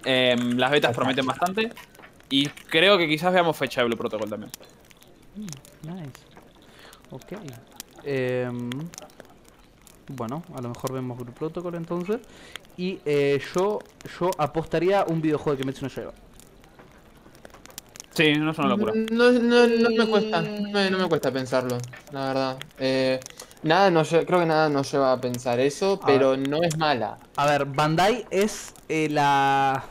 Em, 0.06 0.58
las 0.58 0.72
betas 0.72 0.96
prometen 0.96 1.26
bastante. 1.26 1.72
Y 2.36 2.48
creo 2.48 2.98
que 2.98 3.08
quizás 3.08 3.32
veamos 3.32 3.56
fecha 3.56 3.82
de 3.82 3.86
Blue 3.88 3.96
Protocol 3.98 4.28
también. 4.28 4.52
Nice. 5.84 6.10
Ok. 7.12 7.34
Em, 8.04 8.72
bueno, 10.08 10.44
a 10.56 10.62
lo 10.62 10.70
mejor 10.70 10.94
vemos 10.94 11.16
Group 11.20 11.36
Protocol 11.36 11.76
entonces. 11.76 12.22
Y 12.76 13.00
eh, 13.06 13.40
yo 13.54 13.78
yo 14.20 14.32
apostaría 14.40 15.06
un 15.08 15.22
videojuego 15.22 15.56
de 15.56 15.62
Kimetsu 15.62 15.86
no 15.86 15.90
Yaiba. 15.90 16.14
Sí, 18.16 18.34
no 18.34 18.50
es 18.52 18.58
una 18.58 18.68
locura. 18.70 18.94
No, 19.12 19.32
no, 19.32 19.68
no 19.68 19.90
me 19.92 20.08
cuesta, 20.08 20.42
no, 20.42 20.70
me- 20.72 20.90
no 20.90 20.98
me 20.98 21.08
cuesta 21.10 21.32
pensarlo, 21.32 21.78
la 22.12 22.26
verdad. 22.28 22.58
Eh, 22.80 23.20
nada 23.62 23.92
nos 23.92 24.12
lle- 24.12 24.26
creo 24.26 24.40
que 24.40 24.46
nada 24.48 24.70
nos 24.70 24.92
lleva 24.92 25.12
a 25.14 25.22
pensar 25.22 25.60
eso, 25.60 26.00
A 26.02 26.06
pero 26.08 26.36
no 26.36 26.64
es 26.64 26.78
mala. 26.78 27.20
A 27.36 27.46
ver, 27.46 27.66
Bandai 27.66 28.26
es 28.32 28.74
eh, 28.90 29.08
la 29.10 29.84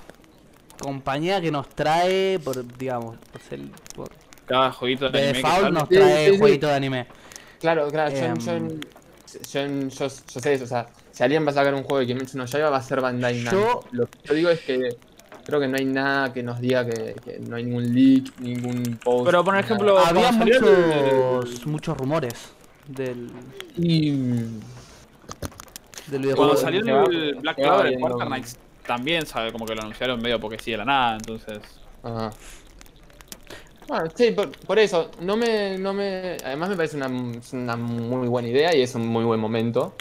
compañía 0.82 1.40
que 1.40 1.50
nos 1.50 1.68
trae, 1.70 2.38
por 2.38 2.64
digamos, 2.76 3.16
por 3.32 3.40
ser, 3.40 3.60
por, 3.96 4.08
Cada 4.46 4.70
jueguito 4.72 5.08
de 5.08 5.18
de 5.18 5.28
anime 5.30 5.42
default 5.42 5.72
nos 5.72 5.88
trae 5.88 6.26
sí, 6.26 6.32
sí. 6.32 6.38
jueguitos 6.38 6.70
de 6.70 6.76
anime. 6.76 7.06
Claro, 7.60 7.88
claro, 7.88 8.10
yo, 8.10 8.16
Em. 8.18 8.36
yo, 8.38 8.58
yo, 9.50 9.88
yo- 9.88 9.88
yo 9.98 10.40
sé 10.40 10.52
eso, 10.54 10.64
o 10.64 10.66
sea, 10.66 10.88
si 11.12 11.22
alguien 11.22 11.46
va 11.46 11.50
a 11.50 11.54
sacar 11.54 11.74
un 11.74 11.82
juego 11.84 11.98
de 12.00 12.06
Kimetsu 12.06 12.36
no 12.36 12.44
Yaiba 12.46 12.70
va 12.70 12.76
a 12.78 12.82
ser 12.82 13.00
Bandai 13.00 13.42
Yo- 13.42 13.50
Namco. 13.50 13.84
Lo 13.92 14.06
que 14.06 14.18
yo 14.24 14.34
digo 14.34 14.50
es 14.50 14.60
que 14.60 14.96
creo 15.44 15.60
que 15.60 15.68
no 15.68 15.76
hay 15.76 15.84
nada 15.84 16.32
que 16.32 16.42
nos 16.42 16.60
diga 16.60 16.84
que, 16.84 17.14
que 17.24 17.38
no 17.40 17.56
hay 17.56 17.64
ningún 17.64 17.94
leak, 17.94 18.38
ningún 18.40 18.98
post. 19.02 19.24
Pero 19.26 19.44
por 19.44 19.54
nada. 19.54 19.64
ejemplo, 19.64 19.98
Había 19.98 20.28
el- 20.30 20.36
muchos 20.36 21.66
muchos 21.66 21.96
rumores 21.96 22.34
del, 22.88 23.30
Y... 23.76 24.10
del 26.08 26.20
videojuego. 26.22 26.36
Cuando 26.36 26.56
salió 26.56 27.06
el 27.10 27.34
Black 27.36 27.56
Clover, 27.56 27.86
el. 27.86 28.00
Quarter 28.00 28.26
Knights, 28.26 28.56
también 28.86 29.26
sabe 29.26 29.52
como 29.52 29.66
que 29.66 29.74
lo 29.74 29.82
anunciaron 29.82 30.20
medio 30.20 30.40
porque 30.40 30.58
sí 30.58 30.70
de 30.72 30.78
la 30.78 30.84
nada, 30.84 31.16
entonces. 31.16 31.60
Ajá. 32.02 32.30
Bueno, 33.88 34.04
sí, 34.14 34.30
por, 34.30 34.50
por 34.50 34.78
eso, 34.78 35.10
no 35.20 35.36
me, 35.36 35.76
no 35.78 35.92
me. 35.92 36.36
Además 36.44 36.68
me 36.70 36.76
parece 36.76 36.96
una, 36.96 37.08
una 37.08 37.76
muy 37.76 38.28
buena 38.28 38.48
idea 38.48 38.74
y 38.74 38.82
es 38.82 38.94
un 38.94 39.06
muy 39.06 39.24
buen 39.24 39.40
momento. 39.40 39.94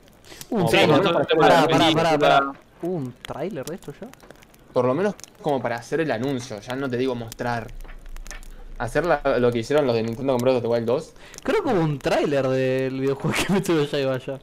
Un 0.50 0.68
Sí, 0.68 0.78
trailer. 0.78 1.02
Pará, 1.40 1.68
pará, 1.68 2.18
pará. 2.18 2.52
¿Hubo 2.84 2.96
un 2.96 3.14
tráiler 3.22 3.66
de 3.66 3.76
esto 3.76 3.94
ya? 4.00 4.08
Por 4.74 4.86
lo 4.86 4.94
menos 4.94 5.16
como 5.42 5.62
para 5.62 5.76
hacer 5.76 6.00
el 6.02 6.12
anuncio, 6.12 6.60
ya 6.62 6.76
no 6.76 6.90
te 6.90 6.98
digo 6.98 7.16
mostrar. 7.16 7.68
Hacer 8.78 9.06
la- 9.06 9.22
lo 9.40 9.52
que 9.52 9.60
hicieron 9.60 9.86
los 9.86 9.96
de 9.96 10.02
Nintendo 10.04 10.34
con 10.34 10.42
Breath 10.42 10.56
of 10.58 10.62
the 10.64 10.68
Wild 10.68 10.86
2. 10.86 11.14
Creo 11.44 11.64
que 11.64 11.70
hubo 11.72 11.82
un 11.82 12.00
tráiler 12.00 12.48
del 12.48 13.00
videojuego 13.00 13.36
que 13.48 13.54
me 13.54 13.62
tuve 13.62 13.86
ya 13.88 14.00
iba 14.00 14.18
ya. 14.18 14.40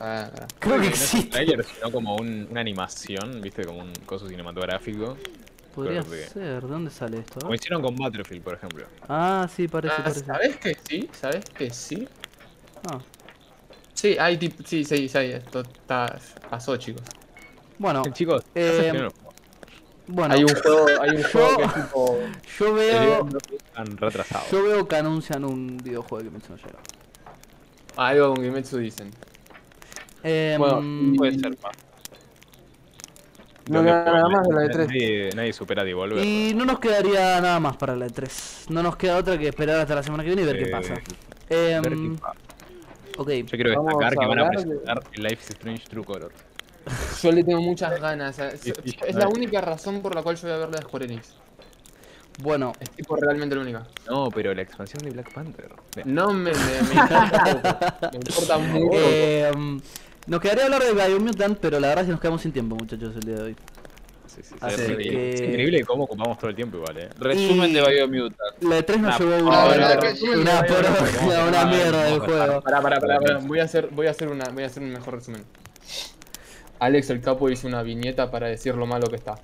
Ah, 0.00 0.30
ah. 0.40 0.46
Creo 0.58 0.74
que 0.76 0.80
No 0.82 0.86
existe. 0.88 1.30
trailer, 1.30 1.64
sino 1.64 1.90
como 1.90 2.16
un- 2.16 2.46
una 2.50 2.60
animación, 2.60 3.40
viste, 3.40 3.64
como 3.64 3.80
un 3.80 3.92
coso 4.06 4.28
cinematográfico. 4.28 5.16
Podría 5.74 6.02
que- 6.02 6.24
ser. 6.26 6.62
¿De 6.62 6.68
dónde 6.68 6.90
sale 6.90 7.18
esto? 7.18 7.40
Como 7.40 7.54
hicieron 7.54 7.82
con 7.82 7.96
Battlefield, 7.96 8.42
por 8.42 8.54
ejemplo. 8.54 8.86
Ah, 9.08 9.48
sí, 9.54 9.68
parece, 9.68 9.94
Ah, 9.98 10.02
parece. 10.04 10.24
¿Sabes 10.24 10.56
que 10.56 10.76
sí? 10.88 11.10
¿Sabes 11.12 11.44
que 11.46 11.70
sí? 11.70 12.08
Ah, 12.90 12.98
Sí, 13.94 14.16
hay 14.16 14.36
tipo. 14.36 14.62
Sí, 14.64 14.84
sí, 14.84 15.08
sí, 15.08 15.18
esto 15.18 15.60
está, 15.60 16.18
pasó, 16.48 16.76
chicos. 16.76 17.02
Bueno, 17.78 18.02
Chicos, 18.12 18.44
eh, 18.54 18.68
hace 18.78 18.90
primero. 18.90 19.12
bueno, 20.06 20.34
Hay 20.34 20.44
un 20.44 20.54
juego, 20.54 20.86
hay 21.00 21.10
un 21.16 21.22
juego 21.32 21.56
que 21.56 21.62
es 21.64 21.74
tipo. 21.74 22.18
yo 22.60 22.74
veo, 22.74 23.28
han 23.74 23.96
retrasado. 23.96 24.44
yo 24.52 24.62
veo 24.62 24.86
que 24.86 24.94
anuncian 24.96 25.44
un 25.44 25.76
videojuego 25.78 26.24
que 26.24 26.30
me 26.30 26.38
no 26.48 26.56
llega. 26.56 26.78
Algo 27.96 28.34
con 28.34 28.44
Kimetsu 28.44 28.78
dicen. 28.78 29.10
Em, 30.22 30.58
Bueno, 30.58 31.16
Puede 31.16 31.38
ser, 31.38 31.56
pa. 31.56 31.70
No 33.68 33.82
queda 33.82 34.02
nada 34.04 34.28
más 34.28 34.48
de 34.48 34.54
la 34.54 34.60
de 34.62 34.68
3. 34.70 34.88
Nadie, 34.88 35.30
nadie 35.36 35.52
supera 35.52 35.84
Devolver. 35.84 36.24
y 36.24 36.54
no 36.54 36.64
nos 36.64 36.78
quedaría 36.78 37.38
nada 37.40 37.60
más 37.60 37.76
para 37.76 37.94
la 37.94 38.06
E3. 38.06 38.70
No 38.70 38.82
nos 38.82 38.96
queda 38.96 39.18
otra 39.18 39.36
que 39.36 39.48
esperar 39.48 39.80
hasta 39.80 39.94
la 39.94 40.02
semana 40.02 40.22
que 40.24 40.28
viene 40.30 40.42
y 40.42 40.46
ver 40.46 40.58
qué 40.58 40.64
Eh, 40.64 40.72
pasa. 40.72 40.94
ver 40.94 41.02
qué 41.48 41.74
Em, 41.74 42.16
pasa. 42.16 42.34
Yo 43.18 43.24
quiero 43.24 43.70
destacar 43.82 44.12
a 44.12 44.16
que 44.16 44.26
van 44.26 44.38
a 44.38 44.44
de- 44.44 44.48
presentar 44.50 45.02
el 45.12 45.22
Life 45.22 45.42
is 45.42 45.50
Strange 45.50 45.84
True 45.88 46.04
Color. 46.04 46.32
Yo 47.22 47.32
le 47.32 47.44
tengo 47.44 47.60
muchas 47.60 48.00
ganas. 48.00 48.38
Es, 48.38 48.60
sí, 48.60 48.72
es 49.06 49.16
a 49.16 49.18
la 49.18 49.28
única 49.28 49.60
razón 49.60 50.00
por 50.00 50.14
la 50.14 50.22
cual 50.22 50.36
yo 50.36 50.42
voy 50.48 50.52
a 50.52 50.58
ver 50.60 50.70
la 50.70 50.76
de 50.78 50.82
Square 50.84 51.04
Enix. 51.04 51.34
bueno, 52.40 52.72
Es 52.80 52.90
tipo 52.90 53.16
realmente 53.16 53.54
la 53.56 53.60
única. 53.60 53.86
No, 54.08 54.30
pero 54.30 54.54
la 54.54 54.62
expansión 54.62 55.02
de 55.04 55.10
Black 55.10 55.30
Panther. 55.34 55.68
No 56.06 56.32
me, 56.32 56.52
me, 56.52 56.82
me 56.82 56.94
importa 56.94 57.44
poco. 58.00 58.10
Me 58.12 58.16
importa 58.18 58.58
muy 58.72 58.82
poco. 58.86 59.82
Nos 60.28 60.40
quedaría 60.40 60.64
hablar 60.66 60.82
de 60.84 60.92
Biomutant, 60.92 61.58
pero 61.58 61.80
la 61.80 61.88
verdad 61.88 62.02
es 62.04 62.06
que 62.06 62.12
nos 62.12 62.20
quedamos 62.20 62.42
sin 62.42 62.52
tiempo, 62.52 62.76
muchachos, 62.76 63.14
el 63.16 63.20
día 63.22 63.34
de 63.36 63.42
hoy. 63.42 63.56
Sí, 64.26 64.42
sí, 64.42 64.48
sí. 64.50 64.54
Así 64.60 64.82
es, 64.82 64.96
que- 64.96 65.32
es 65.34 65.40
increíble 65.40 65.84
cómo 65.84 66.04
ocupamos 66.04 66.38
todo 66.38 66.50
el 66.50 66.54
tiempo 66.56 66.76
igual, 66.76 66.96
eh. 66.98 67.08
Resumen 67.18 67.70
Y- 67.70 67.74
de 67.74 67.90
Biomutant. 67.90 68.62
La 68.62 68.78
E3 68.78 68.98
nos 69.00 69.10
Nah, 69.10 69.18
llevó 69.18 69.48
una, 69.48 69.64
verdad 69.66 69.98
una, 70.22 70.40
una 71.26 71.48
una 71.48 71.64
mierda 71.66 72.04
del 72.04 72.18
juego. 72.20 72.60
Pará, 72.62 72.80
pará, 72.80 73.00
pará, 73.00 73.18
pará. 73.18 73.38
Voy 73.38 73.58
a 73.58 73.64
hacer, 73.64 73.88
voy 73.90 74.06
a 74.06 74.10
hacer 74.10 74.28
una, 74.28 74.44
voy 74.50 74.62
a 74.62 74.66
hacer 74.66 74.82
un 74.82 74.90
mejor 74.90 75.14
resumen. 75.14 75.44
Alex 76.80 77.10
el 77.10 77.20
capo 77.20 77.50
hizo 77.50 77.66
una 77.66 77.82
viñeta 77.82 78.30
para 78.30 78.46
decir 78.46 78.74
lo 78.76 78.86
malo 78.86 79.08
que 79.08 79.16
está. 79.16 79.34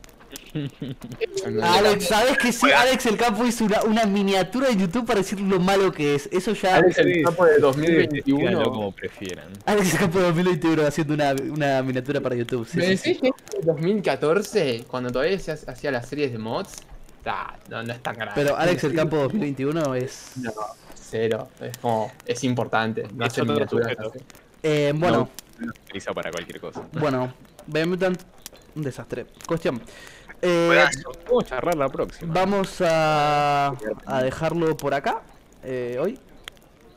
Alex, 1.63 2.07
¿sabes 2.07 2.39
que 2.39 2.53
sí? 2.53 2.71
Alex 2.71 3.07
el 3.07 3.17
Campo 3.17 3.45
hizo 3.47 3.65
una, 3.65 3.83
una 3.83 4.07
miniatura 4.07 4.69
de 4.69 4.77
YouTube 4.77 5.07
para 5.07 5.21
decir 5.21 5.41
lo 5.41 5.59
malo 5.61 5.93
que 5.93 6.15
es. 6.15 6.29
Eso 6.33 6.53
ya. 6.53 6.77
Alex 6.77 6.99
el 6.99 7.15
Sí, 7.15 7.23
capo 7.23 7.45
de 7.45 7.53
Díganlo 7.57 7.67
2021. 7.69 8.63
como 8.65 8.93
prefieran. 8.93 9.49
Alex 9.67 9.93
el 9.95 9.99
Campo 10.01 10.19
de 10.19 10.25
2021 10.27 10.87
haciendo 10.87 11.15
una, 11.15 11.33
una 11.33 11.83
miniatura 11.83 12.21
para 12.21 12.35
YouTube. 12.37 12.67
Sí, 12.69 12.79
¿Me 12.79 12.97
sí, 12.97 12.97
sí. 12.97 13.09
decís 13.15 13.21
que 13.51 13.59
en 13.59 13.67
2014, 13.67 14.85
cuando 14.89 15.11
todavía 15.11 15.39
se 15.39 15.53
ha- 15.53 15.59
hacía 15.67 15.91
las 15.91 16.09
series 16.09 16.33
de 16.33 16.39
mods? 16.39 16.77
Ah, 17.27 17.57
no, 17.71 17.83
no 17.83 17.93
es 17.93 18.03
tan 18.03 18.15
grave. 18.17 18.33
Pero 18.35 18.57
Alex 18.57 18.85
el 18.85 18.95
Campo 18.95 19.17
2021 19.17 19.95
es. 19.95 20.33
No, 20.37 20.53
cero. 20.95 21.49
Es 21.61 21.79
como, 21.79 22.13
es 22.27 22.45
importante. 22.45 23.07
No 23.15 23.27
otro 23.27 23.45
miniaturas. 23.45 23.97
Eh, 24.63 24.93
bueno, 24.95 25.29
No 25.59 25.71
utiliza 25.71 26.13
para 26.13 26.31
cualquier 26.31 26.61
cosa. 26.61 26.83
bueno, 26.93 27.33
un 28.77 28.83
desastre. 28.83 29.27
Cuestión. 29.47 29.81
Eh. 30.45 30.85
Vamos 31.27 31.45
a 31.45 31.47
charlar 31.49 31.75
la 31.77 31.89
próxima. 31.89 32.33
vamos 32.35 32.81
a, 32.81 33.73
a 34.07 34.23
dejarlo 34.23 34.77
por 34.77 34.93
acá 34.95 35.23
eh, 35.63 35.97
hoy. 36.01 36.19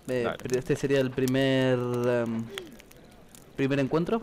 Eh, 0.10 0.28
este 0.56 0.76
sería 0.76 1.00
el 1.00 1.12
primer 1.12 1.78
em, 1.78 2.44
primer 3.56 3.80
encuentro 3.80 4.22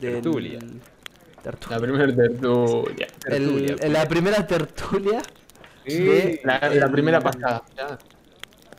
del 0.00 0.14
Tertulia. 0.22 0.58
tertulia. 1.42 1.76
La 1.76 1.78
primera 1.80 2.14
tertulia. 2.14 3.06
El- 3.26 3.92
la 3.92 4.06
primera 4.08 4.46
tertulia 4.46 5.22
Sí. 5.86 5.98
de 5.98 6.40
La, 6.44 6.58
la 6.60 6.66
el- 6.86 6.90
primera 6.92 7.20
pasada. 7.20 7.62
Ya. 7.76 7.98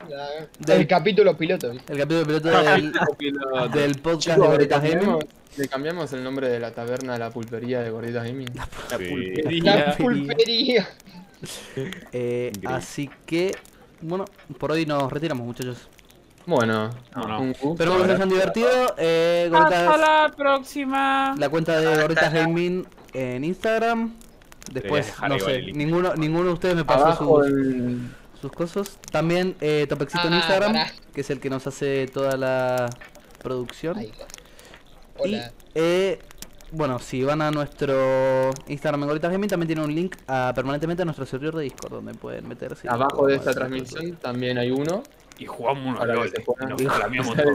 La- 0.09 0.27
Del- 0.59 0.81
el 0.81 0.87
capítulo 0.87 1.35
piloto, 1.37 1.71
el 1.71 1.81
capítulo 1.83 2.25
piloto 2.25 2.49
del, 2.63 2.91
del 3.71 3.95
podcast 4.01 4.39
de 4.39 4.47
Gorditas 4.47 4.83
Gaming. 4.83 5.19
Le 5.57 5.67
cambiamos 5.67 6.11
el 6.13 6.23
nombre 6.23 6.49
de 6.49 6.59
la 6.59 6.71
taberna 6.71 7.15
a 7.15 7.17
la 7.19 7.29
pulpería 7.29 7.81
de 7.81 7.89
Gorditas 7.89 8.23
Gaming. 8.25 8.47
Sí. 8.97 9.61
La 9.61 9.95
pulpería. 9.97 10.87
Eh, 12.11 12.51
Increíble. 12.53 12.75
así 12.77 13.09
que, 13.25 13.55
bueno, 14.01 14.25
por 14.59 14.71
hoy 14.71 14.85
nos 14.85 15.11
retiramos, 15.11 15.43
muchachos. 15.43 15.87
Bueno, 16.45 16.91
No, 17.15 17.41
un 17.41 17.53
gusto. 17.53 17.71
Espero 17.83 17.97
que 17.97 18.05
se 18.05 18.11
hayan 18.13 18.29
divertido. 18.29 18.69
Eh, 18.99 19.49
Hasta 19.51 19.97
la 19.97 20.31
próxima. 20.37 21.33
la 21.39 21.49
cuenta 21.49 21.79
de 21.79 21.99
Gorditas 21.99 22.31
Gaming 22.31 22.85
en 23.13 23.43
Instagram. 23.43 24.13
Después, 24.71 25.11
no 25.27 25.39
sé, 25.39 25.63
ninguno, 25.73 26.13
ninguno 26.15 26.45
de 26.49 26.53
ustedes 26.53 26.75
me 26.75 26.85
pasó 26.85 27.05
Abajo 27.05 27.43
sus, 27.43 27.47
el... 27.51 28.01
sus 28.39 28.51
cosas. 28.51 28.99
También 29.11 29.55
eh, 29.61 29.87
Topexito 29.89 30.27
en 30.27 30.33
Ah, 30.33 30.37
Instagram, 30.37 30.75
que 31.11 31.21
es 31.21 31.29
el 31.31 31.39
que 31.39 31.49
nos 31.49 31.65
hace 31.65 32.05
toda 32.05 32.37
la 32.37 32.87
producción. 33.41 33.97
Ahí, 33.97 34.11
Y, 35.25 35.41
eh, 35.75 36.19
bueno, 36.71 36.99
si 36.99 37.23
van 37.23 37.41
a 37.41 37.51
nuestro 37.51 38.49
Instagram 38.67 39.01
en 39.03 39.07
Gorditas 39.07 39.31
Gaming, 39.31 39.49
también 39.49 39.67
tiene 39.67 39.83
un 39.83 39.93
link 39.93 40.15
a, 40.27 40.51
permanentemente 40.55 41.01
a 41.01 41.05
nuestro 41.05 41.25
servidor 41.25 41.55
de 41.57 41.63
Discord, 41.63 41.91
donde 41.91 42.13
pueden 42.13 42.47
meterse. 42.47 42.87
Abajo 42.89 43.27
de 43.27 43.35
esta 43.35 43.53
transmisión 43.53 44.15
también 44.17 44.57
hay 44.57 44.71
uno. 44.71 45.03
Y 45.37 45.45
jugamos 45.47 45.97
se 46.29 46.41
puedan- 46.41 46.79
Y 46.79 46.83
nos 46.83 46.95
flameamos 46.95 47.35
todo. 47.35 47.53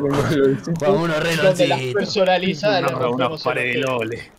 Juan 0.78 0.92
uno 0.92 1.20
re 1.20 1.36
Donde 1.36 1.68
las 1.68 1.80
personalizadas 1.94 2.90
rompemos 2.90 3.42
pares 3.42 3.76
de. 3.76 4.30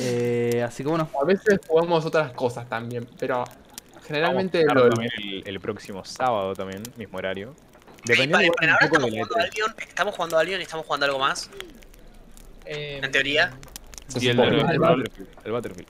Eh, 0.00 0.62
así 0.66 0.82
que 0.82 0.88
bueno, 0.88 1.08
A 1.20 1.24
veces 1.24 1.60
jugamos 1.68 2.04
otras 2.04 2.32
cosas 2.32 2.68
también, 2.68 3.06
pero 3.18 3.44
generalmente 4.06 4.64
Vamos 4.66 4.70
a 4.70 4.86
LOL. 4.86 4.92
estar 4.92 4.96
también 4.96 5.42
el, 5.46 5.48
el 5.54 5.60
próximo 5.60 6.04
sábado 6.04 6.54
tamén, 6.54 6.82
mismo 6.96 7.18
horario. 7.18 7.54
Dependiendo 8.04 8.38
vale, 8.38 8.48
un 8.48 8.68
ahora 8.70 8.78
poco 8.80 8.96
estamos 8.96 9.10
de 9.10 9.16
la 9.18 9.24
jugando 9.24 9.36
a 9.38 9.42
Albion, 9.44 9.74
estamos 9.86 10.14
jugando 10.16 10.36
a 10.36 10.40
Albion 10.40 10.60
y 10.60 10.62
estamos 10.64 10.86
jugando 10.86 11.06
algo 11.06 11.18
más. 11.20 11.50
Eh, 12.66 13.00
En 13.02 13.10
teoría. 13.10 13.52
Y 14.20 14.28
el 14.28 14.38
el, 14.40 14.54
el 14.70 14.78
Battlefield, 14.78 15.28
el 15.44 15.52
Battlefield. 15.52 15.88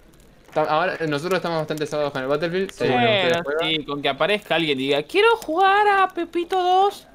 Ta- 0.54 0.62
Ahora 0.64 0.96
nosotros 1.08 1.38
estamos 1.38 1.58
bastante 1.58 1.86
sábados 1.86 2.12
con 2.12 2.22
el 2.22 2.28
Battlefield. 2.28 2.72
Bueno, 2.78 3.42
sí, 3.62 3.84
con 3.84 4.02
que 4.02 4.08
aparezca 4.08 4.54
alguien 4.54 4.78
y 4.78 4.82
diga, 4.84 5.02
quiero 5.02 5.36
jugar 5.38 5.86
a 5.88 6.08
Pepito 6.08 6.56
2. 6.62 7.08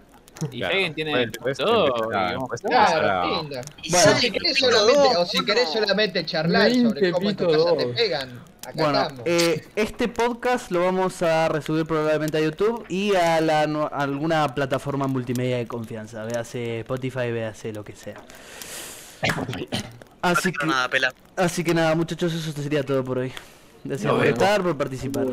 Y 0.51 0.59
Claro, 0.59 0.73
alguien 0.75 0.93
tiene 0.93 1.11
puede- 1.11 1.25
Pepito 1.27 1.41
puede- 1.41 1.55
2, 1.55 1.91
puede- 2.03 2.25
digamos, 2.27 2.49
puede- 2.49 2.61
Claro. 2.63 3.47
Y 3.84 3.91
Bueno. 3.91 4.11
O 4.11 4.15
si 4.17 4.31
querés 4.31 4.57
solamente, 4.57 4.99
2, 5.01 5.15
o 5.17 5.25
si 5.25 5.45
querés 5.45 5.65
no. 5.65 5.73
solamente 5.73 6.25
charlar 6.25 6.71
sobre 6.73 7.11
cómo 7.11 7.29
en 7.29 7.35
tu 7.35 7.47
casa 7.51 7.77
te 7.77 7.85
pegan, 7.88 8.29
acá 8.61 8.71
Bueno, 8.75 9.01
estamos. 9.01 9.21
eh, 9.25 9.67
este 9.75 10.07
podcast 10.09 10.71
lo 10.71 10.84
vamos 10.84 11.21
a 11.23 11.47
resubir 11.49 11.85
probablemente 11.85 12.38
a 12.38 12.41
YouTube 12.41 12.85
y 12.89 13.15
a, 13.15 13.39
la, 13.41 13.61
a 13.61 13.88
alguna 14.03 14.53
plataforma 14.53 15.07
multimedia 15.07 15.57
de 15.57 15.67
confianza. 15.67 16.23
Véase 16.25 16.81
Spotify, 16.81 17.31
véase 17.31 17.71
lo 17.73 17.84
que 17.84 17.95
sea. 17.95 18.17
Así 20.22 20.52
que, 20.52 20.65
nada, 20.65 20.89
pela. 20.89 21.14
así 21.35 21.64
que 21.64 21.73
nada, 21.73 21.95
muchachos, 21.95 22.34
eso 22.34 22.52
sería 22.61 22.84
todo 22.84 23.03
por 23.03 23.19
hoy. 23.19 23.31
Gracias 23.84 24.11
por 24.11 24.26
estar, 24.26 24.61
por 24.64 24.77
participar. 24.77 25.27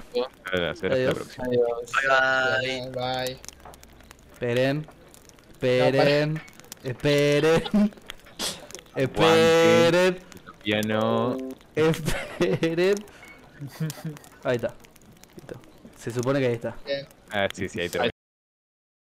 Será 0.50 0.70
hasta 0.70 0.88
la 0.88 0.94
Adiós. 0.94 1.14
próxima. 1.14 1.44
Adiós. 1.46 2.62
Bye, 2.62 2.90
bye. 2.90 3.26
Bye. 3.26 3.38
Esperen, 4.32 4.86
esperen, 5.52 6.40
esperen, 6.84 7.62
esperen, 8.96 10.18
Piano. 10.62 11.38
esperen. 11.74 12.94
Ahí 14.44 14.56
está. 14.56 14.74
Listo. 15.36 15.60
Se 15.98 16.10
supone 16.10 16.38
que 16.40 16.46
ahí 16.46 16.54
está. 16.54 16.76
Ah, 17.30 17.48
sí, 17.52 17.68
sí, 17.68 17.80
ahí 17.80 17.88
termina. 17.88 18.13